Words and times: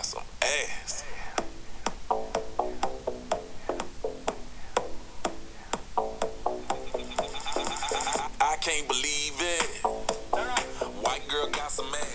got 0.00 0.06
some 0.06 0.22
ass. 0.42 1.04
I 8.40 8.56
can't 8.60 8.88
believe 8.88 9.36
it. 9.40 9.66
White 11.02 11.28
girl 11.28 11.48
got 11.52 11.70
some 11.70 11.88
ass. 11.94 12.06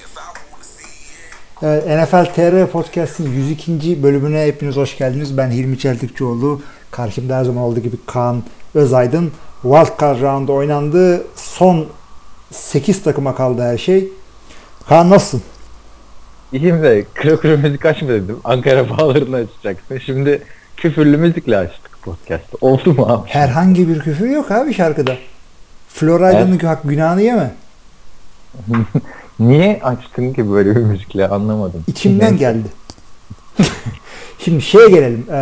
NFL 1.61 2.25
TR 2.35 2.71
Podcast'in 2.71 3.31
102. 3.31 4.03
bölümüne 4.03 4.45
hepiniz 4.45 4.75
hoş 4.75 4.97
geldiniz. 4.97 5.37
Ben 5.37 5.51
Hilmi 5.51 5.79
Çeltikçioğlu. 5.79 6.61
Karşımda 6.91 7.37
her 7.37 7.43
zaman 7.43 7.63
olduğu 7.63 7.79
gibi 7.79 7.97
Kaan 8.05 8.43
Özaydın. 8.73 9.31
Wildcard 9.61 10.21
round 10.21 10.49
oynandı. 10.49 11.27
Son 11.35 11.87
8 12.51 13.03
takıma 13.03 13.35
kaldı 13.35 13.61
her 13.61 13.77
şey. 13.77 14.09
Kaan 14.87 15.09
nasılsın? 15.09 15.54
İyiyim 16.55 16.83
de 16.83 17.05
kro 17.15 17.37
kro 17.37 17.57
müzik 17.57 17.85
açma 17.85 18.07
dedim. 18.09 18.37
Ankara 18.43 18.89
bağlarını 18.89 19.35
açacaksın. 19.35 19.97
Şimdi 20.05 20.41
küfürlü 20.77 21.17
müzikle 21.17 21.57
açtık 21.57 22.01
podcast'ı. 22.01 22.57
Oldu 22.61 22.93
mu 22.93 23.05
abi? 23.09 23.29
Herhangi 23.29 23.89
bir 23.89 23.99
küfür 23.99 24.29
yok 24.29 24.51
abi 24.51 24.73
şarkıda. 24.73 25.15
Florida'nın 25.89 26.59
hak 26.59 26.79
günahını 26.83 27.21
yeme. 27.21 27.51
Niye 29.39 29.79
açtın 29.83 30.33
ki 30.33 30.51
böyle 30.51 30.75
bir 30.75 30.81
müzikle 30.81 31.27
anlamadım. 31.27 31.83
İçimden 31.87 32.25
Neyse. 32.31 32.37
geldi. 32.37 32.67
Şimdi 34.39 34.61
şeye 34.61 34.89
gelelim. 34.89 35.25
Ee, 35.29 35.35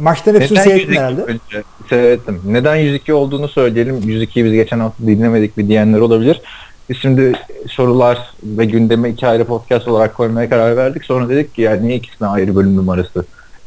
maçların 0.00 0.40
hepsini 0.40 0.58
Neden 0.58 0.64
seyrettin 0.64 0.88
102 0.88 0.98
herhalde. 1.00 1.22
önce 1.22 1.62
seyrettim. 1.88 2.40
Neden 2.46 2.76
102 2.76 3.14
olduğunu 3.14 3.48
söyleyelim. 3.48 3.96
102'yi 4.00 4.44
biz 4.44 4.52
geçen 4.52 4.80
hafta 4.80 5.06
dinlemedik 5.06 5.58
bir 5.58 5.68
diyenler 5.68 5.98
olabilir. 6.00 6.42
Biz 6.90 6.96
şimdi 6.96 7.32
sorular 7.68 8.18
ve 8.42 8.64
gündeme 8.64 9.10
iki 9.10 9.26
ayrı 9.26 9.44
podcast 9.44 9.88
olarak 9.88 10.14
koymaya 10.14 10.48
karar 10.48 10.76
verdik. 10.76 11.04
Sonra 11.04 11.28
dedik 11.28 11.54
ki 11.54 11.62
ya 11.62 11.76
niye 11.76 11.96
ikisine 11.96 12.28
ayrı 12.28 12.56
bölüm 12.56 12.76
numarası 12.76 13.24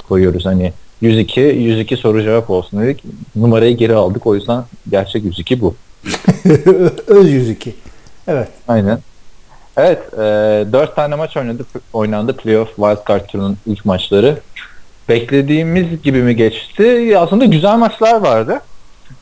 koyuyoruz 0.08 0.46
hani 0.46 0.74
102 1.02 1.42
102 1.42 1.98
soru 1.98 2.24
cevap 2.24 2.50
olsun 2.50 2.82
dedik. 2.82 3.04
Numarayı 3.36 3.78
geri 3.78 3.96
aldık. 3.96 4.28
O 4.28 4.36
yüzden 4.36 4.64
gerçek 4.90 5.24
102 5.24 5.62
bu. 5.62 5.76
Öz 7.08 7.32
102. 7.32 7.76
Evet. 8.28 8.48
Aynen. 8.68 9.00
Evet, 9.78 10.14
e, 10.14 10.18
4 10.74 10.96
tane 10.96 11.16
maç 11.16 11.38
oynadı, 11.38 11.66
oynandı 11.94 12.38
playoff 12.38 12.76
wildcard 12.76 13.26
turunun 13.26 13.58
ilk 13.66 13.86
maçları. 13.86 14.40
Beklediğimiz 15.10 16.02
gibi 16.02 16.24
mi 16.24 16.36
geçti? 16.36 17.14
Aslında 17.18 17.46
güzel 17.46 17.78
maçlar 17.78 18.22
vardı. 18.22 18.60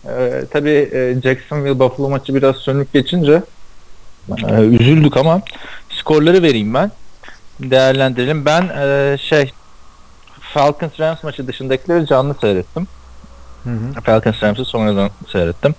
E, 0.06 0.44
tabii 0.52 0.90
e, 0.94 1.22
Jacksonville 1.24 1.80
Buffalo 1.80 2.10
maçı 2.10 2.36
biraz 2.36 2.56
sönük 2.56 2.94
geçince 2.94 3.42
e, 4.30 4.62
üzüldük 4.62 5.18
ama 5.18 5.42
skorları 5.90 6.44
vereyim 6.44 6.74
ben. 6.74 6.92
Değerlendirelim. 7.60 8.46
Ben 8.46 8.62
e, 8.62 9.18
şey 9.18 9.52
Falcons 10.54 11.00
Rams 11.00 11.24
maçı 11.24 11.48
dışındakileri 11.48 12.08
canlı 12.08 12.36
seyrettim. 12.42 12.88
Hı 13.64 13.70
hı. 13.70 14.02
Falcons 14.04 14.44
Rams'ı 14.44 14.66
sonradan 14.66 15.10
seyrettim. 15.32 15.76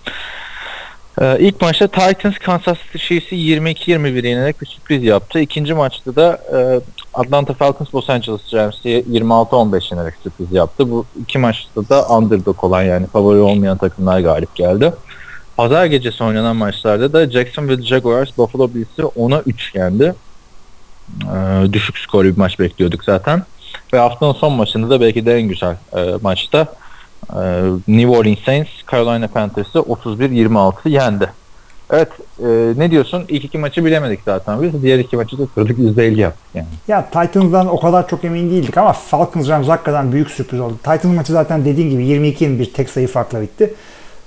Ee, 1.21 1.37
ilk 1.41 1.61
maçta 1.61 1.87
Titans 1.87 2.39
Kansas 2.39 2.79
City 2.79 2.99
Chiefs'i 2.99 3.37
22-21 3.37 4.27
yenerek 4.29 4.61
bir 4.61 4.67
sürpriz 4.67 5.05
yaptı. 5.05 5.41
İkinci 5.41 5.75
maçta 5.75 6.17
da 6.17 6.41
e, 6.53 6.81
Atlanta 7.15 7.55
Falcons 7.55 7.95
Los 7.95 8.11
Angeles 8.11 8.55
Rams'i 8.55 9.05
26-15 9.11 9.95
yenerek 9.95 10.15
sürpriz 10.23 10.53
yaptı. 10.53 10.91
Bu 10.91 11.07
iki 11.21 11.39
maçta 11.39 11.89
da 11.89 12.09
underdog 12.09 12.65
olan 12.65 12.83
yani 12.83 13.07
favori 13.07 13.39
olmayan 13.39 13.77
takımlar 13.77 14.21
galip 14.21 14.55
geldi. 14.55 14.93
Pazar 15.57 15.87
gecesi 15.87 16.25
oynanan 16.25 16.57
maçlarda 16.57 17.13
da 17.13 17.31
Jacksonville 17.31 17.83
Jaguars 17.83 18.39
Buffalo 18.39 18.75
Bills'i 18.75 19.03
10'a 19.03 19.43
3 19.47 19.75
yendi. 19.75 20.15
Ee, 21.23 21.73
düşük 21.73 21.99
skorlu 21.99 22.29
bir 22.29 22.39
maç 22.39 22.59
bekliyorduk 22.59 23.05
zaten. 23.05 23.43
Ve 23.93 23.99
haftanın 23.99 24.33
son 24.33 24.53
maçında 24.53 24.91
da 24.91 25.01
belki 25.01 25.27
de 25.27 25.37
en 25.37 25.49
güzel 25.49 25.77
e, 25.97 26.15
maçta 26.23 26.69
ee, 27.31 27.63
New 27.89 28.09
Orleans 28.09 28.39
Saints 28.39 28.71
Carolina 28.93 29.29
Panthers'ı 29.29 29.79
31-26 29.79 30.89
yendi. 30.89 31.31
Evet 31.91 32.09
e, 32.39 32.49
ne 32.77 32.91
diyorsun? 32.91 33.25
İlk 33.29 33.45
iki 33.45 33.59
maçı 33.59 33.85
bilemedik 33.85 34.21
zaten 34.25 34.63
biz. 34.63 34.83
Diğer 34.83 34.99
iki 34.99 35.17
maçı 35.17 35.39
da 35.39 35.47
kırdık 35.55 35.79
%50 35.79 36.21
yaptık 36.21 36.45
yani. 36.55 36.67
Ya 36.89 37.05
Titans'dan 37.11 37.67
o 37.67 37.81
kadar 37.81 38.09
çok 38.09 38.25
emin 38.25 38.51
değildik 38.51 38.77
ama 38.77 38.93
Falcons 38.93 39.49
Rams 39.49 39.69
hakikaten 39.69 40.13
büyük 40.13 40.31
sürpriz 40.31 40.61
oldu. 40.61 40.77
Titans 40.77 41.17
maçı 41.17 41.33
zaten 41.33 41.65
dediğin 41.65 41.91
gibi 41.91 42.03
22-21 42.03 42.73
tek 42.73 42.91
sayı 42.91 43.09
farkla 43.09 43.41
bitti. 43.43 43.75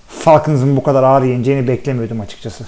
Falcons'ın 0.07 0.75
bu 0.75 0.83
kadar 0.83 1.03
ağır 1.03 1.23
yeneceğini 1.23 1.67
beklemiyordum 1.67 2.21
açıkçası. 2.21 2.63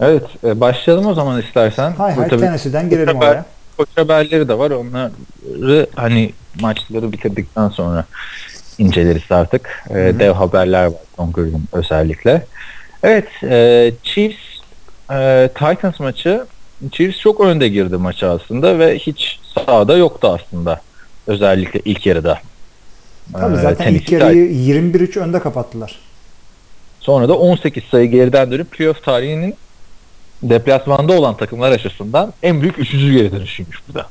Evet 0.00 0.22
e, 0.44 0.60
başlayalım 0.60 1.06
o 1.06 1.14
zaman 1.14 1.42
istersen. 1.42 1.92
Hay 1.92 2.14
hay 2.14 2.28
Tennessee'den 2.28 2.90
girelim 2.90 3.16
oraya. 3.16 3.44
Koç 3.76 3.88
haberleri 3.96 4.48
de 4.48 4.58
var. 4.58 4.70
Onları 4.70 5.86
hani 5.94 6.32
maçları 6.60 7.12
bitirdikten 7.12 7.68
sonra 7.68 8.04
inceleriz 8.78 9.22
artık. 9.30 9.84
Ee, 9.90 9.94
hı. 9.94 10.18
dev 10.18 10.32
haberler 10.32 10.86
var 10.86 11.00
son 11.16 11.32
gün 11.32 11.64
özellikle. 11.72 12.46
Evet, 13.02 13.28
e, 13.42 13.92
Chiefs 14.02 14.36
e, 15.10 15.50
Titans 15.54 16.00
maçı 16.00 16.46
Chiefs 16.92 17.18
çok 17.18 17.40
önde 17.40 17.68
girdi 17.68 17.96
maça 17.96 18.30
aslında 18.30 18.78
ve 18.78 18.98
hiç 18.98 19.40
sahada 19.54 19.96
yoktu 19.96 20.38
aslında. 20.40 20.80
Özellikle 21.26 21.80
ilk 21.84 22.06
yarıda. 22.06 22.38
Tabii 23.32 23.56
Ee, 23.56 23.60
zaten 23.62 23.94
ilk 23.94 24.06
Tennessee 24.06 24.38
yarıyı 24.38 24.50
21-3 24.52 25.20
önde 25.20 25.40
kapattılar. 25.40 25.98
Sonra 27.06 27.28
da 27.28 27.38
18 27.38 27.84
sayı 27.84 28.10
geriden 28.10 28.50
dönüp 28.50 28.70
playoff 28.70 29.04
tarihinin 29.04 29.54
deplasmanda 30.42 31.12
olan 31.12 31.36
takımlar 31.36 31.72
açısından 31.72 32.32
en 32.42 32.62
büyük 32.62 32.78
üçüncü 32.78 33.12
geri 33.12 33.32
dönüşüymüş 33.32 33.78
bu 33.88 33.94
da. 33.94 34.06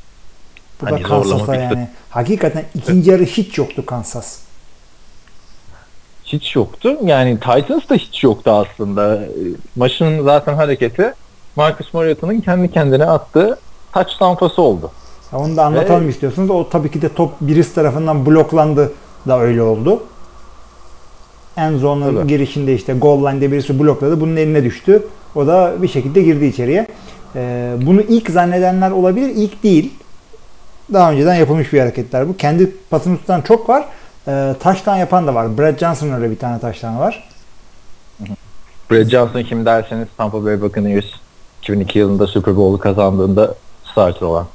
Bu 0.82 0.86
Hani 0.86 1.04
da 1.04 1.22
bitti. 1.22 1.52
yani. 1.52 1.88
Hakikaten 2.10 2.66
ikinci 2.76 3.12
yarı 3.12 3.24
hiç 3.24 3.58
yoktu 3.58 3.86
Kansas. 3.86 4.40
hiç 6.26 6.56
yoktu. 6.56 6.98
Yani 7.04 7.40
Titans 7.40 7.90
da 7.90 7.96
hiç 7.96 8.24
yoktu 8.24 8.52
aslında. 8.52 9.20
Maçın 9.76 10.24
zaten 10.24 10.54
hareketi 10.54 11.14
Marcus 11.56 11.94
Mariota'nın 11.94 12.42
kendi 12.42 12.72
kendine 12.72 13.06
attığı 13.06 13.60
touchdown 13.94 14.36
pası 14.36 14.62
oldu. 14.62 14.92
Ya 15.34 15.40
onu 15.40 15.58
da 15.58 15.66
anlatalım 15.66 16.10
istiyorsunuz. 16.10 16.50
O 16.50 16.70
tabii 16.70 16.92
ki 16.92 17.02
de 17.02 17.14
top 17.14 17.32
birisi 17.42 17.76
tarafından 17.76 18.26
bloklandı 18.26 18.94
da 19.28 19.40
öyle 19.40 19.62
oldu. 19.62 20.04
En 21.58 21.78
zonun 21.78 22.16
Tabii. 22.16 22.28
girişinde 22.28 22.74
işte 22.74 22.94
goal 22.94 23.26
line'de 23.26 23.52
birisi 23.52 23.80
blokladı. 23.80 24.22
Bunun 24.22 24.36
eline 24.36 24.64
düştü. 24.64 25.04
O 25.36 25.48
da 25.48 25.74
bir 25.82 25.88
şekilde 25.88 26.22
girdi 26.22 26.46
içeriye. 26.46 26.88
Ee, 27.36 27.74
bunu 27.82 28.02
ilk 28.02 28.30
zannedenler 28.30 28.92
olabilir. 28.92 29.30
İlk 29.30 29.64
değil. 29.64 29.94
Daha 30.94 31.12
önceden 31.12 31.36
yapılmış 31.36 31.74
bir 31.74 31.80
hareketler 31.80 32.30
bu. 32.30 32.38
Kendi 32.38 32.72
pasını 32.90 33.18
tutan 33.18 33.42
çok 33.42 33.70
var. 33.70 33.86
Ee, 34.28 34.56
taştan 34.60 34.98
yapan 34.98 35.28
da 35.28 35.36
var. 35.36 35.58
Brad 35.58 35.80
Johnson'ın 35.80 36.14
öyle 36.14 36.32
bir 36.32 36.38
tane 36.38 36.60
taştan 36.60 37.00
var. 37.00 37.30
Brad 38.92 39.10
Johnson 39.10 39.44
kim 39.44 39.66
derseniz 39.66 40.08
Tampa 40.18 40.46
Bay 40.46 40.62
Buccaneers 40.62 41.06
2002 41.62 42.00
yılında 42.00 42.28
Super 42.28 42.56
Bowl'u 42.56 42.78
kazandığında 42.78 43.56
starter 43.92 44.22
olan 44.22 44.46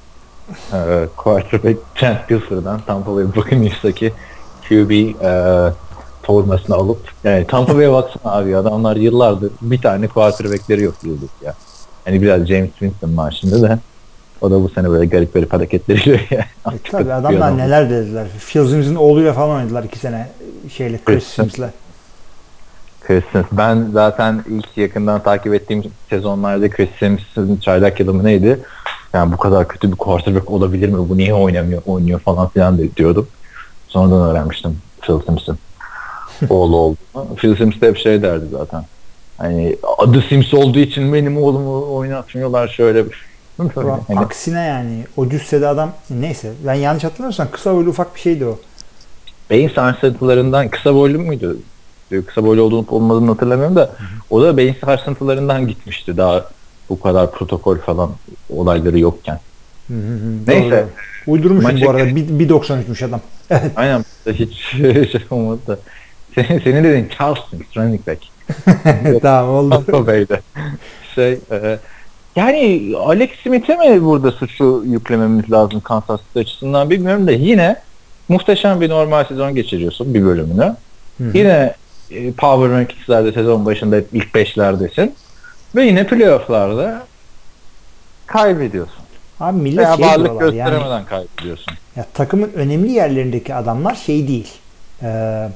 e, 0.73 1.09
quarterback 1.17 1.79
Trent 1.95 2.29
Dilfer'dan 2.29 2.81
Tampa 2.87 3.15
Bay 3.17 3.25
Buccaneers'taki 3.37 4.13
QB 4.69 4.91
e, 4.91 5.73
formasını 6.23 6.77
alıp 6.77 6.99
yani 7.25 7.47
Tampa 7.47 7.77
Bay'e 7.77 7.93
baksana 7.93 8.33
abi 8.33 8.57
adamlar 8.57 8.97
yıllardır 8.97 9.53
bir 9.63 9.83
tane 9.83 10.09
quarterback'leri 10.09 10.83
yok 10.83 10.95
yıldık 11.05 11.31
ya. 11.45 11.55
Hani 12.05 12.23
biraz 12.23 12.47
James 12.47 12.71
Winston 12.71 13.31
şimdi 13.31 13.63
de 13.63 13.79
o 14.41 14.51
da 14.51 14.63
bu 14.63 14.69
sene 14.69 14.91
böyle 14.91 15.07
garip 15.07 15.35
garip 15.35 15.53
hareketleriyle 15.53 16.21
yani. 16.31 16.45
E, 16.75 16.91
tabii 16.91 17.13
adamlar 17.13 17.59
neler 17.59 17.91
dediler. 17.91 18.27
Phil 18.39 18.67
Sims'in 18.69 18.95
oğluyla 18.95 19.33
falan 19.33 19.57
oynadılar 19.57 19.85
iki 19.85 19.99
sene 19.99 20.29
şeyle 20.77 21.01
Chris 21.05 21.25
Sims'le. 21.25 21.71
Chris 23.07 23.25
Sims. 23.33 23.47
Ben 23.53 23.89
zaten 23.93 24.45
ilk 24.49 24.77
yakından 24.77 25.23
takip 25.23 25.55
ettiğim 25.55 25.83
sezonlarda 26.11 26.71
Chris 26.71 26.89
Sims'in 26.99 27.57
çaylak 27.57 28.01
yılı 28.01 28.15
mı 28.15 28.25
neydi? 28.25 28.61
Yani 29.13 29.33
bu 29.33 29.37
kadar 29.37 29.69
kötü 29.69 29.93
bir 29.93 29.97
quarterback 29.97 30.51
olabilir 30.51 30.89
mi? 30.89 31.09
Bu 31.09 31.17
niye 31.17 31.35
oynamıyor, 31.35 31.83
oynuyor 31.87 32.21
falan 32.21 32.49
filan 32.49 32.79
de 32.79 32.97
diyordum. 32.97 33.29
Sonradan 33.89 34.31
öğrenmiştim 34.31 34.79
Phil 35.01 35.21
Sims'in 35.27 35.59
oğlu 36.49 36.77
olduğunu. 36.77 37.35
Phil 37.37 37.57
Sims 37.57 37.81
de 37.81 37.89
hep 37.89 37.97
şey 37.99 38.23
derdi 38.23 38.45
zaten. 38.53 38.85
Hani 39.39 39.77
adı 39.99 40.25
Sims 40.29 40.55
olduğu 40.55 40.79
için 40.79 41.15
benim 41.15 41.43
oğlumu 41.43 41.95
oynatmıyorlar 41.97 42.69
şöyle. 42.69 43.05
Ulan 43.77 44.01
hani, 44.09 44.19
Aksine 44.21 44.61
yani 44.61 45.05
o 45.17 45.29
cüssede 45.29 45.67
adam 45.69 45.93
neyse 46.11 46.53
ben 46.67 46.75
yanlış 46.75 47.05
hatırlamıyorsam 47.05 47.49
kısa 47.53 47.75
boylu 47.75 47.91
ufak 47.91 48.15
bir 48.15 48.21
şeydi 48.21 48.47
o. 48.47 48.59
beyin 49.51 49.69
sarsıntılarından 49.69 50.69
kısa 50.69 50.95
boylu 50.95 51.19
muydu? 51.19 51.57
Kısa 52.27 52.45
boylu 52.45 52.63
olduğunu 52.63 52.87
olmadığını 52.89 53.31
hatırlamıyorum 53.31 53.77
da 53.77 53.91
o 54.31 54.43
da 54.43 54.57
beyin 54.57 54.77
sarsıntılarından 54.85 55.67
gitmişti 55.69 56.17
daha 56.17 56.45
bu 56.89 57.01
kadar 57.01 57.31
protokol 57.33 57.79
falan 57.79 58.11
olayları 58.51 58.99
yokken. 58.99 59.41
Hı 59.89 59.95
hı 59.95 59.99
hı, 59.99 60.33
Neyse. 60.47 60.71
doğru. 60.71 61.33
Uydurmuşum 61.33 61.73
Maça 61.73 61.87
bu 61.87 61.91
arada. 61.91 62.05
gel- 62.05 62.17
Bir- 62.17 62.49
1.93'müş 62.49 63.05
adam. 63.05 63.21
Evet. 63.51 63.73
Aynen 63.77 64.05
hiç 64.27 64.55
şey 65.13 65.23
olmadı 65.31 65.61
da. 65.67 65.79
Senin, 66.35 66.61
senin 66.61 66.85
dediğin 66.85 67.09
Charleston 67.19 67.61
running 67.77 68.07
back. 68.07 68.23
tamam 69.23 69.55
oldu. 69.55 69.71
Tampa 69.71 70.07
Bay'de. 70.07 70.41
Şey, 71.15 71.33
e, 71.33 71.79
yani 72.37 72.93
Alex 72.97 73.31
Smith'e 73.43 73.77
mi 73.77 74.05
burada 74.05 74.31
suçu 74.31 74.83
yüklememiz 74.87 75.51
lazım 75.53 75.81
Kansas 75.81 76.21
City 76.21 76.39
açısından 76.39 76.91
bilmiyorum 76.91 77.27
da 77.27 77.33
yine 77.33 77.77
muhteşem 78.29 78.81
bir 78.81 78.91
normal 78.91 79.25
sezon 79.25 79.55
geçiriyorsun 79.55 80.15
bir 80.15 80.25
bölümünü. 80.25 80.77
Hı 81.19 81.25
hı. 81.25 81.39
Yine 81.39 81.75
e, 82.11 82.33
Power 82.33 82.71
Rankings'lerde 82.71 83.33
sezon 83.33 83.67
başında 83.67 83.97
hep 83.97 84.07
ilk 84.13 84.35
beşlerdesin. 84.35 85.15
Ve 85.77 85.85
yine 85.85 86.07
playoff'larda 86.07 87.03
kaybediyorsun. 88.27 89.01
Abi 89.41 89.59
millet 89.61 89.79
Veya 89.79 89.97
şey 89.97 90.07
varlık 90.07 90.27
diyorlar 90.27 90.53
yani. 90.53 90.71
gösteremeden 90.71 91.05
kaybediyorsun. 91.05 91.75
Ya 91.97 92.07
takımın 92.15 92.53
önemli 92.55 92.93
yerlerindeki 92.93 93.55
adamlar 93.55 93.95
şey 93.95 94.29
değil. 94.29 94.53
Ee, 95.03 95.49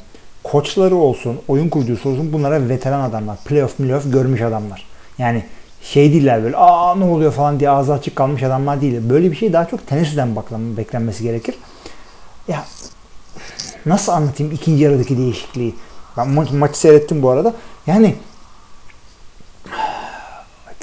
koçları 0.45 0.95
olsun, 0.97 1.41
oyun 1.49 1.69
kurucusu 1.69 2.09
olsun 2.09 2.33
bunlara 2.33 2.69
veteran 2.69 3.01
adamlar. 3.01 3.37
Playoff, 3.45 3.77
playoff 3.77 4.13
görmüş 4.13 4.41
adamlar. 4.41 4.87
Yani 5.19 5.45
şey 5.83 6.13
değiller 6.13 6.43
böyle 6.45 6.57
aa 6.57 6.95
ne 6.95 7.05
oluyor 7.05 7.33
falan 7.33 7.61
diye 7.61 7.71
ağzı 7.71 7.93
açık 7.93 8.17
kalmış 8.17 8.43
adamlar 8.43 8.81
değil. 8.81 9.01
Böyle 9.11 9.31
bir 9.31 9.37
şey 9.37 9.53
daha 9.53 9.65
çok 9.65 9.81
baklan- 10.37 10.77
beklenmesi 10.77 11.23
gerekir. 11.23 11.55
Ya 12.49 12.65
nasıl 13.87 14.13
anlatayım 14.13 14.53
ikinci 14.53 14.85
yarıdaki 14.85 15.19
değişikliği? 15.19 15.75
Ben 16.17 16.27
ma- 16.27 16.57
maçı 16.59 16.79
seyrettim 16.79 17.23
bu 17.23 17.31
arada. 17.31 17.55
Yani 17.87 18.15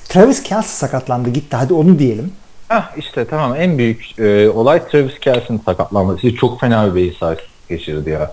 Travis 0.09 0.43
Kelce 0.43 0.67
sakatlandı 0.67 1.29
gitti 1.29 1.55
hadi 1.55 1.73
onu 1.73 1.99
diyelim. 1.99 2.31
Hah 2.67 2.91
işte 2.97 3.25
tamam 3.25 3.55
en 3.55 3.77
büyük 3.77 4.19
e, 4.19 4.49
olay 4.49 4.87
Travis 4.87 5.19
Kelce'nin 5.19 5.61
sakatlanması. 5.65 6.35
Çok 6.35 6.59
fena 6.59 6.89
bir 6.89 6.95
beyin 6.95 7.13
sarsıntısı 7.19 7.49
geçirdi 7.69 8.09
ya. 8.09 8.31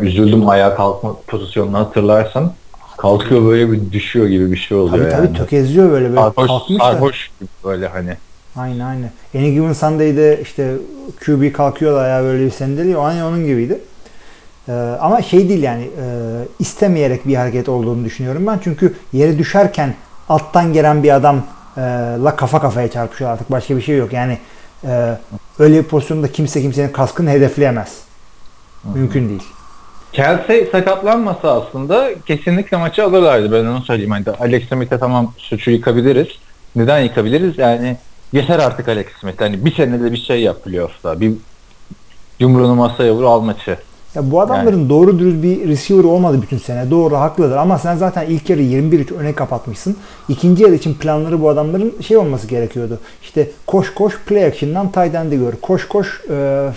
Üzüldüm 0.00 0.48
ayağa 0.48 0.74
kalkma 0.74 1.16
pozisyonunu 1.26 1.78
hatırlarsan. 1.78 2.52
Kalkıyor 2.96 3.44
böyle 3.44 3.72
bir 3.72 3.92
düşüyor 3.92 4.26
gibi 4.26 4.52
bir 4.52 4.56
şey 4.56 4.76
oluyor 4.76 4.98
Tabii 4.98 5.10
tabii 5.10 5.26
yani. 5.26 5.36
tökezliyor 5.36 5.90
böyle 5.90 6.08
böyle 6.08 6.20
sarhoş, 6.20 6.46
kalkmış 6.46 6.80
da. 6.80 6.84
sarhoş 6.84 7.30
gibi 7.40 7.48
böyle 7.64 7.88
hani. 7.88 8.16
Aynen 8.56 8.80
aynen. 8.80 9.10
Any 9.34 9.50
Given 9.50 9.72
Sunday'de 9.72 10.40
işte 10.42 10.74
QB 11.24 11.52
kalkıyor 11.52 11.96
da 11.96 12.00
ayağı 12.00 12.22
böyle 12.22 12.44
bir 12.46 12.50
sendeliyor. 12.50 13.04
Aynı 13.04 13.26
onun 13.26 13.46
gibiydi. 13.46 13.78
Ee, 14.68 14.72
ama 15.00 15.22
şey 15.22 15.48
değil 15.48 15.62
yani 15.62 15.82
e, 15.82 16.04
istemeyerek 16.58 17.28
bir 17.28 17.34
hareket 17.34 17.68
olduğunu 17.68 18.04
düşünüyorum 18.04 18.46
ben. 18.46 18.60
Çünkü 18.64 18.94
yere 19.12 19.38
düşerken 19.38 19.94
alttan 20.28 20.72
gelen 20.72 21.02
bir 21.02 21.14
adam 21.14 21.42
e, 21.76 21.80
la 22.24 22.36
kafa 22.36 22.60
kafaya 22.60 22.90
çarpışıyor 22.90 23.30
artık 23.30 23.50
başka 23.50 23.76
bir 23.76 23.82
şey 23.82 23.96
yok. 23.96 24.12
Yani 24.12 24.38
e, 24.84 25.18
öyle 25.58 25.78
bir 25.78 25.88
pozisyonda 25.88 26.32
kimse 26.32 26.62
kimsenin 26.62 26.88
kaskını 26.88 27.30
hedefleyemez. 27.30 27.92
Mümkün 28.94 29.28
değil. 29.28 29.42
Kelsey 30.16 30.66
sakatlanmasa 30.72 31.60
aslında 31.60 32.08
kesinlikle 32.26 32.76
maçı 32.76 33.04
alırlardı. 33.04 33.52
Ben 33.52 33.64
onu 33.64 33.82
söyleyeyim. 33.82 34.10
Hani 34.10 34.24
Alex 34.40 34.68
Smith'e 34.68 34.98
tamam 34.98 35.32
suçu 35.38 35.70
yıkabiliriz. 35.70 36.28
Neden 36.76 36.98
yıkabiliriz? 36.98 37.58
Yani 37.58 37.96
yeter 38.32 38.58
artık 38.58 38.88
Alex 38.88 39.06
Smith. 39.20 39.40
Hani 39.40 39.64
bir 39.64 39.74
senede 39.74 40.12
bir 40.12 40.16
şey 40.16 40.42
yap 40.42 40.64
playoff'ta. 40.64 41.20
Bir 41.20 41.32
yumruğunu 42.40 42.74
masaya 42.74 43.14
vur 43.14 43.24
al 43.24 43.40
maçı. 43.40 43.78
Ya 44.14 44.30
bu 44.30 44.40
adamların 44.40 44.88
doğru 44.88 45.18
dürüst 45.18 45.42
bir 45.42 45.68
receiver 45.68 46.04
olmadı 46.04 46.42
bütün 46.42 46.58
sene. 46.58 46.90
Doğru 46.90 47.16
haklıdır 47.16 47.56
ama 47.56 47.78
sen 47.78 47.96
zaten 47.96 48.26
ilk 48.26 48.50
yarı 48.50 48.62
21-3 48.62 49.14
öne 49.14 49.34
kapatmışsın. 49.34 49.96
İkinci 50.28 50.62
yarı 50.62 50.74
için 50.74 50.94
planları 50.94 51.42
bu 51.42 51.48
adamların 51.48 51.94
şey 52.02 52.16
olması 52.16 52.46
gerekiyordu. 52.46 53.00
İşte 53.22 53.50
koş 53.66 53.94
koş 53.94 54.18
play 54.26 54.44
action'dan 54.44 54.92
tight 54.92 55.14
end'i 55.14 55.38
gör. 55.38 55.52
Koş 55.62 55.88
koş 55.88 56.20
e, 56.30 56.68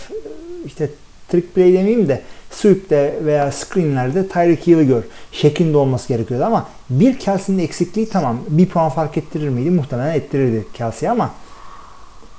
işte 0.66 0.90
trick 1.30 1.54
play 1.54 1.74
demeyeyim 1.74 2.08
de 2.08 2.22
sweep'te 2.52 3.20
veya 3.26 3.52
screenlerde 3.52 4.28
Tyreek 4.28 4.68
Hill'i 4.68 4.88
gör. 4.88 5.04
Şeklinde 5.32 5.78
olması 5.78 6.08
gerekiyordu 6.08 6.46
ama 6.46 6.66
bir 6.90 7.20
Kelsey'nin 7.20 7.64
eksikliği 7.64 8.10
tamam 8.10 8.38
bir 8.50 8.70
puan 8.70 8.90
fark 8.90 9.18
ettirir 9.18 9.50
miydi? 9.50 9.72
Muhtemelen 9.72 10.14
ettirirdi 10.14 10.68
Kelsey 10.74 11.10
ama 11.10 11.30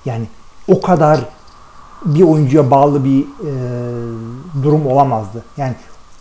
yani 0.05 0.25
o 0.69 0.81
kadar 0.81 1.21
bir 2.05 2.23
oyuncuya 2.23 2.71
bağlı 2.71 3.05
bir 3.05 3.21
e, 3.21 3.53
durum 4.63 4.87
olamazdı. 4.87 5.45
Yani 5.57 5.75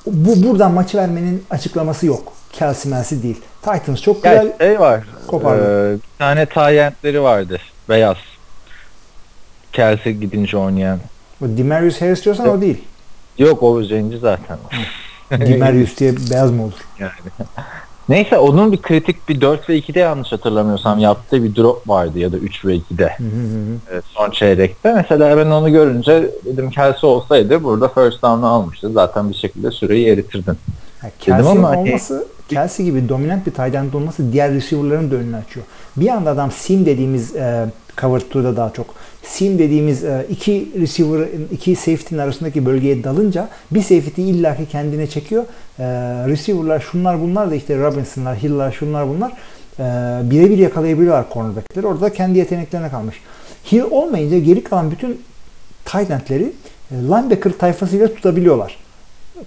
bu 0.06 0.44
buradan 0.44 0.72
maçı 0.72 0.98
vermenin 0.98 1.44
açıklaması 1.50 2.06
yok. 2.06 2.34
Kelsey 2.52 2.92
Melsi 2.92 3.24
değil. 3.24 3.42
Titans 3.62 4.02
çok 4.02 4.24
güzel. 4.24 4.58
Şey 4.58 4.80
var. 4.80 5.04
kopardı. 5.28 5.94
e, 5.94 5.96
bir 5.96 6.20
tane 6.20 6.46
tayyentleri 6.46 7.22
vardı. 7.22 7.58
Beyaz. 7.90 8.18
Kelsey 9.74 10.14
gidince 10.14 10.58
oynayan. 10.58 11.00
O 11.42 11.46
Demarius 11.58 12.02
Harris 12.02 12.26
diyorsan 12.26 12.50
o 12.50 12.62
değil. 12.62 12.84
Yok 13.40 13.64
o 13.64 13.84
zenci 13.84 14.18
zaten. 14.18 14.58
Demarius 15.32 15.98
diye 15.98 16.14
beyaz 16.32 16.52
mı 16.52 16.64
olur? 16.64 16.74
yani. 17.00 17.12
Neyse 18.10 18.38
onun 18.38 18.72
bir 18.72 18.82
kritik 18.82 19.30
bir 19.30 19.42
4 19.42 19.70
ve 19.70 19.80
2'de 19.80 20.00
yanlış 20.00 20.32
hatırlamıyorsam 20.32 21.00
yaptığı 21.00 21.44
bir 21.44 21.56
drop 21.56 21.90
vardı 21.90 22.20
ya 22.20 22.32
da 22.32 22.38
3 22.38 22.66
ve 22.66 22.76
2'de 22.76 23.14
Hı 23.18 23.24
hı 23.24 23.28
hı. 23.28 23.78
evet, 23.92 24.04
son 24.08 24.32
çeyrekte. 24.32 24.94
Mesela 24.94 25.38
ben 25.38 25.46
onu 25.50 25.72
görünce 25.72 26.32
dedim 26.46 26.70
Kelsey 26.70 27.10
olsaydı 27.10 27.64
burada 27.64 27.88
first 27.88 28.24
down'u 28.24 28.48
almıştı. 28.48 28.92
Zaten 28.94 29.30
bir 29.30 29.36
şekilde 29.36 29.72
süreyi 29.72 30.08
eritirdin. 30.08 30.58
Yani 31.04 31.14
Kelsey'nin 31.20 31.58
ama 31.58 31.70
hani- 31.70 31.78
olması, 31.78 32.28
Kelsey 32.50 32.86
gibi 32.86 33.10
dominant 33.10 33.46
bir 33.46 33.52
tight 33.52 33.76
end 33.76 33.94
olması 33.94 34.34
diğer 34.34 34.54
receiver'ların 34.54 35.12
da 35.12 35.16
önünü 35.16 35.36
açıyor. 35.36 35.66
Bir 35.96 36.08
anda 36.08 36.30
adam 36.30 36.52
seam 36.52 36.86
dediğimiz 36.86 37.36
e, 37.36 37.66
cover 37.98 38.20
two'da 38.20 38.58
daha 38.58 38.74
çok 38.74 38.86
seam 39.24 39.60
dediğimiz 39.60 40.04
e, 40.04 40.26
iki 40.30 40.70
receiver, 40.80 41.28
iki 41.52 41.76
safety'nin 41.76 42.20
arasındaki 42.20 42.66
bölgeye 42.66 43.04
dalınca 43.04 43.50
bir 43.72 43.82
safety 43.82 44.30
illaki 44.30 44.66
kendine 44.66 45.08
çekiyor. 45.08 45.44
E, 45.80 45.84
receiver'lar 46.28 46.80
şunlar 46.80 47.22
bunlar 47.22 47.52
da 47.52 47.56
işte 47.56 47.80
Robinson'lar, 47.80 48.38
Hill'lar 48.38 48.72
şunlar 48.72 49.10
bunlar 49.10 49.32
e, 49.80 49.84
birebir 50.32 50.58
yakalayabiliyorlar 50.58 51.26
cornerback'leri. 51.34 51.88
Orada 51.88 52.14
kendi 52.14 52.38
yeteneklerine 52.38 52.90
kalmış. 52.90 53.16
Hill 53.72 53.82
olmayınca 53.82 54.40
geri 54.40 54.64
kalan 54.64 54.92
bütün 54.92 55.22
tight 55.86 56.12
end'leri 56.12 56.52
linebacker 56.92 57.52
tayfasıyla 57.52 58.14
tutabiliyorlar 58.16 58.78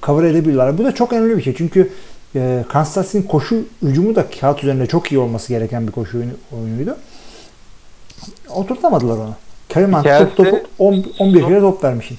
cover 0.02 0.24
edebiliyorlar. 0.24 0.78
Bu 0.78 0.84
da 0.84 0.94
çok 0.94 1.12
önemli 1.12 1.36
bir 1.36 1.42
şey. 1.42 1.54
Çünkü 1.54 1.90
Kansas 2.68 3.06
City'nin 3.06 3.22
koşu 3.22 3.64
hücumu 3.82 4.14
da 4.14 4.26
kağıt 4.40 4.62
üzerinde 4.62 4.86
çok 4.86 5.12
iyi 5.12 5.18
olması 5.18 5.48
gereken 5.48 5.86
bir 5.86 5.92
koşu 5.92 6.18
oyunu, 6.18 6.32
oyunuydu. 6.52 6.96
Oturtamadılar 8.48 9.16
onu. 9.16 9.34
Hunt 9.76 10.06
Kelsey- 10.06 10.18
top, 10.18 10.36
topu 10.36 10.60
10, 10.78 11.04
11 11.18 11.42
kere 11.42 11.60
top 11.60 11.84
vermişsin. 11.84 12.18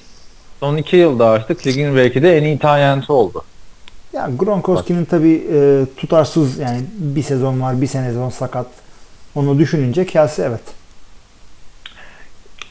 Son 0.60 0.76
2 0.76 0.96
yılda 0.96 1.26
artık 1.26 1.66
ligin 1.66 1.96
belki 1.96 2.22
de 2.22 2.38
en 2.38 2.44
iyi 2.44 2.58
tayyenti 2.58 3.12
oldu. 3.12 3.42
Ya 4.12 4.30
Gronkowski'nin 4.38 5.04
tabii 5.04 5.46
e, 5.52 5.86
tutarsız 5.96 6.58
yani 6.58 6.80
bir 6.98 7.22
sezon 7.22 7.60
var, 7.60 7.80
bir 7.80 7.86
sene 7.86 8.06
sezon 8.06 8.30
sakat. 8.30 8.66
Onu 9.34 9.58
düşününce 9.58 10.06
Kelsey 10.06 10.46
evet. 10.46 10.60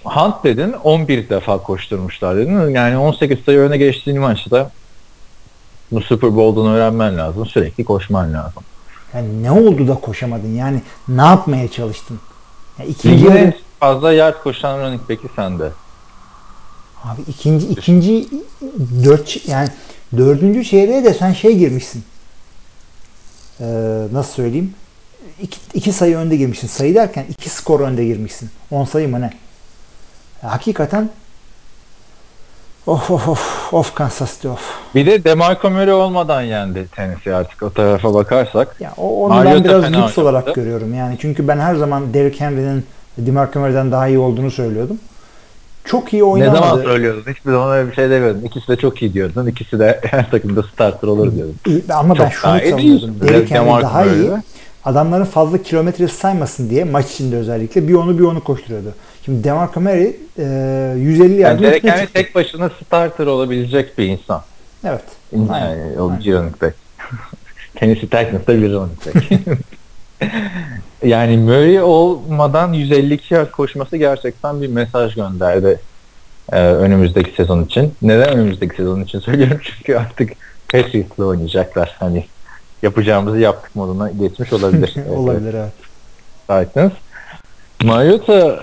Hunt 0.04 0.44
dedin 0.44 0.74
11 0.84 1.30
defa 1.30 1.58
koşturmuşlar 1.58 2.38
dedin. 2.38 2.70
Yani 2.70 2.98
18 2.98 3.40
sayı 3.46 3.60
öne 3.60 3.78
geçtiğin 3.78 4.20
maçta 4.20 4.72
bu 5.92 6.02
Super 6.02 6.36
Bowl'dan 6.36 6.66
öğrenmen 6.72 7.18
lazım. 7.18 7.46
Sürekli 7.46 7.84
koşman 7.84 8.34
lazım. 8.34 8.64
Yani 9.14 9.44
ne 9.44 9.52
oldu 9.52 9.88
da 9.88 9.96
koşamadın? 9.96 10.56
Yani 10.56 10.82
ne 11.08 11.22
yapmaya 11.22 11.68
çalıştın? 11.72 12.20
Ya 12.80 12.86
ikinci 12.86 13.18
Ligin 13.18 13.36
en 13.36 13.54
fazla 13.84 14.14
yard 14.14 14.44
koşan 14.44 14.80
running 14.80 15.10
back'i 15.10 15.28
sende. 15.36 15.72
Abi 17.04 17.22
ikinci 17.28 17.68
ikinci 17.68 18.28
dört 19.06 19.48
yani 19.48 19.70
dördüncü 20.18 20.64
çeyreğe 20.64 21.04
de 21.04 21.14
sen 21.14 21.34
şey 21.34 21.58
girmişsin. 21.58 22.04
Ee, 23.60 23.66
nasıl 24.12 24.34
söyleyeyim? 24.34 24.74
İki, 25.42 25.58
iki 25.74 25.92
sayı 25.92 26.18
önde 26.18 26.36
girmişsin. 26.36 26.68
Sayı 26.68 26.96
derken 26.96 27.26
iki 27.30 27.50
skor 27.50 27.80
önde 27.80 28.06
girmişsin. 28.06 28.50
10 28.72 28.86
sayı 28.86 29.10
mı 29.10 29.22
ne? 29.22 29.34
Hakikaten 30.42 31.10
of 32.88 33.12
of 33.12 33.28
of 33.28 33.74
of 33.74 33.96
Kansas 33.96 34.36
City 34.36 34.48
of. 34.48 34.80
Bir 34.96 35.06
de 35.06 35.24
DeMarco 35.24 35.70
Murray 35.70 35.94
olmadan 35.94 36.42
yendi 36.42 36.88
Tennessee 36.88 37.34
artık 37.34 37.64
o 37.64 37.74
tarafa 37.74 38.14
bakarsak. 38.14 38.76
Ya 38.80 38.94
o, 38.98 39.26
onu 39.26 39.34
Mariota 39.34 39.56
ben 39.56 39.64
biraz 39.64 39.94
lüks 39.94 40.18
olarak 40.18 40.56
görüyorum. 40.56 40.94
Yani 40.94 41.18
çünkü 41.22 41.48
ben 41.48 41.60
her 41.60 41.76
zaman 41.76 42.14
Derrick 42.14 42.46
Henry'nin 42.46 42.86
DeMarco 43.18 43.62
daha 43.92 44.08
iyi 44.08 44.18
olduğunu 44.18 44.52
söylüyordum. 44.52 44.98
Çok 45.86 46.14
iyi 46.14 46.20
Ne 46.20 46.24
oynamadı. 46.24 46.58
zaman 46.60 46.84
söylüyordun? 46.84 47.32
Hiçbir 47.34 47.52
zaman 47.52 47.72
öyle 47.78 47.90
bir 47.90 47.96
şey 47.96 48.10
demiyordun. 48.10 48.42
İkisi 48.42 48.68
de 48.68 48.76
çok 48.76 49.02
iyi 49.02 49.14
diyordun. 49.14 49.48
İkisi 49.48 49.80
de 49.80 50.00
her 50.06 50.32
takımda 50.32 50.64
starter 50.64 51.08
olur 51.08 51.36
diyordun. 51.36 51.56
Ama 51.90 52.14
ben 52.16 52.24
Çok 52.24 52.34
şunu 52.34 52.44
daha 52.44 52.62
iyi 52.62 52.72
savunuyordum. 52.72 53.16
Derrick 53.22 53.56
daha 53.56 54.06
iyi. 54.06 54.32
Adamların 54.86 55.26
fazla 55.26 55.58
kilometre 55.58 56.08
saymasın 56.08 56.70
diye 56.70 56.84
maç 56.84 57.12
içinde 57.12 57.36
özellikle 57.36 57.88
bir 57.88 57.94
onu 57.94 58.20
bir 58.20 58.24
onu 58.24 58.44
koşturuyordu. 58.44 58.94
Şimdi 59.26 59.44
DeMarco 59.44 59.82
Murray 59.82 60.16
e, 60.38 60.96
150 60.98 61.22
Yani 61.32 61.42
yardın 61.42 61.64
Derek 61.64 61.76
üstüne 61.76 61.92
Henry 61.92 62.08
tek 62.08 62.36
başına 62.36 62.70
starter 62.86 63.26
olabilecek 63.26 63.98
bir 63.98 64.06
insan. 64.08 64.42
Evet. 64.86 65.04
Yani 65.32 65.52
Aynen. 65.52 65.98
o 65.98 66.20
bir 66.20 66.34
running 66.34 66.62
back. 66.62 66.76
Tennessee 67.76 68.02
Titans'da 68.02 68.54
bir 68.62 68.74
running 68.74 68.98
back. 69.06 69.32
yani 71.04 71.38
Murray 71.38 71.82
olmadan 71.82 72.74
152 72.74 73.34
yard 73.34 73.52
koşması 73.52 73.98
gerçekten 73.98 74.62
bir 74.62 74.68
mesaj 74.68 75.16
gönderdi 75.16 75.80
e, 76.52 76.60
önümüzdeki 76.60 77.32
sezon 77.32 77.64
için. 77.64 77.94
Neden 78.02 78.30
önümüzdeki 78.30 78.76
sezon 78.76 79.02
için 79.02 79.20
söylüyorum? 79.20 79.60
Çünkü 79.64 79.96
artık 79.96 80.32
Patriots'la 80.72 81.26
oynayacaklar. 81.26 81.96
Hani 82.00 82.26
yapacağımızı 82.82 83.40
yaptık 83.40 83.76
moduna 83.76 84.10
geçmiş 84.10 84.54
olabilir. 84.54 84.96
Olabilir 85.10 85.54
evet. 85.54 85.74
Titans. 86.48 86.92
Mariota 87.84 88.60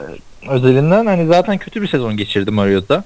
özelinden 0.50 1.06
hani 1.06 1.26
zaten 1.26 1.58
kötü 1.58 1.82
bir 1.82 1.88
sezon 1.88 2.16
geçirdi 2.16 2.50
Mariota. 2.50 3.04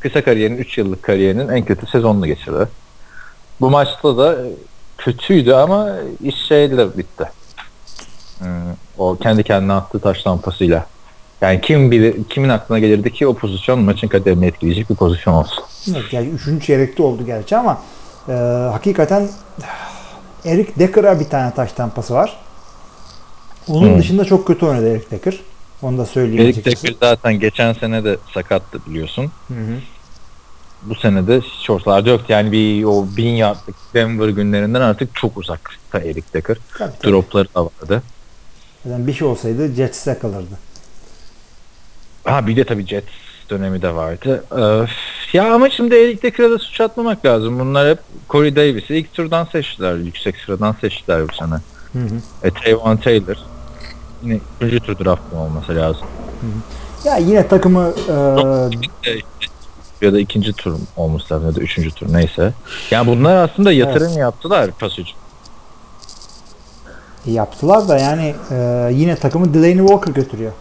Kısa 0.00 0.24
kariyerin 0.24 0.56
3 0.56 0.78
yıllık 0.78 1.02
kariyerinin 1.02 1.48
en 1.48 1.64
kötü 1.64 1.86
sezonunu 1.86 2.26
geçirdi. 2.26 2.68
Bu 3.60 3.70
maçta 3.70 4.16
da 4.16 4.36
kötüydü 4.98 5.52
ama 5.52 5.90
iş 6.22 6.36
şeyle 6.36 6.98
bitti. 6.98 7.24
O 8.98 9.16
kendi 9.16 9.42
kendine 9.42 9.72
attığı 9.72 10.00
taş 10.00 10.26
lampasıyla. 10.26 10.86
Yani 11.40 11.60
kim 11.60 11.90
bilir, 11.90 12.24
kimin 12.30 12.48
aklına 12.48 12.78
gelirdi 12.78 13.12
ki 13.12 13.26
o 13.26 13.34
pozisyon 13.34 13.80
maçın 13.80 14.08
kaderini 14.08 14.46
etkileyecek 14.46 14.90
bir 14.90 14.94
pozisyon 14.94 15.34
olsun. 15.34 15.64
Evet, 15.90 16.12
yani 16.12 16.28
üçüncü 16.28 16.66
çeyrekte 16.66 17.02
oldu 17.02 17.26
gerçi 17.26 17.56
ama 17.56 17.82
e, 18.28 18.32
hakikaten 18.72 19.28
Eric 20.44 20.70
Decker'a 20.78 21.20
bir 21.20 21.24
tane 21.28 21.54
taş 21.54 21.72
tampası 21.72 22.14
var. 22.14 22.36
Onun 23.68 23.88
Hmm. 23.90 23.98
dışında 23.98 24.24
çok 24.24 24.46
kötü 24.46 24.66
oynadı 24.66 24.90
Eric 24.90 25.10
Decker. 25.10 25.40
Onu 25.82 25.98
da 25.98 26.06
söyleyeyim 26.06 26.42
Eric. 26.44 26.64
Decker 26.64 26.94
zaten 27.00 27.40
geçen 27.40 27.72
sene 27.72 28.04
de 28.04 28.16
sakattı 28.34 28.78
biliyorsun. 28.86 29.32
Hı 29.48 29.54
hı. 29.54 29.78
Bu 30.82 30.94
sene 30.94 31.26
de 31.26 31.40
hiç 31.40 31.70
ortalarda 31.70 32.10
yoktu. 32.10 32.26
Yani 32.28 32.52
bir 32.52 32.84
o 32.84 33.06
bin 33.16 33.28
yardlık 33.30 33.74
Denver 33.94 34.28
günlerinden 34.28 34.80
artık 34.80 35.14
çok 35.14 35.36
uzakta 35.36 35.98
Eric 35.98 36.22
Decker. 36.34 36.56
Tabii, 36.78 36.92
tabii. 37.02 37.12
Dropları 37.12 37.48
da 37.54 37.64
vardı. 37.64 38.02
Yani 38.88 39.06
bir 39.06 39.12
şey 39.12 39.28
olsaydı 39.28 39.74
Jets'e 39.74 40.18
kalırdı. 40.18 40.58
Ha 42.24 42.46
bir 42.46 42.56
de 42.56 42.64
tabii 42.64 42.86
Jets 42.86 43.06
dönemi 43.50 43.82
de 43.82 43.94
vardı. 43.94 44.44
Öf. 44.50 44.90
ya 45.32 45.54
ama 45.54 45.70
şimdi 45.70 45.94
Eric 45.94 46.22
Decker'a 46.22 46.50
da 46.50 46.58
suç 46.58 46.80
atmamak 46.80 47.24
lazım. 47.24 47.60
Bunlar 47.60 47.90
hep 47.90 47.98
Corey 48.30 48.56
Davis'i 48.56 48.96
ilk 48.96 49.14
turdan 49.14 49.44
seçtiler. 49.44 49.94
Yüksek 49.96 50.36
sıradan 50.36 50.76
seçtiler 50.80 51.28
bu 51.28 51.32
sene. 51.32 51.54
Hı 51.92 51.98
hı. 51.98 52.20
E, 52.42 52.50
Trayvon 52.50 52.96
Taylor. 52.96 53.36
Yine 54.22 54.40
üçüncü 54.60 54.80
tur 54.80 55.04
draftı 55.04 55.36
olması 55.36 55.76
lazım. 55.76 56.06
Ya 57.04 57.16
yine 57.16 57.48
takımı 57.48 57.94
e, 58.08 58.14
Ya 60.06 60.12
da 60.12 60.20
ikinci 60.20 60.52
tur 60.52 60.74
olması 60.96 61.34
lazım 61.34 61.48
ya 61.48 61.54
da 61.54 61.60
üçüncü 61.60 61.90
tur 61.90 62.12
neyse. 62.12 62.52
Yani 62.90 63.06
bunlar 63.06 63.36
aslında 63.36 63.72
yatırım 63.72 64.18
yaptılar 64.18 64.70
pas. 64.70 64.92
Yaptılar 67.26 67.88
da 67.88 67.98
yani 67.98 68.34
e, 68.50 68.88
yine 68.92 69.16
takımı 69.16 69.54
Delaney 69.54 69.78
Walker 69.78 70.12
götürüyor. 70.12 70.52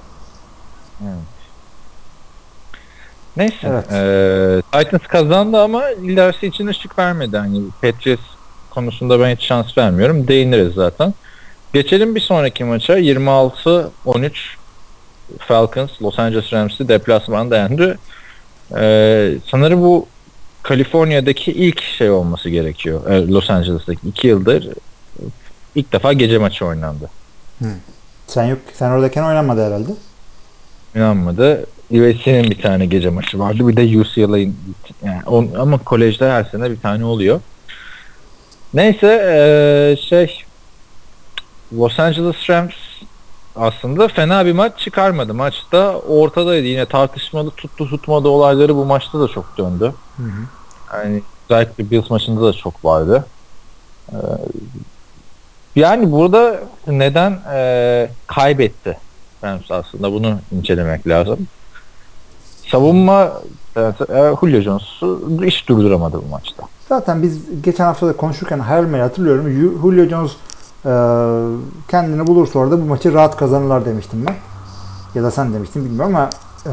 Neyse. 3.37 3.55
Evet. 3.63 3.85
Eee, 3.91 4.61
Titans 4.83 5.01
kazandı 5.01 5.61
ama 5.61 5.89
ilerisi 5.89 6.47
için 6.47 6.67
ışık 6.67 6.99
vermedi. 6.99 7.37
Hani 7.37 7.61
Patriots 7.81 8.21
konusunda 8.69 9.19
ben 9.19 9.35
hiç 9.35 9.43
şans 9.43 9.77
vermiyorum. 9.77 10.27
Değiniriz 10.27 10.73
zaten. 10.73 11.13
Geçelim 11.73 12.15
bir 12.15 12.21
sonraki 12.21 12.63
maça. 12.63 12.99
26-13 12.99 14.31
Falcons 15.39 16.01
Los 16.01 16.19
Angeles 16.19 16.53
Rams'i 16.53 16.87
deplasmanda 16.87 17.57
yendi. 17.57 17.97
Eee 18.75 19.37
sanırım 19.51 19.81
bu 19.81 20.07
Kaliforniya'daki 20.63 21.51
ilk 21.51 21.81
şey 21.81 22.09
olması 22.09 22.49
gerekiyor. 22.49 23.09
Ee, 23.09 23.27
Los 23.27 23.49
Angeles'taki 23.49 24.07
iki 24.07 24.27
yıldır 24.27 24.67
ilk 25.75 25.93
defa 25.93 26.13
gece 26.13 26.37
maçı 26.37 26.65
oynandı. 26.65 27.09
Sen 28.27 28.45
yok 28.45 28.59
sen 28.73 28.91
oradayken 28.91 29.23
oynanmadı 29.23 29.65
herhalde. 29.67 29.91
İnanmadı. 30.95 31.65
USC'nin 31.91 32.43
bir 32.43 32.61
tane 32.61 32.85
gece 32.85 33.09
maçı 33.09 33.39
vardı. 33.39 33.67
Bir 33.67 33.77
de 33.77 33.99
UCLA'in 33.99 34.59
yani 35.05 35.21
on, 35.25 35.49
ama 35.59 35.77
kolejde 35.77 36.31
her 36.31 36.43
sene 36.43 36.71
bir 36.71 36.79
tane 36.79 37.05
oluyor. 37.05 37.41
Neyse 38.73 39.07
eee, 39.07 40.01
şey 40.01 40.43
Los 41.73 41.99
Angeles 41.99 42.49
Rams 42.49 42.73
aslında 43.55 44.07
fena 44.07 44.45
bir 44.45 44.53
maç 44.53 44.79
çıkarmadı. 44.79 45.33
Maçta 45.33 45.95
ortadaydı. 45.97 46.65
Yine 46.65 46.85
tartışmalı 46.85 47.51
tuttu 47.51 47.89
tutmadı 47.89 48.27
olayları 48.27 48.75
bu 48.75 48.85
maçta 48.85 49.19
da 49.19 49.27
çok 49.27 49.57
döndü. 49.57 49.93
Hı 50.17 50.23
hı. 50.23 50.41
Yani 50.93 51.21
özellikle 51.49 51.91
Bills 51.91 52.09
maçında 52.09 52.41
da 52.41 52.53
çok 52.53 52.85
vardı. 52.85 53.25
Ee, 54.11 54.15
yani 55.75 56.11
burada 56.11 56.59
neden 56.87 57.39
e, 57.53 58.09
kaybetti 58.27 58.97
Rams 59.43 59.71
aslında 59.71 60.13
bunu 60.13 60.39
incelemek 60.51 61.07
lazım. 61.07 61.47
Savunma 62.71 63.31
e, 63.75 63.81
e, 63.81 64.35
Julio 64.41 64.61
Jones'u 64.61 65.21
hiç 65.43 65.67
durduramadı 65.69 66.21
bu 66.27 66.31
maçta. 66.31 66.63
Zaten 66.89 67.23
biz 67.23 67.61
geçen 67.63 67.83
hafta 67.85 68.07
da 68.07 68.13
konuşurken 68.13 68.59
hayal 68.59 68.85
hatırlıyorum. 69.01 69.47
Ju- 69.47 69.81
Julio 69.81 70.05
Jones 70.05 70.31
e, 70.85 70.91
kendini 71.87 72.27
bulursa 72.27 72.59
orada 72.59 72.81
bu 72.81 72.85
maçı 72.85 73.13
rahat 73.13 73.37
kazanırlar 73.37 73.85
demiştim 73.85 74.25
ben. 74.27 74.35
Ya 75.15 75.23
da 75.23 75.31
sen 75.31 75.53
demiştin 75.53 75.85
bilmiyorum 75.85 76.15
ama 76.15 76.29
e, 76.65 76.71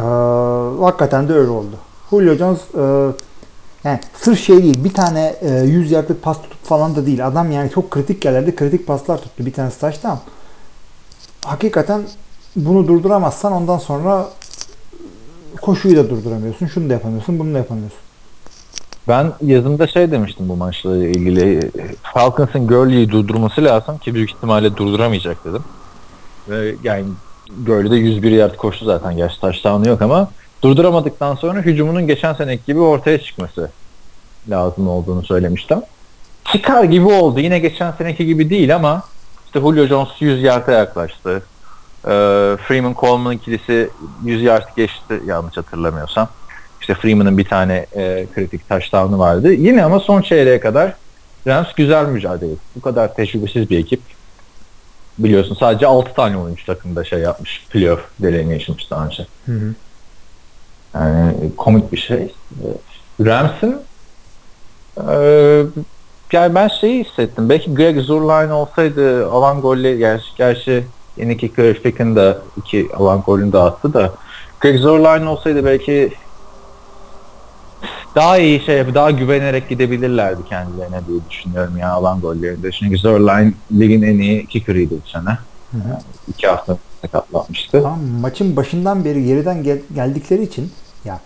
hakikaten 0.85 1.29
de 1.29 1.35
öyle 1.35 1.51
oldu. 1.51 1.77
Julio 2.11 2.35
Jones 2.35 2.61
e, 2.75 3.13
yani 3.87 4.01
sırf 4.15 4.41
şey 4.41 4.63
değil 4.63 4.85
bir 4.85 4.95
tane 4.95 5.37
e, 5.41 5.51
100 5.51 5.91
yardlık 5.91 6.23
pas 6.23 6.43
tutup 6.43 6.65
falan 6.65 6.97
da 6.97 7.07
değil. 7.07 7.27
Adam 7.27 7.53
yani 7.53 7.71
çok 7.71 7.91
kritik 7.91 8.25
yerlerde 8.25 8.55
kritik 8.55 8.87
paslar 8.87 9.19
tuttu. 9.19 9.47
Bir 9.47 9.53
tanesi 9.53 9.81
taştan. 9.81 10.19
Hakikaten 11.45 12.03
bunu 12.57 12.89
durduramazsan 12.89 13.53
ondan 13.53 13.79
sonra 13.79 14.29
koşuyu 15.63 15.97
da 15.97 16.11
durduramıyorsun. 16.11 16.67
Şunu 16.67 16.89
da 16.89 16.93
yapamıyorsun, 16.93 17.39
bunu 17.39 17.55
da 17.55 17.59
yapamıyorsun. 17.59 17.99
Ben 19.09 19.33
yazımda 19.43 19.87
şey 19.87 20.11
demiştim 20.11 20.49
bu 20.49 20.57
maçla 20.57 20.97
ilgili. 20.97 21.71
Falcons'ın 22.03 22.67
Gurley'i 22.67 23.11
durdurması 23.11 23.65
lazım 23.65 23.99
ki 23.99 24.15
büyük 24.15 24.31
ihtimalle 24.31 24.77
durduramayacak 24.77 25.45
dedim. 25.45 25.63
Ve 26.49 26.75
yani 26.85 27.05
Gurley 27.67 27.91
de 27.91 27.97
101 27.97 28.31
yard 28.31 28.57
koştu 28.57 28.85
zaten. 28.85 29.17
Gerçi 29.17 29.41
touchdown'u 29.41 29.89
yok 29.89 30.03
ama 30.03 30.29
durduramadıktan 30.63 31.35
sonra 31.35 31.61
hücumunun 31.61 32.07
geçen 32.07 32.35
seneki 32.35 32.65
gibi 32.67 32.81
ortaya 32.81 33.21
çıkması 33.21 33.71
lazım 34.51 34.89
olduğunu 34.89 35.25
söylemiştim. 35.25 35.79
Çıkar 36.45 36.85
gibi 36.85 37.07
oldu. 37.07 37.41
Yine 37.41 37.59
geçen 37.59 37.93
seneki 37.93 38.27
gibi 38.27 38.51
değil 38.51 38.77
ama 38.77 39.03
işte 39.47 39.61
Julio 39.61 39.87
Jones 39.87 40.09
100 40.21 40.43
yard'a 40.43 40.73
yaklaştı. 40.73 41.43
Ee, 42.05 42.11
Freeman 42.69 42.95
Coleman 43.01 43.33
ikilisi 43.33 43.91
100 44.25 44.43
yard 44.43 44.77
geçti 44.77 45.21
yanlış 45.27 45.57
hatırlamıyorsam. 45.57 46.29
İşte 46.81 46.95
Freeman'ın 46.95 47.39
bir 47.39 47.45
tane 47.45 47.87
e, 47.97 48.27
kritik 48.35 48.69
touchdown'u 48.69 49.19
vardı. 49.19 49.53
Yine 49.53 49.85
ama 49.85 50.01
son 50.01 50.23
çeyreğe 50.23 50.61
kadar 50.61 50.95
Rams 51.47 51.73
güzel 51.73 52.07
mücadele 52.07 52.53
etti. 52.53 52.63
Bu 52.77 52.81
kadar 52.81 53.15
tecrübesiz 53.15 53.71
bir 53.71 53.79
ekip. 53.79 54.01
Biliyorsun 55.19 55.57
sadece 55.61 55.87
6 55.87 56.15
tane 56.15 56.37
oyuncu 56.37 56.67
takımda 56.67 57.05
şey 57.05 57.19
yapmış. 57.19 57.67
Playoff 57.71 58.01
delineation'mış 58.23 58.91
daha 58.91 59.07
önce. 59.07 59.27
Hı 59.47 59.53
hı. 59.53 59.75
Yani 60.95 61.35
komik 61.57 61.93
bir 61.93 61.97
şey. 61.97 62.35
Ee, 62.63 63.25
Rams'in 63.25 63.77
e, 65.09 65.17
yani 66.33 66.55
ben 66.55 66.69
şeyi 66.69 67.05
hissettim. 67.05 67.49
Belki 67.49 67.75
Greg 67.75 67.99
Zurline 68.01 68.53
olsaydı 68.53 69.31
alan 69.31 69.61
golleri 69.61 69.99
gerçi, 69.99 70.27
gerçi 70.37 70.85
yeni 71.17 71.37
kicker 71.37 71.75
Ficken 71.75 72.17
de 72.17 72.39
iki 72.57 72.89
alan 72.97 73.21
golünü 73.21 73.53
de 73.53 73.59
attı 73.59 73.95
da 73.95 74.13
Greg 74.61 74.79
Zurline 74.79 75.29
olsaydı 75.29 75.65
belki 75.65 76.13
daha 78.15 78.39
iyi 78.39 78.61
şey 78.61 78.95
daha 78.95 79.11
güvenerek 79.11 79.69
gidebilirlerdi 79.69 80.45
kendilerine 80.49 81.01
diye 81.09 81.21
düşünüyorum 81.31 81.77
ya 81.77 81.91
alan 81.91 82.21
gollerinde. 82.21 82.73
Çünkü 82.73 82.99
Zurline 82.99 83.53
ligin 83.73 84.03
en 84.03 84.19
iyi 84.19 84.47
kicker'ıydı 84.47 84.95
bu 85.05 85.09
sene. 85.09 85.39
Hı. 85.73 85.79
İki 86.29 86.47
hafta 86.47 86.77
sakatlanmıştı. 87.07 87.83
Tamam, 87.83 88.01
maçın 88.21 88.57
başından 88.57 89.05
beri 89.05 89.25
geriden 89.25 89.63
gel- 89.63 89.83
geldikleri 89.95 90.43
için 90.43 90.73
ya 91.05 91.21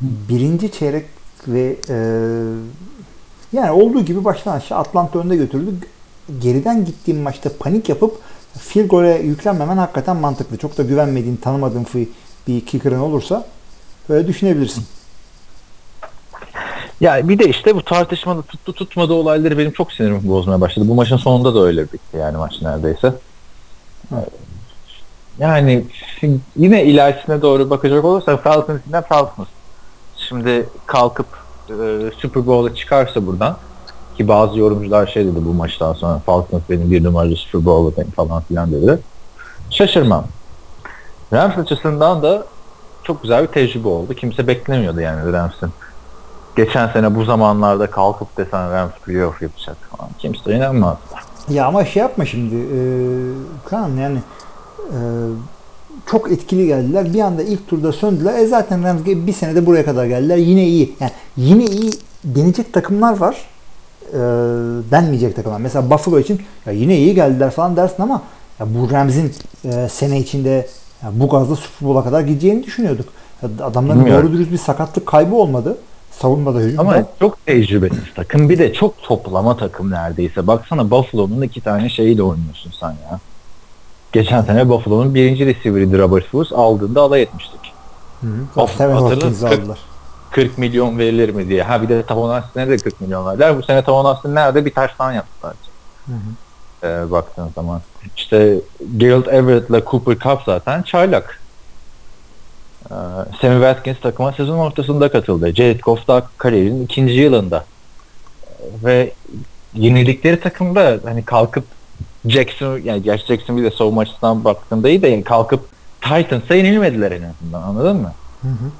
birinci 0.00 0.72
çeyrek 0.72 1.04
ve 1.48 1.76
e, 1.88 1.96
yani 3.52 3.70
olduğu 3.70 4.04
gibi 4.04 4.24
baştan 4.24 4.56
aşağı 4.56 4.78
Atlanta 4.78 5.18
önde 5.18 5.36
götürdü. 5.36 5.70
Geriden 6.40 6.84
gittiğim 6.84 7.20
maçta 7.20 7.50
panik 7.58 7.88
yapıp 7.88 8.20
field 8.58 8.88
gole 8.88 9.18
yüklenmemen 9.18 9.76
hakikaten 9.76 10.16
mantıklı. 10.16 10.56
Çok 10.56 10.78
da 10.78 10.82
güvenmediğin, 10.82 11.36
tanımadığın 11.36 11.86
bir 12.48 12.66
kicker'ın 12.66 13.00
olursa 13.00 13.46
böyle 14.08 14.26
düşünebilirsin. 14.26 14.84
Ya 17.00 17.28
bir 17.28 17.38
de 17.38 17.48
işte 17.48 17.74
bu 17.74 17.84
tartışmalı 17.84 18.42
tuttu 18.42 18.72
tutmadı 18.72 19.12
olayları 19.12 19.58
benim 19.58 19.72
çok 19.72 19.92
sinirimi 19.92 20.28
bozmaya 20.28 20.60
başladı. 20.60 20.88
Bu 20.88 20.94
maçın 20.94 21.16
sonunda 21.16 21.54
da 21.54 21.60
öyle 21.60 21.84
bitti 21.84 22.16
yani 22.16 22.36
maç 22.36 22.62
neredeyse. 22.62 23.12
Yani 25.38 25.84
yine 26.56 26.84
ilerisine 26.84 27.42
doğru 27.42 27.70
bakacak 27.70 28.04
olursak 28.04 28.42
Falcons 28.42 28.80
yine 28.86 29.02
Falcons. 29.02 29.48
Şimdi 30.16 30.68
kalkıp 30.86 31.26
e, 31.68 31.74
Super 32.18 32.46
Bowl'a 32.46 32.74
çıkarsa 32.74 33.26
buradan 33.26 33.56
ki 34.16 34.28
bazı 34.28 34.58
yorumcular 34.58 35.06
şey 35.06 35.24
dedi 35.24 35.44
bu 35.46 35.54
maçtan 35.54 35.92
sonra 35.92 36.18
Falcons 36.18 36.62
benim 36.70 36.90
bir 36.90 37.04
numaralı 37.04 37.36
Super 37.36 37.64
Bowl'dayım 37.64 38.10
falan 38.10 38.42
filan 38.42 38.72
dedi. 38.72 38.98
Şaşırmam. 39.70 40.24
Rams 41.32 41.58
açısından 41.58 42.22
da 42.22 42.44
çok 43.02 43.22
güzel 43.22 43.42
bir 43.42 43.48
tecrübe 43.48 43.88
oldu. 43.88 44.14
Kimse 44.14 44.46
beklemiyordu 44.46 45.00
yani 45.00 45.32
Rams'in 45.32 45.70
geçen 46.56 46.88
sene 46.88 47.14
bu 47.14 47.24
zamanlarda 47.24 47.90
kalkıp 47.90 48.36
desen 48.36 48.72
Rams 48.72 48.92
playoff 49.06 49.42
yapacak 49.42 49.76
falan. 49.90 50.10
Kimse 50.18 50.56
inanmazdı. 50.56 51.00
Ya 51.48 51.66
ama 51.66 51.84
şey 51.84 52.02
yapma 52.02 52.24
şimdi 52.24 52.54
e, 52.54 52.78
Kaan 53.64 53.88
yani 53.88 54.18
çok 56.06 56.32
etkili 56.32 56.66
geldiler. 56.66 57.14
Bir 57.14 57.20
anda 57.20 57.42
ilk 57.42 57.68
turda 57.68 57.92
söndüler. 57.92 58.38
E 58.38 58.46
zaten 58.46 58.84
Rams 58.84 59.00
bir 59.06 59.32
senede 59.32 59.66
buraya 59.66 59.84
kadar 59.84 60.06
geldiler. 60.06 60.36
Yine 60.36 60.66
iyi. 60.66 60.94
Yani 61.00 61.10
yine 61.36 61.64
iyi 61.64 61.92
denecek 62.24 62.72
takımlar 62.72 63.16
var. 63.18 63.36
E, 64.12 64.18
denmeyecek 64.90 65.36
takımlar. 65.36 65.60
Mesela 65.60 65.90
Buffalo 65.90 66.18
için 66.18 66.40
ya 66.66 66.72
yine 66.72 66.98
iyi 66.98 67.14
geldiler 67.14 67.50
falan 67.50 67.76
dersin 67.76 68.02
ama 68.02 68.22
ya 68.60 68.66
bu 68.74 68.90
Rams'in 68.90 69.32
e, 69.64 69.88
sene 69.88 70.20
içinde 70.20 70.66
ya 71.02 71.10
bu 71.12 71.28
gazda 71.28 71.56
Super 71.56 71.88
Bowl'a 71.88 72.04
kadar 72.04 72.20
gideceğini 72.20 72.64
düşünüyorduk. 72.64 73.08
Adamların 73.62 74.00
Bilmiyorum. 74.00 74.26
doğru 74.26 74.32
dürüst 74.32 74.52
bir 74.52 74.58
sakatlık 74.58 75.06
kaybı 75.06 75.34
olmadı. 75.34 75.78
Savunmada 76.10 76.58
hücumda. 76.58 76.80
Ama 76.80 77.04
çok 77.20 77.46
tecrübesiz 77.46 78.14
takım. 78.14 78.48
Bir 78.48 78.58
de 78.58 78.72
çok 78.72 79.02
toplama 79.02 79.56
takım 79.56 79.90
neredeyse. 79.90 80.46
Baksana 80.46 80.90
Buffalo'nun 80.90 81.42
iki 81.42 81.60
tane 81.60 81.88
şeyiyle 81.88 82.22
oynuyorsun 82.22 82.72
sen 82.80 82.88
ya. 82.88 83.20
Geçen 84.16 84.42
sene 84.42 84.68
Buffalo'nun 84.68 85.14
birinci 85.14 85.46
receiver'ıydı 85.46 85.98
Robert 85.98 86.22
Woods. 86.22 86.52
Aldığında 86.52 87.00
alay 87.02 87.22
etmiştik. 87.22 87.60
Hı 88.20 88.26
hı. 88.26 88.60
Of, 88.60 88.80
hatırla- 88.80 89.00
Hopkins'i 89.00 89.44
kırk- 89.46 89.60
aldılar. 89.60 89.78
40 90.30 90.58
milyon 90.58 90.98
verilir 90.98 91.28
mi 91.34 91.48
diye. 91.48 91.62
Ha 91.62 91.82
bir 91.82 91.88
de 91.88 92.02
Tavon 92.02 92.30
Austin'e 92.30 92.68
de 92.68 92.76
40 92.76 93.00
milyon 93.00 93.26
verdiler. 93.26 93.58
Bu 93.58 93.62
sene 93.62 93.84
Tavon 93.84 94.04
Austin 94.04 94.34
nerede? 94.34 94.64
Bir 94.64 94.74
taştan 94.74 95.12
yaptılar. 95.12 95.54
Hı 96.06 96.12
hı. 96.12 96.86
Ee, 96.86 97.10
baktığın 97.10 97.48
zaman. 97.54 97.80
İşte 98.16 98.54
Gerald 98.96 99.26
Everett'le 99.26 99.86
Cooper 99.90 100.18
Cup 100.18 100.42
zaten 100.46 100.82
çaylak. 100.82 101.40
Ee, 102.90 102.94
Sammy 103.40 103.54
Watkins 103.54 104.00
takıma 104.00 104.32
sezon 104.32 104.58
ortasında 104.58 105.10
katıldı. 105.12 105.54
Jared 105.54 105.80
Goff 105.80 106.08
da 106.08 106.26
kariyerinin 106.38 106.84
ikinci 106.84 107.12
yılında. 107.12 107.64
Ee, 108.60 108.64
Ve 108.84 109.12
yenildikleri 109.74 110.40
takımda 110.40 110.98
hani 111.04 111.24
kalkıp 111.24 111.64
Jackson 112.26 112.78
yani 112.84 113.02
gerçi 113.02 113.26
Jackson 113.26 113.56
bir 113.56 113.62
de 113.64 113.70
savunma 113.70 114.00
açısından 114.00 114.44
baktığında 114.44 114.88
iyi 114.88 115.02
de 115.02 115.08
yani 115.08 115.24
kalkıp 115.24 115.60
Titans'a 116.00 116.54
yenilmediler 116.54 117.12
en 117.12 117.22
azından 117.22 117.62
anladın 117.62 117.96
mı? 117.96 118.12
Hı 118.42 118.48
hı. 118.48 118.70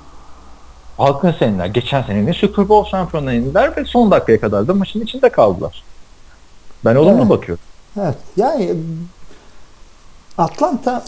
Halkın 0.96 1.32
seneler 1.32 1.66
geçen 1.66 2.02
senenin 2.02 2.32
Super 2.32 2.68
Bowl 2.68 2.90
şampiyonuna 2.90 3.32
yenildiler 3.32 3.76
ve 3.76 3.84
son 3.84 4.10
dakikaya 4.10 4.40
kadar 4.40 4.68
da 4.68 4.74
maçın 4.74 5.00
içinde 5.00 5.28
kaldılar. 5.28 5.82
Ben 6.84 6.96
olumlu 6.96 7.18
Evet. 7.20 7.30
bakıyorum. 7.30 7.64
Evet. 8.00 8.14
Yani 8.36 8.74
Atlanta 10.38 11.04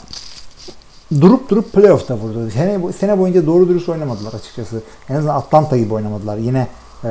durup 1.20 1.50
durup 1.50 1.72
playoff'ta 1.72 2.14
vurdu. 2.16 2.50
Sene, 2.50 2.92
sene 2.92 3.18
boyunca 3.18 3.46
doğru 3.46 3.68
dürüst 3.68 3.88
oynamadılar 3.88 4.32
açıkçası. 4.32 4.82
En 5.08 5.14
azından 5.14 5.34
Atlanta 5.34 5.76
gibi 5.76 5.94
oynamadılar. 5.94 6.36
Yine 6.36 6.66
eee 7.04 7.10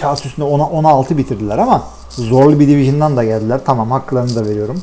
kağıt 0.00 0.26
üstünde 0.26 0.46
10'a 0.46 0.64
16 0.64 1.18
bitirdiler 1.18 1.58
ama 1.58 1.84
zorlu 2.16 2.60
bir 2.60 2.68
division'dan 2.68 3.16
da 3.16 3.24
geldiler. 3.24 3.60
Tamam 3.64 3.90
haklarını 3.90 4.36
da 4.36 4.46
veriyorum. 4.46 4.82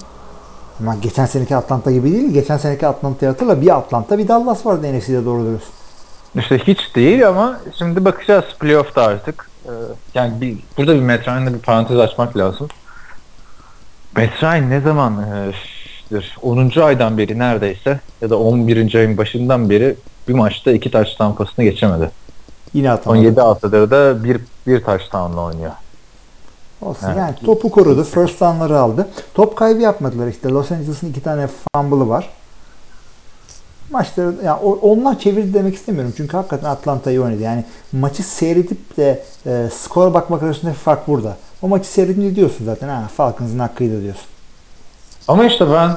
Ama 0.80 0.96
geçen 0.96 1.26
seneki 1.26 1.56
Atlanta 1.56 1.92
gibi 1.92 2.12
değil. 2.12 2.34
Geçen 2.34 2.58
seneki 2.58 2.88
Atlanta'yı 2.88 3.32
hatırla. 3.32 3.62
Bir 3.62 3.78
Atlanta 3.78 4.18
bir 4.18 4.28
Dallas 4.28 4.66
vardı 4.66 4.98
NFC'de 4.98 5.26
doğru 5.26 5.46
dürüst. 5.46 5.68
İşte 6.36 6.58
hiç 6.58 6.96
değil 6.96 7.28
ama 7.28 7.60
şimdi 7.78 8.06
bakacağız 8.06 8.46
playoff'ta 8.60 9.02
artık. 9.02 9.50
Ee, 9.66 9.70
yani 10.14 10.42
bir, 10.42 10.58
burada 10.78 10.96
bir 10.96 11.02
Ryan'la 11.02 11.54
bir 11.54 11.60
parantez 11.60 12.00
açmak 12.00 12.38
lazım. 12.38 12.68
Matt 14.18 14.44
Ryan 14.44 14.70
ne 14.70 14.82
zaman 14.82 15.24
e, 15.24 15.52
dur, 16.12 16.24
10. 16.42 16.82
aydan 16.82 17.18
beri 17.18 17.40
neredeyse 17.40 18.00
ya 18.22 18.30
da 18.30 18.40
11. 18.40 18.96
ayın 18.96 19.18
başından 19.18 19.70
beri 19.70 19.96
bir 20.28 20.34
maçta 20.34 20.72
iki 20.72 20.92
taş 20.92 21.16
tampasını 21.16 21.66
geçemedi. 21.66 22.12
Yine 22.74 22.92
atamadı. 22.92 23.20
7 23.20 23.42
haftadır 23.42 23.92
da 23.92 24.24
bir, 24.24 24.42
bir 24.68 24.84
taş 24.84 25.02
oynuyor. 25.14 25.72
Olsun. 26.82 27.08
Evet. 27.08 27.18
Yani 27.18 27.36
topu 27.46 27.72
korudu. 27.72 28.04
First 28.04 28.42
down'ları 28.42 28.80
aldı. 28.80 29.08
Top 29.34 29.58
kaybı 29.58 29.82
yapmadılar 29.82 30.28
işte. 30.28 30.50
Los 30.50 30.72
Angeles'ın 30.72 31.10
iki 31.10 31.22
tane 31.22 31.48
fumble'ı 31.48 32.10
var. 32.10 32.30
Maçları 33.92 34.36
yani 34.46 34.60
onlar 34.62 35.20
çevirdi 35.20 35.54
demek 35.54 35.76
istemiyorum. 35.76 36.14
Çünkü 36.18 36.38
hakikaten 36.38 36.70
Atlanta 36.70 37.12
iyi 37.12 37.22
oynadı. 37.22 37.42
Yani 37.42 37.66
maçı 37.92 38.24
seyredip 38.24 38.98
de 38.98 39.24
e, 39.46 39.70
skora 39.74 40.14
bakmak 40.14 40.44
arasındaki 40.44 40.78
fark 40.78 41.08
burada. 41.08 41.38
O 41.62 41.68
maçı 41.68 41.88
seyredince 41.88 42.36
diyorsun 42.36 42.66
zaten 42.66 42.90
ha 42.90 43.08
Falcons'ın 43.18 43.60
hakkıydı 43.60 44.04
diyorsun. 44.04 44.26
Ama 45.28 45.46
işte 45.46 45.72
ben 45.72 45.92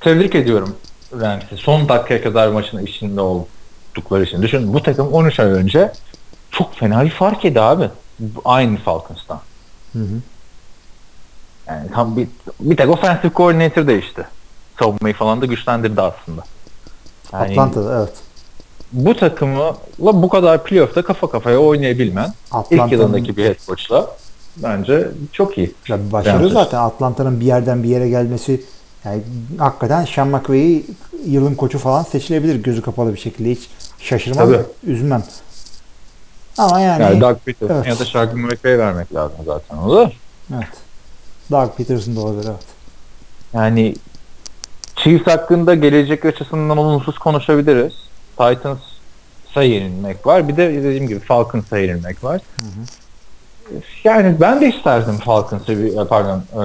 tebrik 0.00 0.34
ediyorum 0.34 0.76
Rams'i. 1.20 1.56
Son 1.56 1.88
dakikaya 1.88 2.22
kadar 2.22 2.48
maçın 2.48 2.86
içinde 2.86 3.20
oldukları 3.20 4.24
için. 4.24 4.42
Düşün 4.42 4.74
bu 4.74 4.82
takım 4.82 5.12
13 5.12 5.40
ay 5.40 5.46
önce 5.46 5.92
çok 6.50 6.74
fena 6.74 7.04
bir 7.04 7.10
fark 7.10 7.44
yedi 7.44 7.60
abi. 7.60 7.90
Aynı 8.44 8.76
Falcons'tan. 8.76 9.40
Hı 9.96 10.02
hı. 10.02 10.20
Yani 11.68 11.90
tam 11.94 12.16
bir, 12.16 12.28
bir 12.60 12.76
tek 12.76 12.88
offensive 12.88 13.32
coordinator 13.34 13.86
değişti. 13.86 14.26
Savunmayı 14.78 15.14
falan 15.14 15.40
da 15.40 15.46
güçlendirdi 15.46 16.00
aslında. 16.00 16.42
Yani 17.32 17.50
Atlanta'da 17.50 17.98
evet. 17.98 18.14
bu 18.92 19.16
takımla 19.16 19.76
bu 19.98 20.28
kadar 20.28 20.64
playoff'ta 20.64 21.02
kafa 21.02 21.30
kafaya 21.30 21.58
oynayabilmen 21.58 22.32
ilk 22.70 22.92
yılındaki 22.92 23.36
bir 23.36 23.44
head 23.44 23.66
coach'la 23.66 24.10
bence 24.56 25.08
çok 25.32 25.58
iyi. 25.58 25.74
Ya 25.88 25.98
başarı 26.12 26.50
zaten 26.50 26.78
Atlanta'nın 26.78 27.40
bir 27.40 27.46
yerden 27.46 27.82
bir 27.82 27.88
yere 27.88 28.08
gelmesi 28.08 28.64
yani 29.04 29.22
hakikaten 29.58 30.04
Sean 30.04 30.28
McVay'i 30.28 30.86
yılın 31.26 31.54
koçu 31.54 31.78
falan 31.78 32.02
seçilebilir 32.02 32.62
gözü 32.62 32.82
kapalı 32.82 33.14
bir 33.14 33.18
şekilde 33.18 33.50
hiç 33.50 33.68
şaşırmam, 33.98 34.46
Tabii. 34.46 34.62
üzülmem. 34.84 35.24
Ama 36.58 36.80
yani, 36.80 37.02
Yani 37.02 37.20
Doug 37.20 37.36
Peterson 37.44 37.74
evet. 37.74 37.86
ya 37.86 37.98
da 37.98 38.04
Sean 38.04 38.38
McVay 38.38 38.78
vermek 38.78 39.14
lazım 39.14 39.38
zaten. 39.46 39.76
O 39.76 39.96
da 39.96 40.10
evet. 40.54 40.68
Doug 41.50 41.76
Peterson 41.76 42.16
da 42.16 42.20
olabilir 42.20 42.48
evet. 42.48 42.64
Yani 43.52 43.94
Chiefs 44.96 45.26
hakkında 45.26 45.74
gelecek 45.74 46.24
açısından 46.24 46.76
olumsuz 46.76 47.18
konuşabiliriz. 47.18 47.92
Titans'a 48.36 49.62
yenilmek 49.62 50.26
var. 50.26 50.48
Bir 50.48 50.56
de 50.56 50.72
dediğim 50.72 51.08
gibi 51.08 51.20
Falcons'a 51.20 51.78
yenilmek 51.78 52.24
var. 52.24 52.40
Yani 54.04 54.36
ben 54.40 54.60
de 54.60 54.68
isterdim 54.68 55.18
Falcons'ı 55.18 56.06
pardon 56.08 56.42
e, 56.52 56.62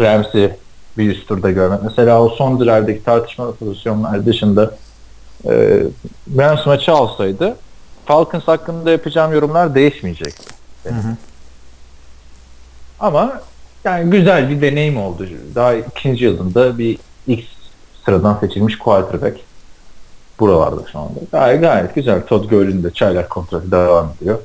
Rams'i 0.00 0.56
bir 0.98 1.10
üst 1.10 1.28
turda 1.28 1.50
görmek. 1.50 1.82
Mesela 1.82 2.22
o 2.22 2.28
son 2.28 2.60
drive'deki 2.60 3.04
tartışmalı 3.04 3.54
pozisyonlar 3.54 4.26
dışında 4.26 4.74
e, 5.44 5.82
Rams 6.38 6.66
maçı 6.66 6.92
alsaydı 6.92 7.56
Falcons 8.12 8.48
hakkında 8.48 8.90
yapacağım 8.90 9.32
yorumlar 9.32 9.74
değişmeyecekti. 9.74 10.54
Hı 10.82 10.88
hı. 10.88 11.16
Ama 13.00 13.40
yani 13.84 14.10
güzel 14.10 14.50
bir 14.50 14.60
deneyim 14.60 14.96
oldu. 14.96 15.28
Daha 15.54 15.74
ikinci 15.74 16.24
yılında 16.24 16.78
bir 16.78 16.98
ilk 17.26 17.44
sıradan 18.04 18.38
seçilmiş 18.40 18.78
quarterback 18.78 19.40
buralarda 20.40 20.90
şu 20.92 20.98
anda. 20.98 21.20
Gayet, 21.32 21.60
gayet 21.60 21.94
güzel. 21.94 22.26
Todd 22.26 22.50
Gurley'in 22.50 22.84
de 22.84 22.90
çaylak 22.90 23.30
kontratı 23.30 23.70
devam 23.70 24.12
ediyor. 24.16 24.38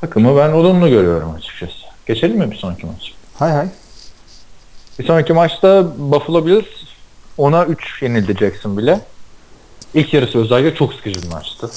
Takımı 0.00 0.36
ben 0.36 0.52
olumlu 0.52 0.88
görüyorum 0.88 1.34
açıkçası. 1.34 1.72
Geçelim 2.06 2.38
mi 2.38 2.50
bir 2.50 2.56
sonraki 2.56 2.86
maç? 2.86 3.12
Hay 3.38 3.52
hay. 3.52 3.68
Bir 4.98 5.06
sonraki 5.06 5.32
maçta 5.32 5.86
Buffalo 5.98 6.46
Bills 6.46 6.66
10'a 7.38 7.66
3 7.66 8.02
yenildi 8.02 8.36
Jackson 8.38 8.78
bile. 8.78 9.00
İlk 9.94 10.14
yarısı 10.14 10.38
özellikle 10.38 10.74
çok 10.74 10.94
sıkıcı 10.94 11.22
bir 11.22 11.28
maçtı. 11.28 11.70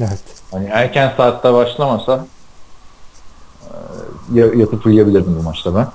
Evet. 0.00 0.20
Hani 0.50 0.66
erken 0.72 1.12
saatte 1.16 1.52
başlamasa 1.52 2.26
e, 3.62 3.70
ya- 4.40 4.54
yatıp 4.54 4.86
uyuyabilirdim 4.86 5.36
bu 5.38 5.42
maçta 5.42 5.74
ben. 5.74 5.88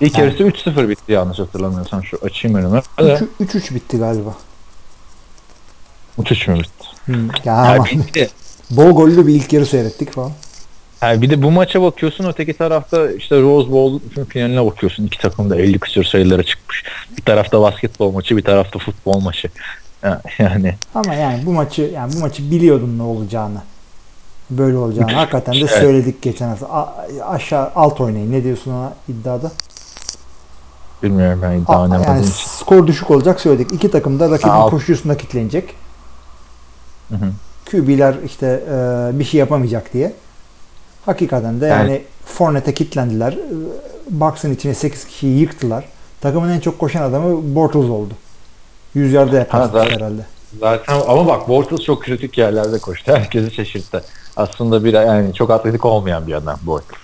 İlk 0.00 0.18
Yani- 0.18 0.26
yarısı 0.26 0.42
3-0 0.70 0.88
bitti 0.88 1.12
yanlış 1.12 1.38
hatırlamıyorsam. 1.38 2.04
Şu 2.04 2.18
açayım 2.22 2.56
önüme. 2.58 2.82
de. 2.98 3.20
3-3 3.40 3.74
bitti 3.74 3.98
galiba. 3.98 4.34
3-3 6.18 6.48
mü 6.50 6.58
bitti? 6.58 6.86
Hı. 7.06 7.12
Ya 7.44 7.76
Yani 7.76 8.14
de, 8.14 8.28
bol 8.70 8.90
gollü 8.90 9.26
bir 9.26 9.34
ilk 9.34 9.52
yarı 9.52 9.66
seyrettik 9.66 10.12
falan. 10.12 10.32
yani 11.02 11.22
bir 11.22 11.30
de 11.30 11.42
bu 11.42 11.50
maça 11.50 11.82
bakıyorsun 11.82 12.24
öteki 12.24 12.52
tarafta 12.54 13.10
işte 13.10 13.40
Rose 13.40 13.70
Bowl 13.72 14.24
finaline 14.28 14.66
bakıyorsun. 14.66 15.06
İki 15.06 15.18
takım 15.18 15.50
da 15.50 15.56
50 15.56 15.78
küsur 15.78 16.04
sayılara 16.04 16.42
çıkmış. 16.42 16.84
Bir 17.18 17.22
tarafta 17.22 17.60
basketbol 17.60 18.12
maçı 18.12 18.36
bir 18.36 18.42
tarafta 18.44 18.78
futbol 18.78 19.20
maçı. 19.20 19.48
Ya- 20.04 20.20
Yani 20.38 20.74
Ama 20.94 21.14
yani 21.14 21.46
bu 21.46 21.52
maçı 21.52 21.82
yani 21.82 22.12
bu 22.16 22.18
maçı 22.18 22.50
biliyordum 22.50 22.98
ne 22.98 23.02
olacağını. 23.02 23.58
Böyle 24.50 24.76
olacağını. 24.76 25.12
Hakikaten 25.12 25.54
de 25.54 25.58
Evet. 25.58 25.70
söyledik 25.70 26.22
geçen 26.22 26.48
hafta. 26.48 26.66
A- 26.66 26.94
aşağı 27.28 27.70
alt 27.74 28.00
oynayın. 28.00 28.32
Ne 28.32 28.44
diyorsun 28.44 28.72
ona 28.72 28.92
iddiada? 29.08 29.52
bilmiyorum 31.02 31.40
ben 31.42 31.52
iddia 31.60 31.82
oynamadığım 31.82 32.04
yani 32.14 32.20
için. 32.20 32.32
skor 32.32 32.86
düşük 32.86 33.10
olacak 33.10 33.40
söyledik. 33.40 33.72
İki 33.72 33.90
takım 33.90 34.20
da 34.20 34.30
rakibin 34.30 34.48
Ha, 34.48 34.54
alt- 34.54 34.70
koşusunda 34.70 35.16
kitlenecek. 35.16 35.74
Hı 37.08 37.14
hı. 37.16 37.30
QB'ler 37.70 38.14
işte 38.26 38.46
e, 38.70 39.18
bir 39.18 39.24
şey 39.24 39.40
yapamayacak 39.40 39.92
diye. 39.92 40.12
Hakikaten 41.06 41.60
de 41.60 41.66
yani 41.66 42.02
Fournette'e 42.26 42.74
kitlendiler. 42.74 43.32
E, 43.32 43.38
Bucks'ın 44.10 44.54
içine 44.54 44.74
8 44.74 45.04
kişiyi 45.06 45.40
yıktılar. 45.40 45.84
Takımın 46.20 46.48
en 46.48 46.60
çok 46.60 46.78
koşan 46.78 47.02
adamı 47.02 47.54
Bortles 47.54 47.84
oldu. 47.90 48.14
100 48.94 49.12
yarda 49.12 49.36
yaklaştı 49.36 49.72
zaten- 49.72 49.96
herhalde. 49.96 50.26
Zaten 50.60 51.00
ama 51.08 51.26
bak 51.26 51.48
Bortles 51.48 51.80
çok 51.80 52.02
kritik 52.02 52.38
yerlerde 52.38 52.78
koştu. 52.78 53.12
Herkesi 53.16 53.54
şaşırttı. 53.54 54.04
Aslında 54.36 54.84
bir 54.84 54.92
yani 54.92 55.34
çok 55.34 55.50
atletik 55.50 55.84
olmayan 55.84 56.26
bir 56.26 56.32
adam 56.32 56.58
Bortles. 56.62 56.98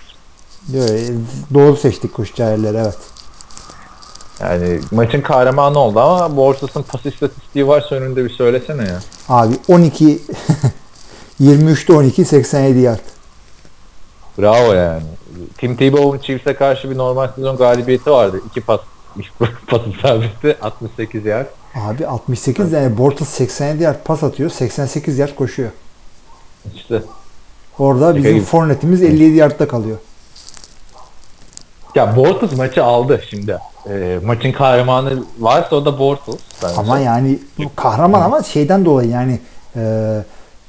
Diyor, 0.71 0.89
e, 0.89 1.07
doğru 1.53 1.77
seçtik 1.77 2.13
koşacağı 2.13 2.51
yerleri 2.51 2.77
evet. 2.77 2.97
Yani 4.39 4.79
maçın 4.91 5.21
kahramanı 5.21 5.79
oldu 5.79 5.99
ama 5.99 6.37
Bortles'ın 6.37 6.83
pas 6.83 7.05
istatistiği 7.05 7.67
varsa 7.67 7.95
önünde 7.95 8.25
bir 8.25 8.29
söylesene 8.29 8.83
ya. 8.83 8.99
Abi 9.29 9.53
12 9.67 10.21
23'te 11.41 11.93
12 11.93 12.25
87 12.25 12.79
yard. 12.79 12.99
Bravo 14.37 14.73
yani. 14.73 15.03
Tim 15.57 15.75
Tebow'un 15.75 16.17
Chiefs'e 16.17 16.55
karşı 16.55 16.91
bir 16.91 16.97
normal 16.97 17.27
sezon 17.35 17.57
galibiyeti 17.57 18.11
vardı. 18.11 18.41
İki 18.49 18.61
pas 18.61 18.79
pası 19.67 19.85
sabiti 20.01 20.57
68 20.61 21.25
yer. 21.25 21.45
Abi 21.75 22.07
68 22.07 22.71
yani 22.71 22.97
Bortles 22.97 23.29
87 23.29 23.83
yard 23.83 24.03
pas 24.05 24.23
atıyor. 24.23 24.49
88 24.49 25.17
yard 25.17 25.35
koşuyor. 25.35 25.69
İşte 26.75 27.01
Orada 27.79 28.15
bizim 28.15 28.33
gibi. 28.35 28.45
Fournette'imiz 28.45 29.03
57 29.03 29.35
yardta 29.35 29.67
kalıyor. 29.67 29.97
ya 31.95 32.15
Bortles 32.15 32.57
maçı 32.57 32.83
aldı 32.83 33.21
şimdi. 33.29 33.57
Ee, 33.89 34.19
maçın 34.25 34.51
kahramanı 34.51 35.23
varsa 35.39 35.75
o 35.75 35.85
da 35.85 35.99
Bortles. 35.99 36.39
bence. 36.63 36.75
Ama 36.77 36.99
yani 36.99 37.39
kahraman 37.75 38.21
ama 38.21 38.43
şeyden 38.43 38.85
dolayı 38.85 39.09
yani 39.09 39.39
e, 39.75 40.23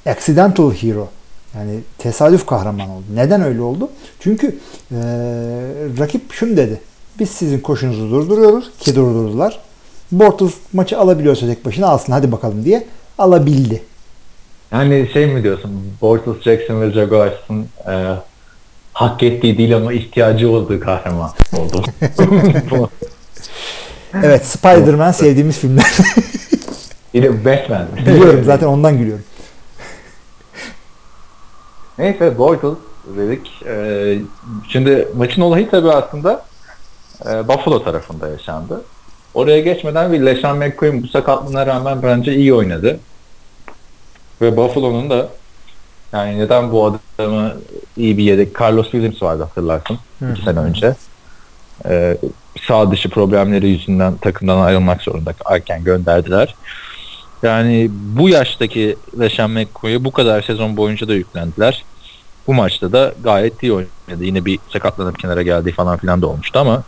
accidental 0.07 0.73
hero. 0.73 1.09
Yani 1.57 1.81
tesadüf 1.99 2.47
kahraman 2.47 2.91
oldu. 2.91 3.05
Neden 3.15 3.43
öyle 3.43 3.61
oldu? 3.63 3.91
Çünkü 4.21 4.47
e, 4.91 4.97
rakip 5.99 6.33
şunu 6.33 6.57
dedi. 6.57 6.81
Biz 7.19 7.31
sizin 7.31 7.61
koşunuzu 7.61 8.11
durduruyoruz 8.11 8.71
ki 8.79 8.95
durdurdular. 8.95 9.59
Bortles 10.13 10.55
maçı 10.73 10.99
alabiliyorsa 10.99 11.47
tek 11.47 11.65
başına 11.65 11.87
alsın 11.87 12.13
hadi 12.13 12.33
bakalım 12.33 12.65
diye 12.65 12.87
alabildi. 13.19 13.83
Yani 14.73 15.11
şey 15.13 15.27
mi 15.27 15.43
diyorsun? 15.43 15.71
Bortles, 16.01 16.43
Jackson 16.43 16.81
ve 16.81 16.91
Jaguars'ın 16.93 17.67
e, 17.91 18.15
hak 18.93 19.23
ettiği 19.23 19.59
değil 19.59 19.77
ama 19.77 19.93
ihtiyacı 19.93 20.51
olduğu 20.51 20.81
kahraman 20.81 21.31
oldu. 21.57 21.85
Evet 24.25 24.47
Spider-Man 24.47 25.13
sevdiğimiz 25.13 25.59
filmler. 25.59 25.87
Yine 27.13 27.45
Batman. 27.45 27.87
Biliyorum 28.07 28.45
zaten 28.45 28.67
ondan 28.67 28.99
gülüyorum. 28.99 29.25
Neyse 31.99 32.39
Bortles 32.39 32.75
dedik. 33.17 33.63
Ee, 33.67 34.19
şimdi 34.69 35.09
maçın 35.17 35.43
olayı 35.43 35.71
tabii 35.71 35.91
aslında 35.91 36.45
e, 37.31 37.49
Buffalo 37.49 37.85
tarafında 37.85 38.29
yaşandı. 38.29 38.83
Oraya 39.35 39.61
geçmeden 39.61 40.13
bir 40.13 40.21
LeSean 40.21 40.59
McCoy'un 40.59 41.03
bu 41.03 41.09
sakatlığına 41.09 41.67
rağmen 41.67 42.03
bence 42.03 42.35
iyi 42.35 42.55
oynadı. 42.55 43.01
Ve 44.41 44.57
Buffalo'nun 44.57 45.11
da 45.11 45.29
yani 46.13 46.39
neden 46.39 46.73
bu 46.73 46.99
adamı 47.19 47.55
iyi 47.97 48.19
bir 48.19 48.25
yedek 48.25 48.61
Carlos 48.61 48.91
Williams 48.91 49.23
vardı 49.23 49.43
hatırlarsın 49.43 49.99
Hı 50.19 50.33
iki 50.33 50.43
sene 50.43 50.59
önce. 50.59 50.95
Ee, 51.89 52.17
sağ 52.69 52.91
dışı 52.91 53.11
problemleri 53.11 53.69
yüzünden 53.69 54.17
takımdan 54.17 54.59
ayrılmak 54.59 55.03
zorunda 55.03 55.35
erken 55.51 55.85
gönderdiler. 55.85 56.55
Yani 57.43 57.91
bu 57.91 58.29
yaştaki 58.29 58.97
LeSean 59.21 59.51
McCoy'a 59.51 60.05
bu 60.05 60.13
kadar 60.13 60.43
sezon 60.43 60.77
boyunca 60.77 61.09
da 61.09 61.15
yüklendiler. 61.15 61.85
Bu 62.47 62.55
maçta 62.55 62.93
da 62.93 63.15
gayet 63.25 63.63
iyi 63.63 63.73
oynadı. 63.73 63.91
Yine 64.21 64.45
bir 64.45 64.59
sakatlanıp 64.69 65.19
kenara 65.19 65.43
geldiği 65.43 65.73
falan 65.73 65.99
filan 65.99 66.23
da 66.23 66.27
olmuştu 66.27 66.59
ama 66.59 66.83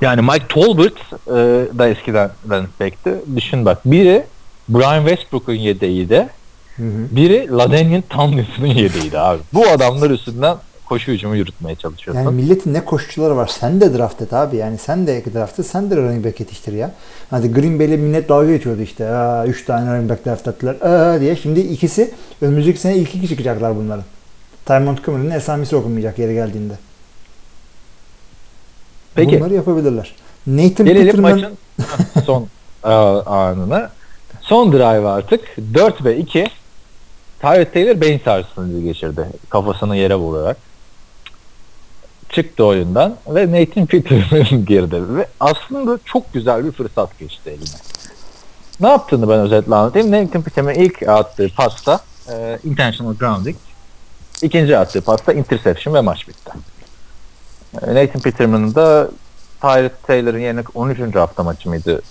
yani 0.00 0.20
Mike 0.20 0.46
Tolbert 0.48 1.12
e, 1.26 1.32
da 1.78 1.88
eskiden 1.88 2.30
running 2.50 2.70
back'ti. 2.80 3.14
Düşün 3.36 3.64
bak 3.64 3.78
biri 3.84 4.24
Brian 4.68 5.06
Westbrook'un 5.06 5.52
yedeğiydi. 5.52 6.28
Hı 6.76 6.82
hı. 6.82 7.16
Biri 7.16 7.48
LaDainian 7.50 8.02
Tomlinson'un 8.10 8.66
yedeğiydi 8.66 9.18
abi. 9.18 9.40
Bu 9.52 9.68
adamlar 9.68 10.10
üstünden 10.10 10.56
koşu 10.88 11.12
hücumu 11.12 11.36
yürütmeye 11.36 11.76
çalışıyorsun. 11.76 12.24
Yani 12.24 12.34
milletin 12.34 12.74
ne 12.74 12.84
koşucuları 12.84 13.36
var. 13.36 13.46
Sen 13.46 13.80
de 13.80 13.98
draft 13.98 14.22
et 14.22 14.32
abi. 14.32 14.56
Yani 14.56 14.78
sen 14.78 15.06
de 15.06 15.22
draft 15.34 15.58
et. 15.58 15.66
Sen 15.66 15.90
de 15.90 15.96
running 15.96 16.26
back 16.26 16.40
yetiştir 16.40 16.72
ya. 16.72 16.90
Hadi 17.30 17.52
Green 17.52 17.78
Bay'le 17.78 17.98
millet 17.98 18.28
dalga 18.28 18.50
geçiyordu 18.50 18.82
işte. 18.82 19.08
Aa, 19.08 19.46
üç 19.46 19.64
tane 19.64 19.90
running 19.90 20.10
back 20.10 20.26
draft 20.26 20.48
ettiler. 20.48 20.74
Aa, 20.80 21.20
diye. 21.20 21.36
Şimdi 21.36 21.60
ikisi 21.60 22.10
önümüzdeki 22.40 22.80
sene 22.80 22.96
ilk 22.96 23.14
iki 23.14 23.28
çıkacaklar 23.28 23.76
bunların. 23.76 24.04
Ty 24.66 24.72
Montgomery'nin 24.72 25.30
esamesi 25.30 25.76
okunmayacak 25.76 26.18
yeri 26.18 26.34
geldiğinde. 26.34 26.74
Peki 29.14 29.40
Bunları 29.40 29.54
yapabilirler. 29.54 30.14
Nathan 30.46 30.86
gelelim 30.86 31.06
Peterman 31.06 31.32
maçın 31.32 31.56
son 32.26 32.48
a- 32.82 33.22
anına. 33.26 33.90
Son 34.40 34.72
drive 34.72 35.08
artık. 35.08 35.40
4 35.74 36.04
ve 36.04 36.16
2 36.16 36.46
Tyrod 37.40 37.72
Taylor 37.72 38.00
beyin 38.00 38.20
sarsıntısı 38.24 38.80
geçirdi. 38.80 39.26
Kafasını 39.50 39.96
yere 39.96 40.14
vurarak. 40.14 40.56
Çıktı 42.28 42.64
oyundan 42.64 43.16
ve 43.28 43.52
Nathan 43.52 43.86
Peterman 43.86 44.64
girdi. 44.66 45.16
Ve 45.16 45.26
aslında 45.40 45.98
çok 46.04 46.32
güzel 46.32 46.64
bir 46.64 46.72
fırsat 46.72 47.18
geçti 47.18 47.50
eline. 47.50 47.64
Ne 48.80 48.88
yaptığını 48.88 49.28
ben 49.28 49.38
özetle 49.40 49.74
anlatayım. 49.74 50.10
Nathan 50.12 50.42
Peterman 50.42 50.74
ilk 50.74 51.08
attığı 51.08 51.48
pasta 51.56 52.00
e, 52.32 52.58
intentional 52.64 53.14
grounding. 53.14 53.56
İkinci 54.42 54.78
attığı 54.78 55.00
pasta 55.00 55.32
interception 55.32 55.94
ve 55.94 56.00
maç 56.00 56.28
bitti. 56.28 56.50
Nathan 57.82 58.22
Peterman'ın 58.22 58.74
da 58.74 59.10
Tyrod 59.60 59.90
Taylor'ın 60.06 60.38
yerine 60.38 60.60
13. 60.74 61.14
hafta 61.14 61.42
maçı 61.42 61.68
mıydı? 61.68 62.02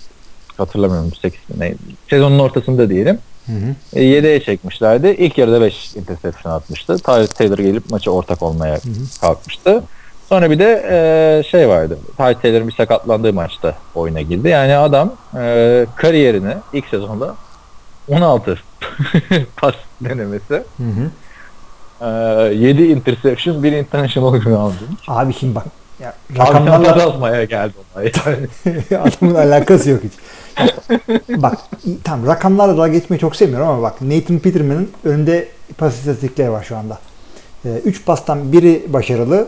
Hatırlamıyorum 0.56 1.12
8 1.22 1.50
mi 1.50 1.60
neydi? 1.60 1.78
Sezonun 2.10 2.38
ortasında 2.38 2.90
diyelim. 2.90 3.18
Hı 3.46 3.52
hı. 3.52 3.74
E, 3.92 4.02
7'ye 4.02 4.40
çekmişlerdi. 4.40 5.08
İlk 5.08 5.38
yarıda 5.38 5.60
5 5.60 5.96
interception 5.96 6.52
atmıştı. 6.52 6.98
Tyrod 6.98 7.26
Taylor 7.26 7.58
gelip 7.58 7.90
maça 7.90 8.10
ortak 8.10 8.42
olmaya 8.42 8.78
kalkmıştı. 9.20 9.82
Sonra 10.28 10.50
bir 10.50 10.58
de 10.58 10.86
e, 10.90 11.42
şey 11.50 11.68
vardı. 11.68 11.98
Tyrod 12.16 12.40
Taylor'ın 12.42 12.68
bir 12.68 12.74
sakatlandığı 12.74 13.32
maçta 13.32 13.74
oyuna 13.94 14.20
girdi. 14.20 14.48
Yani 14.48 14.76
adam 14.76 15.12
e, 15.38 15.86
kariyerini 15.96 16.54
ilk 16.72 16.86
sezonda 16.86 17.34
16 18.08 18.58
pas 19.56 19.74
denemesi. 20.00 20.54
Hı 20.54 20.82
hı. 20.82 21.10
E, 22.00 22.06
7 22.06 22.82
interception, 22.82 23.62
1 23.62 23.72
intentional 23.72 24.38
grounding. 24.44 24.98
Abi 25.08 25.34
şimdi 25.34 25.54
bak. 25.54 25.64
Ya, 26.00 26.14
Rakamlarla 26.38 26.72
rakamlarla 26.88 27.06
azalmaya 27.06 27.44
geldi 27.44 27.72
olay. 27.96 28.12
Adamın 29.00 29.34
alakası 29.34 29.90
yok 29.90 30.00
hiç. 30.04 30.12
bak 31.28 31.58
tam 32.04 32.26
rakamlarla 32.26 32.76
dalga 32.76 32.88
geçmeyi 32.88 33.20
çok 33.20 33.36
sevmiyorum 33.36 33.68
ama 33.68 33.82
bak 33.82 34.02
Nathan 34.02 34.38
Peterman'ın 34.38 34.90
önünde 35.04 35.48
pas 35.78 35.94
istatistikleri 35.94 36.50
var 36.50 36.64
şu 36.64 36.76
anda. 36.76 36.98
3 37.84 38.04
pastan 38.04 38.52
biri 38.52 38.82
başarılı. 38.88 39.46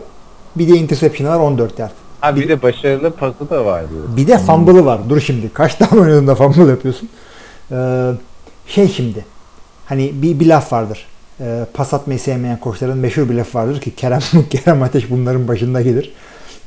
Bir 0.57 0.69
de 0.69 0.73
interception 0.79 1.29
var 1.29 1.41
14 1.41 1.79
yard. 1.79 1.91
Ha 2.21 2.37
bir 2.37 2.49
de 2.49 2.63
başarılı 2.63 3.11
pası 3.11 3.51
da 3.51 3.65
vardı. 3.65 3.89
Bir 4.17 4.27
de 4.29 4.39
fumble'ı 4.39 4.85
var. 4.85 5.01
Dur 5.09 5.21
şimdi. 5.21 5.53
Kaç 5.53 5.75
tane 5.75 6.01
oynadığında 6.01 6.35
fumble 6.35 6.71
yapıyorsun? 6.71 7.09
Ee, 7.73 8.11
şey 8.67 8.89
şimdi. 8.89 9.25
Hani 9.87 10.11
bir, 10.15 10.41
bir 10.41 10.47
laf 10.47 10.73
vardır. 10.73 11.07
Ee, 11.41 11.67
pas 11.75 11.95
atmayı 11.95 12.19
sevmeyen 12.19 12.61
koçların 12.61 12.99
meşhur 12.99 13.29
bir 13.29 13.35
laf 13.35 13.55
vardır 13.55 13.81
ki 13.81 13.95
Kerem 13.95 14.21
Kerem 14.51 14.83
Ateş 14.83 15.11
bunların 15.11 15.49
başında 15.49 15.83
gelir. 15.83 16.13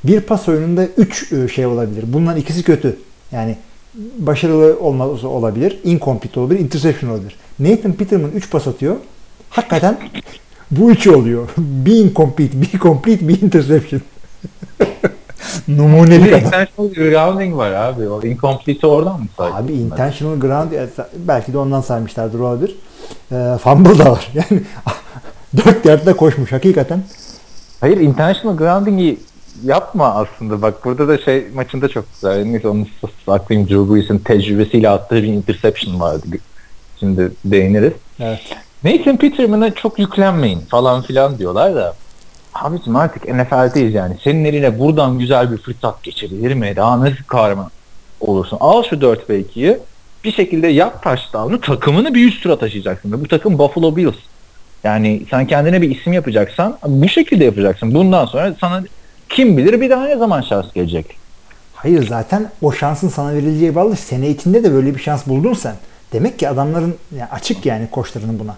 Bir 0.03 0.21
pas 0.21 0.49
oyununda 0.49 0.85
3 0.97 1.53
şey 1.53 1.65
olabilir. 1.65 2.03
Bunların 2.07 2.41
ikisi 2.41 2.63
kötü. 2.63 2.97
Yani 3.31 3.57
başarılı 4.17 4.79
olması 4.79 5.27
olabilir, 5.27 5.79
incomplete 5.83 6.39
olabilir, 6.39 6.59
interception 6.59 7.09
olabilir. 7.09 7.35
Nathan 7.59 7.93
Peterman 7.93 8.31
3 8.31 8.51
pas 8.51 8.67
atıyor. 8.67 8.95
Hakikaten 9.49 9.97
bu 10.71 10.91
üçü 10.91 11.11
oluyor. 11.11 11.49
Bir 11.57 11.95
incomplete, 11.95 12.61
bir 12.61 12.79
complete, 12.79 13.27
bir 13.27 13.41
interception. 13.41 14.01
Numune 15.67 16.25
Bir 16.25 16.31
intentional 16.31 16.93
grounding 16.93 17.57
var 17.57 17.71
abi. 17.71 18.09
O 18.09 18.21
incomplete'i 18.23 18.89
oradan 18.89 19.19
mı 19.19 19.27
saydın? 19.37 19.55
Abi 19.55 19.73
intentional 19.73 20.39
ground 20.39 20.71
e, 20.71 20.87
belki 21.15 21.53
de 21.53 21.57
ondan 21.57 21.81
saymışlardır 21.81 22.39
olabilir. 22.39 22.75
E, 23.31 23.57
fumble 23.57 23.99
da 23.99 24.11
var. 24.11 24.31
Yani 24.33 24.61
4 25.65 25.85
yardta 25.85 26.15
koşmuş 26.15 26.51
hakikaten. 26.51 27.03
Hayır 27.81 27.97
intentional 27.97 28.57
grounding'i 28.57 29.17
yapma 29.63 30.15
aslında. 30.15 30.61
Bak 30.61 30.85
burada 30.85 31.07
da 31.07 31.17
şey 31.17 31.47
maçında 31.53 31.87
çok 31.87 32.13
güzel. 32.13 32.45
Neyse 32.45 32.67
onu 32.67 32.85
saklayayım. 33.25 33.69
Drew 33.69 33.93
Brees'in 33.93 34.17
tecrübesiyle 34.17 34.89
attığı 34.89 35.15
bir 35.15 35.27
interception 35.27 35.99
vardı. 35.99 36.25
Şimdi 36.99 37.31
değiniriz. 37.45 37.93
Evet. 38.19 38.39
Nathan 38.83 39.17
Peterman'a 39.17 39.75
çok 39.75 39.99
yüklenmeyin 39.99 40.59
falan 40.59 41.01
filan 41.01 41.37
diyorlar 41.37 41.75
da 41.75 41.93
abicim 42.53 42.95
artık 42.95 43.33
NFL'deyiz 43.33 43.93
yani. 43.93 44.17
Senin 44.23 44.45
eline 44.45 44.79
buradan 44.79 45.19
güzel 45.19 45.51
bir 45.51 45.57
fırsat 45.57 46.03
geçirilir 46.03 46.53
mi? 46.53 46.73
Daha 46.75 46.99
nasıl 46.99 47.23
kahraman 47.27 47.71
olursun? 48.21 48.57
Al 48.61 48.83
şu 48.83 49.01
4 49.01 49.29
ve 49.29 49.41
2'yi 49.41 49.79
bir 50.23 50.31
şekilde 50.31 50.67
yap 50.67 51.03
touchdown'u 51.03 51.61
takımını 51.61 52.13
bir 52.13 52.27
üst 52.27 52.43
tura 52.43 52.59
taşıyacaksın. 52.59 53.11
Ve 53.11 53.21
bu 53.21 53.27
takım 53.27 53.59
Buffalo 53.59 53.95
Bills. 53.95 54.15
Yani 54.83 55.21
sen 55.29 55.47
kendine 55.47 55.81
bir 55.81 55.99
isim 55.99 56.13
yapacaksan 56.13 56.77
bu 56.85 57.07
şekilde 57.07 57.45
yapacaksın. 57.45 57.93
Bundan 57.93 58.25
sonra 58.25 58.55
sana 58.61 58.83
kim 59.29 59.57
bilir 59.57 59.81
bir 59.81 59.89
daha 59.89 60.05
ne 60.05 60.17
zaman 60.17 60.41
şans 60.41 60.73
gelecek. 60.73 61.05
Hayır 61.73 62.07
zaten 62.07 62.51
o 62.61 62.71
şansın 62.71 63.09
sana 63.09 63.33
verileceği 63.33 63.75
bağlı. 63.75 63.95
Sene 63.95 64.29
içinde 64.29 64.63
de 64.63 64.73
böyle 64.73 64.95
bir 64.95 64.99
şans 64.99 65.27
buldun 65.27 65.53
sen. 65.53 65.75
Demek 66.13 66.39
ki 66.39 66.49
adamların 66.49 66.95
yani 67.15 67.29
açık 67.31 67.65
yani 67.65 67.89
koçlarının 67.91 68.39
buna. 68.39 68.57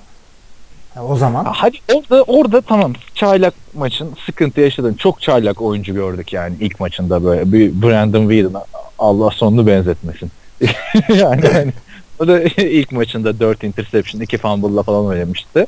Ya 0.96 1.04
o 1.04 1.16
zaman 1.16 1.46
Hadi 1.46 1.78
orada 1.94 2.24
orada 2.24 2.62
tamam 2.62 2.94
çaylak 3.16 3.54
maçın 3.74 4.14
sıkıntı 4.26 4.62
yaşadın. 4.62 4.94
Çok 4.94 5.22
çaylak 5.22 5.62
oyuncu 5.62 5.94
gördük 5.94 6.34
yani 6.34 6.56
ilk 6.60 6.80
maçında 6.80 7.24
böyle 7.24 7.52
bir 7.52 7.82
Brandon 7.82 8.30
Whedon 8.30 8.64
Allah 9.00 9.30
sonunu 9.32 9.68
benzetmesin. 9.68 10.32
yani 11.10 11.48
hani, 11.48 11.74
o 12.20 12.28
da 12.28 12.42
ilk 12.58 12.92
maçında 12.92 13.40
4 13.40 13.64
interception, 13.64 14.22
2 14.22 14.38
fumble'la 14.38 14.84
falan 14.84 15.06
oynamıştı. 15.06 15.68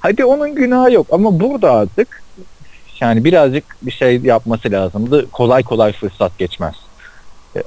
Hadi 0.00 0.24
onun 0.24 0.54
günahı 0.54 0.92
yok 0.92 1.06
ama 1.10 1.40
burada 1.40 1.72
artık 1.72 2.22
yani 3.00 3.24
birazcık 3.24 3.64
bir 3.82 3.90
şey 3.90 4.20
yapması 4.20 4.70
lazımdı. 4.70 5.30
Kolay 5.30 5.62
kolay 5.62 5.92
fırsat 5.92 6.38
geçmez. 6.38 6.74
E, 7.56 7.62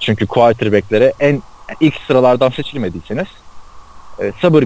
Çünkü 0.00 0.26
quarterback'lere 0.26 1.12
en 1.20 1.42
ilk 1.80 1.94
sıralardan 2.06 2.50
seçilmediyseniz 2.50 3.26
e, 4.20 4.32
sabır 4.40 4.64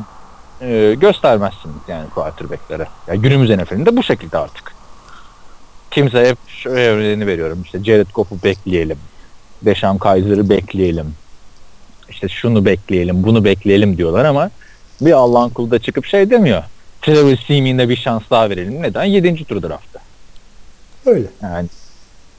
e, 0.61 0.95
göstermezsiniz 0.95 1.77
yani 1.89 2.11
quarterback'lere. 2.11 2.87
Yani 3.09 3.21
günümüz 3.21 3.51
NFL'inde 3.51 3.97
bu 3.97 4.03
şekilde 4.03 4.39
artık. 4.39 4.75
Kimse 5.91 6.29
hep 6.29 6.39
şöyle 6.49 6.89
örneğini 6.89 7.27
veriyorum. 7.27 7.63
İşte 7.65 7.85
Jared 7.85 8.07
Goff'u 8.15 8.39
bekleyelim. 8.45 8.99
Deşam 9.63 9.99
Kaiser'ı 9.99 10.49
bekleyelim. 10.49 11.15
İşte 12.11 12.29
şunu 12.29 12.65
bekleyelim, 12.65 13.23
bunu 13.23 13.45
bekleyelim 13.45 13.97
diyorlar 13.97 14.25
ama 14.25 14.51
bir 15.01 15.13
Allah'ın 15.13 15.49
kulu 15.49 15.71
da 15.71 15.79
çıkıp 15.79 16.07
şey 16.07 16.31
demiyor. 16.31 16.63
Trevor 17.03 17.37
Seaman'e 17.37 17.89
bir 17.89 17.97
şans 17.97 18.23
daha 18.31 18.51
verelim. 18.51 18.83
Neden? 18.83 19.05
7. 19.05 19.45
tur 19.45 19.63
draftta. 19.63 20.01
Öyle. 21.07 21.27
Yani 21.43 21.69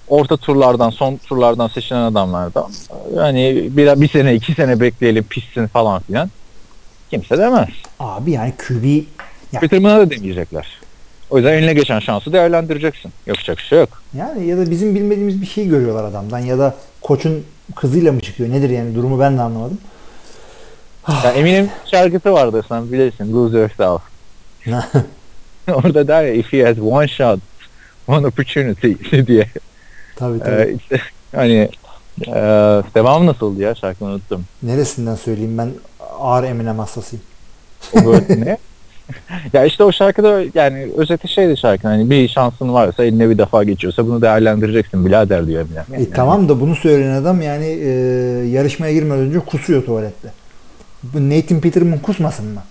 orta 0.07 0.37
turlardan, 0.37 0.89
son 0.89 1.17
turlardan 1.17 1.67
seçilen 1.67 2.01
adamlardan 2.01 2.71
yani 3.15 3.69
bir, 3.71 4.01
bir 4.01 4.07
sene, 4.07 4.35
iki 4.35 4.53
sene 4.53 4.79
bekleyelim 4.79 5.23
pişsin 5.23 5.67
falan 5.67 6.01
filan. 6.01 6.29
Kimse 7.09 7.37
demez. 7.37 7.69
Abi 7.99 8.31
yani 8.31 8.53
QB 8.67 8.85
ya, 9.51 9.59
Peterman'a 9.59 9.99
da 9.99 10.09
demeyecekler. 10.09 10.67
O 11.29 11.37
yüzden 11.37 11.53
eline 11.53 11.73
geçen 11.73 11.99
şansı 11.99 12.33
değerlendireceksin. 12.33 13.11
Yapacak 13.25 13.59
şey 13.59 13.79
yok. 13.79 14.03
yani 14.17 14.47
ya 14.47 14.57
da 14.57 14.71
bizim 14.71 14.95
bilmediğimiz 14.95 15.41
bir 15.41 15.47
şey 15.47 15.67
görüyorlar 15.67 16.03
adamdan 16.03 16.39
ya 16.39 16.59
da 16.59 16.75
koçun 17.01 17.43
kızıyla 17.75 18.11
mı 18.11 18.19
çıkıyor 18.19 18.49
nedir 18.49 18.69
yani 18.69 18.95
durumu 18.95 19.19
ben 19.19 19.37
de 19.37 19.41
anlamadım. 19.41 19.77
Ya 21.23 21.31
eminim 21.31 21.69
şarkısı 21.91 22.33
vardı 22.33 22.65
sen 22.69 22.91
bilirsin. 22.91 23.33
Lose 23.33 23.57
Yourself. 23.57 24.01
Orada 25.73 26.07
der 26.07 26.23
ya 26.23 26.33
if 26.33 26.53
he 26.53 26.63
has 26.65 26.77
one 26.79 27.07
shot, 27.07 27.39
one 28.07 28.27
opportunity 28.27 28.91
diye. 29.27 29.47
tabii 30.15 30.39
tabii. 30.39 30.61
Ee, 30.61 30.75
işte, 30.79 30.99
hani 31.35 31.69
e, 32.27 32.33
devamı 32.95 33.25
nasıldı 33.25 33.61
ya 33.61 33.75
şarkını 33.75 34.07
unuttum. 34.07 34.45
Neresinden 34.63 35.15
söyleyeyim 35.15 35.57
ben 35.57 35.69
ağır 36.19 36.43
Eminem 36.43 36.79
hastasıyım. 36.79 37.23
O 37.93 38.05
böyle 38.05 38.41
ne? 38.45 38.57
ya 39.53 39.65
işte 39.65 39.83
o 39.83 39.91
şarkıda 39.91 40.43
yani 40.53 40.91
özeti 40.97 41.27
şeydi 41.27 41.57
şarkı 41.57 41.87
hani 41.87 42.09
bir 42.09 42.27
şansın 42.27 42.73
varsa 42.73 43.03
eline 43.03 43.29
bir 43.29 43.37
defa 43.37 43.63
geçiyorsa 43.63 44.05
bunu 44.05 44.21
değerlendireceksin 44.21 45.05
birader 45.05 45.47
diyor 45.47 45.61
Eminem. 45.61 46.01
E, 46.01 46.09
tamam 46.09 46.49
da 46.49 46.59
bunu 46.59 46.75
söyleyen 46.75 47.11
adam 47.11 47.41
yani 47.41 47.65
e, 47.65 47.89
yarışmaya 48.47 48.93
girmeden 48.93 49.19
önce 49.19 49.39
kusuyor 49.39 49.85
tuvalette. 49.85 50.31
Nathan 51.13 51.61
Peterman 51.61 51.99
kusmasın 51.99 52.45
mı? 52.45 52.61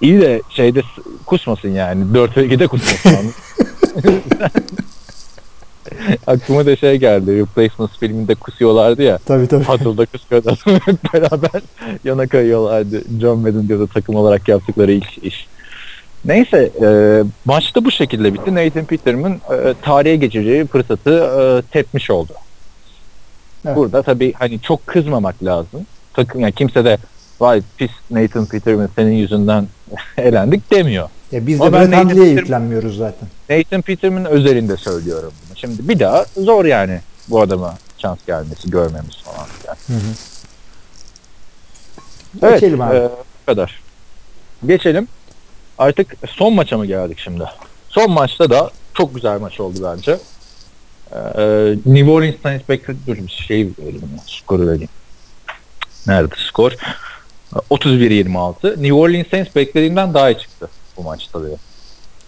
İyi 0.00 0.20
de 0.20 0.42
şeyde 0.50 0.82
kusmasın 1.26 1.68
yani. 1.68 2.14
4 2.14 2.36
ve 2.36 2.46
2'de 2.46 2.66
kusmasın. 2.66 3.32
Aklıma 6.26 6.66
da 6.66 6.76
şey 6.76 6.96
geldi. 6.96 7.38
Replacements 7.38 7.98
filminde 8.00 8.34
kusuyorlardı 8.34 9.02
ya. 9.02 9.18
Tabii 9.18 9.46
tabii. 9.46 9.64
Huddle'da 9.64 10.06
kusuyordu. 10.06 10.56
Hep 10.86 10.96
beraber 11.14 11.62
yana 12.04 12.26
kayıyorlardı. 12.26 13.02
John 13.20 13.38
Madden 13.38 13.68
diyordu 13.68 13.88
takım 13.94 14.14
olarak 14.14 14.48
yaptıkları 14.48 14.92
ilk 14.92 15.24
iş. 15.24 15.46
Neyse 16.24 16.70
e, 16.82 16.88
maçta 17.44 17.84
bu 17.84 17.90
şekilde 17.90 18.34
bitti. 18.34 18.54
Nathan 18.54 18.84
Peterman 18.84 19.32
e, 19.32 19.74
tarihe 19.82 20.16
geçeceği 20.16 20.66
fırsatı 20.66 21.10
e, 21.10 21.62
tepmiş 21.72 22.10
oldu. 22.10 22.32
Evet. 23.66 23.76
Burada 23.76 24.02
tabii 24.02 24.32
hani 24.32 24.60
çok 24.60 24.86
kızmamak 24.86 25.44
lazım. 25.44 25.86
Takım 26.14 26.40
yani 26.40 26.52
kimse 26.52 26.84
de 26.84 26.98
vay 27.40 27.62
pis 27.76 27.90
Nathan 28.10 28.46
Peterman 28.46 28.88
senin 28.96 29.12
yüzünden 29.12 29.66
elendik 30.18 30.70
demiyor. 30.72 31.08
Ya 31.32 31.46
biz 31.46 31.60
de 31.60 31.64
Hundley'e 31.64 31.86
Peterman- 31.86 32.24
yüklenmiyoruz 32.24 32.96
zaten. 32.96 33.28
Nathan 33.50 33.82
Peterman 33.82 34.24
özelinde 34.24 34.76
söylüyorum. 34.76 35.32
Şimdi 35.56 35.88
bir 35.88 35.98
daha 36.00 36.24
zor 36.36 36.64
yani 36.64 37.00
bu 37.28 37.40
adama 37.40 37.74
şans 37.98 38.18
gelmesi, 38.26 38.70
görmemiz 38.70 39.16
falan. 39.16 39.46
Yani. 39.66 39.78
Hı 39.86 39.92
hı. 39.92 40.12
Evet, 42.42 42.60
Geçelim 42.60 42.80
abi. 42.80 42.96
e, 42.96 43.02
bu 43.02 43.46
kadar. 43.46 43.80
Geçelim. 44.66 45.08
Artık 45.78 46.14
son 46.28 46.54
maça 46.54 46.78
mı 46.78 46.86
geldik 46.86 47.18
şimdi? 47.18 47.44
Son 47.88 48.10
maçta 48.10 48.50
da 48.50 48.70
çok 48.94 49.14
güzel 49.14 49.40
maç 49.40 49.60
oldu 49.60 49.78
bence. 49.96 50.18
Ee, 51.12 51.74
New 51.86 52.10
Orleans 52.10 52.34
Saints 52.42 52.68
bekle 52.68 52.94
dur 53.06 53.16
bir 53.16 53.28
şey 53.28 53.68
vereyim 53.78 54.10
ya, 54.16 54.22
skoru 54.26 54.66
vereyim. 54.66 54.88
Nerede 56.06 56.34
skor? 56.48 56.72
31-26. 57.70 58.70
New 58.70 58.92
Orleans 58.92 59.26
Saints 59.30 59.56
beklediğimden 59.56 60.14
daha 60.14 60.30
iyi 60.30 60.38
çıktı 60.38 60.68
bu 60.96 61.02
maçta 61.02 61.46
diye. 61.46 61.56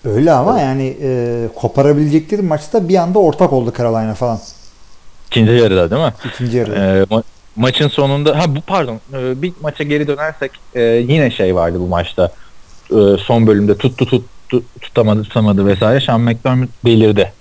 Öyle 0.05 0.33
ama 0.33 0.61
yani 0.61 0.97
e, 1.03 1.49
koparabilecekleri 1.55 2.43
maçta 2.43 2.89
bir 2.89 2.97
anda 2.97 3.19
ortak 3.19 3.53
oldu 3.53 3.73
Carolina 3.79 4.15
falan. 4.15 4.39
İkinci 5.27 5.53
yarıda 5.53 5.91
değil 5.91 6.03
mi? 6.03 6.13
İkinci 6.35 6.57
yarıda. 6.57 6.77
Ee, 6.77 7.03
ma- 7.03 7.23
maçın 7.57 7.89
sonunda 7.89 8.39
ha 8.39 8.57
bu 8.57 8.61
pardon 8.61 9.01
e, 9.13 9.43
bir 9.43 9.53
maça 9.63 9.85
geri 9.85 10.07
dönersek 10.07 10.53
e, 10.75 10.83
yine 10.83 11.31
şey 11.31 11.55
vardı 11.55 11.81
bu 11.81 11.87
maçta. 11.87 12.31
E, 12.91 12.97
son 13.19 13.47
bölümde 13.47 13.77
tuttu 13.79 14.07
tuttu 14.07 14.63
tutamadı 14.81 15.23
tutamadı 15.23 15.67
vesaire. 15.67 16.01
Sean 16.01 16.21
McDermott 16.21 16.69
delirdi 16.85 17.33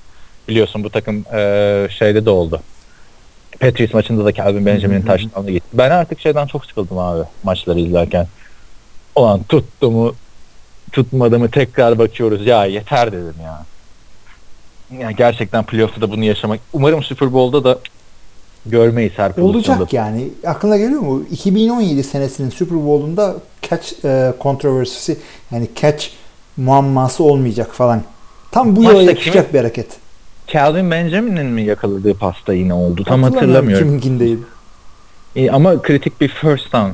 biliyorsun 0.48 0.84
bu 0.84 0.90
takım 0.90 1.24
e, 1.34 1.88
şeyde 1.90 2.26
de 2.26 2.30
oldu. 2.30 2.60
Patriots 3.60 3.94
maçında 3.94 4.26
da 4.26 4.34
Calvin 4.34 4.66
Benjamin'in 4.66 5.02
taştanına 5.02 5.52
gitti. 5.52 5.68
Ben 5.74 5.92
artık 5.92 6.20
şeyden 6.20 6.48
çok 6.48 6.66
sıkıldım 6.66 6.98
abi 6.98 7.24
maçları 7.44 7.80
izlerken. 7.80 8.28
Ulan 9.16 9.44
tuttu 9.44 9.92
mu 9.92 10.16
tutmadı 10.92 11.40
mı 11.40 11.52
tekrar 11.52 12.00
bakıyoruz 12.00 12.46
ya 12.46 12.66
yeter 12.66 13.12
dedim 13.12 13.36
ya 13.44 13.66
ya 15.00 15.12
gerçekten 15.12 15.64
playoff'ta 15.64 16.02
da 16.02 16.12
bunu 16.12 16.24
yaşamak 16.24 16.60
umarım 16.74 17.04
Super 17.04 17.34
Bowl'da 17.34 17.64
da 17.64 17.80
görmeyiz 18.66 19.12
her 19.16 19.34
pozisyonda. 19.34 19.82
Olacak 19.82 19.94
yani. 19.94 20.30
Aklına 20.46 20.78
geliyor 20.78 21.02
mu? 21.02 21.24
2017 21.32 22.04
senesinin 22.04 22.50
Super 22.50 22.78
Bowl'unda 22.78 23.36
catch 23.62 24.06
e, 24.06 24.34
controversy'si 24.42 25.18
yani 25.52 25.70
catch 25.76 26.08
muamması 26.58 27.24
olmayacak 27.24 27.74
falan. 27.74 28.02
Tam 28.52 28.76
bu 28.76 28.84
yakışacak 28.84 29.34
kimin- 29.34 29.54
bir 29.54 29.60
hareket. 29.60 29.88
Calvin 30.48 30.92
Benjamin'in 30.92 31.46
mi 31.46 31.64
yakaladığı 31.64 32.14
pasta 32.14 32.54
yine 32.54 32.74
oldu? 32.74 33.04
Tam 33.04 33.24
Hatırlamıyorum. 33.24 33.88
Kiminkindeydi. 33.88 34.42
İyi, 35.36 35.52
ama 35.52 35.82
kritik 35.82 36.22
bir 36.22 36.28
first 36.28 36.74
down 36.74 36.92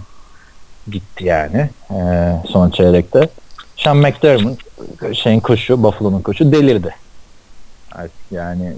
gitti 0.92 1.26
yani 1.26 1.70
ee, 1.92 2.34
son 2.48 2.70
çeyrekte. 2.70 3.30
Sean 3.84 3.98
McDermott 3.98 4.60
şeyin 5.14 5.40
koşu, 5.40 5.84
Buffalo'nun 5.84 6.22
koşu 6.22 6.52
delirdi. 6.52 6.96
Yani 8.32 8.74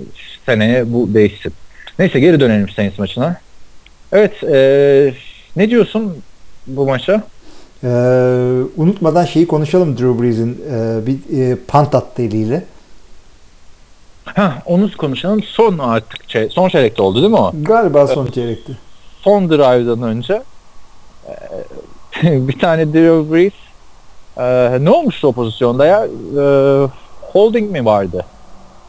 seneye 0.45 0.93
bu 0.93 1.13
değişsin. 1.13 1.53
Neyse 1.99 2.19
geri 2.19 2.39
dönelim 2.39 2.69
Saints 2.69 2.99
maçına. 2.99 3.37
Evet 4.11 4.43
ee, 4.43 5.13
ne 5.55 5.69
diyorsun 5.69 6.17
bu 6.67 6.85
maça? 6.85 7.23
Ee, 7.83 7.87
unutmadan 8.77 9.25
şeyi 9.25 9.47
konuşalım 9.47 9.97
Drew 9.97 10.23
Brees'in 10.23 10.63
e, 10.71 11.07
bir 11.07 11.39
e, 11.39 11.55
punt 11.55 11.95
attı 11.95 12.21
eliyle. 12.21 12.63
Ha 14.25 14.61
onu 14.65 14.91
konuşalım. 14.97 15.43
Son 15.43 15.77
artık 15.77 16.29
şey, 16.29 16.49
son 16.49 16.69
çeyrekte 16.69 17.01
oldu 17.01 17.21
değil 17.21 17.31
mi 17.31 17.37
o? 17.37 17.51
Galiba 17.61 18.07
son 18.07 18.27
çeyrekti. 18.27 18.77
son 19.21 19.49
drive'dan 19.49 20.01
önce 20.01 20.41
e, 22.23 22.47
bir 22.47 22.59
tane 22.59 22.93
Drew 22.93 23.33
Brees 23.33 23.64
e, 24.37 24.77
ne 24.85 24.89
olmuştu 24.89 25.27
o 25.27 25.31
pozisyonda 25.31 25.85
ya? 25.85 26.05
E, 26.05 26.43
holding 27.21 27.71
mi 27.71 27.85
vardı? 27.85 28.25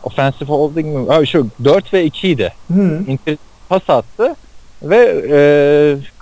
Offensive 0.03 0.49
holding 0.49 0.87
mi? 0.97 1.07
Ha, 1.13 1.27
şu 1.27 1.47
4 1.65 1.95
ve 1.95 2.05
2 2.05 2.29
idi. 2.29 2.53
Hı. 2.75 3.01
Inter 3.07 3.37
pas 3.69 3.91
attı 3.91 4.35
ve 4.83 4.97
e, 5.31 5.39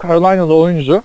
Carolina'lı 0.03 0.55
oyuncu 0.55 1.03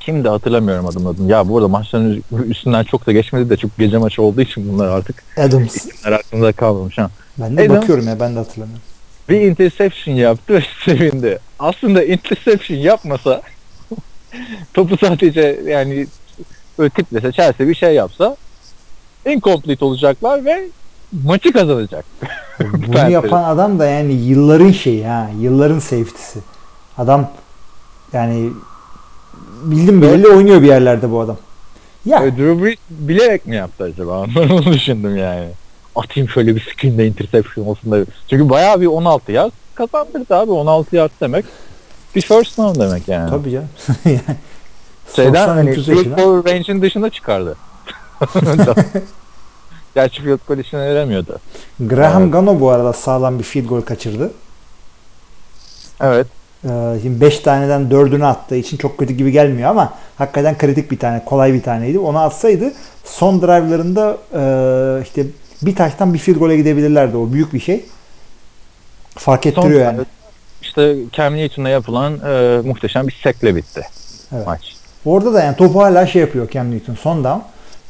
kimdi 0.00 0.28
hatırlamıyorum 0.28 0.86
adımın 0.86 1.14
adını. 1.14 1.30
Ya 1.30 1.48
bu 1.48 1.56
arada 1.56 1.68
maçların 1.68 2.24
üstünden 2.48 2.84
çok 2.84 3.06
da 3.06 3.12
geçmedi 3.12 3.50
de 3.50 3.56
çok 3.56 3.78
gece 3.78 3.98
maçı 3.98 4.22
olduğu 4.22 4.40
için 4.40 4.72
bunlar 4.72 4.88
artık 4.88 5.22
Adams. 5.36 5.76
isimler 5.76 6.12
aklımda 6.12 6.52
kalmamış 6.52 6.98
ha. 6.98 7.10
Ben 7.38 7.56
de 7.56 7.62
Adam- 7.62 7.76
bakıyorum 7.76 8.06
ya 8.08 8.20
ben 8.20 8.34
de 8.34 8.38
hatırlamıyorum. 8.38 8.82
bir 9.28 9.40
interception 9.40 10.14
yaptı 10.14 10.54
ve 10.54 10.62
sevindi. 10.84 11.38
Aslında 11.58 12.04
interception 12.04 12.78
yapmasa 12.78 13.42
topu 14.74 14.96
sadece 14.96 15.60
yani 15.66 16.06
böyle 16.78 16.90
tiplese 16.90 17.32
Chelsea 17.32 17.68
bir 17.68 17.74
şey 17.74 17.94
yapsa 17.94 18.36
incomplete 19.26 19.84
olacaklar 19.84 20.44
ve 20.44 20.68
maçı 21.24 21.52
kazanacak. 21.52 22.04
Bunu 22.60 23.10
yapan 23.10 23.44
adam 23.44 23.78
da 23.78 23.86
yani 23.86 24.12
yılların 24.12 24.70
şeyi 24.70 25.06
ha. 25.06 25.30
Yılların 25.40 25.78
safety'si. 25.78 26.38
Adam 26.98 27.30
yani 28.12 28.50
bildim 29.62 30.02
bileli 30.02 30.28
oynuyor 30.28 30.62
bir 30.62 30.66
yerlerde 30.66 31.10
bu 31.10 31.20
adam. 31.20 31.36
Ya 32.04 32.18
E, 32.24 32.36
Drew 32.36 32.64
Brees 32.64 32.78
bilerek 32.90 33.46
mi 33.46 33.56
yaptı 33.56 33.84
acaba? 33.84 34.26
Ben 34.36 34.48
onu 34.48 34.72
düşündüm 34.72 35.16
yani. 35.16 35.48
Atayım 35.96 36.28
şöyle 36.28 36.56
bir 36.56 36.60
screen'de 36.60 37.06
interception 37.06 37.66
olsun 37.66 37.92
da. 37.92 38.04
Çünkü 38.30 38.50
bayağı 38.50 38.80
bir 38.80 38.86
16 38.86 39.32
yaz 39.32 39.50
kazandırdı 39.74 40.34
abi. 40.34 40.50
16 40.50 40.96
yard 40.96 41.10
demek. 41.20 41.44
Bir 42.14 42.20
first 42.20 42.58
down 42.58 42.80
demek 42.80 43.08
yani. 43.08 43.30
Tabii 43.30 43.50
canım. 43.50 43.68
Şeyden 45.14 45.48
hani 45.48 45.70
30 45.70 45.86
field 45.86 46.16
goal 46.16 46.44
range'in 46.44 46.82
dışına 46.82 47.10
çıkardı. 47.10 47.56
Gerçi 49.94 50.22
field 50.22 50.38
goal 50.48 50.58
işine 50.58 50.80
yaramıyordu. 50.80 51.38
Graham 51.80 52.22
Evet. 52.22 52.32
Gano 52.32 52.60
bu 52.60 52.70
arada 52.70 52.92
sağlam 52.92 53.38
bir 53.38 53.44
field 53.44 53.66
goal 53.66 53.80
kaçırdı. 53.80 54.32
Evet. 56.00 56.26
Ee, 56.64 56.98
şimdi 57.02 57.20
5 57.20 57.38
taneden 57.38 57.82
4'ünü 57.90 58.24
attığı 58.24 58.56
için 58.56 58.76
çok 58.76 58.98
kötü 58.98 59.14
gibi 59.14 59.32
gelmiyor 59.32 59.70
ama 59.70 59.92
hakikaten 60.18 60.58
kritik 60.58 60.90
bir 60.90 60.98
tane, 60.98 61.24
kolay 61.24 61.52
bir 61.52 61.62
taneydi. 61.62 61.98
Onu 61.98 62.18
atsaydı 62.18 62.72
son 63.04 63.42
drive'larında 63.42 64.16
e, 64.34 65.02
işte 65.02 65.26
bir 65.62 65.76
taştan 65.76 66.14
bir 66.14 66.18
field 66.18 66.36
goal'e 66.36 66.56
gidebilirlerdi. 66.56 67.16
O 67.16 67.32
büyük 67.32 67.54
bir 67.54 67.60
şey. 67.60 67.84
Fark 69.14 69.46
ettiriyor 69.46 69.80
yani. 69.80 70.00
İşte 70.62 70.96
Cam 71.12 71.36
Newton'a 71.36 71.68
yapılan 71.68 72.20
e, 72.26 72.60
muhteşem 72.64 73.08
bir 73.08 73.20
sekle 73.22 73.56
bitti 73.56 73.86
Evet. 74.34 74.46
maç. 74.46 74.75
Orada 75.06 75.34
da 75.34 75.42
yani 75.42 75.56
topu 75.56 75.82
hala 75.82 76.06
şey 76.06 76.20
yapıyor 76.20 76.50
Cam 76.50 76.70
Newton. 76.70 76.94
Son 76.94 77.24
down. 77.24 77.40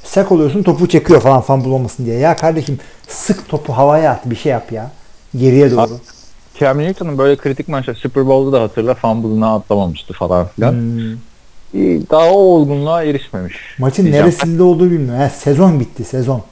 Sek 0.05 0.33
oluyorsun 0.33 0.63
topu 0.63 0.89
çekiyor 0.89 1.21
falan 1.21 1.41
fumble 1.41 1.69
olmasın 1.69 2.07
diye. 2.07 2.19
Ya 2.19 2.37
kardeşim 2.37 2.79
sık 3.09 3.49
topu 3.49 3.73
havaya 3.73 4.11
at 4.11 4.31
bir 4.31 4.37
şey 4.37 4.53
yap 4.53 4.73
ya. 4.73 4.91
Geriye 5.37 5.71
doğru. 5.71 5.91
Cam 6.61 6.79
Newton'un 6.79 7.19
böyle 7.19 7.37
kritik 7.37 7.69
maçta 7.69 7.95
Super 7.95 8.27
Bowl'da 8.27 8.59
da 8.59 8.63
hatırla 8.63 8.95
fumble'ını 8.95 9.53
atlamamıştı 9.53 10.15
falan 10.15 10.47
filan. 10.47 10.73
Hmm. 10.73 11.17
Daha 12.11 12.31
o 12.31 12.39
olgunluğa 12.39 13.03
erişmemiş. 13.03 13.57
Maçın 13.79 14.03
diyeceğim. 14.03 14.27
neresinde 14.27 14.63
olduğu 14.63 14.91
bilmiyorum. 14.91 15.21
He, 15.21 15.31
sezon 15.31 15.81
bitti 15.81 16.05
sezon. 16.05 16.43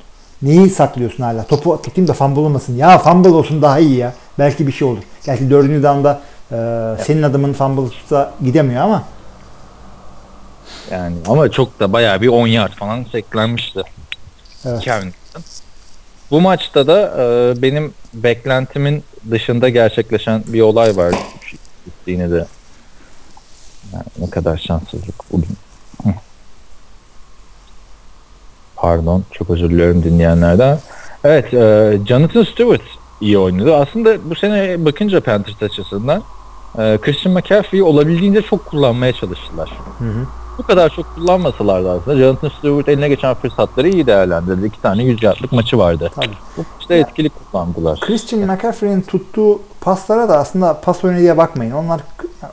Neyi 0.43 0.71
saklıyorsun 0.71 1.23
hala? 1.23 1.45
Topu 1.45 1.83
tutayım 1.83 2.09
da 2.09 2.13
fumble 2.13 2.41
olmasın. 2.41 2.77
Ya 2.77 2.99
fumble 2.99 3.29
olsun 3.29 3.63
daha 3.63 3.79
iyi 3.79 3.97
ya. 3.97 4.13
Belki 4.39 4.67
bir 4.67 4.73
şey 4.73 4.89
olur. 4.89 5.03
Gerçi 5.27 5.51
dördüncü 5.51 5.83
down'da 5.83 6.21
e, 6.53 6.57
senin 7.05 7.23
adamın 7.23 7.53
fumble 7.53 7.91
tutsa 7.91 8.35
gidemiyor 8.45 8.83
ama 8.83 9.03
Yani 10.91 11.17
ama 11.27 11.51
çok 11.51 11.81
da 11.81 11.93
bayağı 11.93 12.21
bir 12.21 12.29
10 12.29 12.47
yard 12.47 12.73
falan 12.73 13.05
seklenmişti. 13.13 13.83
Evet. 14.65 14.83
Bu 16.31 16.41
maçta 16.41 16.87
da 16.87 17.15
e, 17.19 17.63
benim 17.63 17.95
beklentimin 18.15 19.05
dışında 19.31 19.69
gerçekleşen 19.69 20.45
bir 20.47 20.61
olay 20.61 20.97
var. 20.97 21.15
Yine 22.07 22.31
de 22.31 22.47
yani 23.93 24.05
ne 24.19 24.31
kadar 24.31 24.57
şanssızlık 24.57 25.33
bugün. 25.33 25.57
Pardon 28.77 29.25
çok 29.33 29.51
özür 29.51 29.71
diliyorum 29.71 30.03
dinleyenlerden. 30.03 30.79
Evet 31.25 31.55
e, 31.55 31.99
Jonathan 32.07 32.45
Stewart 32.45 32.83
iyi 33.21 33.39
oynadı. 33.39 33.77
Aslında 33.77 34.31
bu 34.31 34.35
sene 34.35 34.85
bakınca 34.85 35.21
Panthers 35.21 35.63
açısından 35.63 36.23
e, 36.79 36.99
Christian 37.03 37.35
McCaffrey'i 37.35 37.83
olabildiğince 37.83 38.43
çok 38.43 38.67
kullanmaya 38.67 39.13
çalıştılar. 39.13 39.71
Hı 39.99 40.05
hı. 40.05 40.27
Bu 40.59 40.63
kadar 40.63 40.91
çok 40.91 41.15
kullanmasalardı 41.15 41.91
aslında 41.91 42.17
Jonathan 42.17 42.49
Stewart 42.49 42.89
eline 42.89 43.09
geçen 43.09 43.35
fırsatları 43.35 43.89
iyi 43.89 44.07
değerlendirdi. 44.07 44.67
İki 44.67 44.83
tane 44.83 45.03
100 45.05 45.23
yardlık 45.23 45.53
maçı 45.53 45.79
vardı. 45.79 46.11
tabii. 46.15 46.65
İşte 46.81 46.95
etkili 46.95 47.31
kullandılar. 47.31 48.01
Christian 48.01 48.43
McCaffrey'in 48.43 49.01
tuttuğu 49.01 49.61
paslara 49.81 50.29
da 50.29 50.39
aslında 50.39 50.81
pas 50.81 51.05
oyunu 51.05 51.19
diye 51.19 51.37
bakmayın. 51.39 51.73
Onlar 51.73 52.01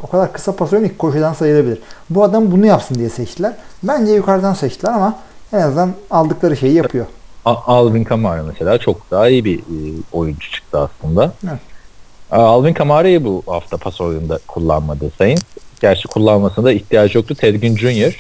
o 0.04 0.08
kadar 0.08 0.34
kısa 0.34 0.56
pas 0.56 0.74
oyunu 0.74 0.88
ki 0.88 0.98
koşudan 0.98 1.34
sayılabilir. 1.34 1.80
Bu 2.10 2.24
adam 2.24 2.52
bunu 2.52 2.66
yapsın 2.66 2.96
diye 2.96 3.10
seçtiler. 3.10 3.54
Bence 3.84 4.12
yukarıdan 4.12 4.54
seçtiler 4.54 4.92
ama 4.94 5.20
en 5.54 5.62
azından 5.62 5.92
aldıkları 6.12 6.58
şeyi 6.58 6.74
yapıyor. 6.74 7.06
Alvin 7.46 8.04
Kamara 8.04 8.44
mesela 8.44 8.78
çok 8.78 9.12
daha 9.12 9.30
iyi 9.30 9.46
bir 9.46 9.60
e, 9.60 10.02
oyuncu 10.12 10.52
çıktı 10.52 10.80
aslında. 10.80 11.32
Evet. 11.48 11.60
Alvin 12.32 12.74
Kamara'yı 12.74 13.26
bu 13.26 13.44
hafta 13.48 13.78
pas 13.78 14.02
oyununda 14.02 14.40
kullanmadı 14.48 15.12
Saints. 15.18 15.44
Gerçi 15.82 16.08
kullanmasına 16.08 16.65
da 16.65 16.72
ihtiyacı 16.72 17.17
yoktu. 17.17 17.36
Tedgin 17.36 17.78
Jr. 17.78 18.20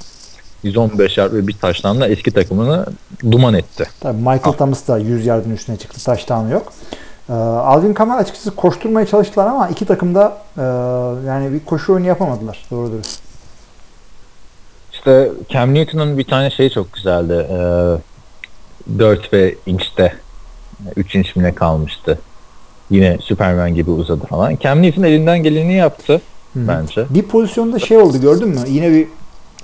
115 0.63 1.17
yard 1.17 1.33
ve 1.33 1.47
bir 1.47 1.53
taşlamla 1.53 2.07
eski 2.07 2.31
takımını 2.31 2.85
duman 3.31 3.53
etti. 3.53 3.85
Tabii 3.99 4.17
Michael 4.17 4.57
Thomas 4.57 4.87
da 4.87 4.97
100 4.97 5.25
yardın 5.25 5.51
üstüne 5.51 5.77
çıktı. 5.77 6.05
Taştan 6.05 6.49
yok. 6.49 6.73
Ee, 7.29 7.33
Alvin 7.33 7.93
Kamara 7.93 8.17
açıkçası 8.17 8.55
koşturmaya 8.55 9.07
çalıştılar 9.07 9.47
ama 9.47 9.67
iki 9.67 9.85
takım 9.85 10.15
da 10.15 10.37
e, 10.57 10.61
yani 11.27 11.53
bir 11.53 11.65
koşu 11.65 11.93
oyunu 11.93 12.07
yapamadılar. 12.07 12.65
Doğru 12.71 12.91
dürüst. 12.91 13.21
İşte 14.93 15.31
Cam 15.49 15.73
Newton'un 15.73 16.17
bir 16.17 16.23
tane 16.23 16.51
şeyi 16.51 16.71
çok 16.71 16.93
güzeldi. 16.93 17.47
Ee, 17.49 18.99
4 18.99 19.33
ve 19.33 19.55
inçte 19.65 20.13
3 20.95 21.15
inç 21.15 21.35
mi 21.35 21.43
ne 21.43 21.55
kalmıştı. 21.55 22.19
Yine 22.89 23.17
Superman 23.21 23.75
gibi 23.75 23.91
uzadı 23.91 24.25
falan. 24.25 24.57
Cam 24.61 24.81
Newton 24.81 25.03
elinden 25.03 25.43
geleni 25.43 25.73
yaptı 25.73 26.21
Hı 26.53 26.59
hı. 26.59 26.67
bence. 26.67 27.05
Bir 27.09 27.21
pozisyonda 27.23 27.79
şey 27.79 27.97
oldu 27.97 28.21
gördün 28.21 28.47
mü? 28.49 28.59
Yine 28.67 28.91
bir 28.91 29.07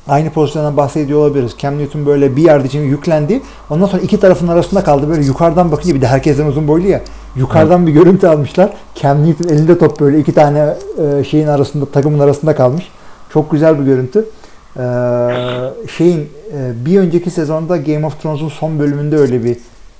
aynı 0.07 0.29
pozisyondan 0.29 0.77
bahsediyor 0.77 1.19
olabiliriz. 1.19 1.51
Cam 1.57 1.77
Newton 1.77 2.05
böyle 2.05 2.35
bir 2.35 2.41
yard 2.41 2.65
için 2.65 2.79
yüklendi. 2.79 3.41
Ondan 3.69 3.85
sonra 3.85 4.01
iki 4.01 4.19
tarafın 4.19 4.47
arasında 4.47 4.83
kaldı. 4.83 5.09
Böyle 5.09 5.25
yukarıdan 5.25 5.71
bakınca 5.71 5.95
bir 5.95 6.01
de 6.01 6.07
herkesten 6.07 6.45
uzun 6.45 6.67
boylu 6.67 6.87
ya. 6.87 7.01
Yukarıdan 7.35 7.87
bir 7.87 7.91
görüntü 7.91 8.27
almışlar. 8.27 8.69
Cam 9.01 9.23
Newton 9.25 9.47
elinde 9.47 9.77
top 9.77 9.99
böyle 9.99 10.19
iki 10.19 10.33
tane 10.33 10.73
e, 11.19 11.23
şeyin 11.23 11.47
arasında 11.47 11.85
takımın 11.85 12.19
arasında 12.19 12.55
kalmış. 12.55 12.87
Çok 13.33 13.51
güzel 13.51 13.79
bir 13.79 13.85
görüntü. 13.85 14.25
Ee, 14.77 14.81
şeyin 15.97 16.29
e, 16.53 16.85
bir 16.85 16.99
önceki 16.99 17.31
sezonda 17.31 17.77
Game 17.77 18.05
of 18.05 18.21
Thrones'un 18.21 18.49
son 18.49 18.79
bölümünde 18.79 19.17
öyle 19.17 19.43
bir 19.43 19.57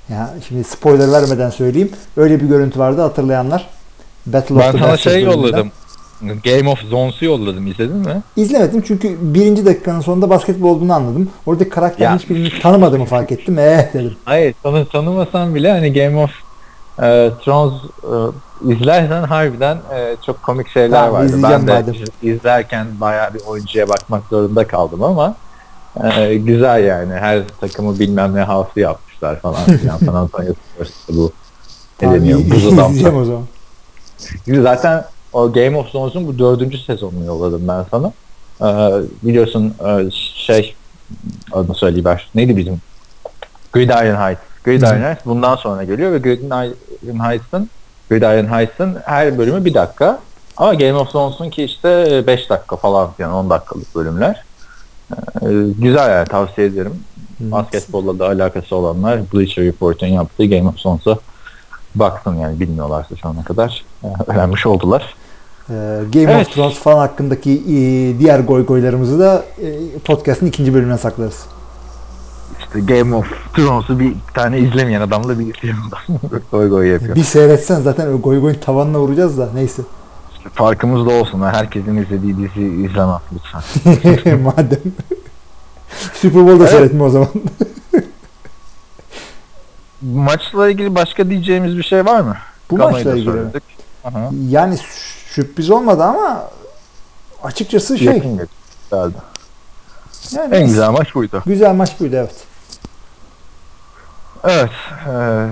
ya 0.10 0.34
şimdi 0.48 0.64
spoiler 0.64 1.12
vermeden 1.12 1.50
söyleyeyim. 1.50 1.90
Öyle 2.18 2.40
bir 2.40 2.46
görüntü 2.46 2.80
vardı 2.80 3.02
hatırlayanlar. 3.02 3.70
Battle 4.26 4.56
of 4.56 4.62
Ben 4.62 4.72
the 4.72 4.78
sana 4.78 4.82
Bastards 4.92 5.02
şey 5.04 5.14
bölümünden. 5.14 5.38
yolladım. 5.38 5.72
Game 6.22 6.70
of 6.70 6.80
Zones'u 6.90 7.26
yolladım. 7.26 7.68
İzledin 7.68 7.96
mi? 7.98 8.22
İzlemedim 8.36 8.84
çünkü 8.88 9.18
birinci 9.22 9.66
dakikanın 9.66 10.02
sonunda 10.02 10.30
basketbol 10.30 10.70
olduğunu 10.70 10.94
anladım. 10.94 11.30
Oradaki 11.46 11.70
karakterin 11.70 12.10
Ya. 12.10 12.16
hiçbirini 12.18 12.60
tanımadığımı 12.62 13.06
fark 13.06 13.32
ettim. 13.32 13.60
Eh 13.60 13.94
dedim. 13.94 14.16
Hayır 14.26 14.56
tanı 14.64 14.86
tanımasan 14.86 15.56
bile 15.56 15.72
hani 15.72 15.94
Game 15.94 16.18
of 16.18 16.30
e, 17.00 17.30
Thrones 17.46 17.74
e, 18.04 18.74
izlersen 18.74 19.24
harbiden 19.24 19.78
e, 19.96 20.16
çok 20.26 20.44
komik 20.44 20.70
şeyler 20.70 21.00
Tamam, 21.00 21.14
vardı. 21.14 21.40
Ben 21.44 21.68
de 21.68 21.74
madem. 21.74 21.96
izlerken 22.24 22.88
bayağı 23.02 23.34
bir 23.34 23.42
oyuncuya 23.48 23.90
bakmak 23.90 24.24
zorunda 24.30 24.68
kaldım 24.68 25.04
ama 25.04 25.36
e, 26.18 26.36
güzel 26.38 26.84
yani. 26.84 27.14
Her 27.14 27.42
takımı 27.62 28.00
bilmem 28.00 28.36
ne 28.36 28.42
havası 28.42 28.80
yapmışlar 28.80 29.40
falan 29.40 29.64
filan. 29.66 29.98
San 30.06 30.14
Antonio 30.14 30.54
Spurs'ta 30.74 31.14
bu? 31.14 31.32
Buz 32.02 32.66
adamlar. 32.68 32.90
izleyeceğim 32.90 33.18
o 33.18 33.26
zaman. 33.26 33.44
Zaten 34.48 35.04
o 35.34 35.54
Game 35.54 35.78
of 35.78 35.92
Thrones'un 35.92 36.28
bu 36.28 36.40
dördüncü 36.40 36.78
sezonunu 36.78 37.26
yolladım 37.26 37.68
ben 37.68 37.86
sana. 37.92 38.12
Ee, 38.62 39.02
biliyorsun 39.24 39.74
e, 39.88 40.12
şey 40.36 40.76
adını 41.52 41.76
söyleyiver. 41.76 42.30
Neydi 42.36 42.58
bizim? 42.58 42.82
Gridiron 43.74 44.22
Heights. 44.22 44.42
Gridiron 44.64 45.02
Heights 45.02 45.26
bundan 45.26 45.56
sonra 45.56 45.84
geliyor 45.84 46.12
ve 46.12 46.18
Gridiron 46.18 47.30
Heights'ın 47.30 47.70
Gridiron 48.10 48.54
Heights'ın 48.54 48.98
her 49.06 49.38
bölümü 49.38 49.66
bir 49.66 49.74
dakika. 49.74 50.20
Ama 50.58 50.74
Game 50.74 50.94
of 50.94 51.12
Thrones'un 51.12 51.50
ki 51.50 51.64
işte 51.64 52.24
5 52.28 52.50
dakika 52.50 52.76
falan 52.76 53.12
yani 53.20 53.34
10 53.34 53.50
dakikalık 53.50 53.96
bölümler. 53.96 54.44
Ee, 55.12 55.48
güzel 55.78 56.10
yani 56.10 56.28
tavsiye 56.28 56.68
ederim. 56.68 57.04
Basketbolla 57.40 58.20
da 58.20 58.28
alakası 58.28 58.76
olanlar 58.76 59.20
Bleacher 59.34 59.66
Report'un 59.66 60.08
yaptığı 60.08 60.46
Game 60.46 60.70
of 60.70 60.78
Thrones'a 60.78 61.18
baksın 61.96 62.36
yani 62.36 62.60
bilmiyorlarsa 62.60 63.16
şu 63.16 63.30
ana 63.30 63.44
kadar 63.44 63.84
e, 63.97 63.97
öğrenmiş 64.28 64.66
oldular. 64.66 65.16
Ee, 65.70 65.74
Game 66.14 66.32
Evet. 66.32 66.48
of 66.48 66.54
Thrones 66.54 66.74
falan 66.78 66.98
hakkındaki 66.98 67.52
e, 67.52 67.76
diğer 68.20 68.40
goy 68.40 68.66
goylarımızı 68.66 69.20
da 69.20 69.46
e, 69.62 70.00
podcast'ın 70.00 70.46
ikinci 70.46 70.74
bölümüne 70.74 70.98
saklarız. 70.98 71.46
İşte 72.60 72.80
Game 72.80 73.16
of 73.16 73.26
Thrones'u 73.56 74.00
bir 74.00 74.14
tane 74.34 74.60
izlemeyen 74.60 75.02
adamla 75.02 75.40
bir 75.40 75.52
goy 76.52 76.70
goy 76.70 76.88
yapıyor. 76.88 77.16
Bir 77.16 77.24
seyretsen 77.24 77.82
zaten 77.82 78.08
o 78.08 78.22
goy 78.22 78.42
goyun 78.42 78.60
tavanına 78.60 79.00
vuracağız 79.00 79.38
da 79.38 79.50
neyse. 79.54 79.82
İşte 80.38 80.50
farkımız 80.50 81.06
da 81.08 81.12
olsun. 81.12 81.42
Herkesin 81.42 81.98
izlediği 81.98 82.38
dizi 82.38 82.62
izlemem 82.62 83.20
lütfen. 83.34 84.42
Madem. 84.44 84.80
Super 86.14 86.42
Bowl'da 86.48 86.64
Evet. 86.64 86.72
seyretme 86.72 87.04
o 87.04 87.10
zaman. 87.10 87.28
Maçla 90.02 90.70
ilgili 90.70 90.96
başka 90.96 91.30
diyeceğimiz 91.30 91.78
bir 91.78 91.84
şey 91.84 92.06
var 92.06 92.22
mı? 92.22 92.36
Bu 92.72 92.76
Gama'yı 92.76 92.96
maçla 93.06 93.12
ilgili 93.18 93.32
söyledik. 93.32 93.64
Aha. 94.08 94.30
Yani 94.50 94.78
sürpriz 95.30 95.70
olmadı 95.70 96.04
ama 96.04 96.44
açıkçası 97.44 97.98
şey 97.98 98.08
Yakın 98.08 98.48
herhalde. 98.92 99.16
yani 100.36 100.56
En 100.56 100.68
güzel 100.68 100.90
maç 100.90 101.16
buydu. 101.16 101.44
güzel 101.46 101.74
maç 101.76 102.00
buydu 102.00 102.16
evet. 102.16 102.36
Evet. 104.44 104.70
eee, 105.08 105.48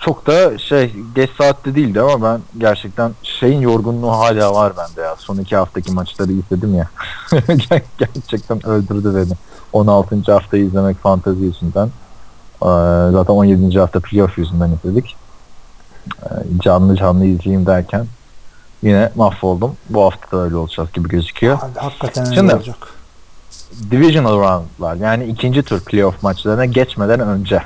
çok 0.00 0.26
da 0.26 0.58
şey 0.58 0.94
geç 1.14 1.30
saatte 1.38 1.74
değildi 1.74 2.00
ama 2.00 2.22
ben 2.32 2.40
gerçekten 2.58 3.12
şeyin 3.22 3.60
yorgunluğu 3.60 4.10
hala 4.12 4.54
var 4.54 4.72
bende 4.76 5.00
ya. 5.00 5.16
Son 5.18 5.36
iki 5.36 5.56
haftaki 5.56 5.92
maçları 5.92 6.32
izledim 6.32 6.74
ya. 6.74 6.88
Ger- 7.30 7.82
gerçekten 7.98 8.66
öldürdü 8.66 9.14
beni. 9.16 9.36
16. 9.72 10.32
haftayı 10.32 10.64
izlemek 10.64 10.98
fantezi 10.98 11.44
yüzünden. 11.44 11.86
Eee, 12.62 12.68
zaten 13.12 13.34
17. 13.34 13.78
hafta 13.78 14.00
playoff 14.00 14.38
yüzünden 14.38 14.70
izledik. 14.70 15.16
Eee, 16.22 16.30
canlı 16.64 16.96
canlı 16.96 17.24
izleyeyim 17.24 17.66
derken 17.66 18.06
yine 18.82 19.12
mahvoldum. 19.14 19.76
Bu 19.90 20.02
hafta 20.04 20.36
da 20.36 20.42
öyle 20.42 20.56
olacak 20.56 20.94
gibi 20.94 21.08
gözüküyor. 21.08 21.58
Hakikaten 21.76 22.26
öyle 22.26 22.34
Şimdi- 22.36 22.54
olacak. 22.54 22.76
Divisional 23.90 24.38
roundlar 24.38 24.94
yani 24.96 25.24
ikinci 25.24 25.62
tur 25.62 25.80
playoff 25.80 26.22
maçlarına 26.22 26.64
geçmeden 26.64 27.20
önce 27.20 27.62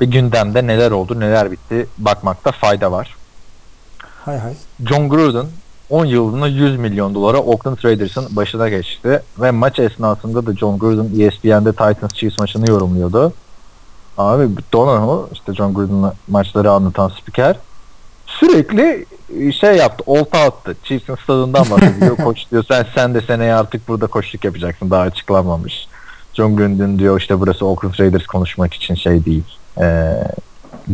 bir 0.00 0.06
gündemde 0.06 0.66
neler 0.66 0.90
oldu 0.90 1.20
neler 1.20 1.50
bitti 1.50 1.86
bakmakta 1.98 2.52
fayda 2.52 2.92
var. 2.92 3.16
Hay 4.24 4.38
hay. 4.38 4.54
John 4.88 5.08
Gruden 5.08 5.46
10 5.90 6.04
yıllığına 6.04 6.46
100 6.48 6.78
milyon 6.78 7.14
dolara 7.14 7.38
Oakland 7.38 7.78
Raiders'ın 7.84 8.36
başına 8.36 8.68
geçti 8.68 9.22
ve 9.40 9.50
maç 9.50 9.78
esnasında 9.78 10.46
da 10.46 10.52
John 10.56 10.78
Gruden 10.78 11.20
ESPN'de 11.20 11.70
Titans 11.72 12.12
Chiefs 12.14 12.38
maçını 12.38 12.70
yorumluyordu. 12.70 13.32
Abi 14.22 14.48
Donahoe 14.72 15.28
işte 15.32 15.54
John 15.54 15.74
Gruden'ın 15.74 16.12
maçları 16.28 16.70
anlatan 16.70 17.08
spiker 17.08 17.56
sürekli 18.26 19.06
şey 19.60 19.76
yaptı, 19.76 20.04
olta 20.06 20.38
attı. 20.38 20.76
Chiefs'in 20.84 21.14
stadından 21.14 21.70
bahsediyor. 21.70 22.16
Koç 22.24 22.50
diyor 22.50 22.64
sen 22.68 22.86
sen 22.94 23.14
de 23.14 23.20
seneye 23.20 23.54
artık 23.54 23.88
burada 23.88 24.06
koçluk 24.06 24.44
yapacaksın. 24.44 24.90
Daha 24.90 25.02
açıklanmamış. 25.02 25.88
John 26.34 26.56
Gruden 26.56 26.98
diyor 26.98 27.20
işte 27.20 27.40
burası 27.40 27.66
Oakland 27.66 27.94
Raiders 28.00 28.26
konuşmak 28.26 28.74
için 28.74 28.94
şey 28.94 29.24
değil. 29.24 29.44
Ee, 29.80 30.12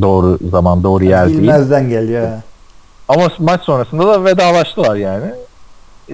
doğru 0.00 0.38
zaman 0.50 0.82
doğru 0.82 1.04
yer 1.04 1.28
değil. 1.28 1.38
Bilmezden 1.38 1.88
geliyor. 1.88 2.28
Ama 3.08 3.28
maç 3.38 3.62
sonrasında 3.62 4.06
da 4.06 4.24
vedalaştılar 4.24 4.96
yani. 4.96 5.32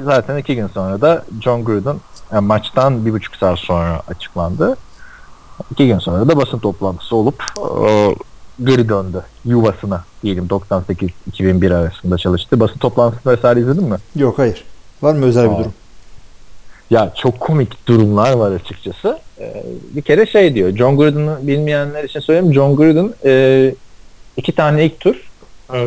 Zaten 0.03 0.37
iki 0.37 0.57
gün 0.57 0.67
sonra 0.67 1.01
da 1.01 1.25
John 1.41 1.65
Gruden 1.65 1.97
yani 2.33 2.47
maçtan 2.47 3.07
bir 3.07 3.13
buçuk 3.13 3.37
saat 3.37 3.59
sonra 3.59 4.03
açıklandı. 4.09 4.77
İki 5.71 5.87
gün 5.87 5.99
sonra 5.99 6.29
da 6.29 6.37
basın 6.37 6.59
toplantısı 6.59 7.17
olup 7.17 7.43
e, 7.89 8.15
geri 8.65 8.89
döndü 8.89 9.23
yuvasına 9.45 10.05
diyelim 10.23 10.47
98-2001 10.47 11.75
arasında 11.75 12.19
çalıştı. 12.19 12.61
Basın 12.61 12.79
toplantısını 12.79 13.33
vesaire 13.33 13.61
izledin 13.61 13.85
mi? 13.85 13.97
Yok 14.17 14.39
hayır. 14.39 14.65
Var 15.03 15.15
mı 15.15 15.25
özel 15.25 15.51
bir 15.51 15.55
Aa. 15.55 15.59
durum? 15.59 15.73
Ya 16.91 17.13
çok 17.17 17.41
komik 17.41 17.87
durumlar 17.89 18.33
var 18.33 18.53
açıkçası. 18.53 19.19
Ee, 19.41 19.65
bir 19.91 20.03
kere 20.03 20.27
şey 20.27 20.55
diyor. 20.55 20.77
John 20.77 20.97
Gruden'ı 20.97 21.39
bilmeyenler 21.43 22.05
için 22.05 22.21
söyleyeyim. 22.21 22.55
John 22.55 22.77
Gruden 22.77 23.15
e, 23.25 23.75
iki 24.37 24.53
tane 24.53 24.85
ilk 24.85 25.01
tur 25.01 25.31
e, 25.75 25.79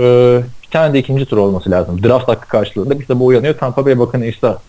bir 0.63 0.67
tane 0.71 0.93
de 0.93 0.99
ikinci 0.99 1.25
tur 1.25 1.37
olması 1.37 1.71
lazım. 1.71 2.03
Draft 2.03 2.27
hakkı 2.27 2.47
karşılığında 2.47 2.99
bir 2.99 3.05
sabah 3.05 3.25
uyanıyor. 3.25 3.57
Tampa 3.57 3.85
Bay 3.85 3.99
Buccaneers'a 3.99 4.59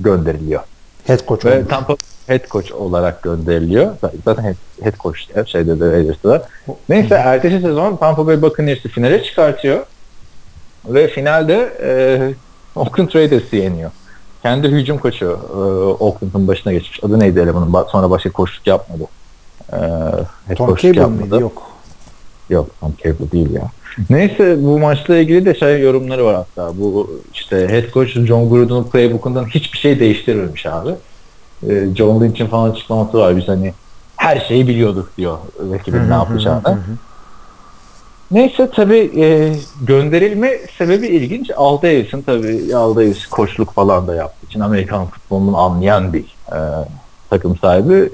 gönderiliyor. 0.00 0.60
Head 1.10 1.26
coach 1.28 1.44
Ve. 1.44 1.66
Tampa 1.68 1.96
head 2.26 2.48
coach 2.50 2.72
olarak 2.72 3.22
gönderiliyor. 3.22 3.94
Zaten 4.24 4.42
head, 4.42 4.54
head 4.82 4.96
coach 4.98 5.18
ya, 5.36 5.46
şeyde 5.46 5.80
de 5.80 6.14
da. 6.24 6.46
Neyse 6.88 7.14
ertesi 7.14 7.60
sezon 7.60 7.96
Tampa 7.96 8.26
Bay 8.26 8.42
Buccaneers'ı 8.42 8.88
finale 8.88 9.22
çıkartıyor. 9.22 9.86
Ve 10.86 11.08
finalde 11.08 11.72
e, 11.82 11.90
Oakland 12.76 13.14
Raiders'ı 13.14 13.56
yeniyor. 13.56 13.90
Kendi 14.42 14.68
hücum 14.68 14.98
koçu 14.98 15.38
e, 15.54 15.56
Oakland'ın 16.04 16.48
başına 16.48 16.72
geçmiş. 16.72 17.04
Adı 17.04 17.20
neydi 17.20 17.40
elemanın? 17.40 17.86
Sonra 17.88 18.10
başka 18.10 18.30
koçluk 18.30 18.66
yapmadı. 18.66 19.02
E, 19.72 19.76
head 20.46 20.56
Tom 20.56 20.76
Cable 20.76 21.06
mıydı? 21.06 21.40
Yok. 21.40 21.62
Yok 22.50 22.68
Tom 22.80 22.94
Cable 23.04 23.30
değil 23.32 23.50
ya. 23.50 23.70
Neyse 24.10 24.56
bu 24.60 24.78
maçla 24.78 25.16
ilgili 25.16 25.44
de 25.44 25.54
şey 25.54 25.80
yorumları 25.80 26.24
var 26.24 26.34
hatta. 26.36 26.78
Bu 26.78 27.20
işte 27.34 27.68
head 27.68 27.92
coach 27.92 28.10
John 28.10 28.50
Gruden'ın 28.50 28.84
playbook'undan 28.84 29.44
hiçbir 29.44 29.78
şey 29.78 30.00
değiştirmemiş 30.00 30.66
abi. 30.66 30.90
Ee, 31.68 31.86
John 31.96 32.20
Lynch'in 32.24 32.46
falan 32.46 32.70
açıklaması 32.70 33.18
var. 33.18 33.36
Biz 33.36 33.48
hani 33.48 33.74
her 34.16 34.40
şeyi 34.40 34.68
biliyorduk 34.68 35.16
diyor 35.16 35.38
rakibin 35.72 36.10
ne 36.10 36.14
yapacağını. 36.14 36.78
Neyse 38.30 38.70
tabii 38.74 39.10
e, 39.16 39.52
gönderilme 39.82 40.58
sebebi 40.78 41.06
ilginç. 41.06 41.50
Al 41.56 41.82
Davis'in 41.82 42.22
tabii 42.22 42.76
Al 42.76 42.96
Davis 42.96 43.26
koçluk 43.26 43.72
falan 43.72 44.08
da 44.08 44.14
yaptığı 44.14 44.46
için 44.46 44.60
Amerikan 44.60 45.06
futbolunu 45.06 45.58
anlayan 45.58 46.12
bir 46.12 46.24
e, 46.52 46.58
takım 47.30 47.56
sahibi. 47.56 48.10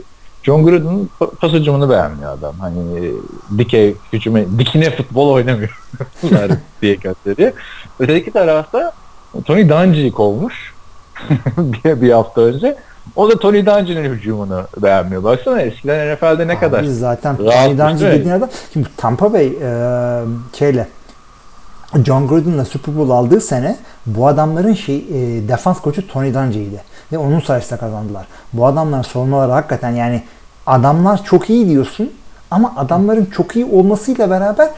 John 0.46 0.64
Gruden'ın 0.64 1.10
pa- 1.20 1.30
pas 1.30 1.52
hücumunu 1.52 1.90
beğenmiyor 1.90 2.32
adam. 2.32 2.54
Hani 2.60 2.78
e, 2.98 3.12
dikey 3.58 3.94
hücume, 4.12 4.44
dikine 4.58 4.90
futbol 4.90 5.30
oynamıyor 5.30 5.82
diye 6.82 6.94
gösteriyor. 6.94 7.52
Öteki 7.98 8.30
tarafta 8.30 8.92
Tony 9.44 9.68
Dungy'yi 9.68 10.12
kovmuş 10.12 10.74
bir, 11.58 12.00
bir 12.00 12.12
hafta 12.12 12.40
önce. 12.40 12.76
O 13.16 13.30
da 13.30 13.38
Tony 13.38 13.66
Dungy'nin 13.66 14.14
hücumunu 14.14 14.66
beğenmiyor. 14.82 15.24
Baksana 15.24 15.60
eskiden 15.60 16.14
NFL'de 16.14 16.48
ne 16.48 16.58
kadar 16.58 16.82
Biz 16.82 16.98
zaten 16.98 17.36
Tony 17.36 17.78
Dungy 17.78 18.04
dediğin 18.04 18.34
adam. 18.34 18.48
Şimdi 18.72 18.88
Tampa 18.96 19.32
Bay 19.32 19.46
e, 19.46 20.20
şeyle 20.58 20.88
John 22.04 22.28
Gruden'la 22.28 22.64
Super 22.64 22.96
Bowl 22.96 23.10
aldığı 23.10 23.40
sene 23.40 23.76
bu 24.06 24.26
adamların 24.26 24.74
şey 24.74 24.96
e, 24.96 25.48
defans 25.48 25.80
koçu 25.80 26.08
Tony 26.08 26.34
Dungy'ydi. 26.34 26.82
Ve 27.12 27.18
onun 27.18 27.40
sayesinde 27.40 27.78
kazandılar. 27.78 28.26
Bu 28.52 28.66
adamların 28.66 29.02
savunmaları 29.02 29.52
hakikaten 29.52 29.90
yani 29.90 30.22
adamlar 30.66 31.24
çok 31.24 31.50
iyi 31.50 31.68
diyorsun 31.68 32.12
ama 32.50 32.72
adamların 32.76 33.24
çok 33.24 33.56
iyi 33.56 33.64
olmasıyla 33.64 34.30
beraber 34.30 34.68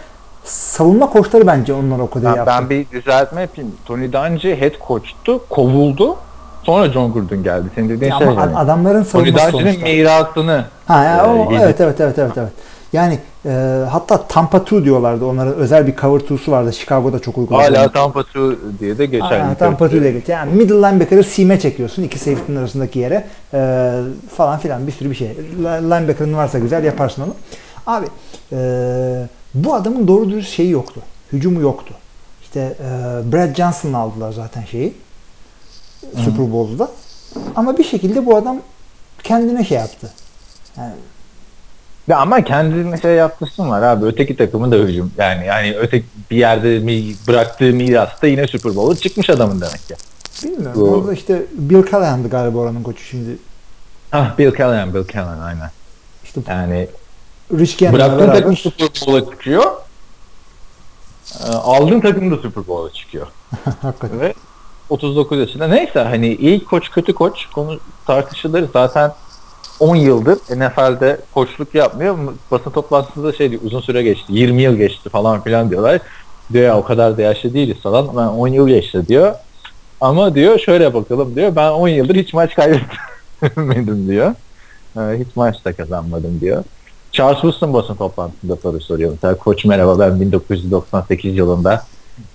savunma 0.45 1.11
koçları 1.11 1.47
bence 1.47 1.73
onlara 1.75 2.03
o 2.03 2.11
kadar 2.11 2.33
Ben, 2.33 2.37
yaptı. 2.37 2.53
ben 2.59 2.71
bir 2.71 2.91
düzeltme 2.91 3.41
yapayım. 3.41 3.73
Tony 3.85 4.13
Dungy 4.13 4.55
head 4.61 4.73
coach'tu, 4.89 5.41
kovuldu. 5.49 6.17
Sonra 6.63 6.93
John 6.93 7.13
Gruden 7.13 7.43
geldi. 7.43 7.67
Senin 7.75 7.89
dediğin 7.89 8.11
Ya 8.13 8.19
şey 8.19 8.29
ama 8.29 8.41
yani. 8.41 8.57
adamların 8.57 9.05
Tony 9.05 9.27
savunması 9.27 9.53
Dungy'nin 9.53 9.71
sonuçta. 9.73 9.87
mirasını 9.89 10.65
Ha, 10.87 11.05
ya, 11.05 11.17
e, 11.19 11.27
o, 11.27 11.53
yedi. 11.53 11.63
evet 11.65 11.81
evet 11.81 12.01
evet 12.01 12.19
evet 12.19 12.33
evet. 12.39 12.53
Yani 12.93 13.19
e, 13.49 13.85
hatta 13.91 14.27
Tampa 14.29 14.59
2 14.59 14.85
diyorlardı. 14.85 15.25
Onların 15.25 15.55
özel 15.55 15.87
bir 15.87 15.97
cover 15.97 16.21
2'su 16.21 16.53
vardı. 16.53 16.73
Chicago'da 16.73 17.19
çok 17.19 17.39
uyguladı. 17.39 17.63
hala 17.63 17.93
Tampa 17.93 18.21
2 18.21 18.39
diye 18.81 18.99
de 18.99 19.07
geçer. 19.07 19.41
Aa, 19.41 19.55
Tampa 19.55 19.87
2 19.87 19.97
ile 19.97 20.13
geç. 20.13 20.29
Yani 20.29 20.53
middle 20.53 20.75
linebacker'ı 20.75 21.25
seam'e 21.25 21.61
çekiyorsun. 21.61 22.03
iki 22.03 22.19
safety'nin 22.19 22.57
arasındaki 22.57 22.99
yere. 22.99 23.27
e, 23.55 23.91
falan 24.37 24.59
filan 24.59 24.87
bir 24.87 24.93
sürü 24.93 25.11
bir 25.11 25.15
şey. 25.15 25.29
Li- 25.29 25.65
Linebacker'ın 25.91 26.35
varsa 26.35 26.59
güzel 26.59 26.85
yaparsın 26.85 27.23
onu. 27.23 27.35
Abi 27.87 28.07
e, 28.53 28.59
bu 29.55 29.75
adamın 29.75 30.09
doğru 30.09 30.31
dürüst 30.31 30.53
şeyi 30.53 30.71
yoktu. 30.71 31.01
Hücumu 31.33 31.61
yoktu. 31.61 31.95
İşte 32.43 32.61
e, 32.61 33.33
Brad 33.33 33.55
Johnson'la 33.55 33.99
aldılar 33.99 34.33
zaten 34.33 34.65
şeyi. 34.65 34.95
Super 36.25 36.53
Bowl'da. 36.53 36.89
Ama 37.57 37.79
bir 37.79 37.85
şekilde 37.85 38.27
bu 38.27 38.37
adam 38.37 38.57
kendine 39.23 39.65
şey 39.65 39.79
yaptı. 39.79 40.11
Yani 40.77 40.93
Ya 42.09 42.19
ama 42.19 42.45
kendine 42.45 43.01
şey 43.01 43.13
yaptırsın 43.15 43.71
var 43.71 43.83
abi. 43.83 44.05
Öteki 44.07 44.37
takımın 44.37 44.73
da 44.73 44.77
hücum. 44.77 45.13
Yani 45.19 45.47
yani 45.47 45.77
öteki 45.79 46.07
bir 46.31 46.37
yerde 46.37 46.79
mi 46.79 47.05
bıraktığı 47.29 47.65
mirasta 47.73 48.27
yine 48.27 48.47
Super 48.47 48.77
Bowl'a 48.77 48.97
çıkmış 48.97 49.31
adamın 49.31 49.61
demek 49.61 49.89
ki. 49.89 49.95
bilmiyorum. 50.45 50.81
Bu- 50.81 50.91
Orada 50.91 51.13
işte 51.13 51.43
Bill 51.53 51.91
Callahan'dı 51.91 52.29
galiba 52.29 52.59
oranın 52.59 52.83
koçu 52.83 53.05
şimdi. 53.05 53.39
Ah 54.13 54.39
Bill 54.39 54.57
Callahan, 54.57 54.95
Bill 54.95 55.07
Callahan 55.13 55.41
aynen. 55.41 55.71
İşte 56.25 56.41
Yani 56.49 56.89
Rich 57.59 57.79
Gannon'la 57.79 57.99
bıraktığın 57.99 58.33
takım 58.33 58.57
Super 58.57 58.89
Bowl'a 59.07 59.31
çıkıyor. 59.31 59.65
Ee, 61.47 61.51
Aldığın 61.51 62.01
takım 62.01 62.31
da 62.31 62.37
Super 62.37 62.67
Bowl'a 62.67 62.93
çıkıyor. 62.93 63.27
Hakikaten. 63.83 64.21
Ve 64.21 64.35
39 64.91 65.39
yaşında. 65.39 65.67
Neyse 65.69 66.01
hani 66.01 66.35
iyi 66.35 66.65
koç 66.65 66.91
kötü 66.91 67.15
koç 67.15 67.47
konu 67.55 67.79
tartışılır. 68.07 68.65
Zaten 68.73 69.13
10 69.81 69.97
yıldır 69.97 70.39
NFL'de 70.57 71.21
koçluk 71.35 71.75
yapmıyor. 71.75 72.19
Basın 72.51 72.71
toplantısında 72.71 73.33
şey 73.33 73.51
diyor 73.51 73.63
uzun 73.65 73.81
süre 73.81 74.03
geçti. 74.03 74.25
20 74.29 74.63
yıl 74.63 74.77
geçti 74.77 75.09
falan 75.09 75.41
filan 75.43 75.71
diyorlar. 75.71 76.01
Diyor 76.53 76.65
ya 76.65 76.79
o 76.79 76.85
kadar 76.85 77.17
da 77.19 77.23
yaşlı 77.23 77.55
değiliz 77.55 77.77
falan. 77.83 78.09
Ben 78.17 78.27
10 78.27 78.49
yıl 78.49 78.69
geçti 78.69 79.09
diyor. 79.09 79.35
Ama 80.01 80.35
diyor 80.35 80.59
şöyle 80.59 80.95
bakalım 80.95 81.35
diyor. 81.37 81.57
Ben 81.57 81.71
10 81.71 81.89
yıldır 81.89 82.15
hiç 82.15 82.35
maç 82.35 82.55
kaybetmedim 82.55 84.09
diyor. 84.09 84.35
Ee, 84.97 85.01
Hiç 85.19 85.37
maç 85.37 85.65
da 85.65 85.73
kazanmadım 85.73 86.41
diyor. 86.41 86.65
Charles 87.13 87.35
Woodson 87.41 87.73
basın 87.75 87.95
toplantısında 87.95 88.57
soru 88.57 88.81
soruyor. 88.81 89.11
Mesela 89.11 89.35
koç 89.35 89.65
merhaba 89.65 89.99
ben 89.99 90.21
1998 90.21 91.37
yılında 91.37 91.83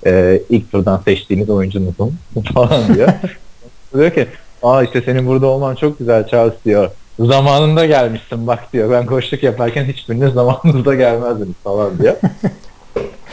e, 0.06 0.42
ilk 0.50 0.72
turdan 0.72 1.02
seçtiğiniz 1.06 1.50
oyuncunuzum 1.50 2.18
falan 2.54 2.96
diyor. 2.96 3.10
diyor 3.96 4.12
ki 4.12 4.28
aa 4.64 4.84
işte 4.84 5.02
senin 5.02 5.28
burada 5.28 5.48
olman 5.48 5.76
çok 5.76 6.00
güzel 6.00 6.28
Charles 6.28 6.54
diyor. 6.66 6.90
Zamanında 7.20 7.86
gelmişsin 7.86 8.48
bak 8.48 8.74
diyor. 8.74 8.92
Ben 8.92 9.06
koçluk 9.06 9.44
yaparken 9.44 9.86
hiçbiriniz 9.86 10.34
zamanınızda 10.34 10.96
gelmezdiniz 10.96 11.56
falan 11.64 11.98
diyor. 11.98 12.16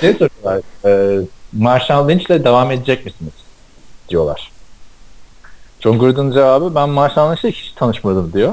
ne 0.03 0.13
soruyorlar? 0.19 0.61
E, 0.85 1.21
Marshall 1.53 2.09
Lynch'le 2.09 2.29
devam 2.45 2.71
edecek 2.71 3.05
misiniz? 3.05 3.33
diyorlar. 4.09 4.51
John 5.81 5.99
Gruden'ın 5.99 6.33
cevabı 6.33 6.75
ben 6.75 6.89
Marshall 6.89 7.31
Lynch'le 7.31 7.45
hiç 7.45 7.73
tanışmadım 7.77 8.33
diyor. 8.33 8.53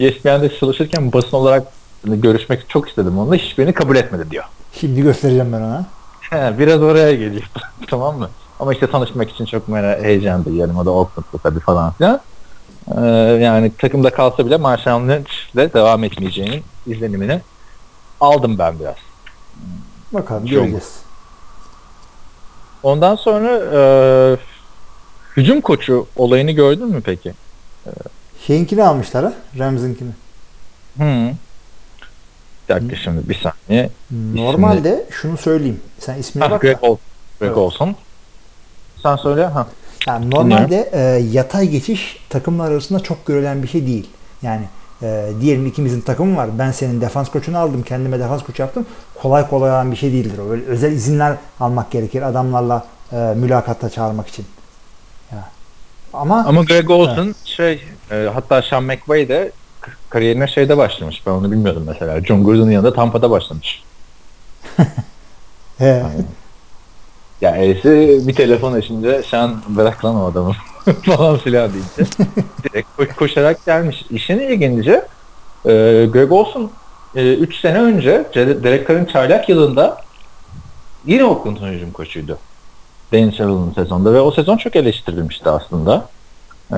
ESPN'de 0.00 0.58
çalışırken 0.58 1.12
basın 1.12 1.36
olarak 1.36 1.66
görüşmek 2.04 2.68
çok 2.68 2.88
istedim 2.88 3.18
onunla. 3.18 3.34
Hiçbirini 3.34 3.72
kabul 3.72 3.96
etmedi 3.96 4.30
diyor. 4.30 4.44
Şimdi 4.72 5.02
göstereceğim 5.02 5.52
ben 5.52 5.60
ona. 5.60 5.86
He, 6.30 6.58
biraz 6.58 6.82
oraya 6.82 7.12
geliyor. 7.12 7.50
tamam 7.90 8.18
mı? 8.18 8.28
Ama 8.60 8.72
işte 8.72 8.86
tanışmak 8.86 9.30
için 9.30 9.44
çok 9.44 9.68
merak 9.68 10.02
heyecan 10.02 10.44
duyuyorum. 10.44 10.76
O 10.78 10.86
da 10.86 10.90
Oakland'da 10.90 11.38
tabii 11.42 11.60
falan 11.60 11.92
filan. 11.92 12.20
Ee, 12.96 13.00
yani 13.42 13.72
takımda 13.78 14.10
kalsa 14.10 14.46
bile 14.46 14.56
Marshall 14.56 15.08
Lynch'le 15.08 15.74
devam 15.74 16.04
etmeyeceğinin 16.04 16.62
izlenimini 16.86 17.40
aldım 18.20 18.58
ben 18.58 18.78
biraz. 18.80 18.96
Bakalım 20.12 20.46
göreceğiz. 20.46 20.92
Ondan 22.82 23.14
sonra 23.16 23.50
e, 23.74 23.80
hücum 25.36 25.60
koçu 25.60 26.06
olayını 26.16 26.50
gördün 26.50 26.88
mü 26.88 27.02
peki? 27.04 27.34
Şeyinkini 28.46 28.84
almışlar 28.84 29.24
ha. 29.24 29.32
Rams'inkini. 29.58 30.10
Hı. 30.98 31.30
Bir 32.68 32.74
dakika 32.74 32.96
şimdi 32.96 33.28
bir 33.28 33.34
saniye. 33.66 33.90
Normalde 34.34 35.06
şunu 35.10 35.36
söyleyeyim. 35.36 35.80
Sen 35.98 36.18
ismine 36.18 36.44
Ha, 36.44 36.50
bak 36.50 36.60
Greg. 36.62 36.76
Ol 36.82 36.96
Greg 37.40 37.48
Evet. 37.48 37.56
Olson. 37.58 37.96
Sen 39.02 39.16
söyle. 39.16 39.46
Ha. 39.46 39.66
Yani 40.08 40.30
normalde 40.30 40.90
e, 40.92 41.00
yatay 41.32 41.68
geçiş 41.68 42.16
takımlar 42.30 42.70
arasında 42.70 43.00
çok 43.00 43.26
görülen 43.26 43.62
bir 43.62 43.68
şey 43.68 43.86
değil. 43.86 44.10
Yani 44.42 44.64
e, 45.02 45.28
diyelim 45.40 45.66
ikimizin 45.66 46.00
takımı 46.00 46.36
var. 46.36 46.48
Ben 46.58 46.70
senin 46.70 47.00
defans 47.00 47.30
koçunu 47.30 47.58
aldım. 47.58 47.82
Kendime 47.82 48.20
defans 48.20 48.42
koçu 48.42 48.62
yaptım. 48.62 48.86
Kolay 49.22 49.48
kolay 49.48 49.70
olan 49.70 49.92
bir 49.92 49.96
şey 49.96 50.12
değildir 50.12 50.38
o. 50.38 50.50
Böyle 50.50 50.64
özel 50.64 50.92
izinler 50.92 51.36
almak 51.60 51.90
gerekir 51.90 52.22
adamlarla 52.22 52.84
e, 53.12 53.16
mülakatta 53.16 53.90
çağırmak 53.90 54.28
için. 54.28 54.46
Ya. 55.32 55.48
Ama, 56.12 56.44
Ama 56.46 56.62
Greg 56.62 56.90
Olson 56.90 57.34
şey 57.44 57.82
e, 58.10 58.28
hatta 58.34 58.62
Sean 58.62 58.84
McVay 58.84 59.28
de 59.28 59.52
kariyerine 60.10 60.46
şeyde 60.46 60.76
başlamış. 60.76 61.22
Ben 61.26 61.30
onu 61.30 61.50
bilmiyordum 61.50 61.84
mesela. 61.86 62.24
John 62.24 62.44
Gruden'ın 62.44 62.70
yanında 62.70 62.94
Tampa'da 62.94 63.30
başlamış. 63.30 63.82
he, 65.78 66.02
Ya 67.40 67.56
E'si 67.56 68.20
bir 68.28 68.34
telefon 68.34 68.72
açınca 68.72 69.22
Sean 69.22 69.54
bırak 69.68 70.04
lan 70.04 70.16
o 70.16 70.24
adamı 70.26 70.52
falan 71.02 71.36
filan 71.38 71.70
deyince 71.72 72.12
direkt 72.64 72.88
koş- 72.96 73.16
koşarak 73.16 73.66
gelmiş. 73.66 74.04
İşin 74.10 74.38
ilginci 74.38 74.90
e, 75.64 75.72
Greg 76.12 76.32
Olson 76.32 76.70
3 77.14 77.60
sene 77.60 77.78
önce 77.82 78.24
Ce- 78.34 78.62
Derek 78.64 78.88
Carr'ın 78.88 79.04
çaylak 79.04 79.48
yılında 79.48 80.02
yine 81.06 81.24
Oakland'ın 81.24 81.72
hücum 81.72 81.90
koçuydu. 81.92 82.38
Dane 83.12 83.32
Sherrill'ın 83.32 83.72
sezonda 83.74 84.12
ve 84.12 84.20
o 84.20 84.30
sezon 84.30 84.56
çok 84.56 84.76
eleştirilmişti 84.76 85.48
aslında. 85.48 86.08
Ee, 86.72 86.76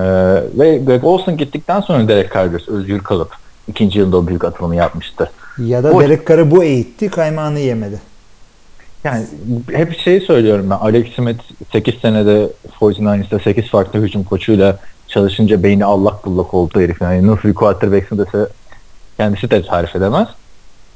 ve 0.58 0.78
Greg 0.78 1.04
Olson 1.04 1.36
gittikten 1.36 1.80
sonra 1.80 2.08
Derek 2.08 2.34
Carr 2.34 2.68
özgür 2.68 2.98
kalıp 2.98 3.30
ikinci 3.68 3.98
yılda 3.98 4.16
o 4.16 4.26
büyük 4.26 4.44
atılımı 4.44 4.76
yapmıştı. 4.76 5.30
ya 5.58 5.84
da 5.84 5.90
O- 5.92 6.00
Derek 6.00 6.28
Carr'ı 6.28 6.50
bu 6.50 6.64
eğitti 6.64 7.08
kaymağını 7.10 7.58
yemedi. 7.58 8.00
Yani 9.04 9.26
hep 9.72 9.98
şeyi 9.98 10.20
söylüyorum 10.20 10.70
ben. 10.70 10.76
Alex 10.76 11.14
Smith 11.14 11.42
8 11.72 11.94
senede 11.94 12.50
49ers'ta 12.80 13.38
8 13.38 13.68
farklı 13.68 14.02
hücum 14.02 14.24
koçuyla 14.24 14.78
çalışınca 15.08 15.62
beyni 15.62 15.84
allak 15.84 16.26
bullak 16.26 16.54
oldu 16.54 16.80
herif. 16.80 17.00
Yani 17.00 17.26
nasıl 17.26 17.48
bir 17.48 17.54
quarterback'sin 17.54 18.18
dese 18.18 18.48
kendisi 19.16 19.50
de 19.50 19.62
tarif 19.62 19.96
edemez. 19.96 20.28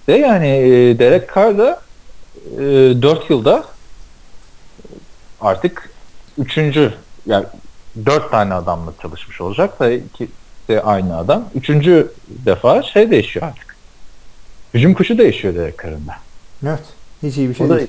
Ve 0.09 0.17
yani 0.17 0.49
e, 0.49 0.99
Derek 0.99 1.35
Carr 1.35 1.59
da 1.59 1.81
e, 2.57 2.63
4 3.03 3.31
yılda 3.31 3.65
artık 5.41 5.91
üçüncü 6.39 6.95
yani 7.27 7.47
dört 8.07 8.31
tane 8.31 8.55
adamla 8.55 8.93
çalışmış 9.03 9.41
olacak 9.41 9.81
da 9.81 9.91
iki 9.91 10.29
de 10.69 10.83
aynı 10.83 11.17
adam. 11.17 11.45
Üçüncü 11.55 12.13
defa 12.29 12.83
şey 12.83 13.11
değişiyor 13.11 13.47
artık. 13.47 13.77
Hücum 14.75 14.95
kuşu 14.95 15.19
değişiyor 15.19 15.55
Derek 15.55 15.79
Carr'ın 15.83 16.07
da. 16.07 16.15
Evet. 16.67 16.85
Hiç 17.25 17.37
iyi 17.37 17.49
bir 17.49 17.55
şey 17.55 17.67
O 17.67 17.71
da 17.71 17.77
değil. 17.77 17.89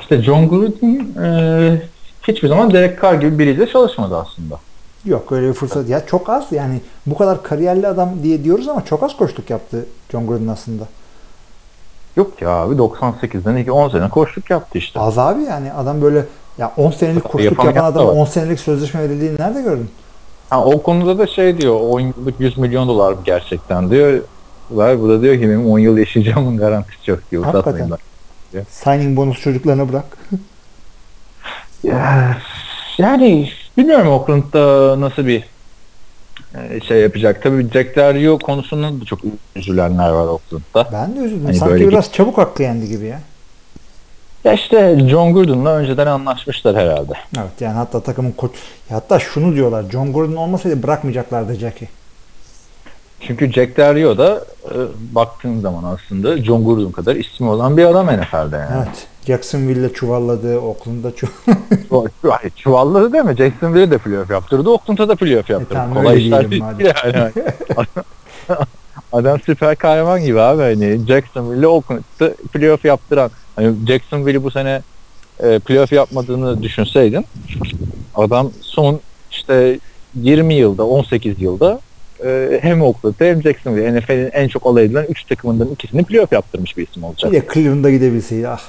işte 0.00 0.22
John 0.22 0.48
Gruden 0.48 1.22
e, 1.24 1.82
hiçbir 2.22 2.48
zaman 2.48 2.70
Derek 2.72 3.02
Carr 3.02 3.14
gibi 3.14 3.38
biriyle 3.38 3.66
çalışmadı 3.66 4.16
aslında. 4.16 4.58
Yok 5.04 5.32
öyle 5.32 5.48
bir 5.48 5.52
fırsat. 5.52 5.88
Ya 5.88 6.06
çok 6.06 6.28
az 6.30 6.44
yani 6.52 6.80
bu 7.06 7.18
kadar 7.18 7.42
kariyerli 7.42 7.88
adam 7.88 8.10
diye 8.22 8.44
diyoruz 8.44 8.68
ama 8.68 8.84
çok 8.84 9.02
az 9.02 9.16
koştuk 9.16 9.50
yaptı 9.50 9.86
John 10.12 10.26
Gruden 10.26 10.48
aslında. 10.48 10.84
Yok 12.16 12.42
ya 12.42 12.50
abi 12.50 12.74
98'den 12.74 13.56
2 13.56 13.72
10 13.72 13.88
sene 13.88 14.08
koştuk 14.08 14.50
yaptı 14.50 14.78
işte. 14.78 15.00
Az 15.00 15.18
abi 15.18 15.42
yani 15.42 15.72
adam 15.72 16.02
böyle 16.02 16.24
ya 16.58 16.72
10 16.76 16.90
senelik 16.90 17.24
koştuk 17.24 17.64
yapan 17.64 17.74
da 17.74 17.84
adam 17.84 18.06
var. 18.06 18.12
10 18.12 18.24
senelik 18.24 18.60
sözleşme 18.60 19.02
verildiğini 19.02 19.38
nerede 19.38 19.62
gördün? 19.62 19.90
Ha, 20.50 20.64
o 20.64 20.82
konuda 20.82 21.18
da 21.18 21.26
şey 21.26 21.58
diyor 21.58 21.80
10 21.80 22.00
yıllık 22.00 22.40
100 22.40 22.58
milyon 22.58 22.88
dolar 22.88 23.12
mı 23.12 23.18
gerçekten 23.24 23.90
diyor. 23.90 24.20
Var 24.70 25.00
bu 25.00 25.08
da 25.08 25.22
diyor 25.22 25.34
ki 25.34 25.42
benim 25.42 25.70
10 25.70 25.78
yıl 25.78 25.98
yaşayacağımın 25.98 26.56
garantisi 26.56 27.10
yok 27.10 27.20
diyor. 27.30 27.44
Hakikaten. 27.44 27.90
ben. 27.90 28.64
Signing 28.70 29.16
bonus 29.16 29.40
çocuklarına 29.40 29.88
bırak. 29.88 30.04
Ya, 31.82 32.36
yani 32.98 33.50
bilmiyorum 33.76 34.08
Oakland'da 34.08 35.00
nasıl 35.00 35.26
bir 35.26 35.44
e, 36.54 36.80
şey 36.80 37.00
yapacak. 37.00 37.42
Tabii 37.42 37.70
Jack 37.72 37.96
Del 37.96 38.14
Rio 38.14 38.38
konusunda 38.38 39.00
da 39.00 39.04
çok 39.04 39.20
üzülenler 39.56 40.10
var 40.10 40.26
Oakland'da. 40.26 40.88
Ben 40.92 41.16
de 41.16 41.20
üzüldüm. 41.20 41.44
Hani 41.44 41.56
Sanki 41.56 41.72
böyle 41.72 41.88
biraz 41.88 42.12
çabuk 42.12 42.38
hakkı 42.38 42.62
yendi 42.62 42.88
gibi 42.88 43.06
ya. 43.06 43.20
Ya 44.44 44.52
işte 44.52 45.08
John 45.08 45.34
Gruden'la 45.34 45.76
önceden 45.76 46.06
anlaşmışlar 46.06 46.76
herhalde. 46.76 47.12
Evet 47.38 47.60
yani 47.60 47.74
hatta 47.74 48.00
takımın 48.00 48.32
koç 48.32 48.50
hatta 48.88 49.18
şunu 49.18 49.54
diyorlar. 49.54 49.84
John 49.92 50.12
Gordon 50.12 50.36
olmasaydı 50.36 50.82
bırakmayacaklardı 50.82 51.54
Jackie. 51.54 51.88
Çünkü 53.20 53.52
Jack 53.52 53.76
Del 53.76 53.94
Rio 53.94 54.18
da 54.18 54.44
e, 54.64 54.74
baktığın 55.14 55.60
zaman 55.60 55.84
aslında 55.84 56.38
John 56.44 56.64
Gruden 56.64 56.92
kadar 56.92 57.16
ismi 57.16 57.48
olan 57.48 57.76
bir 57.76 57.84
adam 57.84 58.06
NFL'de 58.06 58.56
yani. 58.56 58.70
Evet. 58.76 59.06
Jacksonville'le 59.26 59.92
çuvalladı. 59.92 60.58
Oakland'da 60.60 61.14
çuv 61.16 61.26
Çu- 61.90 62.08
Hayır, 62.30 62.52
çuvalladı 62.56 63.12
değil 63.12 63.24
mi? 63.24 63.36
Jacksonville'e 63.36 63.90
de 63.90 63.98
playoff 63.98 64.30
yaptırdı. 64.30 64.70
Oakland'a 64.70 65.08
da 65.08 65.16
playoff 65.16 65.50
yaptırdı. 65.50 65.74
tamam, 65.74 65.94
Kolay 66.02 66.24
işler 66.24 66.50
değil 66.50 66.62
yani. 66.78 67.32
Adam 69.12 69.40
süper 69.40 69.76
kahraman 69.76 70.20
gibi 70.24 70.40
abi. 70.40 70.62
Hani 70.62 71.00
Jacksonville'le 71.08 71.66
Oakland'da 71.66 72.34
playoff 72.52 72.84
yaptıran. 72.84 73.30
Hani 73.56 73.74
Jacksonville'i 73.88 74.44
bu 74.44 74.50
sene 74.50 74.82
e, 75.42 75.58
playoff 75.58 75.92
yapmadığını 75.92 76.62
düşünseydin 76.62 77.24
adam 78.14 78.50
son 78.60 79.00
işte 79.30 79.78
20 80.14 80.54
yılda 80.54 80.86
18 80.86 81.42
yılda 81.42 81.80
e, 82.24 82.58
hem 82.62 82.82
Oakland'da 82.82 83.24
hem 83.24 83.42
Jacksonville 83.42 84.00
NFL'in 84.00 84.30
en 84.32 84.48
çok 84.48 84.66
alay 84.66 84.84
edilen 84.84 85.06
3 85.08 85.24
takımından 85.24 85.68
ikisini 85.68 86.04
playoff 86.04 86.32
yaptırmış 86.32 86.76
bir 86.76 86.86
isim 86.88 87.04
olacak. 87.04 87.32
bir 87.32 87.40
de 87.40 87.46
Cleveland'a 87.54 87.90
gidebilseydi 87.90 88.48
ah. 88.48 88.60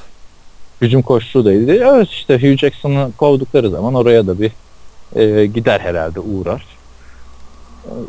hücum 0.82 1.02
koşusuydu. 1.02 1.72
Evet 1.72 2.10
işte 2.10 2.36
Hugh 2.36 2.58
Jackson'ı 2.58 3.12
kovdukları 3.18 3.70
zaman 3.70 3.93
oraya 3.93 4.28
da 4.28 4.39
bir 4.39 4.52
e, 5.16 5.45
gider 5.45 5.80
herhalde 5.80 6.20
uğrar. 6.20 6.66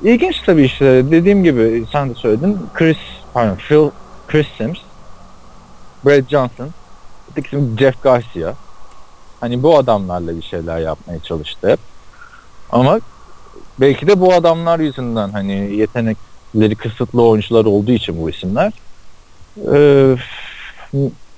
E, 0.05 0.11
İlginç 0.11 0.41
tabii 0.47 0.65
işte 0.65 1.11
dediğim 1.11 1.45
gibi 1.45 1.85
sen 1.93 2.11
de 2.11 2.15
söyledin. 2.15 2.59
Chris, 2.75 2.99
pardon 3.35 3.57
Phil, 3.57 3.91
Chris 4.29 4.47
Sims, 4.59 4.79
Brad 6.07 6.29
Johnson, 6.29 6.69
ötekisi 7.31 7.57
Jeff 7.79 8.03
Garcia. 8.03 8.55
Hani 9.41 9.63
bu 9.63 9.79
adamlarla 9.79 10.37
bir 10.37 10.43
şeyler 10.43 10.79
yapmaya 10.79 11.19
çalıştı 11.21 11.71
hep. 11.71 11.79
Ama 12.71 13.01
belki 13.81 14.07
de 14.07 14.21
bu 14.21 14.35
adamlar 14.35 14.79
yüzünden 14.81 15.29
hani 15.29 15.77
yetenekleri 15.77 16.75
kısıtlı 16.77 17.23
oyuncular 17.29 17.65
olduğu 17.65 17.93
için 17.93 18.23
bu 18.23 18.31
isimler 18.31 18.73
e, 19.75 20.17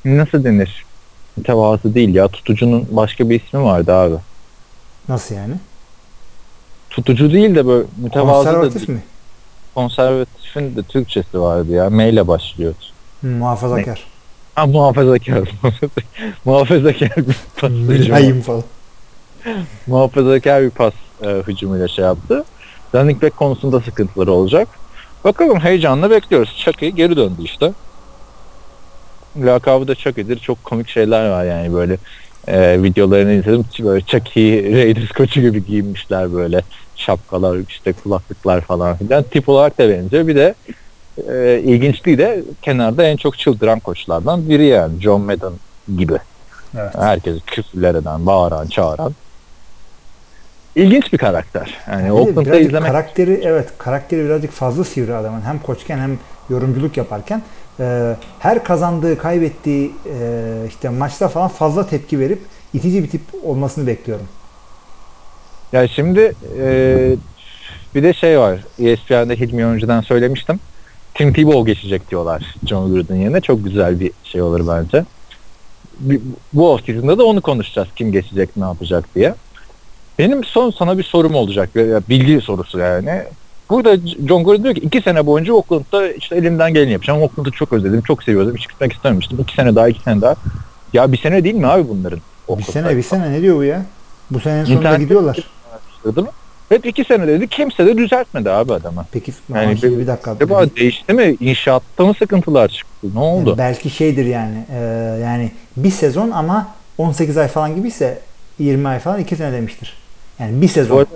nasıl 0.05 0.45
denir? 0.45 0.85
Mütevazı 1.37 1.95
değil 1.95 2.15
ya. 2.15 2.29
Tutucunun 2.29 2.89
başka 2.91 3.31
bir 3.31 3.41
ismi 3.41 3.63
vardı 3.63 3.93
abi. 3.95 4.15
Nasıl 5.09 5.35
yani? 5.35 5.55
Tutucu 6.91 7.33
değil 7.33 7.55
de 7.55 7.67
böyle 7.67 7.87
mütevazı 7.97 8.49
da 8.49 8.53
Konservatif 8.53 8.89
mi? 8.89 9.03
konservatifin 9.75 10.77
de 10.77 10.83
Türkçesi 10.83 11.41
vardı 11.41 11.73
ya. 11.73 11.91
M 11.91 12.09
ile 12.09 12.29
başlıyordu. 12.29 12.77
Hı, 13.21 13.27
muhafazakar. 13.27 14.05
Ha 14.55 14.67
muhafazakar. 14.67 15.49
muhafazakar 16.45 17.11
bir 17.17 17.37
pas 17.57 17.71
hücumu. 17.71 17.93
Mülayim 17.93 18.41
falan. 18.41 18.65
Muhafazakar 19.87 20.63
bir 20.63 20.71
pas 20.71 20.93
e, 21.23 21.43
hücumuyla 21.47 21.89
şey 21.89 22.05
yaptı. 22.05 22.45
Running 22.95 23.23
back 23.23 23.37
konusunda 23.37 23.81
sıkıntıları 23.81 24.33
olacak. 24.33 24.69
Bakalım 25.25 25.61
heyecanla 25.61 26.11
bekliyoruz. 26.11 26.57
Chucky 26.57 26.93
geri 26.93 27.17
döndü 27.17 27.43
işte. 27.45 27.73
Lakabı 29.37 29.89
da 29.89 29.95
Chucky'dir. 29.95 30.39
Çok 30.39 30.65
komik 30.65 30.89
şeyler 30.89 31.31
var 31.31 31.45
yani 31.45 31.75
böyle 31.75 31.99
e, 32.49 32.83
videolarını 32.83 33.33
izledim. 33.33 33.65
Böyle 33.81 34.05
Chucky 34.05 34.75
Raiders 34.75 35.09
koçu 35.09 35.41
gibi 35.41 35.67
giyinmişler 35.67 36.35
böyle. 36.35 36.63
Şapkalar, 36.97 37.59
işte 37.69 37.93
kulaklıklar 37.93 38.61
falan 38.61 38.97
filan. 38.97 39.23
Tip 39.23 39.49
olarak 39.49 39.79
da 39.79 39.89
benziyor. 39.89 40.27
Bir 40.27 40.37
de 40.37 40.55
e, 41.29 41.61
ilginçliği 41.65 42.19
de 42.19 42.43
kenarda 42.63 43.03
en 43.03 43.17
çok 43.17 43.39
çıldıran 43.39 43.81
koçlardan 43.81 44.49
biri 44.49 44.67
yani. 44.67 45.01
John 45.01 45.21
Madden 45.21 45.53
gibi. 45.97 46.19
Evet. 46.79 46.95
Herkes 46.99 47.37
küfürler 47.47 47.95
eden, 47.95 48.27
bağıran, 48.27 48.67
çağıran. 48.67 49.15
İlginç 50.77 51.13
bir 51.13 51.19
karakter. 51.19 51.79
Yani 51.91 52.07
de 52.07 52.13
Oakland'da 52.13 52.61
izlemek 52.61 52.89
karakteri 52.89 53.41
evet 53.45 53.69
karakteri 53.79 54.25
birazcık 54.25 54.53
fazla 54.53 54.85
sivri 54.85 55.15
adamın. 55.15 55.41
Hem 55.41 55.59
koçken 55.59 55.99
hem 55.99 56.19
yorumculuk 56.51 56.97
yaparken 56.97 57.43
e, 57.81 58.17
her 58.39 58.65
kazandığı, 58.65 59.19
kaybettiği 59.19 59.93
e, 60.21 60.53
işte 60.69 60.89
maçta 60.89 61.29
falan 61.29 61.49
fazla 61.49 61.87
tepki 61.87 62.19
verip 62.19 62.41
itici 62.75 63.03
bir 63.03 63.09
tip 63.09 63.21
olmasını 63.45 63.87
bekliyorum. 63.87 64.27
Ya 65.73 65.89
şimdi 65.89 66.35
e, 66.59 67.17
bir 67.95 68.03
de 68.03 68.13
şey 68.13 68.39
var. 68.39 68.61
ESPN'de 68.79 69.37
Hilmi 69.37 69.65
önceden 69.65 70.01
söylemiştim. 70.01 70.61
Tim 71.15 71.33
Tebow 71.33 71.73
geçecek 71.73 72.11
diyorlar 72.11 72.55
John 72.67 72.93
Gruden 72.93 73.17
yerine. 73.17 73.41
Çok 73.41 73.65
güzel 73.65 74.01
bir 74.01 74.11
şey 74.25 74.43
olur 74.43 74.69
bence. 74.69 75.05
bu 76.53 76.73
offseason'da 76.73 77.19
da 77.19 77.25
onu 77.25 77.41
konuşacağız. 77.41 77.89
Kim 77.97 78.13
geçecek, 78.13 78.57
ne 78.57 78.65
yapacak 78.65 79.15
diye. 79.15 79.35
Benim 80.19 80.45
son 80.45 80.71
sana 80.71 80.99
bir 80.99 81.03
sorum 81.03 81.35
olacak. 81.35 81.71
Bilgi 82.09 82.41
sorusu 82.41 82.79
yani. 82.79 83.23
Burada 83.71 83.97
John 84.29 84.45
Gordon 84.45 84.63
diyor 84.65 84.75
ki 84.75 84.81
iki 84.81 85.01
sene 85.03 85.27
boyunca 85.27 85.53
Oakland'da 85.53 86.13
işte 86.13 86.37
elimden 86.37 86.75
geleni 86.75 86.93
yapacağım. 86.93 87.23
Oakland'ı 87.23 87.51
çok 87.51 87.73
özledim, 87.73 88.01
çok 88.01 88.23
seviyordum. 88.23 88.57
Hiç 88.57 88.69
gitmek 88.69 88.93
istememiştim. 88.93 89.39
İki 89.41 89.55
sene 89.55 89.75
daha, 89.75 89.89
iki 89.89 90.01
sene 90.03 90.21
daha. 90.21 90.35
Ya 90.93 91.13
bir 91.13 91.17
sene 91.19 91.45
değil 91.45 91.55
mi 91.55 91.67
abi 91.67 91.89
bunların? 91.89 92.19
Bir 92.19 92.53
Oakland'da? 92.53 92.73
sene 92.73 92.97
bir 92.97 93.03
sene 93.03 93.33
ne 93.33 93.43
diyor 93.43 93.57
bu 93.57 93.65
ya? 93.65 93.83
Bu 94.31 94.41
senenin 94.41 94.65
sonunda 94.65 94.89
İnternet- 94.89 94.99
gidiyorlar. 95.01 95.37
Değil 96.05 96.27
mi? 96.27 96.33
Hep 96.69 96.87
iki 96.87 97.05
sene 97.05 97.27
dedi. 97.27 97.49
Kimse 97.49 97.87
de 97.87 97.99
düzeltmedi 97.99 98.51
abi 98.51 98.73
adama. 98.73 99.07
Peki 99.13 99.33
Yani 99.55 99.65
yani 99.65 99.83
bir- 99.83 99.99
bir 99.99 100.07
dakika. 100.07 100.31
Acaba 100.31 100.65
değişti 100.77 101.13
mi? 101.13 101.37
İnşaatta 101.41 102.07
mı 102.07 102.15
sıkıntılar 102.19 102.69
çıktı? 102.69 103.07
Ne 103.15 103.19
oldu? 103.21 103.55
Belki 103.59 103.91
şeydir 103.91 104.25
yani. 104.27 104.65
e, 104.73 104.79
yani 105.23 105.51
bir 105.77 105.91
sezon 105.91 106.31
ama 106.31 106.69
18 106.99 107.37
ay 107.37 107.49
falan 107.49 107.77
gibiyse 107.77 108.19
20 108.59 108.89
ay 108.89 108.99
falan 108.99 109.21
2 109.21 109.37
sene 109.37 109.53
demiştir. 109.53 109.97
Yani 110.41 110.63
bir 110.63 110.69
Bu 110.69 110.73
sezon. 110.73 110.97
arada, 110.97 111.11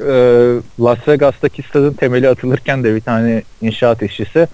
e, 0.00 0.60
Las 0.80 1.08
Vegas'taki 1.08 1.62
stadın 1.62 1.92
temeli 1.92 2.28
atılırken 2.28 2.84
de 2.84 2.94
bir 2.94 3.00
tane 3.00 3.42
inşaat 3.62 4.02
işçisi 4.02 4.48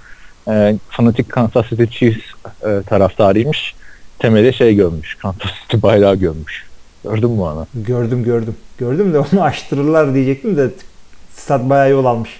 e, 0.48 0.76
fanatik 0.88 1.28
Kansas 1.28 1.68
City 1.68 1.84
Chiefs 1.84 2.20
e, 2.62 2.82
taraftarıymış. 2.86 3.74
Temeli 4.18 4.54
şey 4.54 4.74
görmüş. 4.74 5.14
Kansas 5.14 5.50
City 5.62 5.76
bayrağı 5.82 6.16
görmüş. 6.16 6.66
Gördün 7.04 7.30
mü 7.30 7.40
onu? 7.40 7.66
Gördüm 7.74 8.24
gördüm. 8.24 8.56
Gördüm 8.78 9.12
de 9.12 9.18
onu 9.18 9.42
açtırırlar 9.42 10.14
diyecektim 10.14 10.56
de 10.56 10.70
stat 11.32 11.70
bayağı 11.70 11.90
yol 11.90 12.04
almış. 12.04 12.30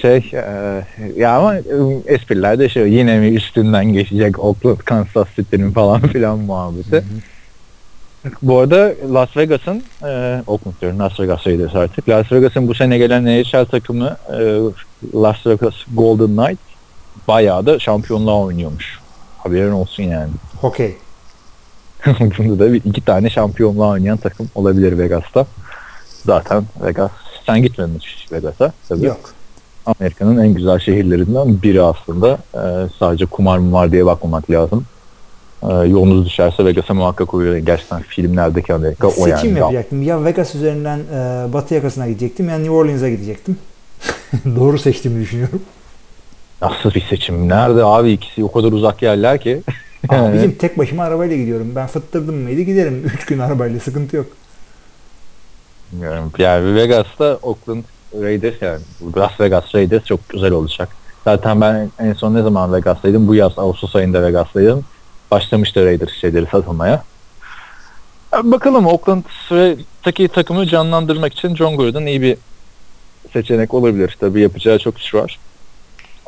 Şey 0.00 0.30
e, 0.32 0.84
ya 1.16 1.36
ama 1.36 1.56
e, 1.56 1.62
espriler 2.06 2.58
de 2.58 2.68
şey 2.68 2.92
yine 2.92 3.18
mi 3.18 3.28
üstünden 3.28 3.84
geçecek 3.92 4.44
Oakland 4.44 4.78
Kansas 4.78 5.28
City'nin 5.36 5.70
falan 5.72 6.00
filan 6.00 6.38
muhabbeti. 6.38 7.04
Bu 8.42 8.58
arada 8.58 8.94
Las 9.14 9.36
Vegas'ın 9.36 9.82
e, 10.02 10.42
Oakland 10.46 10.74
diyorum 10.80 10.98
Las 10.98 11.20
Vegas 11.20 11.46
Raiders 11.46 11.74
artık. 11.74 12.08
Las 12.08 12.32
Vegas'ın 12.32 12.68
bu 12.68 12.74
sene 12.74 12.98
gelen 12.98 13.24
NHL 13.24 13.64
takımı 13.64 14.16
e, 14.32 14.58
Las 15.14 15.46
Vegas 15.46 15.74
Golden 15.94 16.36
Knights 16.36 16.62
bayağı 17.28 17.66
da 17.66 17.78
şampiyonluğa 17.78 18.40
oynuyormuş. 18.40 18.98
Haberin 19.38 19.72
olsun 19.72 20.02
yani. 20.02 20.30
Hokey. 20.60 20.96
Bunda 22.38 22.58
da 22.58 22.72
bir, 22.72 22.84
iki 22.84 23.00
tane 23.00 23.30
şampiyonluğa 23.30 23.88
oynayan 23.88 24.16
takım 24.16 24.48
olabilir 24.54 24.98
Vegas'ta. 24.98 25.46
Zaten 26.24 26.64
Vegas 26.84 27.10
sen 27.46 27.62
gitmedin 27.62 27.98
hiç 27.98 28.32
Vegas'a. 28.32 28.72
Tabii. 28.88 29.06
Yok. 29.06 29.20
Amerika'nın 29.86 30.38
en 30.44 30.54
güzel 30.54 30.78
şehirlerinden 30.78 31.62
biri 31.62 31.82
aslında. 31.82 32.38
Ee, 32.54 32.58
sadece 32.98 33.26
kumar 33.26 33.58
mı 33.58 33.72
var 33.72 33.92
diye 33.92 34.06
bakmamak 34.06 34.50
lazım. 34.50 34.84
Ee, 35.70 35.72
yolunuz 35.72 36.26
düşerse 36.26 36.64
Vegas'a 36.64 36.94
muhakkak 36.94 37.34
uğrayın. 37.34 37.64
Gerçekten 37.64 38.02
filmlerdeki 38.02 38.74
Amerika 38.74 39.06
o 39.06 39.10
Seçim 39.10 39.50
yani. 39.50 39.58
yapacaktım. 39.58 40.02
Ya 40.02 40.24
Vegas 40.24 40.54
üzerinden 40.54 40.98
e, 40.98 41.52
batı 41.52 41.74
yakasına 41.74 42.08
gidecektim 42.08 42.48
ya 42.48 42.56
New 42.58 42.70
Orleans'a 42.72 43.08
gidecektim. 43.08 43.58
Doğru 44.56 44.78
seçtiğimi 44.78 45.20
düşünüyorum. 45.20 45.62
Nasıl 46.62 46.94
bir 46.94 47.00
seçim? 47.00 47.48
Nerede 47.48 47.84
abi 47.84 48.10
ikisi 48.12 48.44
o 48.44 48.52
kadar 48.52 48.72
uzak 48.72 49.02
yerler 49.02 49.40
ki. 49.40 49.62
Abi 50.08 50.34
bizim 50.34 50.52
tek 50.58 50.78
başıma 50.78 51.04
arabayla 51.04 51.36
gidiyorum. 51.36 51.72
Ben 51.76 51.86
fıttırdım 51.86 52.34
mıydı 52.34 52.60
giderim. 52.60 53.04
3 53.14 53.26
gün 53.26 53.38
arabayla 53.38 53.80
sıkıntı 53.80 54.16
yok. 54.16 54.26
Bilmiyorum. 55.92 56.32
Yani 56.38 56.74
Vegas'ta 56.74 57.38
Oakland 57.42 57.84
Raiders 58.22 58.62
yani 58.62 58.80
Las 59.16 59.40
Vegas 59.40 59.74
Raiders 59.74 60.04
çok 60.04 60.28
güzel 60.28 60.52
olacak. 60.52 60.88
Zaten 61.24 61.60
ben 61.60 61.90
en 61.98 62.12
son 62.12 62.34
ne 62.34 62.42
zaman 62.42 62.72
Vegas'taydım? 62.72 63.28
Bu 63.28 63.34
yaz 63.34 63.52
Ağustos 63.56 63.96
ayında 63.96 64.22
Vegas'taydım. 64.22 64.84
Başlamıştı 65.34 65.86
Raiders 65.86 66.12
şeyleri 66.20 66.46
satılmaya. 66.46 67.04
Ya 68.32 68.50
Bakalım 68.52 68.86
Oakland'daki 68.86 70.28
takımı 70.28 70.66
canlandırmak 70.66 71.32
için 71.32 71.56
John 71.56 71.76
Gordon 71.76 72.06
iyi 72.06 72.22
bir 72.22 72.36
seçenek 73.32 73.74
olabilir. 73.74 74.16
Tabii 74.20 74.40
yapacağı 74.40 74.78
çok 74.78 74.98
iş 74.98 75.14
var. 75.14 75.38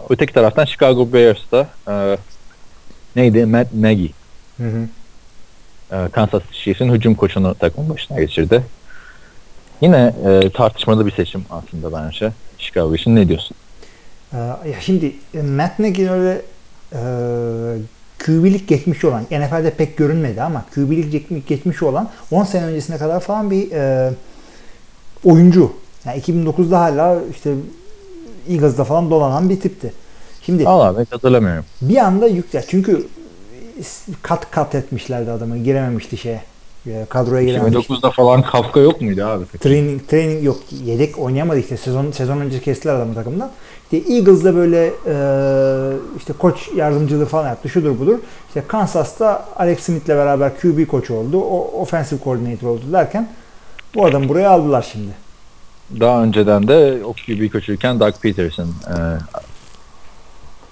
Öteki 0.09 0.33
taraftan 0.33 0.65
Chicago 0.65 1.13
Bears'ta 1.13 1.69
e, 1.89 2.17
neydi? 3.17 3.47
Matt 3.47 3.73
Nagy. 3.75 4.09
Hı 4.57 4.69
hı. 4.69 4.89
e, 5.97 6.09
Kansas 6.09 6.43
City 6.43 6.63
Chiefs'in 6.63 6.93
hücum 6.93 7.15
koçunu 7.15 7.55
takım 7.55 7.89
başına 7.89 8.21
geçirdi. 8.21 8.63
Yine 9.81 10.15
e, 10.27 10.51
tartışmalı 10.51 11.07
bir 11.07 11.13
seçim 11.13 11.45
aslında 11.51 11.93
bence. 11.93 12.33
Chicago 12.59 12.95
için 12.95 13.17
ne 13.17 13.29
diyorsun? 13.29 13.57
Ee, 14.33 14.37
ya 14.39 14.81
şimdi 14.81 15.13
e, 15.35 15.43
Matt 15.43 15.79
Nagy'in 15.79 16.09
öyle 16.09 16.43
e, 16.93 17.01
QB'lik 18.19 18.69
geçmişi 18.69 19.07
olan, 19.07 19.23
NFL'de 19.23 19.71
pek 19.71 19.97
görünmedi 19.97 20.43
ama 20.43 20.65
QB'lik 20.75 21.49
geçmiş- 21.49 21.83
olan 21.83 22.09
10 22.31 22.45
sene 22.45 22.65
öncesine 22.65 22.99
kadar 22.99 23.21
falan 23.21 23.51
bir 23.51 23.71
e, 23.73 24.11
oyuncu. 25.25 25.73
Yani 26.05 26.21
2009'da 26.21 26.81
hala 26.81 27.19
işte 27.31 27.55
Eagles'da 28.49 28.85
falan 28.85 29.11
dolanan 29.11 29.51
bir 29.51 29.61
tipti. 29.61 29.93
Şimdi 30.43 30.69
Allah 30.69 30.99
ben 30.99 31.07
hatırlamıyorum. 31.11 31.65
bir 31.83 31.97
anda 31.97 32.27
yüksel. 32.27 32.65
Çünkü 32.69 33.07
kat 34.23 34.51
kat 34.51 34.75
etmişlerdi 34.75 35.31
adamı. 35.31 35.59
Girememişti 35.59 36.17
şeye. 36.17 36.43
e, 36.87 37.07
Kadroya 37.09 37.43
girememişti. 37.43 37.93
2009'da 37.93 38.11
falan 38.11 38.43
Kafka 38.43 38.81
yok 38.81 39.01
muydu 39.01 39.25
abi? 39.25 39.45
Training, 39.61 40.09
training 40.09 40.45
yok. 40.45 40.59
Yedek 40.85 41.19
oynayamadı 41.19 41.59
işte. 41.59 41.77
Sezon 41.77 42.11
sezon 42.11 42.41
önce 42.41 42.61
kestiler 42.61 42.95
adamı 42.95 43.15
takımdan. 43.15 43.51
İşte 43.93 44.15
Eagles'da 44.15 44.55
böyle 44.55 44.87
e, 45.07 45.15
işte 46.17 46.33
koç 46.33 46.69
yardımcılığı 46.77 47.27
falan 47.27 47.49
yaptı. 47.49 47.69
Şudur 47.69 47.99
budur. 47.99 48.19
İşte 48.49 48.63
Kansas'ta 48.69 49.45
Alex 49.57 49.81
Smith'le 49.81 50.09
beraber 50.09 50.61
QB 50.61 50.87
koç 50.87 51.11
oldu. 51.11 51.41
O 51.41 51.81
offensive 51.81 52.21
coordinator 52.25 52.69
oldu 52.69 52.83
derken 52.93 53.29
bu 53.95 54.07
adamı 54.07 54.29
buraya 54.29 54.51
aldılar 54.51 54.89
şimdi. 54.93 55.11
Daha 56.01 56.23
önceden 56.23 56.69
de 56.69 57.01
o 57.05 57.13
QB 57.13 57.53
koçuyken 57.53 58.01
Doug 58.01 58.15
Peterson 58.23 58.67
e, 58.67 58.95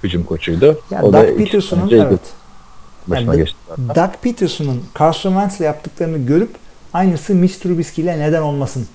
hücum 0.02 0.24
koçuydu. 0.24 0.78
Yani 0.90 1.04
o 1.04 1.12
Doug 1.12 1.38
Peterson'ın 1.38 1.90
evet. 1.90 2.20
başına 3.06 3.34
Yani. 3.34 3.48
Doug 3.94 4.10
Peterson'ın 4.22 4.82
Carson 4.98 5.30
Wentz'le 5.30 5.60
yaptıklarını 5.60 6.18
görüp 6.18 6.50
aynısı 6.92 7.34
Mitch 7.34 7.54
Trubisky 7.54 8.06
ile 8.06 8.18
neden 8.18 8.42
olmasın 8.42 8.86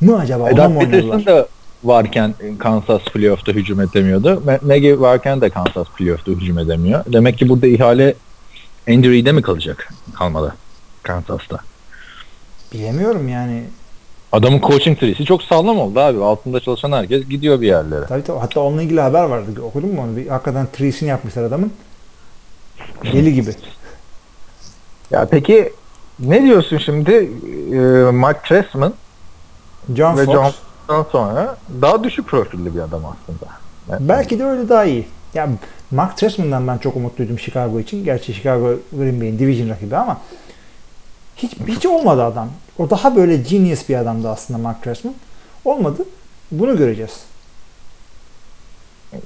mı 0.00 0.18
acaba? 0.18 0.50
E, 0.50 0.56
Doug 0.56 0.80
Peterson 0.80 1.26
da 1.26 1.48
varken 1.86 2.34
Kansas 2.58 3.04
playoff'ta 3.04 3.52
hücum 3.52 3.80
edemiyordu. 3.80 4.42
Nagy 4.62 5.00
varken 5.00 5.40
de 5.40 5.50
Kansas 5.50 5.86
playoff'ta 5.98 6.32
hücum 6.32 6.58
edemiyor. 6.58 7.04
Demek 7.12 7.38
ki 7.38 7.48
burada 7.48 7.66
ihale 7.66 8.14
Andy 8.88 9.10
Reid'e 9.10 9.32
mi 9.32 9.42
kalacak? 9.42 9.92
Kalmadı. 10.14 10.54
Kansas'ta. 11.02 11.58
Bilemiyorum 12.72 13.28
yani. 13.28 13.64
Adamın 14.32 14.60
coaching 14.60 15.00
tree'si 15.00 15.24
çok 15.24 15.42
sağlam 15.42 15.78
oldu 15.78 16.00
abi. 16.00 16.24
Altında 16.24 16.60
çalışan 16.60 16.92
herkes 16.92 17.28
gidiyor 17.28 17.60
bir 17.60 17.66
yerlere. 17.66 18.06
Tabii 18.06 18.24
tabii. 18.24 18.38
Hatta 18.38 18.60
onunla 18.60 18.82
ilgili 18.82 19.00
haber 19.00 19.24
vardı. 19.24 19.62
Okudun 19.62 19.94
mu 19.94 20.02
onu? 20.02 20.16
Bir, 20.16 20.26
hakikaten 20.26 20.66
treesini 20.72 21.08
yapmışlar 21.08 21.42
adamın. 21.42 21.72
Deli 23.12 23.34
gibi. 23.34 23.50
Ya 25.10 25.28
peki 25.30 25.72
ne 26.18 26.42
diyorsun 26.42 26.78
şimdi 26.78 27.30
e, 27.72 27.78
Mark 28.10 28.44
Trestman 28.44 28.94
John 29.96 30.18
ve 30.18 30.24
Fox. 30.24 30.34
John'dan 30.34 30.52
sonra 31.12 31.56
daha 31.82 32.04
düşük 32.04 32.26
profilli 32.26 32.74
bir 32.74 32.80
adam 32.80 33.02
aslında. 33.04 33.52
Yani 33.90 34.08
Belki 34.08 34.38
de 34.38 34.44
öyle 34.44 34.68
daha 34.68 34.84
iyi. 34.84 35.06
Ya 35.34 35.48
Mark 35.90 36.16
Trestman'dan 36.16 36.66
ben 36.66 36.78
çok 36.78 36.96
umutluydum 36.96 37.38
Chicago 37.38 37.80
için. 37.80 38.04
Gerçi 38.04 38.34
Chicago 38.34 38.74
Green 38.92 39.20
Bay'in 39.20 39.38
division 39.38 39.68
rakibi 39.68 39.96
ama 39.96 40.20
hiç 41.36 41.52
hiç 41.66 41.86
olmadı 41.86 42.24
adam. 42.24 42.48
O 42.78 42.90
daha 42.90 43.16
böyle 43.16 43.36
genius 43.36 43.88
bir 43.88 43.96
adamdı 43.96 44.28
aslında 44.28 44.58
Mark 44.58 44.82
Trestman. 44.82 45.14
Olmadı. 45.64 46.04
Bunu 46.50 46.76
göreceğiz. 46.76 47.20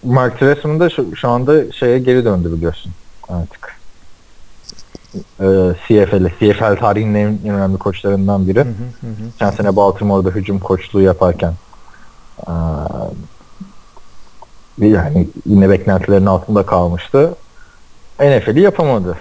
Mark 0.05 0.39
Trestman 0.39 0.81
da 0.81 0.91
şu, 0.91 1.17
şu 1.17 1.29
anda 1.29 1.73
şeye 1.73 1.99
geri 1.99 2.25
döndü 2.25 2.53
biliyorsun 2.53 2.93
artık. 3.29 3.80
Ee, 5.15 5.75
CFL, 5.89 6.29
CFL 6.39 6.77
tarihinin 6.77 7.15
en, 7.15 7.39
en 7.45 7.55
önemli 7.55 7.79
koçlarından 7.79 8.49
biri. 8.49 8.59
Hı 8.61 8.63
hı 8.63 9.07
hı. 9.07 9.31
Geçen 9.33 9.51
sene 9.51 9.77
Baltimore'da 9.77 10.31
hücum 10.31 10.59
koçluğu 10.59 11.01
yaparken 11.01 11.55
eee, 12.49 12.55
yani 14.89 15.29
yine 15.47 15.71
beklentilerin 15.71 16.27
altında 16.27 16.67
kalmıştı. 16.67 17.35
NFL'i 18.21 18.61
yapamadı. 18.61 19.17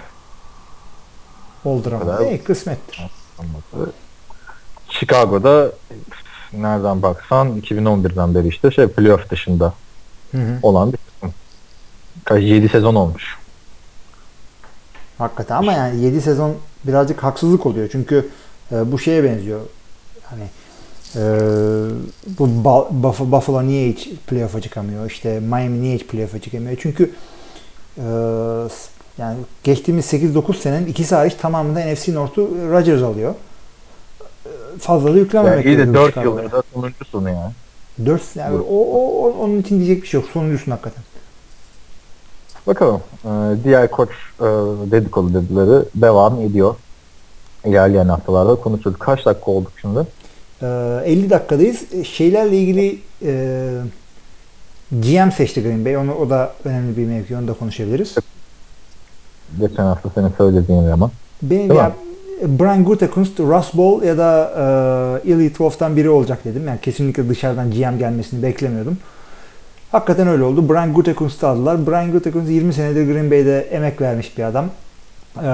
Oldur 1.64 1.92
ama. 1.92 2.00
kadar. 2.00 2.26
İyi 2.26 2.42
kısmettir. 2.44 3.10
Yapamadı. 3.38 3.92
Chicago'da 4.88 5.72
nereden 6.52 7.02
baksan 7.02 7.60
2011'den 7.60 8.34
beri 8.34 8.48
işte 8.48 8.70
şey 8.70 8.86
playoff 8.86 9.30
dışında 9.30 9.74
Hı 10.30 10.38
hı. 10.38 10.58
olan 10.62 10.92
bir 10.92 10.98
takım. 11.14 11.34
Kaç 12.24 12.42
7 12.42 12.68
sezon 12.68 12.94
olmuş. 12.94 13.39
Hakikaten 15.20 15.56
ama 15.56 15.72
yani 15.72 16.00
7 16.00 16.20
sezon 16.20 16.54
birazcık 16.86 17.22
haksızlık 17.22 17.66
oluyor. 17.66 17.88
Çünkü 17.92 18.28
e, 18.72 18.92
bu 18.92 18.98
şeye 18.98 19.24
benziyor. 19.24 19.60
Hani 20.22 20.42
e, 21.16 21.22
bu 22.38 22.48
Buffalo 23.32 23.62
niye 23.66 23.88
hiç 23.88 24.08
playoff'a 24.26 24.60
çıkamıyor? 24.60 25.10
İşte 25.10 25.40
Miami 25.40 25.80
niye 25.82 25.94
hiç 25.94 26.06
playoff'a 26.06 26.38
çıkamıyor? 26.38 26.76
Çünkü 26.80 27.10
e, 27.98 28.02
Yani 29.18 29.36
geçtiğimiz 29.64 30.04
8-9 30.12 30.54
senenin 30.56 30.86
ikisi 30.86 31.14
hariç 31.14 31.34
tamamında 31.34 31.80
NFC 31.92 32.14
North'u 32.14 32.50
Rodgers 32.70 33.02
alıyor. 33.02 33.34
Ee, 34.46 34.48
Fazla 34.78 35.14
da 35.14 35.18
yüklenmemek 35.18 35.66
Yani 35.66 35.74
iyi 35.74 35.78
de 35.78 35.82
gerekiyor 35.84 35.94
4 36.04 36.14
Chicago'ya. 36.14 36.42
yıldır 36.44 36.52
da 36.56 36.62
sonuncusunu 36.74 37.28
ya. 37.28 37.52
4 38.06 38.22
yani 38.36 38.56
o, 38.70 38.74
o, 38.74 39.24
o- 39.24 39.34
onun 39.44 39.58
için 39.60 39.78
diyecek 39.80 40.02
bir 40.02 40.08
şey 40.08 40.20
yok. 40.20 40.30
Sonuncusun 40.32 40.70
hakikaten. 40.70 41.02
Bakalım. 42.66 43.00
Ee, 43.24 43.28
diğer 43.64 43.90
koç 43.90 44.08
e, 44.40 44.44
dedikoduları 44.90 45.84
devam 45.94 46.40
ediyor. 46.40 46.74
İlerleyen 47.64 48.08
haftalarda 48.08 48.54
konuşuruz. 48.54 48.98
Kaç 48.98 49.26
dakika 49.26 49.50
olduk 49.50 49.72
şimdi? 49.80 49.98
Ee, 50.62 50.66
50 51.04 51.30
dakikadayız. 51.30 51.84
Ee, 51.92 52.04
Şeylerle 52.04 52.56
ilgili 52.58 52.98
e, 53.22 53.70
GM 54.92 55.30
seçti 55.36 55.62
Green 55.62 55.84
Bay. 55.84 55.96
Onu, 55.96 56.14
o 56.14 56.30
da 56.30 56.52
önemli 56.64 56.96
bir 56.96 57.06
mevki. 57.06 57.36
Onu 57.36 57.48
da 57.48 57.52
konuşabiliriz. 57.52 58.14
Geçen 59.60 59.82
hafta 59.82 60.10
senin 60.14 60.32
söylediğin 60.38 60.86
ama. 60.86 61.10
Benim 61.42 61.68
Değil 61.68 61.80
ya 61.80 61.92
Brian 62.42 62.84
Gutekunst, 62.84 63.40
Russ 63.40 63.74
Ball 63.74 64.02
ya 64.02 64.18
da 64.18 64.52
e, 65.24 65.32
Eli 65.32 65.52
Twelve'dan 65.52 65.96
biri 65.96 66.10
olacak 66.10 66.44
dedim. 66.44 66.68
Yani 66.68 66.80
kesinlikle 66.80 67.28
dışarıdan 67.28 67.70
GM 67.70 67.98
gelmesini 67.98 68.42
beklemiyordum. 68.42 68.98
Hakikaten 69.92 70.28
öyle 70.28 70.42
oldu. 70.42 70.68
Brian 70.68 70.94
Gutekunst'u 70.94 71.46
aldılar. 71.46 71.86
Brian 71.86 72.12
Gutekunst 72.12 72.50
20 72.50 72.72
senedir 72.72 73.12
Green 73.12 73.30
Bay'de 73.30 73.60
emek 73.60 74.00
vermiş 74.00 74.38
bir 74.38 74.42
adam. 74.42 74.64
E, 75.36 75.48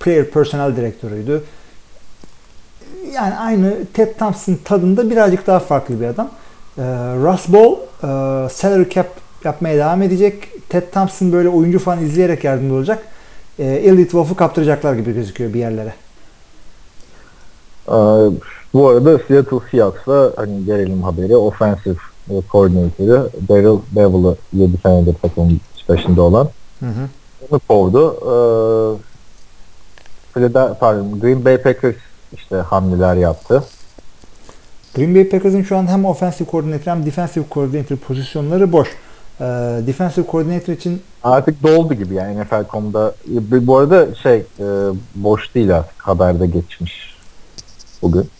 player 0.00 0.30
personnel 0.30 0.76
direktörüydü. 0.76 1.42
Yani 3.14 3.34
aynı 3.34 3.74
Ted 3.94 4.14
Thompson 4.18 4.58
tadında 4.64 5.10
birazcık 5.10 5.46
daha 5.46 5.58
farklı 5.58 6.00
bir 6.00 6.06
adam. 6.06 6.30
E, 6.78 6.82
Russ 7.16 7.48
Ball 7.48 7.72
e, 7.72 8.48
salary 8.48 8.88
cap 8.88 9.06
yapmaya 9.44 9.76
devam 9.76 10.02
edecek. 10.02 10.48
Ted 10.68 10.92
Thompson 10.92 11.32
böyle 11.32 11.48
oyuncu 11.48 11.78
falan 11.78 12.04
izleyerek 12.04 12.44
yardımcı 12.44 12.74
olacak 12.74 13.02
e, 13.58 13.64
Elite 13.64 14.02
Wolf'u 14.02 14.36
kaptıracaklar 14.36 14.94
gibi 14.94 15.14
gözüküyor 15.14 15.54
bir 15.54 15.58
yerlere. 15.58 15.94
Ee, 17.88 17.92
bu 18.74 18.88
arada 18.88 19.18
Seattle 19.18 19.58
Seahawks'la 19.70 20.32
hani 20.36 20.64
gelelim 20.64 21.02
haberi 21.02 21.36
offensive 21.36 21.96
coordinator'ı 22.52 23.30
Daryl 23.48 23.78
Bevel'ı 23.96 24.36
7 24.52 24.76
senedir 24.76 25.14
takımın 25.22 25.60
başında 25.88 26.22
olan 26.22 26.48
Hı 26.80 26.86
hı. 26.86 27.08
onu 27.50 27.60
kovdu. 27.68 28.16
Ee, 30.34 30.74
pardon, 30.80 31.20
Green 31.20 31.44
Bay 31.44 31.62
Packers 31.62 31.96
işte 32.32 32.56
hamleler 32.56 33.16
yaptı. 33.16 33.64
Green 34.96 35.14
Bay 35.14 35.28
Packers'ın 35.28 35.62
şu 35.62 35.76
an 35.76 35.86
hem 35.86 36.04
offensive 36.04 36.48
coordinator 36.50 36.92
hem 36.92 37.06
defensive 37.06 37.44
coordinator 37.50 37.96
pozisyonları 37.96 38.72
boş. 38.72 38.88
E, 39.40 39.44
defensive 39.86 40.26
coordinator 40.30 40.72
için 40.72 41.02
Artık 41.22 41.62
doldu 41.62 41.94
gibi 41.94 42.14
yani 42.14 42.40
NFL.com'da. 42.40 43.14
Bu 43.66 43.78
arada 43.78 44.14
şey 44.14 44.36
e, 44.36 44.64
boş 45.14 45.54
değil 45.54 45.76
artık 45.76 46.02
haberde 46.02 46.46
geçmiş 46.46 47.16
bugün. 48.02 48.30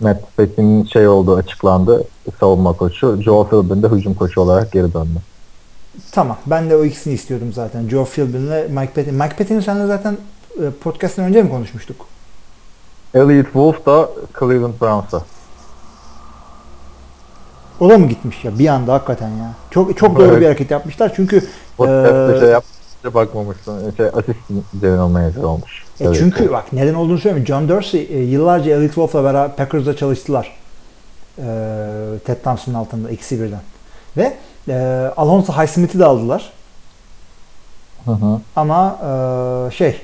Matt 0.00 0.36
Patton'in 0.36 0.84
şey 0.84 1.08
olduğu 1.08 1.36
açıklandı. 1.36 2.04
Savunma 2.40 2.72
koçu. 2.72 3.22
Joe 3.22 3.48
Philbin 3.48 3.82
de 3.82 3.88
hücum 3.88 4.14
koçu 4.14 4.40
olarak 4.40 4.72
geri 4.72 4.94
döndü. 4.94 5.18
tamam 6.12 6.36
ben 6.46 6.70
de 6.70 6.76
o 6.76 6.84
ikisini 6.84 7.14
istiyordum 7.14 7.52
zaten. 7.52 7.88
Joe 7.88 8.04
Philbin 8.04 8.46
ile 8.46 8.68
Mike 8.68 8.92
Patton. 8.92 9.14
Mike 9.14 9.36
Patton'ı 9.36 9.62
seninle 9.62 9.86
zaten 9.86 10.16
e, 10.62 10.70
podcast'tan 10.70 11.24
önce 11.24 11.42
mi 11.42 11.50
konuşmuştuk? 11.50 11.96
Elliot 13.14 13.44
Wolf 13.46 13.86
da 13.86 14.08
Cleveland 14.38 14.74
Browns'a. 14.80 15.22
O 17.80 17.88
da 17.88 17.98
mı 17.98 18.06
gitmiş 18.06 18.44
ya 18.44 18.58
bir 18.58 18.68
anda 18.68 18.92
hakikaten 18.94 19.28
ya. 19.28 19.54
Çok 19.70 19.96
çok 19.96 20.16
doğru 20.18 20.26
Evet. 20.28 20.40
bir 20.40 20.44
hareket 20.46 20.70
yapmışlar 20.70 21.12
çünkü 21.16 21.44
Podcast'ta 21.76 22.36
e, 22.36 22.40
şey 22.40 22.48
yapmışsa 23.04 23.14
bakmamışsın. 23.14 23.94
Şey, 23.96 24.06
asist 24.06 24.38
general 24.80 25.08
manager 25.08 25.42
olmuş. 25.42 25.84
E 26.00 26.04
Evet. 26.04 26.16
çünkü 26.18 26.52
bak 26.52 26.72
neden 26.72 26.94
olduğunu 26.94 27.18
söyleyeyim. 27.18 27.46
John 27.46 27.68
Dorsey 27.68 28.08
e, 28.10 28.18
yıllarca 28.22 28.76
Elite 28.76 28.94
Wolf'la 28.94 29.24
beraber 29.24 29.56
Packers'da 29.56 29.96
çalıştılar. 29.96 30.56
E, 31.38 31.44
Ted 32.24 32.42
Thompson'ın 32.44 32.76
altında 32.76 33.10
ikisi 33.10 33.42
birden. 33.42 33.60
Ve 34.16 34.36
e, 34.68 34.74
Alonso 35.16 35.52
Highsmith'i 35.52 35.98
de 35.98 36.04
aldılar. 36.04 36.52
Hı 38.04 38.10
hı. 38.12 38.40
Ama 38.56 38.98
e, 39.02 39.70
şey 39.70 40.00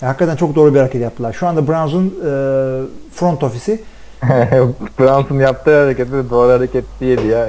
ya 0.00 0.08
hakikaten 0.08 0.36
çok 0.36 0.54
doğru 0.54 0.74
bir 0.74 0.78
hareket 0.78 1.02
yaptılar. 1.02 1.32
Şu 1.32 1.46
anda 1.46 1.68
Browns'un 1.68 2.06
e, 2.06 2.30
front 3.12 3.42
ofisi 3.42 3.82
Browns'un 4.98 5.38
yaptığı 5.38 5.82
hareketi 5.82 6.30
doğru 6.30 6.52
hareket 6.52 6.84
değildi 7.00 7.26
ya. 7.26 7.48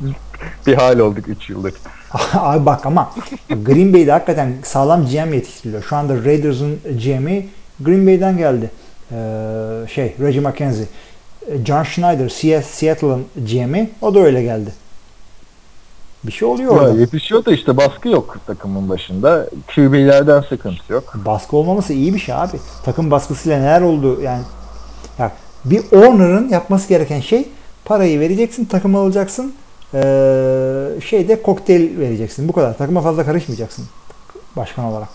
bir 0.66 0.74
hal 0.74 0.98
olduk 0.98 1.28
3 1.28 1.50
yıldır. 1.50 1.74
Abi 2.34 2.66
bak 2.66 2.86
ama 2.86 3.10
Green 3.48 3.92
Bay'de 3.92 4.12
hakikaten 4.12 4.52
sağlam 4.62 5.06
GM 5.06 5.32
yetiştiriliyor. 5.34 5.82
Şu 5.82 5.96
anda 5.96 6.24
Raiders'ın 6.24 6.78
GM'i 7.04 7.48
Green 7.80 8.06
Bay'den 8.06 8.36
geldi. 8.38 8.70
Ee, 9.12 9.16
şey 9.94 10.14
Reggie 10.20 10.40
McKenzie. 10.40 10.84
Ee, 11.50 11.64
John 11.64 11.82
Schneider 11.82 12.28
Seattle'ın 12.62 13.24
GM'i 13.36 13.90
o 14.00 14.14
da 14.14 14.18
öyle 14.20 14.42
geldi. 14.42 14.72
Bir 16.24 16.32
şey 16.32 16.48
oluyor 16.48 16.72
Ya, 16.76 16.78
orada. 16.82 17.00
yetişiyor 17.00 17.44
da 17.44 17.52
işte 17.52 17.76
baskı 17.76 18.08
yok 18.08 18.36
takımın 18.46 18.88
başında. 18.88 19.48
QB'lerden 19.74 20.40
sıkıntı 20.40 20.92
yok. 20.92 21.12
Baskı 21.14 21.56
olmaması 21.56 21.92
iyi 21.92 22.14
bir 22.14 22.18
şey 22.18 22.34
abi. 22.34 22.56
Takım 22.84 23.10
baskısıyla 23.10 23.58
neler 23.58 23.80
oldu 23.80 24.20
yani. 24.22 24.42
Ya 25.18 25.32
bir 25.64 25.78
owner'ın 25.92 26.48
yapması 26.48 26.88
gereken 26.88 27.20
şey 27.20 27.48
parayı 27.84 28.20
vereceksin, 28.20 28.64
takım 28.64 28.96
alacaksın. 28.96 29.54
Ee, 29.94 31.00
şeyde 31.04 31.42
kokteyl 31.42 31.98
vereceksin. 31.98 32.48
Bu 32.48 32.52
kadar. 32.52 32.78
Takıma 32.78 33.00
fazla 33.00 33.24
karışmayacaksın 33.24 33.84
başkan 34.56 34.84
olarak. 34.84 35.08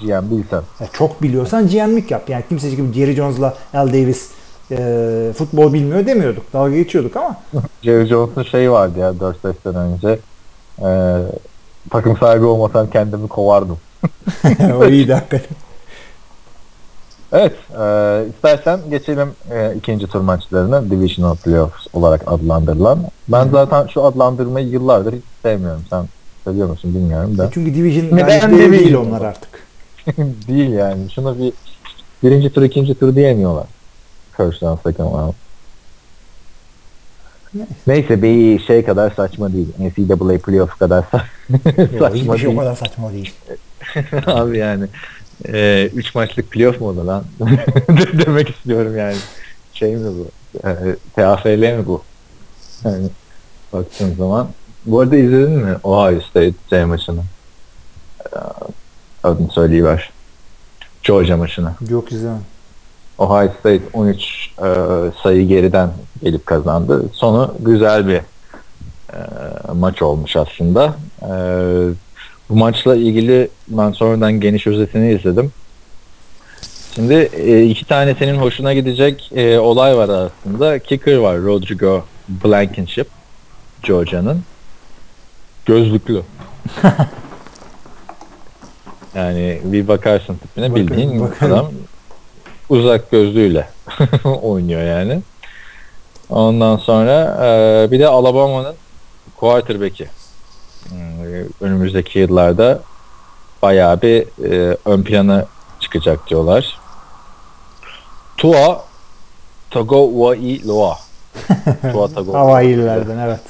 GM 0.00 0.30
bilsen. 0.30 0.62
Ya 0.80 0.86
çok 0.92 1.22
biliyorsan 1.22 1.68
GM'lik 1.68 2.10
yap. 2.10 2.28
Yani 2.28 2.44
kimse 2.48 2.70
gibi 2.70 2.92
Jerry 2.92 3.14
Jones'la 3.14 3.54
Al 3.74 3.88
Davis 3.88 4.30
e, 4.70 5.32
futbol 5.38 5.72
bilmiyor 5.72 6.06
demiyorduk. 6.06 6.52
Dalga 6.52 6.76
geçiyorduk 6.76 7.16
ama 7.16 7.36
Jerry 7.82 8.06
Jones'un 8.06 8.42
şeyi 8.42 8.70
vardı 8.70 8.98
ya 8.98 9.10
4-5 9.10 9.34
sene 9.62 9.78
önce. 9.78 10.18
Ee, 10.82 11.16
takım 11.90 12.16
sahibi 12.16 12.44
olmasam 12.44 12.90
kendimi 12.90 13.28
kovardım. 13.28 13.78
o 14.80 14.86
iyiydi 14.86 15.14
hakikaten. 15.14 15.56
Evet, 17.34 17.52
e, 17.80 18.24
istersen 18.34 18.80
geçelim 18.90 19.28
e, 19.50 19.74
ikinci 19.76 20.06
tur 20.06 20.20
maçlarına 20.20 20.90
Divisional 20.90 21.36
Playoffs 21.36 21.86
olarak 21.92 22.22
adlandırılan. 22.26 22.98
Ben 23.28 23.48
zaten 23.48 23.86
şu 23.86 24.02
adlandırmayı 24.04 24.68
yıllardır 24.68 25.12
hiç 25.12 25.22
sevmiyorum. 25.42 25.82
Sen 25.90 26.04
seviyor 26.44 26.68
musun 26.68 26.94
bilmiyorum 26.94 27.38
da. 27.38 27.50
Çünkü 27.54 27.74
Division 27.74 28.16
Neden 28.16 28.50
değil 28.58 28.72
Division? 28.72 29.06
onlar 29.06 29.20
artık. 29.22 29.48
Değil 30.48 30.70
yani. 30.70 31.10
Şuna 31.10 31.38
bir 31.38 31.52
birinci 32.22 32.50
tur 32.52 32.62
ikinci 32.62 32.94
tur 32.94 33.14
diyemiyorlar. 33.16 33.66
First 34.36 34.62
round, 34.62 34.78
second 34.86 35.12
round. 35.14 35.34
Neyse. 37.54 37.72
Neyse 37.86 38.22
bir 38.22 38.58
şey 38.58 38.84
kadar 38.84 39.10
saçma 39.10 39.52
değil. 39.52 39.68
NCAA 39.78 40.38
playoff 40.38 40.78
kadar 40.78 41.02
sa- 41.02 41.20
Yok, 41.80 41.90
saçma 41.98 42.14
hiçbir 42.14 42.38
şey 42.38 42.46
o 42.48 42.50
değil. 42.50 42.58
kadar 42.58 42.74
saçma 42.76 43.12
değil. 43.12 43.34
Abi 44.26 44.58
yani 44.58 44.86
3 45.44 46.14
maçlık 46.14 46.50
playoff 46.50 46.80
mu 46.80 46.88
oldu 46.88 47.06
lan? 47.06 47.24
Demek 48.26 48.50
istiyorum 48.50 48.96
yani. 48.98 49.16
Şey 49.72 49.96
mi 49.96 50.10
bu? 50.18 50.28
E, 50.68 50.96
TAFL 51.16 51.48
mi 51.48 51.86
bu? 51.86 52.02
Yani 52.84 53.08
baktığın 53.72 54.14
zaman. 54.14 54.48
Bu 54.86 55.00
arada 55.00 55.16
izledin 55.16 55.58
mi 55.58 55.76
Ohio 55.82 56.20
State 56.20 56.54
şey 56.70 56.84
maçını? 56.84 57.22
E, 58.32 58.38
Adını 59.24 59.50
söyleyiver. 59.50 60.10
Georgia 61.02 61.36
maçını. 61.36 61.72
Yok 61.88 62.12
izlemem. 62.12 62.42
Ohio 63.18 63.48
State 63.60 63.82
13 63.92 64.50
e, 64.58 64.64
sayı 65.22 65.48
geriden 65.48 65.90
gelip 66.22 66.46
kazandı. 66.46 67.04
Sonu 67.12 67.54
güzel 67.60 68.08
bir 68.08 68.14
e, 68.14 68.22
maç 69.74 70.02
olmuş 70.02 70.36
aslında. 70.36 70.94
E, 71.22 71.30
bu 72.50 72.56
maçla 72.56 72.96
ilgili 72.96 73.48
ben 73.68 73.90
sonradan 73.92 74.32
geniş 74.40 74.66
özetini 74.66 75.12
izledim. 75.12 75.52
Şimdi 76.94 77.14
e, 77.36 77.62
iki 77.64 77.84
tane 77.84 78.14
senin 78.14 78.36
hoşuna 78.36 78.74
gidecek 78.74 79.30
e, 79.34 79.58
olay 79.58 79.96
var 79.96 80.08
aslında. 80.08 80.78
Kicker 80.78 81.16
var 81.16 81.38
Rodrigo 81.38 82.04
Blankenship 82.28 83.08
Georgia'nın. 83.82 84.42
Gözlüklü. 85.66 86.22
yani 89.14 89.60
bir 89.64 89.88
bakarsın 89.88 90.36
tipine 90.36 90.70
Bakarım, 90.70 90.88
bildiğin 90.88 91.20
bakarım. 91.20 91.52
adam 91.52 91.72
uzak 92.68 93.10
gözlüğüyle 93.10 93.68
oynuyor 94.42 94.82
yani. 94.82 95.22
Ondan 96.30 96.76
sonra 96.76 97.38
e, 97.46 97.90
bir 97.90 97.98
de 97.98 98.08
Alabama'nın 98.08 98.74
quarterback'i. 99.36 100.08
Hmm, 100.88 101.44
Önümüzdeki 101.60 102.18
yıllarda 102.18 102.80
bayağı 103.62 104.02
bir 104.02 104.22
e, 104.52 104.76
ön 104.84 105.02
plana 105.02 105.46
çıkacak 105.80 106.30
diyorlar. 106.30 106.78
Tua 108.36 108.82
Tagovailoa. 109.70 110.96
Tua 111.92 112.08
Tagovailoa. 112.08 112.40
Havaililerden 112.40 113.18
evet. 113.18 113.40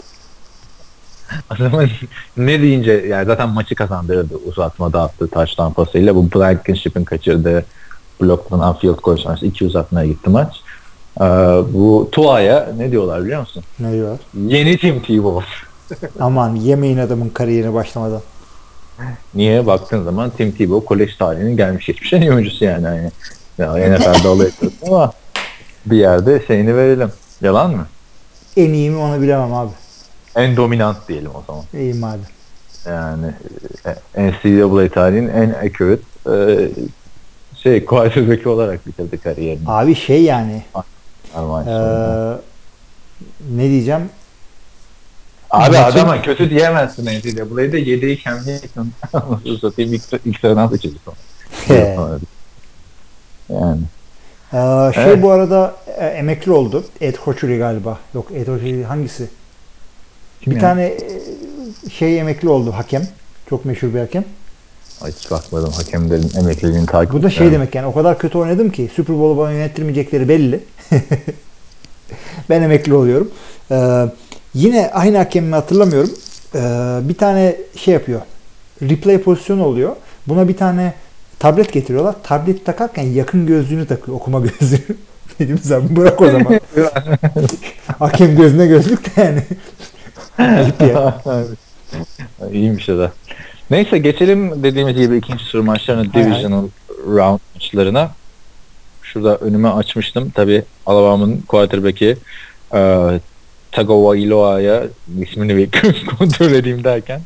Adamın 1.50 1.90
ne 2.36 2.62
deyince 2.62 2.92
yani 2.92 3.26
zaten 3.26 3.48
maçı 3.48 3.74
kazandırdı 3.74 4.36
uzatmada 4.46 5.02
attığı 5.02 5.28
taştan 5.28 5.72
pasıyla. 5.72 6.14
Bu 6.14 6.32
Blankenship'in 6.34 7.04
kaçırdığı 7.04 7.64
bloktan 8.20 8.78
field 8.78 8.98
goal 9.02 9.16
sonrası 9.16 9.46
iki 9.46 9.64
uzatmaya 9.64 10.06
gitti 10.06 10.30
maç. 10.30 10.56
Ee, 11.20 11.24
bu 11.72 12.08
Tua'ya 12.12 12.72
ne 12.76 12.90
diyorlar 12.90 13.24
biliyor 13.24 13.40
musun? 13.40 13.64
Ne 13.78 13.92
diyor? 13.92 14.18
Yeni 14.46 14.78
Tim 14.78 15.02
Tebow. 15.02 15.44
Aman 16.20 16.54
yemeyin 16.54 16.98
adamın 16.98 17.28
kariyerine 17.28 17.74
başlamadan. 17.74 18.20
Niye 19.34 19.66
baktığın 19.66 20.04
zaman 20.04 20.30
Tim 20.30 20.52
Tebow 20.52 20.86
kolej 20.86 21.16
tarihinin 21.16 21.56
gelmiş 21.56 21.86
geçmiş 21.86 22.12
en 22.12 22.20
iyi 22.20 22.32
oyuncusu 22.32 22.64
yani. 22.64 22.84
yani 22.84 23.10
ya 23.58 23.94
NFL'de 23.94 24.28
alay 24.28 24.50
ama 24.86 25.12
bir 25.86 25.96
yerde 25.96 26.42
şeyini 26.46 26.76
verelim. 26.76 27.12
Yalan 27.40 27.70
mı? 27.70 27.86
En 28.56 28.72
iyi 28.72 28.90
mi 28.90 28.96
onu 28.96 29.22
bilemem 29.22 29.54
abi. 29.54 29.70
En 30.36 30.56
dominant 30.56 31.08
diyelim 31.08 31.30
o 31.34 31.42
zaman. 31.46 31.64
İyi 31.74 31.94
madem. 31.94 32.24
Yani 32.86 33.26
e, 34.16 34.30
NCAA 34.30 34.88
tarihinin 34.88 35.28
en 35.28 35.50
accurate 35.50 36.02
e, 36.32 36.68
şey 37.62 37.84
quarterback 37.84 38.46
olarak 38.46 38.86
bitirdi 38.86 39.18
kariyerini. 39.18 39.62
Abi 39.66 39.94
şey 39.94 40.22
yani 40.22 40.62
eee, 40.76 40.82
sonunda. 41.34 42.40
ne 43.50 43.62
diyeceğim? 43.62 44.08
Abi 45.54 45.76
maçın- 45.76 45.82
adama 45.98 46.22
kötü 46.22 46.50
diyemezsin 46.50 47.06
NCAA'de 47.06 48.18
Cam 48.24 48.34
Newton. 48.46 48.88
Nasıl 49.14 49.58
satayım 49.58 49.94
ilk, 49.94 50.02
ilk 50.24 50.40
sıradan 50.40 50.68
seçildi 50.68 50.98
sonra. 51.04 51.16
Yani. 53.48 53.80
Eee, 54.52 54.92
şey 54.94 55.04
Evet. 55.04 55.22
bu 55.22 55.30
arada 55.30 55.74
e, 55.98 56.06
emekli 56.06 56.52
oldu. 56.52 56.84
Ed 57.00 57.14
Koçuri 57.16 57.58
galiba. 57.58 57.98
Yok 58.14 58.26
Ed 58.34 58.46
Koçuri 58.46 58.84
hangisi? 58.84 59.28
Kim 60.40 60.50
bir 60.50 60.56
ya? 60.56 60.62
tane 60.62 60.84
e, 60.86 60.98
şey 61.90 62.18
emekli 62.20 62.48
oldu 62.48 62.72
hakem. 62.72 63.08
Çok 63.50 63.64
meşhur 63.64 63.94
bir 63.94 64.00
hakem. 64.00 64.24
Ay, 65.02 65.12
hiç 65.12 65.30
bakmadım 65.30 65.72
hakemlerin 65.72 66.30
emekliliğini 66.40 66.86
takip 66.86 67.12
Bu 67.12 67.22
da 67.22 67.30
şey 67.30 67.36
etmiyorum. 67.36 67.54
demek 67.54 67.74
yani 67.74 67.86
o 67.86 67.94
kadar 67.94 68.18
kötü 68.18 68.38
oynadım 68.38 68.70
ki 68.70 68.90
Super 68.96 69.16
Bowl'u 69.16 69.38
bana 69.38 69.52
yönettirmeyecekleri 69.52 70.28
belli. 70.28 70.60
ben 72.50 72.62
emekli 72.62 72.94
oluyorum. 72.94 73.30
Ee, 73.70 73.74
yine 74.54 74.90
aynı 74.94 75.16
hakemi 75.16 75.54
hatırlamıyorum. 75.54 76.10
Ee, 76.54 76.58
bir 77.08 77.14
tane 77.14 77.56
şey 77.76 77.94
yapıyor. 77.94 78.20
Replay 78.82 79.18
pozisyonu 79.18 79.64
oluyor. 79.64 79.96
Buna 80.28 80.48
bir 80.48 80.56
tane 80.56 80.94
tablet 81.38 81.72
getiriyorlar. 81.72 82.14
Tablet 82.22 82.66
takarken 82.66 83.02
yakın 83.02 83.46
gözlüğünü 83.46 83.86
takıyor. 83.86 84.16
Okuma 84.16 84.40
gözlüğü. 84.60 84.96
Dedim 85.38 85.58
sen 85.58 85.96
bırak 85.96 86.20
o 86.20 86.26
zaman. 86.26 86.60
Hakem 87.98 88.36
gözüne 88.36 88.66
gözlük 88.66 89.16
de 89.16 89.22
yani. 89.22 89.42
Ayıp 90.38 90.80
ya. 90.80 91.22
İyiymiş 92.52 92.88
o 92.88 92.98
da. 92.98 93.12
Neyse 93.70 93.98
geçelim 93.98 94.62
dediğimiz 94.62 94.96
gibi 94.96 95.16
ikinci 95.16 95.44
tur 95.44 95.60
maçlarına 95.60 96.12
divisional 96.12 96.68
round 97.06 97.40
maçlarına. 97.54 98.10
Şurada 99.02 99.36
önüme 99.36 99.68
açmıştım. 99.68 100.30
Tabi 100.30 100.62
Alabama'nın 100.86 101.40
quarterback'i 101.40 102.16
e, 102.74 103.10
Tagovailoa'ya 103.74 104.82
ismini 105.20 105.56
bir 105.56 105.70
kontrol 106.18 106.52
edeyim 106.52 106.84
derken 106.84 107.20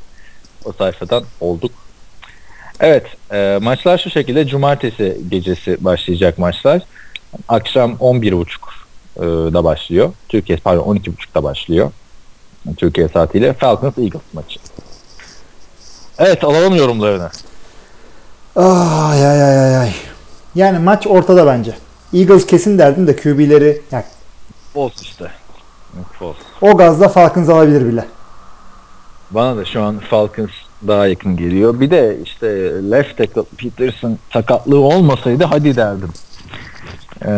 o 0.64 0.72
sayfadan 0.72 1.24
olduk. 1.40 1.72
Evet 2.80 3.06
e, 3.32 3.58
maçlar 3.62 3.98
şu 3.98 4.10
şekilde 4.10 4.46
cumartesi 4.46 5.20
gecesi 5.30 5.84
başlayacak 5.84 6.38
maçlar. 6.38 6.82
Akşam 7.48 7.92
11.30 7.92 9.52
da 9.54 9.64
başlıyor. 9.64 10.12
Türkiye 10.28 10.58
pardon 10.58 10.96
12.30'da 10.96 11.42
başlıyor. 11.42 11.92
Türkiye 12.76 13.08
saatiyle 13.08 13.52
Falcons 13.52 13.98
Eagles 13.98 14.22
maçı. 14.32 14.60
Evet 16.18 16.44
alalım 16.44 16.74
yorumlarını. 16.74 17.30
Ay 18.56 19.26
ay 19.26 19.42
ay 19.42 19.58
ay 19.60 19.76
ay. 19.76 19.92
Yani 20.54 20.78
maç 20.78 21.06
ortada 21.06 21.46
bence. 21.46 21.74
Eagles 22.14 22.46
kesin 22.46 22.78
derdim 22.78 23.06
de 23.06 23.16
QB'leri 23.16 23.82
yani 23.92 24.04
False 24.74 24.94
işte. 25.02 25.30
O 26.60 26.76
gazda 26.76 27.08
Falcons 27.08 27.48
alabilir 27.48 27.86
bile. 27.88 28.04
Bana 29.30 29.56
da 29.56 29.64
şu 29.64 29.82
an 29.82 29.98
Falcons 29.98 30.50
daha 30.86 31.06
yakın 31.06 31.36
geliyor. 31.36 31.80
Bir 31.80 31.90
de 31.90 32.18
işte 32.24 32.46
left 32.90 33.16
tackle 33.18 33.42
Peterson 33.58 34.18
sakatlığı 34.32 34.78
olmasaydı 34.80 35.44
hadi 35.44 35.76
derdim. 35.76 36.10
Ee, 37.24 37.28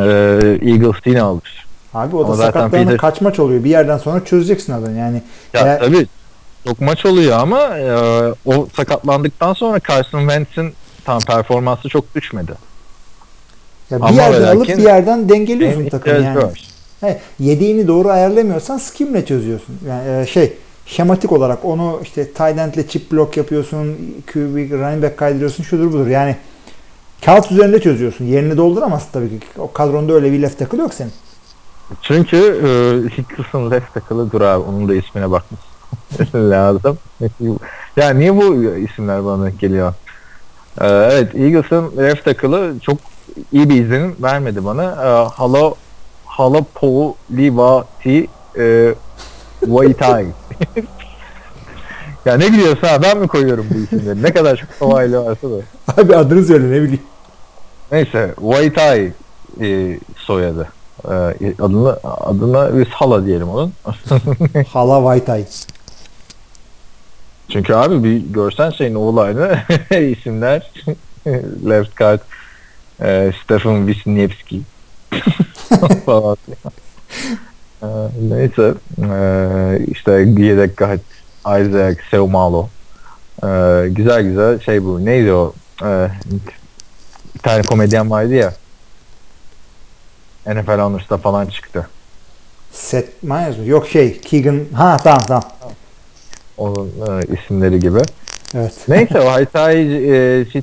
Eagles 0.70 0.96
yine 1.06 1.22
alır. 1.22 1.66
Abi 1.94 2.16
o 2.16 2.20
da 2.22 2.24
Ama 2.26 2.34
zaten 2.34 2.52
sakatlarının 2.52 2.90
Peter- 2.90 2.96
kaç 2.96 3.20
maç 3.20 3.38
oluyor. 3.40 3.64
Bir 3.64 3.70
yerden 3.70 3.98
sonra 3.98 4.24
çözeceksin 4.24 4.72
adını. 4.72 4.98
Yani 4.98 5.22
Ya 5.54 5.60
eğer- 5.60 5.80
tabii 5.80 6.06
çok 6.68 6.80
maç 6.80 7.06
oluyor 7.06 7.38
ama 7.38 7.78
e, 7.78 7.92
o 8.46 8.68
sakatlandıktan 8.76 9.52
sonra 9.54 9.80
Carson 9.88 10.20
Wentz'in 10.20 10.74
tam 11.04 11.20
performansı 11.20 11.88
çok 11.88 12.14
düşmedi. 12.14 12.52
ya 13.90 13.98
bir 13.98 14.02
Ama 14.04 14.22
yerden 14.22 14.56
alıp 14.56 14.68
bir 14.68 14.78
yerden 14.78 15.28
dengeliyorsun 15.28 15.80
ihtiyacı 15.84 16.22
yani. 16.24 16.36
var. 16.42 16.69
He, 17.00 17.20
yediğini 17.38 17.88
doğru 17.88 18.08
ayarlamıyorsan 18.10 18.78
skimle 18.78 19.26
çözüyorsun. 19.26 19.78
Yani 19.88 20.22
e, 20.22 20.26
şey 20.26 20.52
şematik 20.86 21.32
olarak 21.32 21.64
onu 21.64 22.00
işte 22.02 22.26
tight 22.26 22.58
end'le 22.58 22.88
chip 22.88 23.12
block 23.12 23.36
yapıyorsun, 23.36 23.96
QB 24.32 24.72
running 24.72 25.02
back 25.02 25.16
kaydırıyorsun, 25.16 25.64
şudur 25.64 25.92
budur. 25.92 26.06
Yani 26.06 26.36
kağıt 27.24 27.52
üzerinde 27.52 27.80
çözüyorsun. 27.80 28.24
Yerini 28.24 28.56
dolduramazsın 28.56 29.08
tabii 29.12 29.28
ki. 29.40 29.46
O 29.58 29.72
kadronda 29.72 30.12
öyle 30.12 30.32
bir 30.32 30.42
left 30.42 30.58
tackle 30.58 30.78
yok 30.78 30.94
senin. 30.94 31.12
Çünkü 32.02 32.36
e, 32.36 32.68
Hickelson 33.18 33.70
left 33.70 33.94
tackle'ı 33.94 34.32
dur 34.32 34.40
abi. 34.40 34.64
Onun 34.68 34.88
da 34.88 34.94
ismine 34.94 35.30
bakmak 35.30 35.60
lazım. 36.34 36.98
ya 37.96 38.10
niye 38.10 38.36
bu 38.36 38.64
isimler 38.64 39.24
bana 39.24 39.50
geliyor? 39.50 39.94
E, 40.80 40.86
evet 40.86 41.34
Eagles'ın 41.34 41.92
left 41.96 42.24
tackle'ı 42.24 42.74
çok 42.82 42.98
iyi 43.52 43.70
bir 43.70 43.84
izlenim 43.84 44.16
vermedi 44.22 44.64
bana. 44.64 44.84
E, 44.84 45.28
Hala 45.34 45.74
Hala 46.30 46.64
Po 46.74 47.16
Livati 47.36 48.28
e, 48.58 48.94
Waitai. 49.60 50.26
ya 52.24 52.36
ne 52.36 52.48
gülüyorsun 52.48 52.86
ha 52.86 53.02
ben 53.02 53.18
mi 53.18 53.28
koyuyorum 53.28 53.66
bu 53.74 53.78
isimleri? 53.78 54.22
Ne 54.22 54.32
kadar 54.32 54.56
çok 54.56 54.78
kolaylı 54.78 55.24
varsa 55.24 55.48
da. 55.50 55.54
Abi 56.02 56.16
adını 56.16 56.44
söyle 56.44 56.70
ne 56.70 56.82
bileyim. 56.82 57.02
Neyse 57.92 58.34
Waitai 58.40 59.12
e, 59.60 59.98
soyadı. 60.16 60.68
E, 61.04 61.54
adını, 61.58 61.98
adına 62.04 62.78
biz 62.78 62.88
Hala 62.88 63.26
diyelim 63.26 63.48
onun. 63.48 63.72
Hala 64.72 65.04
Vaytay. 65.04 65.44
Çünkü 67.48 67.74
abi 67.74 68.04
bir 68.04 68.16
görsen 68.16 68.70
şeyin 68.70 68.94
oğlayını 68.94 69.58
isimler 69.90 70.72
left 71.68 71.96
guard 71.96 72.20
e, 73.02 73.32
Stefan 73.44 73.86
Wisniewski 73.86 74.60
falan. 76.06 76.36
E, 77.82 77.86
neyse 78.30 78.74
e, 79.02 79.84
işte 79.86 80.12
yedek 80.38 80.76
guard 80.76 81.00
Isaac 81.40 81.96
Seumalo 82.10 82.68
e, 83.42 83.48
güzel 83.88 84.22
güzel 84.22 84.60
şey 84.60 84.84
bu 84.84 85.04
neydi 85.04 85.32
o 85.32 85.54
bir 87.34 87.40
tane 87.42 87.62
komedyen 87.62 88.10
vardı 88.10 88.34
ya 88.34 88.52
NFL 90.46 90.78
Honors'ta 90.78 91.16
falan 91.16 91.46
çıktı. 91.46 91.86
Seth 92.72 93.22
Meyers 93.22 93.58
mı? 93.58 93.66
Yok 93.66 93.88
şey 93.88 94.20
Keegan. 94.20 94.60
Ha 94.74 94.98
tamam 95.04 95.20
tamam. 95.28 95.44
Onun 96.58 96.86
e, 96.86 97.34
isimleri 97.34 97.80
gibi. 97.80 97.98
Evet. 98.54 98.74
Neyse 98.88 99.20
o 99.20 99.30
Haytai 99.30 99.76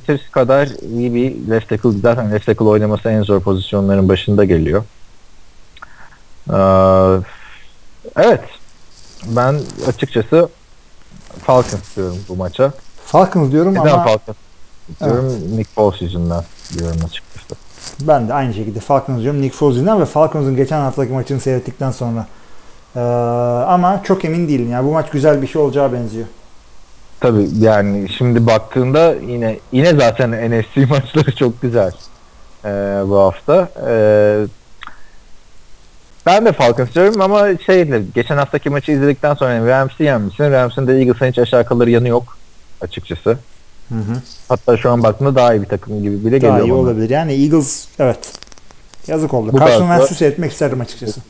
e, 0.06 0.10
kadar 0.32 0.68
iyi 0.96 1.14
bir 1.14 1.50
left 1.50 1.68
tackle 1.68 1.90
zaten 2.02 2.32
left 2.32 2.46
tackle 2.46 2.64
oynaması 2.64 3.08
en 3.08 3.22
zor 3.22 3.40
pozisyonların 3.40 4.08
başında 4.08 4.44
geliyor. 4.44 4.84
Ee, 6.50 7.20
evet. 8.16 8.40
Ben 9.26 9.60
açıkçası 9.88 10.48
Falcons 11.42 11.96
diyorum 11.96 12.18
bu 12.28 12.36
maça. 12.36 12.72
Falcons 13.04 13.52
diyorum 13.52 13.74
Neden 13.74 13.86
ama 13.86 14.04
Falcons 14.04 14.36
diyorum? 15.00 15.56
Nick 15.56 15.70
Foles 15.74 16.02
yüzünden 16.02 16.42
diyorum 16.78 17.00
açıkçası. 17.06 17.54
ben 18.00 18.28
de 18.28 18.34
aynı 18.34 18.54
şekilde 18.54 18.80
Falcons 18.80 19.22
diyorum. 19.22 19.42
Nick 19.42 19.56
Foles 19.56 19.74
yüzünden 19.74 20.00
ve 20.00 20.04
Falcons'un 20.04 20.56
geçen 20.56 20.80
haftaki 20.80 21.12
maçını 21.12 21.40
seyrettikten 21.40 21.90
sonra. 21.90 22.26
Ee, 22.96 23.00
ama 23.68 24.02
çok 24.02 24.24
emin 24.24 24.48
değilim. 24.48 24.70
Yani 24.70 24.86
bu 24.86 24.92
maç 24.92 25.10
güzel 25.10 25.42
bir 25.42 25.46
şey 25.46 25.62
olacağı 25.62 25.92
benziyor. 25.92 26.26
Tabii 27.20 27.48
yani 27.58 28.08
şimdi 28.08 28.46
baktığında 28.46 29.14
yine 29.14 29.58
yine 29.72 29.94
zaten 29.94 30.30
NFC 30.50 30.86
maçları 30.86 31.36
çok 31.36 31.62
güzel 31.62 31.92
ee, 32.64 32.68
bu 33.06 33.18
hafta. 33.18 33.68
Ee, 33.86 34.46
ben 36.28 36.44
de 36.44 36.52
Falcons 36.52 36.94
diyorum 36.94 37.20
ama 37.20 37.48
şeyle 37.66 38.02
geçen 38.14 38.36
haftaki 38.36 38.70
maçı 38.70 38.92
izledikten 38.92 39.34
sonra 39.34 39.52
yani 39.52 39.68
Rams'i 39.68 40.02
yenmişsin. 40.02 40.52
Rams'in 40.52 40.86
de 40.86 40.98
Eagles'ın 40.98 41.26
hiç 41.26 41.38
aşağı 41.38 41.64
kalır 41.64 41.86
yanı 41.86 42.08
yok 42.08 42.38
açıkçası. 42.80 43.30
Hı 43.88 43.94
hı. 43.94 44.22
Hatta 44.48 44.76
şu 44.76 44.90
an 44.90 45.02
baktığımda 45.02 45.34
daha 45.34 45.54
iyi 45.54 45.62
bir 45.62 45.66
takım 45.66 46.02
gibi 46.02 46.24
bile 46.24 46.42
Daha 46.42 46.50
geliyor 46.50 46.66
iyi 46.66 46.70
bana. 46.70 46.78
olabilir. 46.78 47.10
Yani 47.10 47.32
Eagles 47.32 47.88
evet. 47.98 48.18
Yazık 49.06 49.34
oldu. 49.34 49.52
Bu 49.52 49.58
Carson 49.58 49.86
Wentz'i 49.86 50.14
seyretmek 50.14 50.52
isterim 50.52 50.80
açıkçası. 50.80 51.20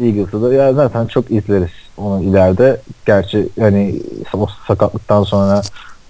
Eagles'ı 0.00 0.42
da 0.42 0.54
ya 0.54 0.72
zaten 0.72 1.06
çok 1.06 1.30
izleriz. 1.30 1.70
onu 1.96 2.22
ileride. 2.22 2.80
Gerçi 3.06 3.48
hani 3.60 4.02
o 4.34 4.46
sakatlıktan 4.68 5.22
sonra 5.22 5.62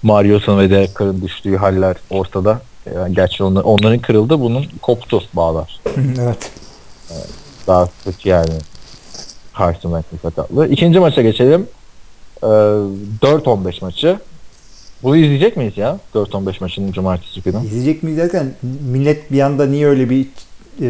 Marius'un 0.02 0.58
ve 0.58 0.70
de 0.70 0.88
karın 0.94 1.22
düştüğü 1.22 1.56
haller 1.56 1.96
ortada. 2.10 2.60
Yani 2.94 3.14
gerçi 3.14 3.44
onlar, 3.44 3.62
onların 3.62 3.98
kırıldı 3.98 4.40
bunun 4.40 4.66
koptu 4.82 5.22
bağlar. 5.34 5.80
evet. 5.96 6.50
Daha 7.66 7.88
kötü 8.04 8.28
yani. 8.28 8.52
Carson 9.58 9.90
Wentz'in 9.90 10.28
sakatlığı. 10.28 10.68
İkinci 10.68 10.98
maça 10.98 11.22
geçelim. 11.22 11.66
Ee, 12.42 12.46
4-15 12.46 13.84
maçı. 13.84 14.18
Bunu 15.02 15.16
izleyecek 15.16 15.56
miyiz 15.56 15.78
ya? 15.78 15.98
4-15 16.14 16.54
maçın 16.60 16.92
cumartesi 16.92 17.42
günü. 17.42 17.64
İzleyecek 17.64 18.02
miyiz 18.02 18.18
derken 18.18 18.54
millet 18.90 19.32
bir 19.32 19.40
anda 19.40 19.66
niye 19.66 19.86
öyle 19.86 20.10
bir 20.10 20.26
e, 20.80 20.88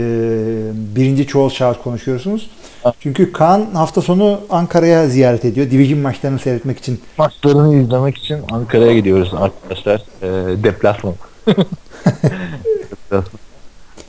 birinci 0.97 1.27
çoğul 1.27 1.51
şahıs 1.51 1.79
konuşuyorsunuz? 1.79 2.51
Ha. 2.83 2.93
Çünkü 3.01 3.33
Kaan 3.33 3.67
hafta 3.75 4.03
sonu 4.03 4.41
Ankara'ya 4.51 5.09
ziyaret 5.09 5.45
ediyor. 5.45 5.71
Division 5.71 5.99
maçlarını 6.01 6.39
seyretmek 6.39 6.79
için. 6.79 7.01
Maçlarını 7.19 7.83
izlemek 7.83 8.19
için 8.19 8.39
Ankara'ya 8.51 8.95
gidiyoruz 8.95 9.35
arkadaşlar. 9.35 10.03
Ee, 10.23 10.63
deplasman. 10.65 11.15
Deplasman. 11.47 13.41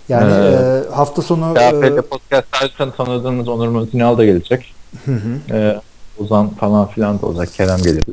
Yani 0.09 0.31
Ee, 0.33 0.81
e, 0.91 0.95
hafta 0.95 1.21
sonu 1.21 1.53
Ya 1.55 1.69
e, 1.69 1.81
Fede 1.81 2.01
Podcast 2.01 2.45
zaten 2.61 2.91
tanıdığınız 2.91 3.47
Onur 3.47 3.67
Mutinal 3.67 4.17
da 4.17 4.25
gelecek. 4.25 4.73
hı 5.05 5.11
hı. 5.11 5.55
Ee, 5.55 5.79
Ozan 6.23 6.49
falan 6.49 6.87
filan 6.87 7.21
da 7.21 7.25
olacak. 7.25 7.49
Kerem 7.53 7.77
gelir. 7.83 8.05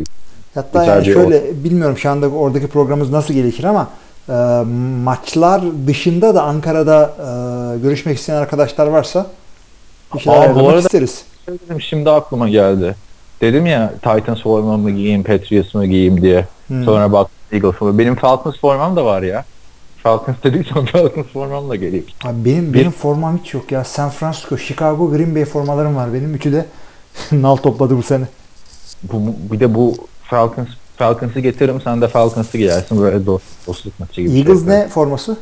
Hatta 0.55 0.79
Güzel 0.81 0.95
yani 0.95 1.05
şöyle 1.05 1.65
bilmiyorum 1.65 1.99
şu 1.99 2.11
anda 2.11 2.29
oradaki 2.29 2.67
programımız 2.67 3.11
nasıl 3.11 3.35
gelişir 3.35 3.65
ama 3.65 3.89
e, 4.29 4.33
maçlar 5.05 5.63
dışında 5.87 6.35
da 6.35 6.43
Ankara'da 6.43 7.15
e, 7.19 7.79
görüşmek 7.79 8.19
isteyen 8.19 8.37
arkadaşlar 8.37 8.87
varsa 8.87 9.27
bir 10.15 10.19
şeyler 10.21 10.39
Aa, 10.39 10.41
ayarlamak 10.41 10.71
arada- 10.71 10.79
isteriz. 10.81 11.23
Dedim, 11.49 11.81
Şimdi 11.81 12.11
aklıma 12.11 12.49
geldi. 12.49 12.95
Dedim 13.41 13.67
ya 13.67 13.93
Titans 14.03 14.43
formamı 14.43 14.91
giyeyim, 14.91 15.23
Patriots 15.23 15.75
mı 15.75 15.87
giyeyim 15.87 16.23
diye. 16.23 16.47
Hmm. 16.67 16.85
Sonra 16.85 17.13
bak 17.13 17.31
Eagles 17.53 17.75
formu. 17.75 17.99
Benim 17.99 18.15
Falcons 18.17 18.61
formam 18.61 18.97
da 18.97 19.05
var 19.05 19.23
ya. 19.23 19.45
Falcons 20.03 20.37
dediysem 20.45 20.87
Falcons 20.93 21.27
formam 21.27 21.71
da 21.71 21.77
geliyor. 21.77 22.05
Abi 22.25 22.45
benim 22.45 22.75
benim 22.75 22.91
formam 22.91 23.39
hiç 23.39 23.55
yok 23.55 23.73
ya. 23.73 23.85
San 23.85 24.11
Francisco, 24.11 24.59
Chicago, 24.59 25.11
Green 25.11 25.35
Bay 25.35 25.45
formalarım 25.45 25.97
var. 25.97 26.15
Benim 26.15 26.35
üçü 26.35 26.53
de 26.53 26.67
nal 27.33 27.57
topladı 27.57 27.97
bu 27.97 28.03
sene. 28.03 28.25
Bu, 29.03 29.35
bir 29.53 29.61
de 29.61 29.75
bu 29.75 29.95
Falcons 30.23 30.69
Falcons'ı 30.97 31.41
getiririm 31.41 31.81
sen 31.81 32.01
de 32.01 32.09
Falcons'ı 32.09 32.59
giyersin. 32.59 33.01
Böyle 33.01 33.27
dost, 33.27 33.45
dostluk 33.67 34.01
maçı 34.01 34.23
gibi. 34.23 34.39
Eagles 34.39 34.65
şey. 34.65 34.69
ne 34.69 34.89
forması? 34.89 35.37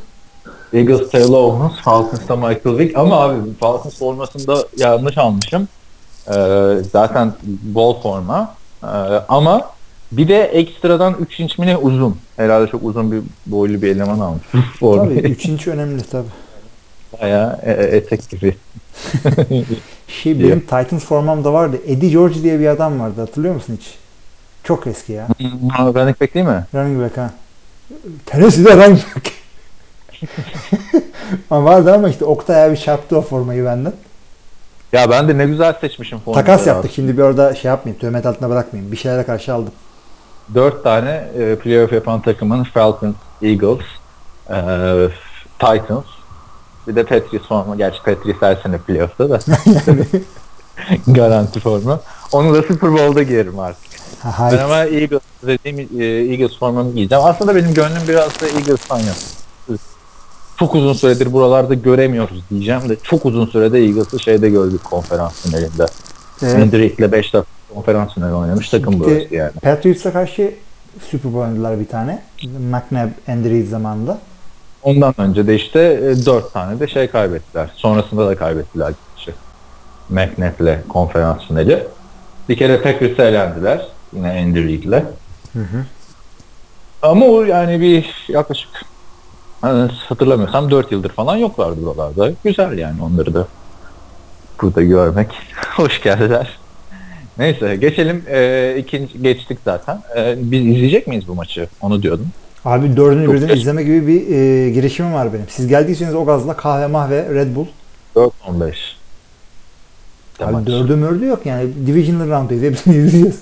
Eagles 0.72 1.10
Taylor 1.10 1.38
Owens, 1.38 1.72
Falcons'ta 1.82 2.36
Michael 2.36 2.78
Vick. 2.78 2.98
Ama 2.98 3.20
abi 3.20 3.54
Falcons 3.60 3.98
formasında 3.98 4.64
yanlış 4.76 5.18
almışım. 5.18 5.68
Ee, 6.28 6.76
zaten 6.92 7.32
bol 7.62 8.02
forma. 8.02 8.54
Ee, 8.82 8.86
ama 9.28 9.70
bir 10.12 10.28
de 10.28 10.42
ekstradan 10.42 11.16
3 11.20 11.40
inç 11.40 11.58
mi 11.58 11.66
ne 11.66 11.76
uzun. 11.76 12.16
Herhalde 12.36 12.70
çok 12.70 12.82
uzun 12.84 13.12
bir 13.12 13.20
boylu 13.46 13.82
bir 13.82 13.88
eleman 13.96 14.20
almış. 14.20 14.42
Tabii 14.80 15.14
3 15.14 15.44
inç 15.46 15.68
önemli 15.68 16.02
tabii. 16.02 16.28
Bayağı 17.20 17.58
e- 17.62 17.72
e- 17.72 17.96
etek 17.96 18.28
gibi. 18.30 18.56
Şey 20.08 20.40
benim 20.40 20.60
Titans 20.60 21.04
formam 21.04 21.44
da 21.44 21.52
vardı. 21.52 21.76
Eddie 21.86 22.10
George 22.10 22.42
diye 22.42 22.60
bir 22.60 22.66
adam 22.66 23.00
vardı. 23.00 23.20
Hatırlıyor 23.20 23.54
musun 23.54 23.78
hiç? 23.80 23.94
Çok 24.64 24.86
eski 24.86 25.12
ya. 25.12 25.28
Ha, 25.70 25.84
Running 25.94 26.20
back 26.20 26.34
değil 26.34 26.46
mi? 26.46 26.64
Running 26.74 27.02
back 27.02 27.16
ha. 27.16 27.30
Tennessee'de 28.26 28.76
running 28.76 29.00
back. 29.16 29.32
ama 31.50 31.64
vardı 31.64 31.94
ama 31.94 32.08
işte 32.08 32.24
Oktay 32.24 32.64
abi 32.64 32.78
çarptı 32.78 33.18
o 33.18 33.22
formayı 33.22 33.64
benden. 33.64 33.92
Ya 34.92 35.10
ben 35.10 35.28
de 35.28 35.38
ne 35.38 35.46
güzel 35.46 35.74
seçmişim 35.80 36.18
formayı. 36.18 36.46
Takas 36.46 36.66
yaptık. 36.66 36.92
Şimdi 36.94 37.16
bir 37.18 37.22
orada 37.22 37.54
şey 37.54 37.68
yapmayayım. 37.68 38.00
Töhmet 38.00 38.26
altına 38.26 38.50
bırakmayayım. 38.50 38.92
Bir 38.92 38.96
şeylere 38.96 39.22
karşı 39.22 39.54
aldım. 39.54 39.72
Dört 40.54 40.84
tane 40.84 41.28
e, 41.38 41.56
playoff 41.56 41.92
yapan 41.92 42.22
takımın 42.22 42.64
Falcons, 42.64 43.14
Eagles, 43.42 43.84
e, 44.50 44.56
Titans, 45.58 46.04
bir 46.88 46.96
de 46.96 47.02
Patriots 47.04 47.48
forma. 47.48 47.76
Gerçi 47.76 48.02
Patriots 48.02 48.42
her 48.42 48.56
sene 48.56 48.78
playoff'ta 48.78 49.30
da. 49.30 49.38
Garanti 51.06 51.60
forma. 51.60 52.00
Onu 52.32 52.54
da 52.54 52.62
Super 52.62 52.92
Bowl'da 52.92 53.22
giyerim 53.22 53.58
artık. 53.58 53.88
Ha, 54.22 54.48
Ben 54.52 54.58
ama 54.58 54.76
Eagles 54.84 55.22
dediğim 55.46 56.00
e, 56.00 56.04
Eagles 56.04 56.58
formamı 56.58 56.92
giyeceğim. 56.92 57.24
Aslında 57.26 57.56
benim 57.56 57.74
gönlüm 57.74 58.02
biraz 58.08 58.40
da 58.40 58.46
Eagles'tan 58.46 58.98
yana. 58.98 59.78
Çok 60.58 60.74
uzun 60.74 60.92
süredir 60.92 61.32
buralarda 61.32 61.74
göremiyoruz 61.74 62.42
diyeceğim 62.50 62.88
de 62.88 62.96
çok 63.02 63.26
uzun 63.26 63.46
sürede 63.46 63.78
Eagles'ı 63.78 64.20
şeyde 64.20 64.50
gördük 64.50 64.84
konferans 64.84 65.42
finalinde. 65.42 65.86
Evet. 66.42 66.54
Hendrick'le 66.56 67.12
5 67.12 67.34
dakika 67.34 67.57
konferans 67.74 68.14
finali 68.14 68.34
oynamış 68.34 68.70
takım 68.70 69.00
burası 69.00 69.34
yani. 69.34 69.52
Patriots'a 69.52 70.12
karşı 70.12 70.54
Super 71.10 71.32
Bowl 71.32 71.48
oynadılar 71.48 71.80
bir 71.80 71.88
tane. 71.88 72.22
McNabb, 72.44 73.10
Andy 73.28 73.50
Reid 73.50 73.68
zamanında. 73.68 74.18
Ondan 74.82 75.14
önce 75.18 75.46
de 75.46 75.54
işte 75.54 75.80
e, 75.80 76.26
4 76.26 76.52
tane 76.52 76.80
de 76.80 76.86
şey 76.88 77.08
kaybettiler. 77.08 77.70
Sonrasında 77.74 78.28
da 78.28 78.36
kaybettiler. 78.36 78.92
Şey, 79.16 79.34
McNabb'le 80.08 80.88
konferans 80.88 81.42
finali. 81.48 81.86
Bir 82.48 82.56
kere 82.56 82.80
Packers'e 82.82 83.22
elendiler. 83.22 83.88
Yine 84.12 84.30
Andy 84.30 84.64
Reid'le. 84.64 85.02
Ama 87.02 87.26
o 87.26 87.42
yani 87.42 87.80
bir 87.80 88.26
yaklaşık 88.28 88.68
hani 89.60 89.90
hatırlamıyorsam 90.08 90.70
4 90.70 90.92
yıldır 90.92 91.10
falan 91.10 91.36
yoklardı 91.36 91.82
buralarda. 91.82 92.32
Güzel 92.44 92.78
yani 92.78 93.02
onları 93.02 93.34
da 93.34 93.46
burada 94.62 94.82
görmek. 94.82 95.28
Hoş 95.76 96.02
geldiler. 96.02 96.58
Neyse 97.38 97.76
geçelim. 97.76 98.22
Ee, 98.28 98.76
ikinci 98.78 99.22
geçtik 99.22 99.58
zaten. 99.64 100.02
Ee, 100.16 100.34
biz 100.38 100.66
izleyecek 100.66 101.06
miyiz 101.06 101.28
bu 101.28 101.34
maçı? 101.34 101.68
Onu 101.80 102.02
diyordum. 102.02 102.26
Abi 102.64 102.96
dördünü 102.96 103.32
birden 103.32 103.56
izleme 103.56 103.82
gibi 103.82 104.06
bir 104.06 104.36
e, 104.36 104.70
girişimim 104.70 105.14
var 105.14 105.32
benim. 105.32 105.44
Siz 105.48 105.66
geldiyseniz 105.68 106.14
o 106.14 106.24
gazla 106.24 106.56
kahve 106.56 106.86
mahve 106.86 107.34
Red 107.34 107.56
Bull. 107.56 107.66
4-15. 108.16 108.72
Abi 110.40 110.66
dördü 110.66 110.96
mördü 110.96 111.26
yok 111.26 111.46
yani. 111.46 111.86
Divisional 111.86 112.28
round'dayız. 112.30 112.62
Hepsini 112.62 112.94
izleyeceğiz. 113.06 113.40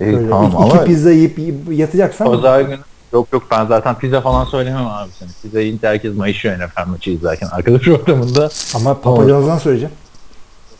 İyi, 0.00 0.12
Böyle 0.12 0.28
tamam 0.30 0.46
iki, 0.48 0.56
ama 0.56 0.74
iki 0.76 0.84
pizza 0.84 1.10
yiyip, 1.10 1.38
yiyip 1.38 1.56
yatacaksan 1.72 2.26
pazar 2.26 2.60
günü 2.60 2.78
yok 3.12 3.28
yok 3.32 3.42
ben 3.50 3.66
zaten 3.66 3.98
pizza 3.98 4.20
falan 4.20 4.44
söylemem 4.44 4.86
abi 4.86 5.10
seni. 5.18 5.28
Pizza 5.42 5.60
yiyince 5.60 5.88
herkes 5.88 6.16
mayışıyor 6.16 6.54
NFL 6.58 6.88
maçı 6.88 7.10
izlerken 7.10 7.48
arkadaş 7.52 7.88
ortamında. 7.98 8.50
ama 8.74 9.00
papacanızdan 9.00 9.58
söyleyeceğim. 9.58 9.94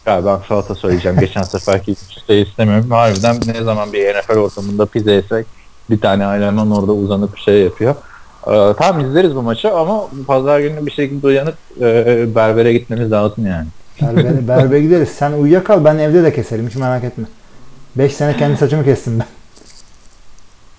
Ya 0.06 0.26
ben 0.26 0.38
salata 0.48 0.74
söyleyeceğim. 0.74 1.20
Geçen 1.20 1.42
seferki 1.42 1.94
şey 2.26 2.42
istemiyorum. 2.42 2.90
Harbiden 2.90 3.36
ne 3.46 3.64
zaman 3.64 3.92
bir 3.92 4.14
NFL 4.14 4.36
ortamında 4.36 4.86
pizza 4.86 5.10
yesek 5.10 5.46
bir 5.90 6.00
tane 6.00 6.26
aileman 6.26 6.70
orada 6.70 6.92
uzanıp 6.92 7.38
şey 7.38 7.62
yapıyor. 7.62 7.94
Ee, 8.46 8.74
tamam 8.78 9.00
izleriz 9.04 9.34
bu 9.34 9.42
maçı 9.42 9.72
ama 9.72 10.04
pazar 10.26 10.60
günü 10.60 10.86
bir 10.86 10.90
şekilde 10.90 11.26
uyanıp 11.26 11.54
e, 11.80 12.34
berbere 12.34 12.72
gitmemiz 12.72 13.12
lazım 13.12 13.46
yani. 13.46 13.66
Berbere, 14.02 14.48
berbere 14.48 14.80
gideriz. 14.80 15.08
Sen 15.08 15.32
uyuyakal 15.32 15.84
ben 15.84 15.98
evde 15.98 16.22
de 16.22 16.32
keserim. 16.32 16.68
Hiç 16.68 16.76
merak 16.76 17.04
etme. 17.04 17.24
5 17.96 18.14
sene 18.14 18.36
kendi 18.36 18.56
saçımı 18.56 18.84
kestim 18.84 19.18
ben. 19.18 19.26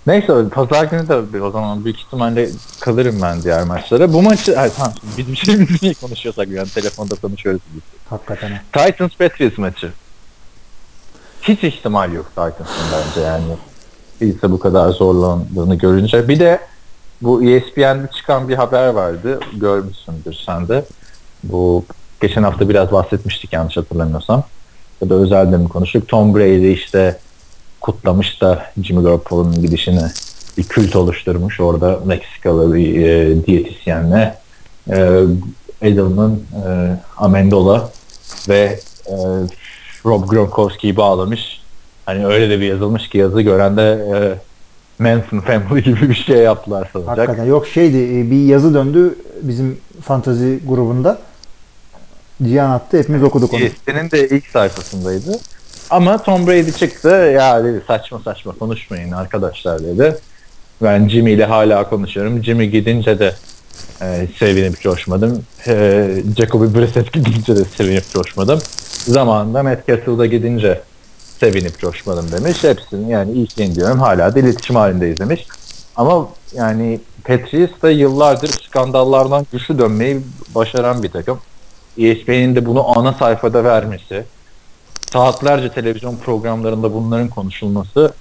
Neyse 0.08 0.50
pazar 0.50 0.86
günü 0.86 1.08
de 1.08 1.42
o 1.42 1.52
zaman 1.52 1.86
büyük 1.86 2.00
ihtimalle 2.00 2.50
kalırım 2.80 3.22
ben 3.22 3.42
diğer 3.44 3.64
maçlara. 3.64 4.14
Bu 4.14 4.22
maçı 4.22 4.60
ay, 4.60 4.70
tamam 4.78 4.94
biz 5.18 5.32
bir 5.32 5.36
şeyimizi 5.36 5.74
niye 5.82 5.94
konuşuyorsak 5.94 6.48
yani 6.48 6.70
telefonda 6.70 7.16
konuşuyoruz 7.16 7.62
biz. 7.74 7.82
Hakikaten. 8.10 8.52
ha. 8.52 8.62
Titans 8.74 9.12
Patriots 9.16 9.58
maçı. 9.58 9.92
Hiç 11.42 11.64
ihtimal 11.64 12.14
yok 12.14 12.26
Titans'ın 12.30 12.86
bence 12.94 13.28
yani. 13.28 13.44
Değilse 14.22 14.52
bu 14.52 14.60
kadar 14.60 14.90
zorlandığını 14.90 15.76
görünce. 15.76 16.28
Bir 16.28 16.40
de 16.40 16.60
bu 17.22 17.44
ESPN'de 17.44 18.08
çıkan 18.16 18.50
bir 18.50 18.56
haber 18.56 18.88
vardı. 18.88 19.40
Görmüşsündür 19.54 20.34
sen 20.46 20.68
de. 20.68 20.86
Bu 21.44 21.86
geçen 22.22 22.44
hafta 22.44 22.70
biraz 22.70 22.92
bahsetmiştik 22.92 23.54
yanlış 23.54 23.78
hatırlamıyorsam. 23.78 24.44
Ya 25.02 25.10
da 25.10 25.16
özelde 25.16 25.58
mi 25.58 25.70
konuştuk. 25.70 26.08
Tom 26.08 26.36
Brady 26.36 26.74
işte 26.74 27.20
kutlamış 27.86 28.42
da 28.42 28.66
Jimmy 28.84 29.04
Garoppolo'nun 29.04 29.62
gidişini 29.62 30.02
bir 30.58 30.64
kült 30.64 30.96
oluşturmuş. 30.96 31.60
Orada 31.60 32.00
Meksikalı 32.06 32.76
bir 32.76 33.06
e, 33.06 33.46
diyetisyenle 33.46 34.38
e, 34.90 35.22
Edelman, 35.82 36.40
e, 36.68 37.00
Amendola 37.18 37.90
ve 38.50 38.80
e, 39.06 39.16
Rob 40.06 40.30
Gronkowski'yi 40.30 40.98
bağlamış. 40.98 41.62
Hani 42.06 42.28
öyle 42.28 42.50
de 42.50 42.60
bir 42.60 42.66
yazılmış 42.66 43.10
ki 43.10 43.18
yazı 43.18 43.42
gören 43.42 43.78
de 43.78 44.08
e, 44.14 44.18
Manson 45.04 45.40
Family 45.40 45.84
gibi 45.84 46.10
bir 46.10 46.16
şey 46.16 46.38
yaptılar 46.38 46.90
sanacak. 46.94 47.18
Hakikaten. 47.18 47.46
Yok 47.46 47.68
şeydi 47.68 47.98
e, 47.98 48.32
bir 48.32 48.46
yazı 48.46 48.74
döndü 48.74 49.16
bizim 49.42 49.78
fantazi 50.02 50.60
grubunda. 50.68 51.20
Cihan 52.44 52.70
attı. 52.70 52.98
Hepimiz 52.98 53.24
okuduk 53.24 53.54
onu. 53.54 53.62
ESPN'in 53.62 54.12
de 54.12 54.28
ilk 54.30 54.48
sayfasındaydı. 54.48 55.40
Ama 55.90 56.24
Tom 56.24 56.48
Brady 56.48 56.72
çıktı. 56.72 57.10
Ya 57.10 57.64
dedi 57.64 57.82
saçma 57.88 58.20
saçma 58.20 58.52
konuşmayın 58.52 59.12
arkadaşlar 59.12 59.84
dedi. 59.84 60.18
Ben 60.82 61.08
Jimmy 61.10 61.32
ile 61.32 61.46
hala 61.46 61.90
konuşuyorum. 61.90 62.44
Jimmy 62.44 62.70
gidince 62.70 63.20
de 63.20 63.36
e, 64.02 64.28
sevinip 64.40 64.82
coşmadım. 64.82 65.44
E, 65.68 66.08
Jacoby 66.38 66.80
Brissett 66.80 67.14
gidince 67.14 67.56
de 67.56 67.66
sevinip 67.66 68.10
coşmadım. 68.10 68.60
Zamanında 69.08 69.64
Matt 69.64 69.88
Castle'da 69.88 70.26
gidince 70.26 70.82
sevinip 71.40 71.80
coşmadım 71.80 72.32
demiş. 72.32 72.64
Hepsini 72.64 73.12
yani 73.12 73.32
ilkini 73.32 73.76
diyorum 73.76 74.00
hala 74.00 74.36
da 74.36 74.40
iletişim 74.40 74.76
halindeyiz 74.76 75.20
demiş. 75.20 75.48
Ama 75.96 76.28
yani 76.54 77.00
Patriots 77.24 77.82
da 77.82 77.90
yıllardır 77.90 78.48
skandallardan 78.48 79.46
güçlü 79.52 79.80
dönmeyi 79.80 80.22
başaran 80.56 81.04
bir 81.04 81.12
takım. 81.12 81.40
ESPN'in 81.98 82.56
de 82.56 82.66
bunu 82.66 82.98
ana 83.00 83.14
sayfada 83.14 83.64
vermesi, 83.64 84.26
saatlerce 85.16 85.70
televizyon 85.70 86.16
programlarında 86.16 86.94
bunların 86.94 87.28
konuşulması 87.28 88.14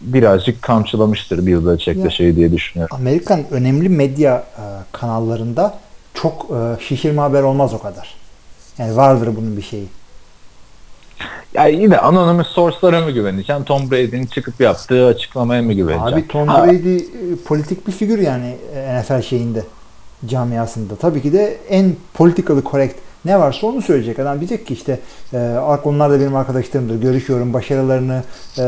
birazcık 0.00 0.62
kamçılamıştır 0.62 1.46
Bill 1.46 1.66
Belichick'te 1.66 2.02
Ya. 2.02 2.10
şey 2.10 2.36
diye 2.36 2.52
düşünüyorum. 2.52 2.96
Amerikan 2.96 3.44
önemli 3.50 3.88
medya 3.88 4.36
e, 4.36 4.62
kanallarında 4.92 5.78
çok 6.14 6.46
e, 6.50 6.84
şişirme 6.84 7.20
haber 7.20 7.42
olmaz 7.42 7.74
o 7.74 7.78
kadar. 7.78 8.14
Yani 8.78 8.96
vardır 8.96 9.30
bunun 9.36 9.56
bir 9.56 9.62
şeyi. 9.62 9.86
Yani 11.54 11.82
yine 11.82 11.98
anonymous 11.98 12.46
source'lara 12.48 13.00
mı 13.00 13.10
güveneceksin? 13.10 13.64
Tom 13.64 13.90
Brady'nin 13.90 14.26
çıkıp 14.26 14.60
yaptığı 14.60 15.06
açıklamaya 15.06 15.62
mı 15.62 15.72
güveneceksin? 15.72 16.12
Abi 16.16 16.28
Tom 16.28 16.48
Ha, 16.48 16.66
Brady 16.66 16.96
e, 16.96 17.02
politik 17.46 17.86
bir 17.86 17.92
figür 17.92 18.18
yani 18.18 18.56
e, 18.74 19.00
NFL 19.00 19.22
şeyinde 19.22 19.64
camiasında. 20.26 20.96
Tabii 20.96 21.22
ki 21.22 21.32
de 21.32 21.56
en 21.68 21.96
politically 22.14 22.62
correct 22.70 22.96
ne 23.26 23.38
varsa 23.38 23.66
onu 23.66 23.82
söyleyecek. 23.82 24.18
Adam 24.18 24.38
diyecek 24.40 24.66
ki 24.66 24.74
işte 24.74 25.00
e, 25.32 25.38
"Ak- 25.38 25.86
onlar 25.86 26.10
da 26.10 26.20
benim 26.20 26.36
arkadaşlarımdır. 26.36 27.00
Görüşüyorum. 27.02 27.52
Başarılarını 27.52 28.22
e, 28.58 28.62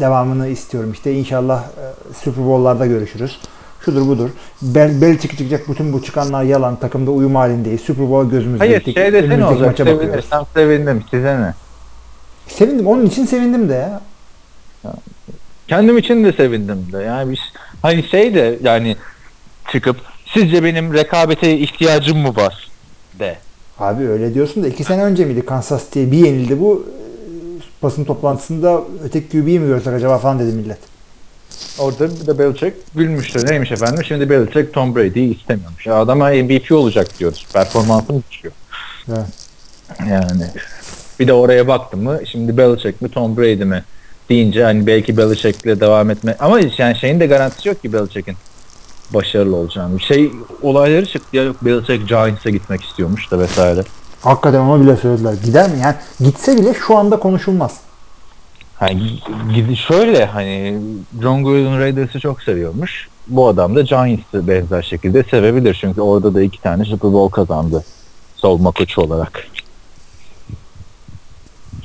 devamını 0.00 0.48
istiyorum. 0.48 0.92
İşte 0.92 1.12
inşallah 1.12 1.62
e, 1.62 2.14
Super 2.24 2.44
Bowl'larda 2.46 2.86
görüşürüz. 2.86 3.38
Şudur 3.84 4.08
budur. 4.08 4.30
Bel, 4.62 5.00
Belichick 5.02 5.38
çıkacak. 5.38 5.68
Bütün 5.68 5.92
bu 5.92 6.02
çıkanlar 6.02 6.42
yalan. 6.42 6.76
Takımda 6.76 7.10
uyum 7.10 7.34
halindeyiz. 7.34 7.80
Super 7.80 8.10
Bowl 8.10 8.30
gözümüzde. 8.30 8.58
Hayır 8.64 8.76
diktik. 8.78 8.96
şey 8.96 9.12
desene 9.12 9.44
olacak. 9.46 9.66
maça 9.66 9.86
bakıyoruz. 9.86 10.24
Sevinirsem 10.24 10.44
sevindim. 10.54 11.04
Size 11.10 11.40
ne? 11.40 11.54
Sevindim. 12.48 12.86
Onun 12.86 13.06
için 13.06 13.26
sevindim 13.26 13.68
de 13.68 13.74
ya. 13.74 14.00
Kendim 15.68 15.98
için 15.98 16.24
de 16.24 16.32
sevindim 16.32 16.86
de. 16.92 17.02
Yani 17.02 17.32
biz 17.32 17.38
hani 17.82 18.08
şey 18.08 18.34
de 18.34 18.58
yani 18.62 18.96
çıkıp 19.72 19.96
sizce 20.34 20.64
benim 20.64 20.94
rekabete 20.94 21.58
ihtiyacım 21.58 22.18
mı 22.18 22.36
var 22.36 22.68
de. 23.18 23.36
Abi 23.78 24.08
öyle 24.08 24.34
diyorsun 24.34 24.62
da 24.62 24.68
iki 24.68 24.84
sene 24.84 25.04
önce 25.04 25.24
miydi 25.24 25.46
Kansas 25.46 25.84
City'ye 25.84 26.12
bir 26.12 26.18
yenildi 26.18 26.60
bu 26.60 26.86
basın 27.82 28.04
toplantısında 28.04 28.82
öteki 29.04 29.28
QB'yi 29.28 29.60
mi 29.60 29.66
görsek 29.66 29.94
acaba 29.94 30.18
falan 30.18 30.38
dedi 30.38 30.56
millet. 30.56 30.78
Orada 31.78 32.10
bir 32.10 32.26
de 32.26 32.38
Belichick 32.38 32.76
gülmüştü. 32.94 33.46
Neymiş 33.46 33.72
efendim? 33.72 34.04
Şimdi 34.04 34.30
Belichick 34.30 34.74
Tom 34.74 34.96
Brady'yi 34.96 35.38
istemiyormuş. 35.38 35.86
Ya 35.86 35.94
adama 35.94 36.30
MVP 36.30 36.72
olacak 36.72 37.18
diyoruz. 37.18 37.46
Performansı 37.52 38.12
mı 38.12 38.22
düşüyor? 38.30 38.54
Evet. 39.08 39.26
Yani 40.10 40.44
bir 41.20 41.26
de 41.26 41.32
oraya 41.32 41.68
baktım 41.68 42.02
mı 42.02 42.20
şimdi 42.32 42.56
Belichick 42.56 43.02
mi 43.02 43.08
Tom 43.08 43.36
Brady 43.36 43.64
mi 43.64 43.84
deyince 44.28 44.64
hani 44.64 44.86
belki 44.86 45.16
Belichick'le 45.16 45.80
devam 45.80 46.10
etme 46.10 46.36
ama 46.38 46.60
yani 46.78 46.96
şeyin 46.96 47.20
de 47.20 47.26
garantisi 47.26 47.68
yok 47.68 47.82
ki 47.82 47.92
Belichick'in 47.92 48.36
başarılı 49.14 49.56
olacağını. 49.56 50.00
Şey 50.00 50.32
olayları 50.62 51.06
çıktı 51.06 51.36
ya 51.36 51.42
yok 51.42 51.56
Belichick 51.62 52.08
Giants'a 52.08 52.50
gitmek 52.50 52.84
istiyormuş 52.84 53.30
da 53.30 53.38
vesaire. 53.38 53.82
Hakikaten 54.20 54.60
ona 54.60 54.82
bile 54.82 54.96
söylediler. 54.96 55.34
Gider 55.44 55.70
mi? 55.70 55.78
Yani 55.82 55.94
gitse 56.20 56.56
bile 56.56 56.74
şu 56.74 56.96
anda 56.96 57.18
konuşulmaz. 57.18 57.76
Hani 58.74 59.02
gidi 59.54 59.76
şöyle 59.76 60.26
hani 60.26 60.80
John 61.22 61.44
Gruden 61.44 61.78
Raiders'ı 61.78 62.20
çok 62.20 62.42
seviyormuş. 62.42 63.08
Bu 63.28 63.48
adam 63.48 63.76
da 63.76 63.82
Giants'ı 63.82 64.48
benzer 64.48 64.82
şekilde 64.82 65.22
sevebilir. 65.22 65.78
Çünkü 65.80 66.00
orada 66.00 66.34
da 66.34 66.42
iki 66.42 66.62
tane 66.62 66.84
Super 66.84 67.12
Bowl 67.12 67.34
kazandı. 67.34 67.84
Savunma 68.36 68.70
koçu 68.70 69.00
olarak. 69.00 69.47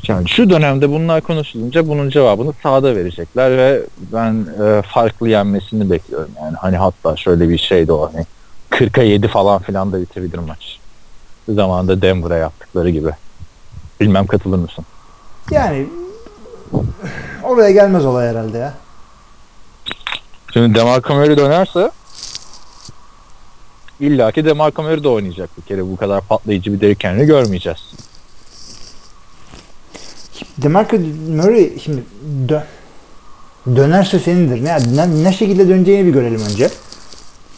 Yani 0.07 0.29
şu 0.29 0.49
dönemde 0.49 0.89
bunlar 0.89 1.21
konuşulunca 1.21 1.87
bunun 1.87 2.09
cevabını 2.09 2.53
sahada 2.63 2.95
verecekler 2.95 3.57
ve 3.57 3.81
ben 4.13 4.47
e, 4.63 4.81
farklı 4.81 5.29
yenmesini 5.29 5.91
bekliyorum. 5.91 6.31
Yani 6.41 6.55
hani 6.57 6.77
hatta 6.77 7.15
şöyle 7.15 7.49
bir 7.49 7.57
şey 7.57 7.87
de 7.87 7.93
o 7.93 8.11
hani 8.13 8.25
40'a 8.71 9.03
7 9.03 9.27
falan 9.27 9.61
filan 9.61 9.91
da 9.91 10.01
bitebilir 10.01 10.37
maç. 10.37 10.79
Zamanında 11.49 12.01
Denver'a 12.01 12.37
yaptıkları 12.37 12.89
gibi. 12.89 13.09
Bilmem 13.99 14.27
katılır 14.27 14.57
mısın? 14.57 14.85
Yani 15.51 15.87
oraya 17.43 17.71
gelmez 17.71 18.05
olay 18.05 18.29
herhalde 18.29 18.57
ya. 18.57 18.73
Şimdi 20.53 20.75
Demarco 20.75 21.13
Murray 21.13 21.37
dönerse 21.37 21.91
illaki 23.99 24.45
Demarco 24.45 24.83
Murray 24.83 25.03
de 25.03 25.07
oynayacak 25.07 25.57
bir 25.57 25.61
kere. 25.61 25.91
Bu 25.91 25.95
kadar 25.95 26.21
patlayıcı 26.21 26.73
bir 26.73 26.81
Derrick 26.81 27.07
Henry 27.07 27.25
görmeyeceğiz. 27.25 27.93
Demarco 30.63 30.97
Murray 31.29 31.79
şimdi 31.79 32.03
dö- 32.47 32.63
dönerse 33.75 34.19
senindir. 34.19 34.63
Ne, 34.63 34.77
ne, 34.95 35.23
ne 35.23 35.33
şekilde 35.33 35.67
döneceğini 35.67 36.05
bir 36.07 36.13
görelim 36.13 36.41
önce. 36.51 36.69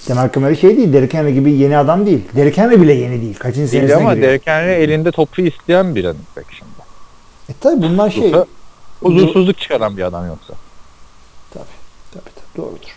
Demarco 0.08 0.40
Murray 0.40 0.56
şey 0.56 0.78
değil. 0.78 0.94
Derrick 0.94 1.18
Henry 1.18 1.34
gibi 1.34 1.52
yeni 1.52 1.78
adam 1.78 2.06
değil. 2.06 2.22
Derrick 2.36 2.62
Henry 2.62 2.82
bile 2.82 2.94
yeni 2.94 3.22
değil. 3.22 3.36
Kaçıncı 3.40 3.72
Değil 3.72 3.82
senesine 3.84 3.96
ama 3.96 4.14
giriyor. 4.14 4.30
Derrick 4.32 4.52
Henry 4.52 4.72
elinde 4.72 5.12
topu 5.12 5.42
isteyen 5.42 5.96
bir 5.96 6.04
running 6.04 6.26
back 6.38 6.48
şimdi. 6.54 6.72
E 7.50 7.54
tabi 7.60 7.82
bunlar 7.82 8.10
şey. 8.10 8.24
Yoksa 8.32 8.46
huzursuzluk 9.02 9.58
çıkaran 9.58 9.98
bir 9.98 10.04
adam 10.04 10.28
yoksa. 10.28 10.54
Tabii 11.54 11.64
tabii 12.14 12.24
doğrudur. 12.58 12.96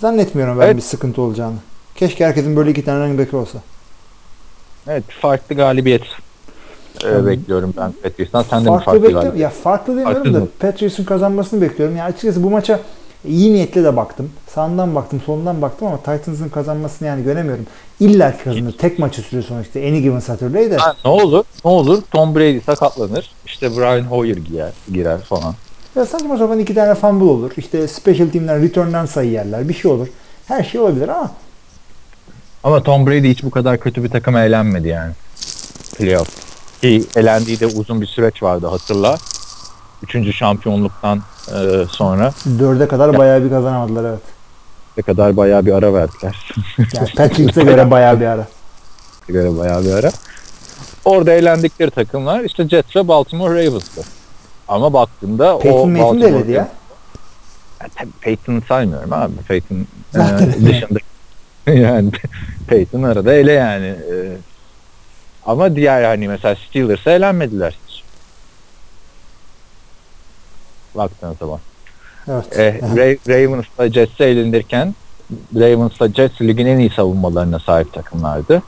Zannetmiyorum 0.00 0.58
ben 0.60 0.66
Evet. 0.66 0.76
bir 0.76 0.82
sıkıntı 0.82 1.22
olacağını. 1.22 1.56
Keşke 1.94 2.26
herkesin 2.26 2.56
böyle 2.56 2.70
iki 2.70 2.84
tane 2.84 3.04
running 3.04 3.20
back 3.20 3.34
olsa. 3.34 3.58
Evet 4.88 5.04
farklı 5.20 5.56
galibiyet 5.56 6.02
e, 7.04 7.26
bekliyorum 7.26 7.74
ben 7.76 7.92
Patriots'tan. 8.02 8.42
Sen 8.42 8.64
de 8.64 8.70
mi 8.70 8.76
farklı, 8.76 8.84
farklı 8.84 9.02
bekliyorum. 9.02 9.40
Ya 9.40 9.50
farklı 9.50 9.96
demiyorum 9.96 10.32
Farklı 10.32 10.40
da? 10.42 10.46
Patriots'un 10.58 11.04
kazanmasını 11.04 11.60
bekliyorum. 11.60 11.96
Ya 11.96 12.04
açıkçası 12.04 12.42
bu 12.42 12.50
maça 12.50 12.80
iyi 13.24 13.52
niyetle 13.52 13.84
de 13.84 13.96
baktım. 13.96 14.30
Sağından 14.54 14.94
baktım, 14.94 15.22
solundan 15.26 15.62
baktım 15.62 15.88
ama 15.88 15.96
Titans'ın 15.96 16.48
kazanmasını 16.48 17.08
yani 17.08 17.24
göremiyorum. 17.24 17.66
İlla 18.00 18.36
ki 18.36 18.44
kazanır. 18.44 18.72
Tek 18.78 18.98
maçı 18.98 19.22
sürüyor 19.22 19.44
sonuçta. 19.44 19.80
Any 19.80 20.00
given 20.00 20.18
Saturday 20.20 20.70
de. 20.70 20.76
Ha, 20.76 20.94
ne 21.04 21.10
olur? 21.10 21.44
Ne 21.64 21.70
olur? 21.70 22.02
Tom 22.10 22.34
Brady 22.34 22.60
sakatlanır. 22.60 23.30
İşte 23.46 23.76
Brian 23.76 24.02
Hoyer 24.02 24.36
girer, 24.36 24.72
girer 24.92 25.18
falan. 25.20 25.54
Ya 25.96 26.06
saçma 26.06 26.38
sapan 26.38 26.58
iki 26.58 26.74
tane 26.74 26.94
fumble 26.94 27.24
olur. 27.24 27.50
İşte 27.56 27.88
special 27.88 28.28
team'ler 28.28 28.62
return'dan 28.62 29.06
sayı 29.06 29.30
yerler. 29.30 29.68
Bir 29.68 29.74
şey 29.74 29.90
olur. 29.90 30.06
Her 30.46 30.64
şey 30.64 30.80
olabilir 30.80 31.08
ama 31.08 31.30
Ama 32.64 32.82
Tom 32.82 33.06
Brady 33.06 33.28
hiç 33.30 33.44
bu 33.44 33.50
kadar 33.50 33.80
kötü 33.80 34.04
bir 34.04 34.08
takım 34.08 34.36
eğlenmedi 34.36 34.88
yani. 34.88 35.12
Playoff. 35.98 36.49
Ki 36.80 37.04
elendiği 37.16 37.60
de 37.60 37.66
uzun 37.66 38.00
bir 38.00 38.06
süreç 38.06 38.42
vardı 38.42 38.66
hatırla. 38.66 39.18
Üçüncü 40.02 40.32
şampiyonluktan 40.32 41.22
e, 41.48 41.86
sonra 41.90 42.32
dörde 42.58 42.88
kadar 42.88 43.18
bayağı 43.18 43.44
bir 43.44 43.50
kazanamadılar 43.50 44.10
evet. 44.10 44.20
ne 44.96 45.02
kadar 45.02 45.36
bayağı 45.36 45.66
bir 45.66 45.72
ara 45.72 45.94
verdiler. 45.94 46.52
Yani 46.94 47.08
Patriots'a 47.16 47.62
göre 47.62 47.90
bayağı 47.90 48.20
bir 48.20 48.26
ara. 48.26 48.46
göre 49.28 49.58
bayağı 49.58 49.84
bir 49.84 49.92
ara. 49.92 50.10
Orada 51.04 51.32
eğlendikleri 51.32 51.90
takımlar 51.90 52.40
işte 52.40 52.68
Jets 52.68 52.96
ve 52.96 53.08
Baltimore 53.08 53.66
Ravens'tı. 53.66 54.02
Ama 54.68 54.92
baktığımda 54.92 55.58
Peyton 55.58 55.78
o 55.78 55.86
Manning 55.86 56.22
de 56.22 56.28
eledi 56.28 56.52
ya. 56.52 56.68
Ya 57.80 58.06
Peyton'ı 58.20 58.60
saymıyorum 58.68 59.12
abi. 59.12 59.32
Peyton 59.48 59.86
Zaten 60.12 60.48
e, 60.48 60.66
dışında. 60.66 60.98
yani 61.66 62.10
Peyton 62.66 63.02
arada 63.02 63.34
ele 63.34 63.52
yani. 63.52 63.86
E, 63.86 64.36
ama 65.50 65.76
diğer 65.76 66.04
hani 66.04 66.28
mesela 66.28 66.56
Steelers'a 66.56 67.10
elenmediler 67.10 67.78
hiç. 67.86 68.02
Baktığın 70.94 71.36
zaman. 71.40 71.60
Evet. 72.28 72.58
E, 72.58 72.78
Ra- 72.78 73.18
Ravens'la 73.28 73.88
Jets'e 73.88 74.24
elenirken 74.24 74.94
Ravens'la 75.54 76.08
Jets 76.08 76.40
ligin 76.40 76.66
en 76.66 76.78
iyi 76.78 76.90
savunmalarına 76.90 77.58
sahip 77.58 77.92
takımlardı. 77.92 78.62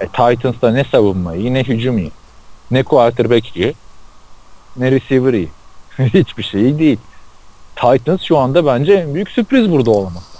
E, 0.00 0.06
Titans'da 0.06 0.70
ne 0.70 0.84
savunmayı 0.84 1.54
ne 1.54 1.64
hücum 1.64 1.98
iyi. 1.98 2.12
Ne 2.70 2.82
quarterback 2.82 3.56
iyi. 3.56 3.74
Ne 4.76 4.90
receiver 4.90 5.32
iyi. 5.32 5.48
Hiçbir 5.98 6.42
şey 6.42 6.62
iyi 6.62 6.78
değil. 6.78 6.98
Titans 7.76 8.22
şu 8.22 8.38
anda 8.38 8.66
bence 8.66 8.92
en 8.92 9.14
büyük 9.14 9.30
sürpriz 9.30 9.70
burada 9.70 9.90
olması. 9.90 10.30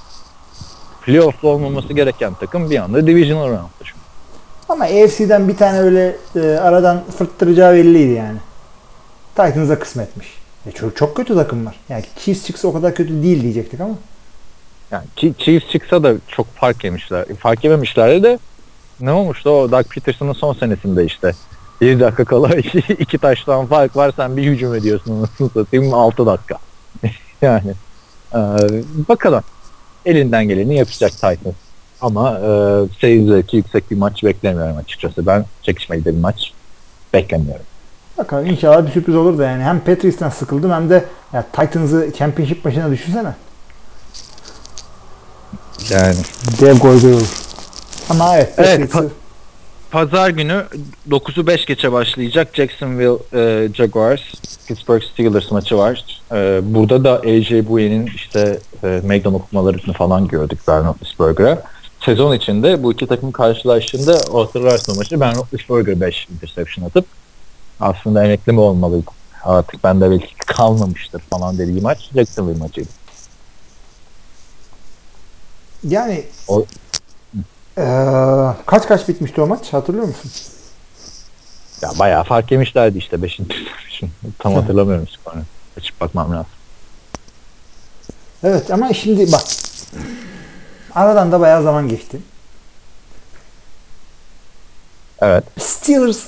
Playoff'ta 1.03 1.49
olmaması 1.49 1.93
gereken 1.93 2.35
takım 2.35 2.71
bir 2.71 2.79
anda 2.79 3.07
divisional 3.07 3.49
round'da 3.49 3.85
şu. 3.85 4.00
Ama 4.71 4.85
AFC'den 4.85 5.49
bir 5.49 5.57
tane 5.57 5.79
öyle 5.79 6.17
e, 6.37 6.41
aradan 6.41 7.03
fırttıracağı 7.19 7.75
belliydi 7.75 8.13
yani. 8.13 8.39
Titans'a 9.35 9.79
kısmetmiş. 9.79 10.29
E 10.67 10.73
çok, 10.73 10.97
çok 10.97 11.17
kötü 11.17 11.35
takım 11.35 11.67
var. 11.67 11.77
Yani 11.89 12.05
Chiefs 12.19 12.47
çıksa 12.47 12.69
o 12.69 12.73
kadar 12.73 12.95
kötü 12.95 13.23
değil 13.23 13.43
diyecektik 13.43 13.81
ama. 13.81 13.95
Yani 14.91 15.05
Chi- 15.17 15.35
Chiefs 15.39 15.71
çıksa 15.71 16.03
da 16.03 16.15
çok 16.29 16.47
fark 16.55 16.85
yemişler. 16.85 17.25
Fark 17.39 17.65
yememişlerdi 17.65 18.23
de 18.23 18.39
ne 19.01 19.13
olmuştu 19.13 19.51
o 19.51 19.71
Doug 19.71 19.87
Peterson'ın 19.87 20.33
son 20.33 20.55
senesinde 20.55 21.05
işte. 21.05 21.33
1 21.81 22.01
dakika 22.01 22.25
kala 22.25 22.49
iki, 22.57 22.79
iki 22.79 23.19
taştan 23.19 23.67
fark 23.67 23.97
var 23.97 24.13
sen 24.17 24.37
bir 24.37 24.45
hücum 24.45 24.75
ediyorsun 24.75 25.19
anasını 25.19 25.51
satayım 25.51 25.95
6 25.95 26.27
dakika. 26.27 26.59
yani 27.43 27.75
e, 28.35 28.39
bakalım. 29.09 29.43
Elinden 30.05 30.49
geleni 30.49 30.77
yapacak 30.77 31.13
Titans. 31.13 31.55
Ama 32.01 32.39
e, 32.39 32.49
seyir 33.01 33.29
zevki 33.29 33.57
yüksek 33.57 33.91
bir 33.91 33.97
maç 33.97 34.25
beklemiyorum 34.25 34.77
açıkçası. 34.77 35.27
Ben 35.27 35.45
çekişmeli 35.63 36.05
de 36.05 36.17
bir 36.17 36.21
maç 36.21 36.53
beklemiyorum. 37.13 37.65
Bakalım 38.19 38.47
inşallah 38.47 38.87
bir 38.87 38.93
sürpriz 38.93 39.17
olur 39.17 39.39
da 39.39 39.45
yani 39.45 39.63
hem 39.63 39.81
Patriots'tan 39.81 40.29
sıkıldım 40.29 40.71
hem 40.71 40.91
de 40.91 41.05
ya 41.33 41.45
Titans'ı 41.53 42.13
championship 42.19 42.65
maçına 42.65 42.91
düşünsene. 42.91 43.35
Yani 45.91 46.17
Dev 46.61 46.77
gol 46.77 46.89
olur. 46.89 47.29
Ama 48.11 48.37
evet, 48.37 48.55
Evet, 48.57 48.93
Patriots'ı 48.93 49.11
Pazar 49.91 50.31
günü 50.31 50.65
9'u 51.09 51.47
5 51.47 51.67
geçe 51.67 51.93
başlayacak 51.93 52.49
Jacksonville 52.55 53.19
e, 53.35 53.69
Jaguars 53.75 54.21
Pittsburgh 54.69 55.03
Steelers 55.03 55.51
maçı 55.51 55.79
var. 55.79 56.05
E, 56.33 56.61
burada 56.75 57.05
da 57.05 57.21
AJ 57.21 57.51
Bouye'nin 57.69 58.07
işte 58.07 58.59
e, 58.85 59.01
meydan 59.05 59.35
okumalarını 59.35 59.93
falan 59.93 60.29
gördük 60.29 60.59
Ben 60.69 60.85
Roethlisberger'a. 60.85 61.63
Sezon 62.05 62.35
içinde 62.37 62.83
bu 62.83 62.93
iki 62.93 63.07
takım 63.07 63.33
karşılaştığında 63.33 64.13
hatırlarsın 64.39 64.93
o 64.93 64.97
maçı 64.97 65.21
Ben 65.21 65.37
Roethlisberger 65.37 66.01
5 66.01 66.29
interception 66.31 66.85
atıp 66.87 67.07
aslında 67.81 68.25
emekli 68.25 68.53
mi 68.53 68.61
olmalıydı? 68.61 69.11
Artık 69.45 69.85
bende 69.85 70.11
belki 70.11 70.35
kalmamıştır 70.47 71.21
falan 71.21 71.59
dediği 71.59 71.81
maç 71.81 72.11
Jacksonville 72.15 72.59
maçıydı. 72.59 72.89
yani 75.85 76.25
O- 76.49 76.65
Eee, 77.79 77.85
kaç 78.67 78.87
kaç 78.89 79.09
bitmişti 79.09 79.41
o 79.41 79.47
maç 79.47 79.73
hatırlıyor 79.73 80.07
musun? 80.07 80.31
Ya 81.83 81.91
bayağı 81.99 82.25
fark 82.25 82.51
yemişlerdi 82.53 82.99
işte 82.99 83.23
5. 83.23 83.41
interception. 83.41 84.11
Tam 84.39 84.55
hatırlamıyorum 84.55 85.09
skorunu. 85.09 85.43
Açıp 85.79 86.01
bakmam 86.01 86.33
lazım. 86.33 86.47
Evet 88.43 88.71
ama 88.71 88.93
şimdi 88.95 89.33
bak 89.33 89.43
aradan 90.95 91.33
da 91.33 91.41
bayağı 91.41 91.63
zaman 91.63 91.89
geçti. 91.89 92.19
Evet. 95.23 95.45
Steelers 95.59 96.19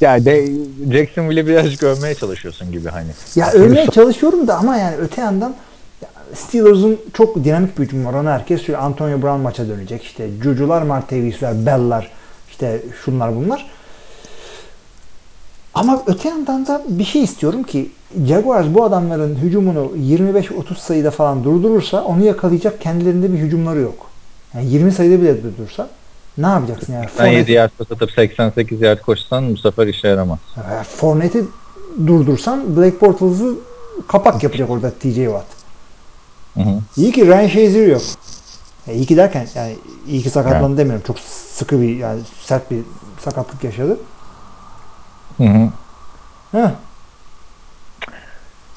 Ya 0.00 0.24
de 0.24 0.46
Jacksonville'i 0.92 1.46
birazcık 1.46 1.82
övmeye 1.82 2.14
çalışıyorsun 2.14 2.72
gibi 2.72 2.88
hani. 2.88 3.10
ya 3.34 3.50
övmeye 3.52 3.86
çalışıyorum 3.86 4.48
da 4.48 4.56
ama 4.56 4.76
yani 4.76 4.96
öte 4.96 5.20
yandan 5.20 5.54
ya 6.02 6.08
Steelers'ın 6.34 7.00
çok 7.12 7.44
dinamik 7.44 7.78
bir 7.78 7.84
hücum 7.84 8.06
var. 8.06 8.14
Onu 8.14 8.28
herkes 8.28 8.60
söylüyor. 8.60 8.82
Antonio 8.82 9.22
Brown 9.22 9.40
maça 9.40 9.68
dönecek. 9.68 10.02
İşte 10.04 10.28
Cucular, 10.42 10.82
Martavis'ler, 10.82 11.66
Bell'lar 11.66 12.10
işte 12.50 12.82
şunlar 13.04 13.36
bunlar. 13.36 13.70
Ama 15.74 16.02
öte 16.06 16.28
yandan 16.28 16.66
da 16.66 16.82
bir 16.88 17.04
şey 17.04 17.22
istiyorum 17.22 17.62
ki 17.62 17.90
Jaguars 18.26 18.66
bu 18.74 18.84
adamların 18.84 19.34
hücumunu 19.34 19.92
25-30 19.96 20.74
sayıda 20.78 21.10
falan 21.10 21.44
durdurursa 21.44 22.02
onu 22.04 22.24
yakalayacak 22.24 22.80
kendilerinde 22.80 23.32
bir 23.32 23.38
hücumları 23.38 23.80
yok. 23.80 24.06
Yani 24.54 24.66
20 24.70 24.92
sayıda 24.92 25.22
bile 25.22 25.42
durdursa 25.42 25.88
ne 26.38 26.46
yapacaksın 26.46 26.92
yani? 26.92 27.06
Sen 27.16 27.26
Fournette- 27.26 27.38
7 27.38 27.52
yard 27.52 27.70
pas 27.78 27.92
atıp 27.92 28.10
88 28.10 28.80
yard 28.80 29.00
koşsan 29.00 29.52
bu 29.52 29.56
sefer 29.56 29.86
işe 29.86 30.08
yaramaz. 30.08 30.38
e, 30.56 30.84
Fournette'i 30.84 31.44
durdursan 32.06 32.76
Blake 32.76 33.00
Bortles'ı 33.00 33.54
kapak 34.08 34.42
yapacak 34.42 34.70
orada 34.70 34.90
TJ 34.90 35.14
Watt. 35.14 35.46
Hı 36.54 36.60
hı. 36.60 36.78
İyi 36.96 37.12
ki 37.12 37.26
Ryan 37.26 37.46
Shazier 37.48 37.86
yok. 37.86 38.02
Ya 38.86 38.94
iyi 38.94 39.06
ki 39.06 39.16
derken 39.16 39.46
yani 39.54 39.76
iyi 40.08 40.22
ki 40.22 40.30
sakatlandı 40.30 40.76
demiyorum. 40.76 41.02
Çok 41.06 41.18
sıkı 41.54 41.80
bir 41.80 41.96
yani 41.96 42.20
sert 42.44 42.70
bir 42.70 42.78
sakatlık 43.24 43.64
yaşadı. 43.64 43.98
Hı 45.38 45.44
hı. 45.44 45.68
Heh. 46.52 46.70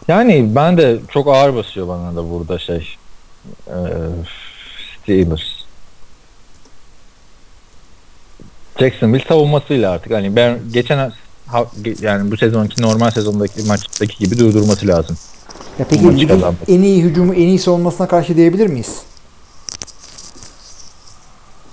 Yani 0.08 0.56
ben 0.56 0.78
de 0.78 1.00
çok 1.12 1.28
ağır 1.28 1.56
basıyor 1.56 1.88
bana 1.88 2.16
da 2.16 2.30
burada 2.32 2.60
şey 2.60 2.96
e, 3.68 3.78
Steelers. 5.04 5.42
Jacksonville 8.80 9.26
savunmasıyla 9.28 9.92
artık 9.92 10.14
hani 10.14 10.36
ben 10.36 10.60
geçen 10.74 11.12
ha- 11.48 11.66
yani 12.02 12.32
bu 12.32 12.38
sezonki 12.38 12.82
normal 12.82 13.12
sezondaki 13.12 13.64
maçtaki 13.64 14.18
gibi 14.18 14.40
durdurması 14.40 14.88
lazım. 14.88 15.18
Ya 15.80 15.86
peki 15.90 16.18
ligin 16.18 16.44
en 16.68 16.82
iyi 16.82 17.04
hücumu 17.04 17.34
en 17.34 17.48
iyi 17.48 17.60
savunmasına 17.60 18.08
karşı 18.08 18.38
diyebilir 18.38 18.68
miyiz? 18.68 19.02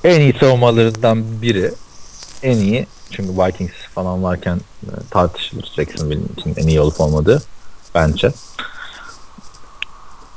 En 0.05 0.21
iyi 0.21 0.35
savunmalarından 0.41 1.43
biri 1.43 1.71
en 2.43 2.57
iyi 2.57 2.87
çünkü 3.17 3.43
Vikings 3.43 3.73
falan 3.95 4.23
varken 4.23 4.57
e, 4.57 4.91
tartışılır 5.11 5.73
Jacksonville'in 5.77 6.33
için 6.39 6.55
en 6.57 6.69
iyi 6.69 6.81
olup 6.81 7.01
olmadığı 7.01 7.43
bence. 7.95 8.33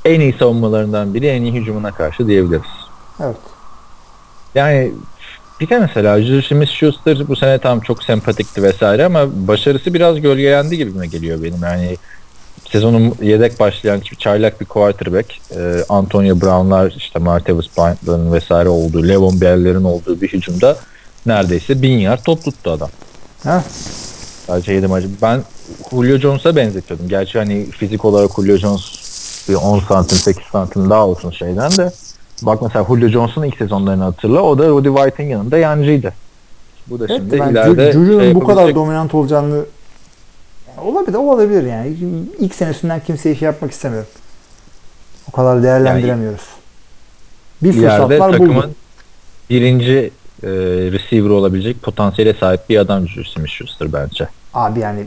En 0.04 0.20
iyi 0.20 0.32
savunmalarından 0.38 1.14
biri 1.14 1.26
en 1.26 1.42
iyi 1.42 1.52
hücumuna 1.52 1.90
karşı 1.90 2.26
diyebiliriz. 2.26 2.70
Evet. 3.20 3.36
Yani 4.54 4.92
bir 5.60 5.68
de 5.68 5.78
mesela 5.78 6.22
Juju 6.22 6.54
Smith-Schuster 6.54 7.28
bu 7.28 7.36
sene 7.36 7.58
tam 7.58 7.80
çok 7.80 8.02
sempatikti 8.02 8.62
vesaire 8.62 9.04
ama 9.04 9.48
başarısı 9.48 9.94
biraz 9.94 10.20
gölgelendi 10.20 10.76
gibi 10.76 10.98
mi 10.98 11.10
geliyor 11.10 11.42
benim 11.42 11.62
yani 11.62 11.96
sezonun 12.72 13.14
yedek 13.22 13.60
başlayan 13.60 14.00
çaylak 14.18 14.60
bir 14.60 14.66
quarterback 14.66 15.40
e, 15.56 15.84
Antonio 15.88 16.40
Brown'lar 16.40 16.92
işte 16.96 17.18
Martavis 17.18 17.66
Bryant'ların 17.78 18.32
vesaire 18.32 18.68
olduğu 18.68 19.08
Levon 19.08 19.40
Bell'lerin 19.40 19.84
olduğu 19.84 20.20
bir 20.20 20.28
hücumda 20.28 20.76
neredeyse 21.26 21.82
bin 21.82 21.98
yard 21.98 22.24
top 22.24 22.44
tuttu 22.44 22.70
adam. 22.70 22.90
Ha? 23.44 23.64
Sadece 24.46 24.72
7 24.72 24.86
maçı. 24.86 25.08
Ben 25.22 25.42
Julio 25.90 26.18
Jones'a 26.18 26.56
benzetiyordum. 26.56 27.08
Gerçi 27.08 27.38
hani 27.38 27.66
fizik 27.70 28.04
olarak 28.04 28.30
Julio 28.36 28.56
Jones 28.56 28.82
bir 29.48 29.54
10 29.54 29.80
santim 29.80 30.18
8 30.18 30.42
santim 30.52 30.90
daha 30.90 31.06
olsun 31.06 31.30
şeyden 31.30 31.70
de. 31.70 31.92
Bak 32.42 32.62
mesela 32.62 32.84
Julio 32.84 33.08
Jones'un 33.08 33.42
ilk 33.42 33.56
sezonlarını 33.56 34.04
hatırla. 34.04 34.42
O 34.42 34.58
da 34.58 34.68
Rudy 34.68 34.88
White'in 34.88 35.28
yanında 35.28 35.58
yancıydı. 35.58 36.12
Bu 36.86 37.00
da 37.00 37.06
Evet, 37.08 37.16
şimdi 37.16 37.40
ben 37.40 37.50
ileride 37.50 37.92
Juju'nun 37.92 38.20
şey 38.20 38.34
bu 38.34 38.46
kadar 38.46 38.74
dominant 38.74 39.14
olacağını 39.14 39.64
Yani 40.68 40.90
olabilir, 40.90 41.16
olabilir 41.16 41.62
yani. 41.62 41.96
İlk 42.38 42.54
senesinden 42.54 43.00
kimseye 43.00 43.36
şey 43.36 43.46
yapmak 43.46 43.70
istemiyorum. 43.70 44.08
O 45.28 45.32
kadar 45.32 45.62
değerlendiremiyoruz. 45.62 46.46
bir 47.62 47.74
ileride 47.74 47.90
fırsatlar 47.90 48.30
takımın 48.30 48.56
buldu. 48.56 48.70
birinci 49.50 50.10
e, 50.42 50.48
receiver 50.92 51.30
olabilecek 51.30 51.82
potansiyele 51.82 52.34
sahip 52.34 52.68
bir 52.68 52.78
adam 52.78 53.08
Juju 53.08 53.30
Smith-Schuster 53.30 53.92
bence. 53.92 54.28
Abi 54.54 54.80
yani 54.80 55.06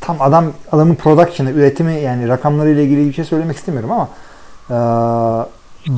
tam 0.00 0.22
adam 0.22 0.52
adamın 0.72 0.94
production'ı, 0.94 1.50
üretimi 1.50 2.00
yani 2.00 2.28
rakamlarıyla 2.28 2.82
ilgili 2.82 3.08
bir 3.08 3.12
şey 3.12 3.24
söylemek 3.24 3.56
istemiyorum 3.56 3.90
ama 3.92 4.08
eee, 4.70 4.76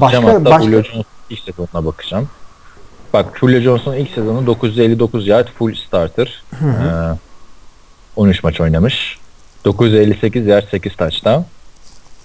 başka 0.00 0.22
Hatta 0.22 0.44
başka 0.44 0.62
Julio 0.64 0.82
Jones'un 0.82 1.04
ilk 1.30 1.38
sezonuna 1.40 1.84
bakacağım. 1.84 2.28
Bak 3.12 3.26
Julio 3.40 3.60
Jones'un 3.60 3.94
ilk 3.94 4.10
sezonu 4.10 4.46
959 4.46 5.26
yard 5.26 5.48
full 5.48 5.74
starter. 5.74 6.44
Ee, 6.62 7.16
13 8.16 8.42
maç 8.44 8.60
oynamış. 8.60 9.18
958 9.64 10.46
yard 10.46 10.68
8 10.70 10.96
touchdown. 10.96 11.42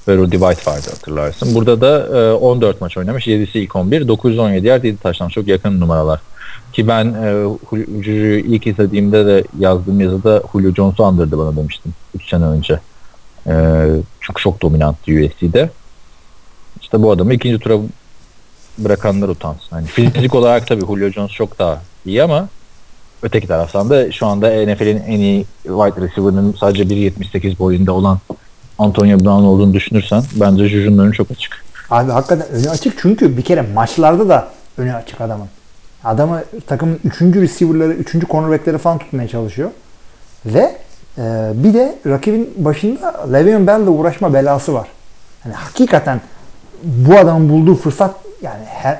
Ve 0.07 0.17
Rudy 0.17 0.37
White 0.37 0.71
vardı 0.71 0.87
hatırlarsın. 0.89 1.55
Burada 1.55 1.81
da 1.81 2.19
e, 2.19 2.33
14 2.33 2.81
maç 2.81 2.97
oynamış. 2.97 3.27
7'si 3.27 3.57
ilk 3.57 3.75
11. 3.75 4.07
917 4.07 4.67
yard 4.67 4.83
7 4.83 4.97
touchdown. 4.97 5.29
Çok 5.29 5.47
yakın 5.47 5.79
numaralar. 5.79 6.21
Ki 6.73 6.87
ben 6.87 7.05
e, 7.05 7.45
Julio'yu 8.03 8.39
ilk 8.39 8.67
izlediğimde 8.67 9.25
de 9.25 9.43
yazdığım 9.59 10.01
yazıda 10.01 10.43
Julio 10.51 10.73
Jones'u 10.73 11.03
andırdı 11.03 11.37
bana 11.37 11.55
demiştim. 11.55 11.93
3 12.15 12.29
sene 12.29 12.45
önce. 12.45 12.79
E, 13.47 13.85
çünkü 14.21 14.41
çok 14.41 14.61
dominanttı 14.61 15.11
USC'de. 15.11 15.69
İşte 16.81 17.01
bu 17.01 17.11
adamı 17.11 17.33
ikinci 17.33 17.59
tura 17.59 17.77
bırakanlar 18.77 19.29
utansın. 19.29 19.69
Hani 19.69 19.87
fizik 19.87 20.35
olarak 20.35 20.67
tabii 20.67 20.85
Julio 20.85 21.09
Jones 21.09 21.31
çok 21.31 21.59
daha 21.59 21.81
iyi 22.05 22.23
ama 22.23 22.49
öteki 23.23 23.47
taraftan 23.47 23.89
da 23.89 24.11
şu 24.11 24.25
anda 24.27 24.47
NFL'in 24.47 25.03
en 25.07 25.19
iyi 25.19 25.45
wide 25.63 26.01
receiver'ının 26.01 26.55
sadece 26.59 26.83
1.78 26.83 27.59
boyunda 27.59 27.93
olan 27.93 28.19
Antonio 28.81 29.19
Brown 29.19 29.43
olduğunu 29.43 29.73
düşünürsen 29.73 30.23
bence 30.35 30.69
Juju'nun 30.69 31.05
önü 31.05 31.13
çok 31.13 31.31
açık. 31.31 31.65
abi 31.89 32.11
hakikaten 32.11 32.47
önü 32.47 32.69
açık 32.69 32.93
çünkü 33.01 33.37
bir 33.37 33.41
kere 33.41 33.61
maçlarda 33.61 34.29
da 34.29 34.47
önü 34.77 34.93
açık 34.93 35.21
adamın. 35.21 35.47
Adamı 36.03 36.43
takımın 36.67 36.99
3. 37.03 37.21
receiver'ları, 37.21 37.93
3. 37.93 38.11
cornerback'leri 38.29 38.77
falan 38.77 38.97
tutmaya 38.97 39.27
çalışıyor. 39.27 39.69
Ve 40.45 40.75
e, 41.17 41.51
bir 41.53 41.73
de 41.73 41.95
rakibin 42.05 42.53
başında 42.57 43.31
Le'Veon 43.33 43.67
Bell'le 43.67 43.87
uğraşma 43.87 44.33
belası 44.33 44.73
var. 44.73 44.87
Yani 45.45 45.55
hakikaten 45.55 46.21
bu 46.83 47.17
adamın 47.17 47.49
bulduğu 47.49 47.75
fırsat 47.75 48.15
yani 48.41 48.65
her 48.65 48.99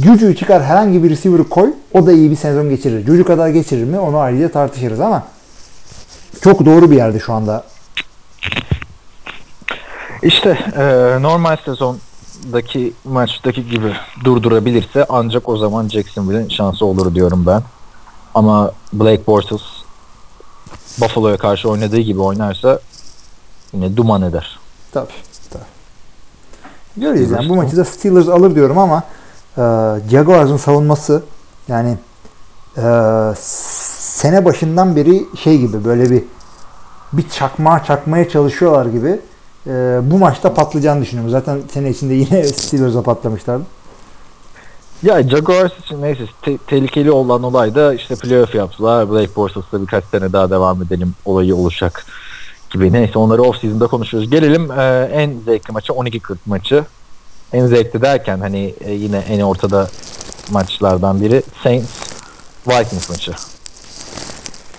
Cucu'yu 0.00 0.36
çıkar 0.36 0.62
herhangi 0.62 1.02
bir 1.04 1.10
receiver'ı 1.10 1.48
koy 1.48 1.72
o 1.92 2.06
da 2.06 2.12
iyi 2.12 2.30
bir 2.30 2.36
sezon 2.36 2.68
geçirir. 2.68 3.06
Cucu 3.06 3.24
kadar 3.24 3.48
geçirir 3.48 3.84
mi 3.84 3.98
onu 3.98 4.18
ayrıca 4.18 4.48
tartışırız 4.48 5.00
ama 5.00 5.22
çok 6.40 6.64
doğru 6.64 6.90
bir 6.90 6.96
yerde 6.96 7.18
şu 7.20 7.32
anda. 7.32 7.64
İşte 10.22 10.50
e, 10.76 10.82
normal 11.22 11.56
sezondaki 11.64 12.92
maçtaki 13.04 13.70
gibi 13.70 13.92
durdurabilirse 14.24 15.06
ancak 15.08 15.48
o 15.48 15.56
zaman 15.56 15.88
Jacksonville'in 15.88 16.48
şansı 16.48 16.86
olur 16.86 17.14
diyorum 17.14 17.46
ben. 17.46 17.62
Ama 18.34 18.72
Blake 18.92 19.26
Bortles 19.26 19.62
Buffalo'ya 21.00 21.36
karşı 21.36 21.70
oynadığı 21.70 22.00
gibi 22.00 22.20
oynarsa 22.20 22.80
yine 23.72 23.96
duman 23.96 24.22
eder. 24.22 24.58
Tabii. 24.92 25.12
tabii. 25.50 25.62
Göreceğiz 26.96 27.30
yani. 27.30 27.48
Bu 27.48 27.56
maçı 27.56 27.76
da 27.76 27.84
Steelers 27.84 28.28
alır 28.28 28.54
diyorum 28.54 28.78
ama 28.78 29.02
e, 29.56 29.62
Jaguars'ın 30.10 30.56
savunması 30.56 31.22
yani 31.68 31.98
e, 32.76 32.82
sene 33.36 34.44
başından 34.44 34.96
beri 34.96 35.26
şey 35.38 35.58
gibi 35.58 35.84
böyle 35.84 36.10
bir 36.10 36.24
bir 37.16 37.28
çakmağa 37.28 37.84
çakmaya 37.84 38.28
çalışıyorlar 38.28 38.86
gibi 38.86 39.20
e, 39.66 40.00
bu 40.02 40.18
maçta 40.18 40.54
patlayacağını 40.54 41.02
düşünüyorum. 41.02 41.30
Zaten 41.30 41.60
sene 41.72 41.90
içinde 41.90 42.14
yine 42.14 42.44
Steelers'a 42.44 43.02
patlamışlardı. 43.02 43.64
Ya 45.02 45.22
Jaguars 45.22 45.72
için 45.84 46.02
neyse 46.02 46.22
te- 46.42 46.58
tehlikeli 46.58 47.10
olan 47.10 47.42
olay 47.42 47.74
da 47.74 47.94
işte 47.94 48.16
playoff 48.16 48.54
yaptılar. 48.54 49.10
Blake 49.10 49.36
Bortles'la 49.36 49.82
birkaç 49.82 50.04
sene 50.04 50.32
daha 50.32 50.50
devam 50.50 50.82
edelim 50.82 51.14
olayı 51.24 51.56
olacak 51.56 52.06
gibi. 52.70 52.92
Neyse 52.92 53.18
onları 53.18 53.42
off 53.42 53.60
season'da 53.60 53.86
konuşuyoruz. 53.86 54.30
Gelelim 54.30 54.70
e, 54.72 55.10
en 55.12 55.34
zevkli 55.44 55.72
maçı 55.72 55.92
12-40 55.92 56.36
maçı. 56.46 56.84
En 57.52 57.66
zevkli 57.66 58.02
derken 58.02 58.40
hani 58.40 58.74
e, 58.80 58.92
yine 58.92 59.18
en 59.18 59.40
ortada 59.40 59.88
maçlardan 60.50 61.20
biri 61.20 61.42
Saints 61.62 61.90
Vikings 62.66 63.10
maçı. 63.10 63.32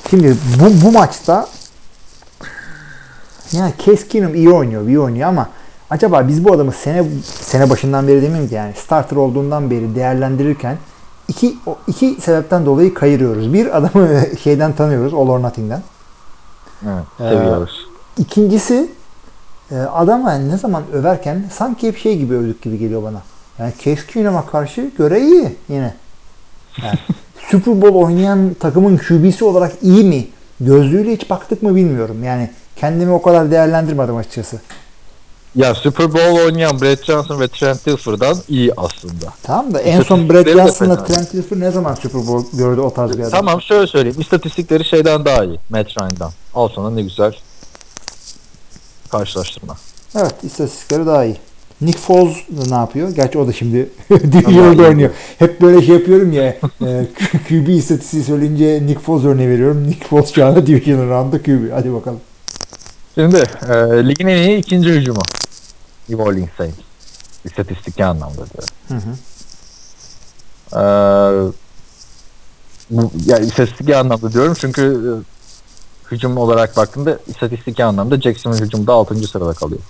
Şimdi 0.09 0.37
bu, 0.59 0.85
bu 0.85 0.91
maçta 0.91 1.47
ya 3.51 3.71
Case 3.85 4.07
Keenum 4.07 4.35
iyi 4.35 4.49
oynuyor, 4.49 4.87
iyi 4.87 4.99
oynuyor 4.99 5.29
ama 5.29 5.49
acaba 5.89 6.27
biz 6.27 6.45
bu 6.45 6.53
adamı 6.53 6.71
sene 6.71 7.03
sene 7.23 7.69
başından 7.69 8.07
beri 8.07 8.21
demeyeyim 8.21 8.49
ki 8.49 8.55
yani 8.55 8.73
starter 8.73 9.17
olduğundan 9.17 9.71
beri 9.71 9.95
değerlendirirken 9.95 10.77
iki 11.27 11.55
o 11.65 11.77
iki 11.87 12.17
sebepten 12.21 12.65
dolayı 12.65 12.93
kayırıyoruz. 12.93 13.53
Bir 13.53 13.77
adamı 13.77 14.09
şeyden 14.43 14.73
tanıyoruz, 14.73 15.13
All 15.13 15.27
or 15.27 15.41
Nothing'den. 15.41 15.81
Evet, 16.83 17.03
Ee, 17.19 17.29
seviyoruz. 17.29 17.87
İkincisi 18.17 18.89
e, 19.71 19.75
adamı 19.75 20.49
ne 20.49 20.57
zaman 20.57 20.83
överken 20.93 21.43
sanki 21.53 21.87
hep 21.87 21.97
şey 21.97 22.17
gibi 22.17 22.33
övdük 22.33 22.61
gibi 22.61 22.77
geliyor 22.77 23.03
bana. 23.03 23.21
Yani 23.59 23.73
Case 23.83 24.07
Keenum'a 24.07 24.45
karşı 24.45 24.89
göre 24.97 25.21
iyi 25.21 25.55
yine. 25.69 25.93
Yani 26.83 26.99
Super 27.49 27.81
Bowl 27.81 27.95
oynayan 27.95 28.53
takımın 28.59 28.97
QB'si 28.97 29.45
olarak 29.45 29.71
iyi 29.81 30.03
mi? 30.03 30.27
Gözlüğüyle 30.59 31.13
hiç 31.13 31.29
baktık 31.29 31.63
mı 31.63 31.75
bilmiyorum. 31.75 32.23
Yani 32.23 32.49
kendimi 32.75 33.11
o 33.11 33.21
kadar 33.21 33.51
değerlendirmedim 33.51 34.15
açıkçası. 34.15 34.61
Ya 35.55 35.75
Super 35.75 36.13
Bowl 36.13 36.45
oynayan 36.45 36.81
Brett 36.81 37.03
Johnson 37.05 37.39
ve 37.39 37.47
Trent 37.47 37.85
Dilfer'dan 37.85 38.37
iyi 38.49 38.71
aslında. 38.77 39.33
Tamam 39.43 39.73
da 39.73 39.81
en 39.81 40.01
son 40.01 40.29
de 40.29 40.51
Johnson'la. 40.53 41.03
Trent 41.03 41.33
Dilfer 41.33 41.59
ne 41.59 41.71
zaman 41.71 41.93
Super 41.95 42.27
Bowl 42.27 42.57
gördü 42.57 42.81
o 42.81 42.93
tarz 42.93 43.11
bir 43.17 43.19
adam? 43.19 43.31
Tamam 43.31 43.61
şöyle 43.61 43.87
söyleyeyim. 43.87 44.21
İstatistikleri 44.21 44.85
şeyden 44.85 45.25
daha 45.25 45.43
iyi. 45.43 45.59
Matt 45.69 45.97
Ryan'dan. 45.97 46.31
Al 46.55 46.69
sana 46.75 46.89
ne 46.89 47.01
güzel 47.01 47.35
karşılaştırma. 49.11 49.75
Evet 50.15 50.35
istatistikleri 50.43 51.05
daha 51.05 51.25
iyi. 51.25 51.37
Nick 51.81 51.99
Foles 51.99 52.35
ne 52.69 52.75
yapıyor? 52.75 53.09
Gerçi 53.09 53.37
o 53.39 53.47
da 53.47 53.53
şimdi 53.53 53.89
Division'da 54.09 54.83
oynuyor. 54.83 55.09
Hep 55.39 55.61
böyle 55.61 55.85
şey 55.85 55.95
yapıyorum 55.95 56.31
ya. 56.31 56.43
e, 56.81 57.07
QB 57.49 57.67
istatistiği 57.69 58.23
söyleyince 58.23 58.81
Nick 58.85 58.99
Foles 58.99 59.25
örneği 59.25 59.49
veriyorum. 59.49 59.87
Nick 59.87 60.07
Foles 60.07 60.33
şu 60.33 60.45
anda 60.45 60.67
Division 60.67 61.09
round'da 61.09 61.41
QB. 61.43 61.71
Hadi 61.73 61.93
bakalım. 61.93 62.19
Şimdi 63.15 63.43
e, 63.69 63.73
ligin 64.07 64.27
en 64.27 64.37
iyi 64.47 64.57
ikinci 64.57 64.89
hücumu. 64.89 65.21
New 66.09 66.23
Orleans 66.23 66.49
Saints. 66.57 66.77
İstatistiki 67.45 68.05
anlamda 68.05 68.45
diyorum. 68.49 68.69
Hı 68.87 68.95
hı. 68.95 69.15
E, 70.71 70.83
bu, 72.89 73.11
ya 73.25 73.37
istatistiki 73.37 73.97
anlamda 73.97 74.33
diyorum 74.33 74.53
çünkü 74.59 74.81
e, 74.81 75.11
hücum 76.11 76.37
olarak 76.37 76.77
baktığımda 76.77 77.19
istatistiki 77.27 77.83
anlamda 77.83 78.21
Jacksonville 78.21 78.65
hücumda 78.65 78.93
6. 78.93 79.27
sırada 79.27 79.53
kalıyor. 79.53 79.81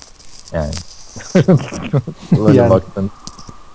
Yani 0.53 0.73
böyle 2.31 2.57
Yani. 2.57 2.69
baktın. 2.69 3.11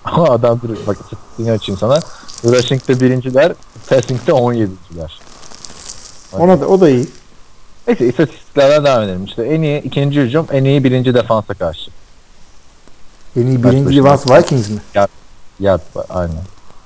Ama 0.05 0.29
adam 0.29 0.61
dur 0.61 0.77
bak 0.87 0.97
istatistiğini 1.01 1.51
açayım 1.51 1.79
sana. 1.79 2.03
Rushing'de 2.43 2.99
birinciler, 2.99 3.53
passing'de 3.89 4.31
17'ciler. 4.31 5.11
Ona 6.33 6.61
da, 6.61 6.67
o 6.67 6.81
da 6.81 6.89
iyi. 6.89 7.07
Neyse 7.87 8.07
istatistiklerden 8.07 8.85
devam 8.85 9.03
edelim. 9.03 9.25
İşte 9.25 9.43
en 9.43 9.61
iyi 9.61 9.81
ikinci 9.81 10.21
hücum, 10.21 10.47
en 10.51 10.63
iyi 10.63 10.83
birinci 10.83 11.13
defansa 11.13 11.53
karşı. 11.53 11.91
En 13.35 13.47
iyi 13.47 13.63
birinci? 13.63 13.95
Livans 13.95 14.27
Vikings 14.27 14.69
mi? 14.69 14.79
Yard 15.59 15.81
var 15.95 16.05
aynen. 16.09 16.41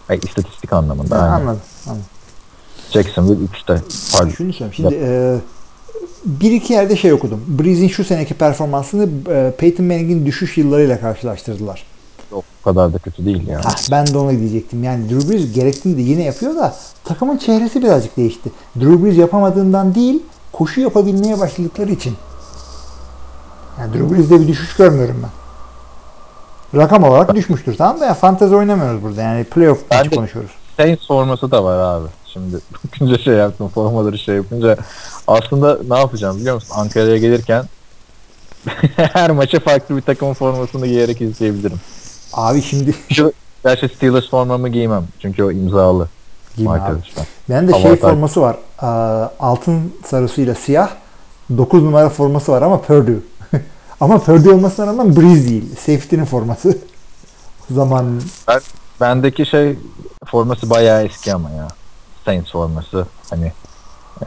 Ay, 0.09 0.19
istatistik 0.23 0.73
anlamında 0.73 1.21
aynen. 1.21 1.33
anladım. 1.33 1.61
anladım. 1.87 2.05
Jacksonville 2.91 3.45
3'te. 3.45 3.81
Pardon. 4.11 4.29
Şunu 4.29 4.53
söyleyeyim. 4.53 4.73
Şimdi 4.73 4.95
e, 5.01 5.37
bir 6.25 6.51
iki 6.51 6.73
yerde 6.73 6.95
şey 6.95 7.13
okudum. 7.13 7.41
Breeze'in 7.47 7.87
şu 7.87 8.03
seneki 8.03 8.33
performansını 8.33 9.09
e, 9.29 9.53
Peyton 9.57 9.85
Manning'in 9.85 10.25
düşüş 10.25 10.57
yıllarıyla 10.57 10.99
karşılaştırdılar. 10.99 11.83
O 12.31 12.43
kadar 12.63 12.93
da 12.93 12.97
kötü 12.97 13.25
değil 13.25 13.47
yani. 13.47 13.63
Ha, 13.63 13.75
ben 13.91 14.07
de 14.07 14.17
onu 14.17 14.39
diyecektim. 14.39 14.83
Yani 14.83 15.09
Drew 15.09 15.29
Brees 15.29 15.53
gerektiğinde 15.53 16.01
yine 16.01 16.23
yapıyor 16.23 16.55
da 16.55 16.75
takımın 17.03 17.37
çehresi 17.37 17.81
birazcık 17.81 18.17
değişti. 18.17 18.51
Drew 18.79 19.03
Brees 19.03 19.17
yapamadığından 19.17 19.95
değil, 19.95 20.23
koşu 20.57 20.81
yapabilmeye 20.81 21.39
başladıkları 21.39 21.91
için. 21.91 22.15
Yani 23.79 23.93
Drew 23.93 24.15
Brees'de 24.15 24.39
bir 24.41 24.47
düşüş 24.47 24.75
görmüyorum 24.75 25.23
ben. 25.23 25.29
Rakam 26.79 27.03
olarak 27.03 27.35
düşmüştür 27.35 27.77
tamam 27.77 28.01
da 28.01 28.05
ya 28.05 28.13
fantezi 28.13 28.55
oynamıyoruz 28.55 29.03
burada. 29.03 29.21
Yani 29.21 29.43
playoff 29.43 29.91
maçı 29.91 30.09
konuşuyoruz. 30.09 30.51
Saints 30.77 31.07
forması 31.07 31.51
da 31.51 31.63
var 31.63 31.77
abi. 31.77 32.07
Şimdi 32.25 32.55
bakınca 32.85 33.17
şey 33.17 33.33
yaptım 33.33 33.69
formaları 33.69 34.17
şey 34.17 34.35
yapınca 34.35 34.77
aslında 35.27 35.79
ne 35.89 35.99
yapacağım 35.99 36.37
biliyor 36.37 36.55
musun? 36.55 36.75
Ankara'ya 36.77 37.17
gelirken 37.17 37.65
her 38.95 39.31
maça 39.31 39.59
farklı 39.59 39.97
bir 39.97 40.01
takımın 40.01 40.33
formasını 40.33 40.87
giyerek 40.87 41.21
izleyebilirim. 41.21 41.79
Abi 42.33 42.61
şimdi 42.61 42.95
Şu, 43.13 43.33
gerçi 43.63 43.89
Steelers 43.89 44.29
formamı 44.29 44.69
giymem. 44.69 45.03
Çünkü 45.19 45.43
o 45.43 45.51
imzalı. 45.51 46.07
Giyme 46.55 46.71
abi. 46.71 46.99
Ben 47.49 47.67
de 47.67 47.71
Hava 47.71 47.81
şey 47.81 47.95
forması 47.95 48.41
var. 48.41 48.57
Altın 49.39 49.93
sarısıyla 50.05 50.55
siyah. 50.55 50.89
9 51.57 51.83
numara 51.83 52.09
forması 52.09 52.51
var 52.51 52.61
ama 52.61 52.81
Purdue. 52.81 53.19
ama 54.01 54.17
Purdue 54.19 54.53
olmasına 54.53 54.87
rağmen 54.87 55.15
Breeze 55.15 55.49
değil. 55.49 55.75
Safety'nin 55.75 56.25
forması. 56.25 56.77
Zaman 57.71 58.21
Bendeki 59.01 59.45
şey 59.45 59.77
forması 60.25 60.69
bayağı 60.69 61.03
eski 61.03 61.33
ama 61.33 61.49
ya. 61.51 61.67
Saints 62.25 62.51
forması. 62.51 63.07
Hani 63.29 63.51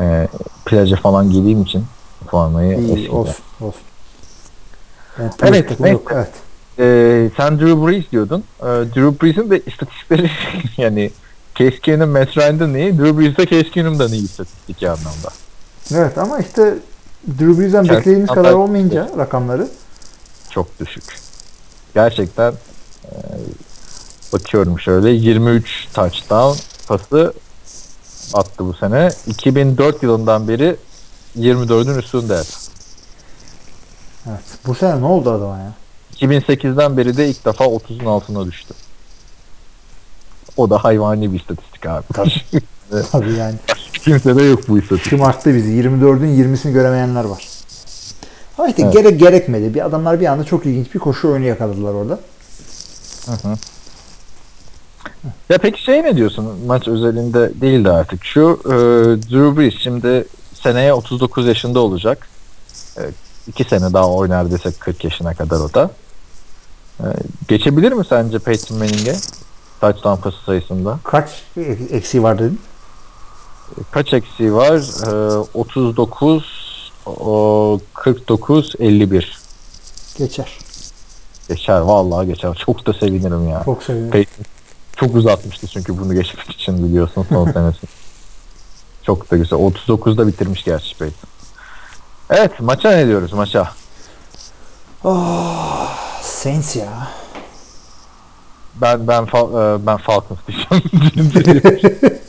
e, 0.00 0.28
plaja 0.66 0.96
falan 0.96 1.30
giydiğim 1.30 1.62
için 1.62 1.84
formayı 2.30 2.78
iyi 2.78 2.92
eskiden. 2.92 3.16
olsun. 3.16 3.34
olsun. 3.60 3.80
Evet, 5.18 5.32
Evet, 5.42 5.68
takım 5.68 5.86
yok. 5.86 6.10
evet. 6.14 6.30
Ee, 6.78 7.30
sen 7.36 7.60
Drew 7.60 7.86
Brees 7.86 8.10
diyordun. 8.12 8.44
Ee, 8.60 8.64
Drew 8.64 9.20
Brees'in 9.26 9.50
de 9.50 9.60
istatistikleri 9.66 10.30
yani 10.76 11.10
Keenum, 11.58 12.10
Matt 12.10 12.36
Ryan'dan 12.36 12.74
iyi. 12.74 12.98
Drew 12.98 13.18
Brees 13.18 13.36
de 13.36 13.46
Case 13.46 13.70
Keenum'dan 13.70 14.12
iyi 14.12 14.24
istatistiki 14.24 14.90
anlamda. 14.90 15.28
Evet 15.94 16.18
ama 16.18 16.38
işte 16.38 16.74
Drew 17.28 17.60
Brees'den 17.60 17.88
beklediğimiz 17.88 18.30
kadar 18.30 18.52
olmayınca 18.52 19.08
rakamları 19.18 19.68
Çok 20.50 20.80
düşük. 20.80 21.04
Gerçekten 21.94 22.52
e, 23.04 23.12
bakıyorum 24.32 24.80
şöyle 24.80 25.10
23 25.10 25.88
touchdown 25.94 26.58
pası 26.88 27.32
attı 28.34 28.66
bu 28.66 28.74
sene. 28.74 29.08
2004 29.26 30.02
yılından 30.02 30.48
beri 30.48 30.76
24'ün 31.38 31.98
üstünde. 31.98 32.42
evet. 34.28 34.40
Bu 34.66 34.74
sene 34.74 35.00
ne 35.00 35.06
oldu 35.06 35.30
adama 35.30 35.58
ya? 35.58 35.72
2008'den 36.16 36.96
beri 36.96 37.16
de 37.16 37.28
ilk 37.28 37.44
defa 37.44 37.64
30'un 37.64 38.06
altına 38.06 38.46
düştü. 38.46 38.74
O 40.58 40.70
da 40.70 40.84
hayvani 40.84 41.32
bir 41.32 41.40
istatistik 41.40 41.86
abi. 41.86 42.04
Tabii 43.12 43.32
yani. 43.38 43.54
Kimsede 43.92 44.42
yok 44.42 44.68
bu 44.68 44.78
istatistik. 44.78 45.10
Şımarttı 45.10 45.54
bizi. 45.54 45.70
24'ün 45.70 46.56
20'sini 46.56 46.72
göremeyenler 46.72 47.24
var. 47.24 47.48
Ama 48.58 48.68
işte 48.68 48.82
Evet. 48.82 48.92
gerek 48.92 49.20
gerekmedi. 49.20 49.74
Bir 49.74 49.86
adamlar 49.86 50.20
bir 50.20 50.26
anda 50.26 50.44
çok 50.44 50.66
ilginç 50.66 50.94
bir 50.94 50.98
koşu 50.98 51.28
oyunu 51.28 51.44
yakaladılar 51.44 51.94
orada. 51.94 52.20
Hı 53.26 53.32
hı. 53.32 53.54
Ya 55.48 55.58
peki 55.58 55.82
şey 55.82 56.02
ne 56.02 56.16
diyorsun? 56.16 56.46
Maç 56.66 56.88
özelinde 56.88 57.60
değil 57.60 57.84
de 57.84 57.90
artık. 57.90 58.24
Şu 58.24 58.60
e, 58.64 58.70
Drew 59.30 59.60
Brees 59.60 59.74
şimdi 59.78 60.24
seneye 60.62 60.92
39 60.92 61.46
yaşında 61.46 61.80
olacak. 61.80 62.28
E, 62.98 63.02
iki 63.46 63.64
sene 63.64 63.92
daha 63.92 64.10
oynar 64.10 64.50
desek 64.50 64.80
40 64.80 65.04
yaşına 65.04 65.34
kadar 65.34 65.60
o 65.60 65.74
da. 65.74 65.90
E, 67.00 67.06
geçebilir 67.48 67.92
mi 67.92 68.04
sence 68.08 68.38
Peyton 68.38 68.78
Manning'e? 68.78 69.16
Touchdown 69.80 70.22
pası 70.22 70.36
sayısında. 70.46 70.98
Kaç 71.04 71.30
eksiği 71.90 72.22
var 72.22 72.38
dedin? 72.38 72.60
E, 73.78 73.80
Kaç 73.90 74.12
eksiği 74.12 74.54
var? 74.54 74.74
E, 74.76 75.38
39 75.54 76.68
o, 77.06 77.80
49 77.94 78.72
51. 78.78 79.38
Geçer. 80.18 80.58
Geçer 81.48 81.80
vallahi 81.80 82.26
geçer. 82.26 82.54
Çok 82.66 82.86
da 82.86 82.92
sevinirim 82.92 83.48
ya. 83.48 83.62
Çok. 83.64 83.86
Peyton 83.86 84.44
çok 84.96 85.14
uzatmıştı 85.16 85.66
çünkü 85.66 85.98
bunu 85.98 86.14
geçmek 86.14 86.50
için 86.50 86.84
biliyorsun 86.88 87.26
son 87.28 87.44
senesi. 87.52 87.86
Çok 89.02 89.30
da 89.30 89.36
güzel. 89.36 89.58
39'da 89.58 90.26
bitirmiş 90.26 90.64
gerçi 90.64 90.98
Peyton. 90.98 91.28
Evet 92.30 92.60
maça 92.60 92.90
ne 92.90 93.06
diyoruz 93.06 93.32
maça? 93.32 93.72
Oh, 95.04 95.88
Saints 96.22 96.76
ya. 96.76 97.08
Ben 98.80 99.08
ben 99.08 99.24
Fal- 99.24 99.80
e, 99.82 99.86
ben 99.86 99.96
Falcons 99.96 100.38
diyeceğim. 100.48 100.82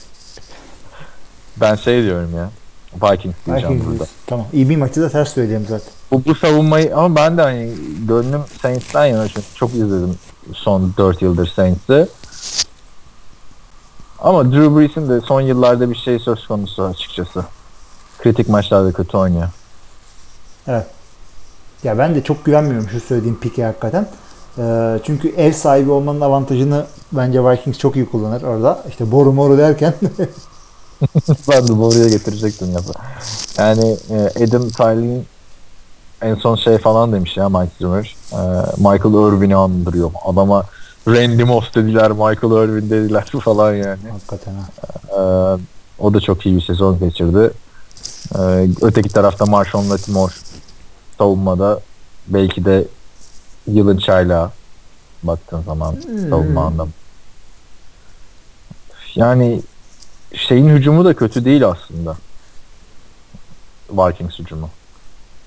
ben 1.57 1.75
şey 1.75 2.03
diyorum 2.03 2.35
ya. 2.35 2.49
Vikings 2.95 3.35
diyeceğim 3.45 3.69
Vikings 3.69 3.85
burada. 3.85 3.97
diyorsun. 3.97 4.15
Tamam. 4.27 4.45
İyi 4.53 4.69
bir 4.69 4.77
maçı 4.77 5.01
da 5.01 5.09
ters 5.09 5.33
söyleyeyim 5.33 5.65
zaten. 5.69 5.87
Bu, 6.11 6.25
bu 6.25 6.35
savunmayı 6.35 6.97
ama 6.97 7.15
ben 7.15 7.37
de 7.37 7.41
hani 7.41 7.73
gönlüm 8.07 8.41
Saints'ten 8.61 9.05
yana 9.05 9.27
çünkü 9.27 9.47
çok 9.55 9.73
izledim 9.73 10.15
son 10.53 10.93
4 10.97 11.21
yıldır 11.21 11.47
Saints'i. 11.47 12.07
Ama 14.19 14.51
Drew 14.51 14.75
Brees'in 14.75 15.09
de 15.09 15.21
son 15.21 15.41
yıllarda 15.41 15.89
bir 15.89 15.95
şey 15.95 16.19
söz 16.19 16.47
konusu 16.47 16.83
açıkçası. 16.83 17.45
Kritik 18.19 18.49
maçlarda 18.49 18.91
kötü 18.91 19.17
oynuyor. 19.17 19.49
Ya 21.83 21.97
ben 21.97 22.15
de 22.15 22.23
çok 22.23 22.45
güvenmiyorum 22.45 22.89
şu 22.89 22.99
söylediğim 22.99 23.39
pike 23.39 23.63
hakikaten. 23.63 24.07
Ee, 24.59 24.99
çünkü 25.03 25.29
ev 25.37 25.51
sahibi 25.51 25.91
olmanın 25.91 26.21
avantajını 26.21 26.85
bence 27.11 27.49
Vikings 27.49 27.77
çok 27.77 27.95
iyi 27.95 28.09
kullanır 28.09 28.41
orada. 28.41 28.83
İşte 28.89 29.11
boru 29.11 29.33
moru 29.33 29.57
derken 29.57 29.93
ben 31.49 31.67
de 31.67 31.71
oraya 31.73 32.09
getirecektim 32.09 32.75
lafı. 32.75 32.93
Yani 33.57 33.97
e, 34.09 34.43
Adam 34.43 34.69
Tyler'in 34.69 35.25
en 36.21 36.35
son 36.35 36.55
şey 36.55 36.77
falan 36.77 37.13
demiş 37.13 37.37
ya 37.37 37.49
Mike 37.49 37.71
Zimmer. 37.79 38.15
E, 38.31 38.37
Michael 38.77 39.33
Irvin'i 39.33 39.55
andırıyor. 39.55 40.11
Adama 40.25 40.63
Randy 41.07 41.43
Moss 41.43 41.75
dediler, 41.75 42.11
Michael 42.11 42.63
Irvin 42.67 42.89
dediler 42.89 43.25
falan 43.43 43.73
yani. 43.73 43.99
hakikaten 44.11 44.53
ha. 44.53 44.67
Ee, 45.09 45.59
o 45.99 46.13
da 46.13 46.19
çok 46.19 46.45
iyi 46.45 46.55
bir 46.55 46.61
sezon 46.61 46.99
geçirdi. 46.99 47.51
Öteki 48.81 49.09
tarafta 49.09 49.45
Marshawn 49.45 49.89
Latimore 49.89 50.33
savunmada 51.17 51.79
belki 52.27 52.65
de 52.65 52.85
yılın 53.71 53.97
çaylağı 53.97 54.51
baktığın 55.23 55.61
zaman 55.61 55.95
savunma 56.29 56.65
anlamı. 56.65 56.91
Yani 59.15 59.61
şeyin 60.33 60.69
hücumu 60.69 61.05
da 61.05 61.13
kötü 61.13 61.45
değil 61.45 61.67
aslında. 61.67 62.15
Vikings 63.91 64.39
hücumu. 64.39 64.69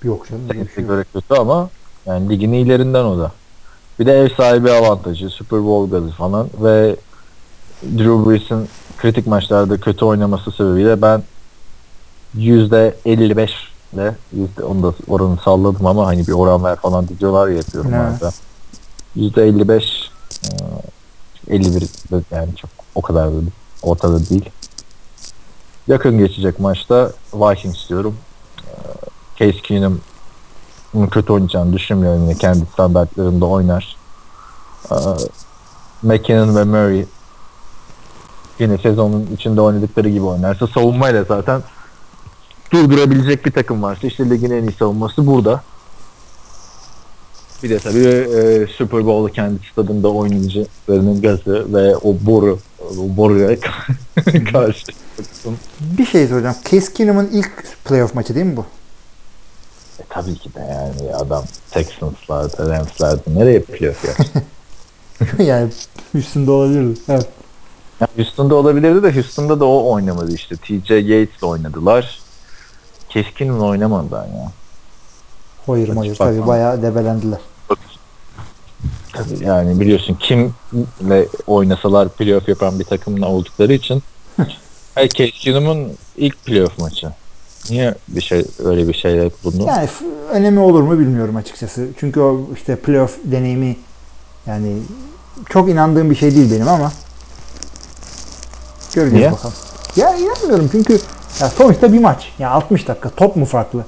Yok 0.02 0.28
canım. 0.28 0.42
Saints'e 0.48 0.74
şey 0.74 0.86
göre 0.86 1.04
kötü 1.12 1.34
ama 1.34 1.70
yani 2.06 2.28
ligin 2.28 2.52
iyilerinden 2.52 3.04
o 3.04 3.18
da. 3.18 3.32
Bir 3.98 4.06
de 4.06 4.20
ev 4.20 4.28
sahibi 4.36 4.70
avantajı, 4.70 5.30
Super 5.30 5.64
Bowl 5.64 5.94
gazı 5.94 6.10
falan 6.10 6.48
ve 6.60 6.96
Drew 7.82 8.30
Brees'in 8.30 8.68
kritik 8.98 9.26
maçlarda 9.26 9.80
kötü 9.80 10.04
oynaması 10.04 10.52
sebebiyle 10.52 11.02
ben 11.02 11.22
%55 12.36 13.50
ile 13.92 14.14
yüzde 14.32 14.64
onu 14.64 14.82
da 14.82 14.94
oranı 15.08 15.36
salladım 15.44 15.86
ama 15.86 16.06
hani 16.06 16.26
bir 16.26 16.32
oran 16.32 16.64
ver 16.64 16.76
falan 16.76 17.08
diyorlar 17.20 17.48
ya 17.48 17.56
yapıyorum 17.56 17.94
arada. 17.94 18.32
%55 19.16 20.08
e, 21.48 21.54
51 21.56 21.80
de 21.80 22.22
yani 22.30 22.56
çok 22.56 22.70
o 22.94 23.02
kadar 23.02 23.28
da 23.28 23.36
ortada 23.82 24.28
değil. 24.28 24.50
Yakın 25.88 26.18
geçecek 26.18 26.60
maçta 26.60 27.12
Vikings 27.34 27.88
diyorum. 27.88 28.16
E, 28.58 28.72
Case 29.38 29.62
Keenum'un 29.62 31.06
kötü 31.10 31.32
oynayacağını 31.32 31.72
düşünmüyorum. 31.72 32.22
Yine 32.22 32.34
kendi 32.34 32.66
standartlarında 32.72 33.46
oynar. 33.46 33.96
E, 34.90 34.96
McKinnon 36.02 36.56
ve 36.56 36.64
Murray 36.64 37.06
yine 38.58 38.78
sezonun 38.78 39.28
içinde 39.34 39.60
oynadıkları 39.60 40.08
gibi 40.08 40.24
oynarsa 40.24 40.66
savunmayla 40.66 41.24
zaten 41.24 41.62
durdurabilecek 42.72 43.46
bir 43.46 43.50
takım 43.50 43.82
varsa 43.82 44.06
işte 44.06 44.30
ligin 44.30 44.50
en 44.50 44.62
iyi 44.62 44.72
savunması 44.72 45.26
burada. 45.26 45.62
Bir 47.62 47.70
de 47.70 47.78
tabii 47.78 48.06
e, 48.08 48.66
Super 48.66 49.06
Bowl'u 49.06 49.32
kendi 49.32 49.58
stadında 49.72 50.08
oynayıcılarının 50.08 51.22
gazı 51.22 51.74
ve 51.74 51.96
o 51.96 52.16
boru 52.20 52.58
o 52.80 53.16
boruya 53.16 53.56
karşı 54.52 54.86
Bir 55.80 56.06
şey 56.06 56.26
soracağım. 56.26 56.56
Case 56.70 56.92
Keenum'un 56.92 57.28
ilk 57.32 57.84
playoff 57.84 58.14
maçı 58.14 58.34
değil 58.34 58.46
mi 58.46 58.56
bu? 58.56 58.66
E, 59.98 60.02
tabii 60.08 60.34
ki 60.34 60.54
de 60.54 60.60
yani 60.60 61.14
adam 61.14 61.44
Texans'larda, 61.70 62.68
Rams'larda 62.68 63.22
nereye 63.26 63.60
playoff 63.60 64.04
ya? 64.04 64.14
yani 65.44 65.70
üstünde 66.14 66.50
olabilir. 66.50 66.98
Evet. 67.08 67.28
Yani 68.00 68.10
Houston'da 68.16 68.54
olabilirdi 68.54 69.02
de 69.02 69.14
Houston'da 69.14 69.60
da 69.60 69.64
o 69.64 69.92
oynamadı 69.92 70.34
işte. 70.34 70.56
TJ 70.56 70.90
Yates'le 70.90 71.42
oynadılar. 71.42 72.21
Keskin'le 73.12 73.60
oynamadılar 73.60 74.26
ya. 74.26 74.52
Hayır 75.66 75.88
Hiç 75.88 75.96
hayır 75.96 76.16
tabii 76.16 76.46
bayağı 76.46 76.82
debelendiler. 76.82 77.40
Yani 79.40 79.80
biliyorsun 79.80 80.14
kimle 80.20 81.26
oynasalar 81.46 82.08
playoff 82.08 82.48
yapan 82.48 82.78
bir 82.78 82.84
takımla 82.84 83.28
oldukları 83.28 83.72
için 83.72 84.02
Hayır 84.94 85.08
Keskin'in 85.08 85.96
ilk 86.16 86.44
playoff 86.44 86.78
maçı. 86.78 87.10
Niye 87.70 87.94
bir 88.08 88.20
şey 88.20 88.44
öyle 88.64 88.88
bir 88.88 88.94
şeyler 88.94 89.30
bulundu? 89.44 89.64
Yani 89.66 89.88
önemi 90.30 90.60
olur 90.60 90.82
mu 90.82 90.98
bilmiyorum 90.98 91.36
açıkçası. 91.36 91.88
Çünkü 92.00 92.20
o 92.20 92.40
işte 92.54 92.76
playoff 92.76 93.18
deneyimi 93.24 93.76
yani 94.46 94.76
çok 95.48 95.68
inandığım 95.68 96.10
bir 96.10 96.16
şey 96.16 96.34
değil 96.34 96.50
benim 96.50 96.68
ama 96.68 96.92
göreceğiz 98.94 99.20
Niye? 99.20 99.32
bakalım. 99.32 99.54
Ya 99.96 100.16
inanmıyorum 100.16 100.68
çünkü 100.72 100.98
ya 101.40 101.48
sonuçta 101.48 101.92
bir 101.92 101.98
maç. 101.98 102.32
Ya 102.38 102.50
60 102.50 102.88
dakika 102.88 103.10
top 103.10 103.36
mu 103.36 103.44
farklı? 103.44 103.84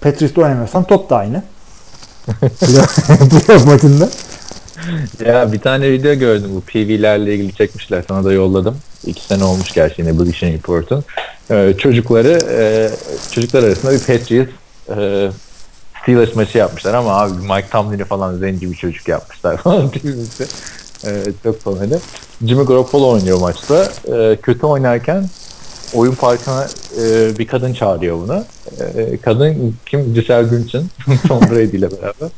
Patrice'de 0.00 0.40
oynamıyorsan 0.40 0.84
top 0.84 1.10
da 1.10 1.16
aynı. 1.16 1.42
playoff 3.46 3.66
maçında. 3.66 4.08
Ya 5.26 5.52
bir 5.52 5.60
tane 5.60 5.92
video 5.92 6.14
gördüm 6.14 6.50
bu 6.54 6.60
PV'lerle 6.60 7.34
ilgili 7.34 7.54
çekmişler 7.54 8.04
sana 8.08 8.24
da 8.24 8.32
yolladım. 8.32 8.76
İki 9.06 9.24
sene 9.24 9.44
olmuş 9.44 9.72
gerçi 9.72 10.02
yine 10.02 10.18
Bleaching 10.18 10.54
Report'un. 10.54 11.04
Ee, 11.50 11.74
çocukları 11.78 12.42
e, 12.50 12.90
çocuklar 13.32 13.62
arasında 13.62 13.92
bir 13.92 13.98
Patriots 13.98 14.50
e, 14.96 15.30
Steelers 16.02 16.36
maçı 16.36 16.58
yapmışlar 16.58 16.94
ama 16.94 17.20
abi 17.20 17.32
Mike 17.32 17.68
Tomlin'i 17.70 18.04
falan 18.04 18.36
zenci 18.36 18.70
bir 18.70 18.76
çocuk 18.76 19.08
yapmışlar 19.08 19.56
falan. 19.62 19.90
Ee, 21.06 21.22
çok 21.42 21.64
komedi. 21.64 22.00
Jimmy 22.46 22.64
Garoppolo 22.64 23.10
oynuyor 23.10 23.40
maçta. 23.40 23.88
Ee, 24.12 24.36
kötü 24.42 24.66
oynarken 24.66 25.28
oyun 25.94 26.14
parkına 26.14 26.66
e, 27.02 27.38
bir 27.38 27.46
kadın 27.46 27.72
çağırıyor 27.72 28.16
bunu. 28.16 28.44
Ee, 28.80 29.16
kadın 29.16 29.74
kim? 29.86 30.14
Giselle 30.14 30.50
Bündchen. 30.50 30.84
Tom 31.28 31.40
Brady 31.40 31.76
ile 31.76 31.90
beraber. 31.90 32.30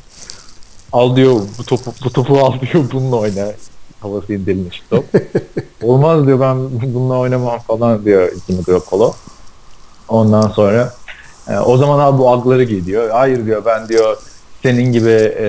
Al 0.93 1.17
diyor 1.17 1.41
bu 1.59 1.65
topu 1.65 1.93
bu 2.05 2.11
topu 2.11 2.39
al 2.39 2.53
diyor 2.61 2.85
bununla 2.93 3.17
oyna. 3.17 3.53
Havası 4.01 4.33
indirilmiş 4.33 4.83
top. 4.91 5.05
Olmaz 5.83 6.27
diyor 6.27 6.41
ben 6.41 6.57
bununla 6.95 7.19
oynamam 7.19 7.59
falan 7.59 8.05
diyor 8.05 8.33
Jimmy 8.47 8.63
Garoppolo. 8.63 9.15
Ondan 10.09 10.49
sonra 10.49 10.95
e, 11.49 11.59
o 11.59 11.77
zaman 11.77 11.99
abi 11.99 12.19
bu 12.19 12.31
agları 12.31 12.65
giy 12.65 12.85
diyor. 12.85 13.11
Hayır 13.11 13.47
diyor 13.47 13.65
ben 13.65 13.89
diyor 13.89 14.17
senin 14.63 14.93
gibi 14.93 15.35
e, 15.39 15.47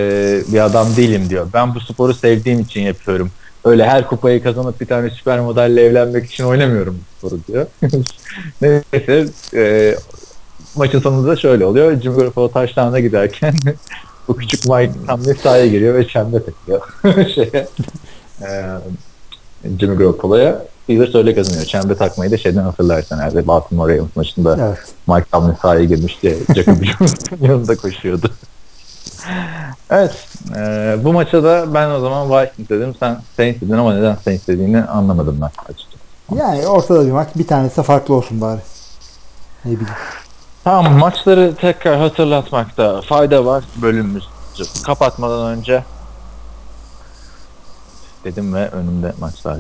bir 0.48 0.66
adam 0.66 0.96
değilim 0.96 1.30
diyor. 1.30 1.48
Ben 1.54 1.76
bu 1.76 1.80
sporu 1.80 2.14
sevdiğim 2.14 2.60
için 2.60 2.82
yapıyorum. 2.82 3.32
Öyle 3.66 3.86
her 3.86 4.08
kupayı 4.08 4.44
kazanıp 4.44 4.82
bir 4.82 4.86
tane 4.86 5.10
süper 5.10 5.40
modelle 5.40 5.82
evlenmek 5.82 6.26
için 6.26 6.44
oynamıyorum 6.44 7.00
bu 7.00 7.28
sporu 7.28 7.40
diyor. 7.48 7.66
Neyse 8.62 9.26
e, 9.56 9.96
maçın 10.76 11.00
sonunda 11.00 11.36
şöyle 11.36 11.66
oluyor. 11.66 12.02
Jimmy 12.02 12.18
Garoppolo 12.18 12.52
taşlarına 12.52 13.00
giderken 13.00 13.54
bu 14.28 14.36
küçük 14.36 14.66
Mike 14.66 14.94
Tomlin 15.08 15.34
sahaya 15.34 15.68
giriyor 15.68 15.96
ve 15.96 16.08
çembe 16.08 16.38
takıyor. 16.44 16.82
Şeye, 17.36 17.68
e, 18.42 18.80
Jimmy 19.80 19.98
Garoppolo'ya 19.98 20.66
Steelers 20.84 21.16
öyle 21.16 21.36
kazanıyor. 21.36 21.66
Çembe 21.66 21.96
takmayı 21.96 22.32
da 22.32 22.38
şeyden 22.38 22.64
hatırlarsan 22.64 23.20
herhalde 23.20 23.48
Baltimore 23.48 23.94
Ravens 23.94 24.16
maçında 24.16 24.58
Evet. 24.68 24.94
Mike 25.08 25.26
Tomlin 25.32 25.56
sahaya 25.62 25.84
girmişti. 25.84 26.38
Jacob 26.56 26.84
Jones'un 26.84 27.38
yanında 27.42 27.76
koşuyordu. 27.76 28.32
Evet. 29.90 30.28
e, 30.56 30.98
bu 31.04 31.14
maça 31.14 31.44
da 31.44 31.74
ben 31.74 31.90
o 31.90 32.00
zaman 32.00 32.30
Vikings 32.30 32.70
dedim. 32.70 32.96
Sen 33.00 33.22
Saints 33.38 33.62
dedin 33.62 33.74
ama 33.74 33.94
neden 33.94 34.16
Saints 34.16 34.48
dediğini 34.48 34.84
anlamadım 34.84 35.38
ben 35.42 35.50
açıkçası. 35.74 36.04
Yani 36.36 36.68
ortada 36.68 37.06
bir 37.06 37.12
maç. 37.12 37.28
Bir 37.36 37.48
tanesi 37.48 37.84
farklı 37.84 38.16
olsun 38.16 38.42
bari. 38.42 38.60
Ne 39.66 39.72
bileyim. 39.72 39.94
Tamam 40.64 40.94
maçları 40.94 41.56
tekrar 41.56 41.98
hatırlatmakta 41.98 43.02
fayda 43.02 43.46
var 43.46 43.64
bölümümüzü 43.82 44.26
kapatmadan 44.86 45.58
önce 45.58 45.84
dedim 48.24 48.54
ve 48.54 48.70
önümde 48.70 49.14
maçlar. 49.20 49.58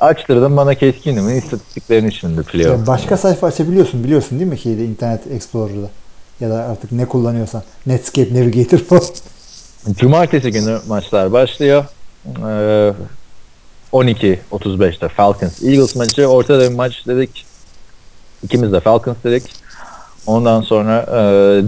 Açtırdım 0.00 0.56
bana 0.56 0.74
keskinimin 0.74 1.34
istatistiklerini 1.34 2.12
şimdi 2.12 2.42
playoff. 2.42 2.86
Başka 2.86 3.16
sayfa 3.16 3.46
açabiliyorsun 3.46 4.04
biliyorsun 4.04 4.38
değil 4.38 4.50
mi 4.50 4.58
şeyde 4.58 4.84
Internet 4.84 5.26
Explorer'da? 5.26 5.90
Ya 6.40 6.50
da 6.50 6.64
artık 6.64 6.92
ne 6.92 7.04
kullanıyorsan. 7.06 7.62
Netscape 7.86 8.34
Navigator 8.34 8.78
falan. 8.78 9.02
Cumartesi 9.96 10.50
günü 10.50 10.78
maçlar 10.88 11.32
başlıyor. 11.32 11.84
Ee, 12.26 12.92
12.35'te 13.92 15.08
Falcons 15.08 15.62
Eagles 15.62 15.96
maçı. 15.96 16.26
Ortada 16.26 16.70
bir 16.70 16.74
maç 16.74 17.06
dedik. 17.06 17.46
İkimiz 18.42 18.72
de 18.72 18.80
Falcons 18.80 19.16
dedik. 19.24 19.42
Ondan 20.26 20.62
sonra 20.62 21.06
e, 21.08 21.14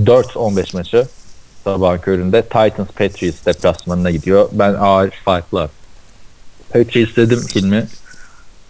4-15 0.05 0.77
maçı. 0.77 1.07
sabah 1.65 2.03
köründe 2.03 2.43
Titans 2.43 2.89
Patriots 2.89 3.47
deplasmanına 3.47 4.11
gidiyor. 4.11 4.49
Ben 4.53 4.75
ağır 4.75 5.11
farklı. 5.25 5.71
Patriots 6.73 7.17
dedim 7.17 7.41
filmi 7.41 7.87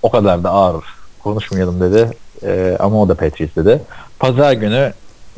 o 0.02 0.10
kadar 0.10 0.44
da 0.44 0.50
ağır 0.50 0.84
konuşmayalım 1.22 1.80
dedi. 1.80 2.10
Ee, 2.42 2.76
ama 2.80 3.02
o 3.02 3.08
da 3.08 3.14
Patriots 3.14 3.56
dedi. 3.56 3.82
Pazar 4.18 4.52
günü 4.52 4.92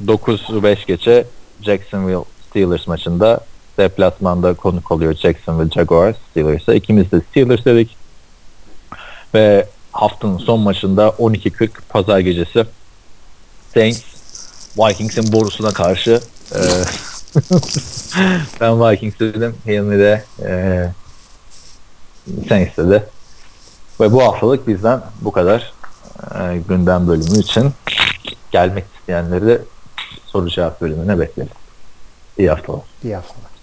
9-5 0.06 0.86
geçe 0.86 1.26
Jacksonville 1.62 2.24
Steelers 2.50 2.86
maçında 2.86 3.40
deplasmanda 3.78 4.54
konuk 4.54 4.92
oluyor 4.92 5.14
Jacksonville 5.14 5.70
Jaguars 5.70 6.16
Steelers'a. 6.30 6.74
İkimiz 6.74 7.12
de 7.12 7.20
Steelers 7.30 7.64
dedik. 7.64 7.96
Ve 9.34 9.66
haftanın 9.92 10.38
son 10.38 10.60
maçında 10.60 11.08
12.40 11.08 11.68
pazar 11.88 12.18
gecesi 12.18 12.64
Saints 13.74 14.02
Vikings'in 14.78 15.32
borusuna 15.32 15.72
karşı 15.72 16.20
e, 16.54 16.60
ben 18.60 18.80
Vikings 18.80 19.20
dedim. 19.20 19.56
Hilmi 19.66 19.98
de 19.98 20.24
e, 20.42 20.52
Saints 22.48 22.76
dedi. 22.76 23.04
Ve 24.00 24.12
bu 24.12 24.22
haftalık 24.22 24.68
bizden 24.68 25.00
bu 25.20 25.32
kadar 25.32 25.72
e, 26.34 26.58
gündem 26.68 27.08
bölümü 27.08 27.38
için 27.38 27.72
gelmek 28.52 28.84
isteyenleri 29.00 29.46
de 29.46 29.62
soru 30.34 30.48
cevap 30.50 30.80
bölümüne 30.80 31.20
bekleriz. 31.20 31.50
İyi 32.38 32.50
haftalar. 32.50 32.80
İyi 33.04 33.14
haftalar. 33.14 33.53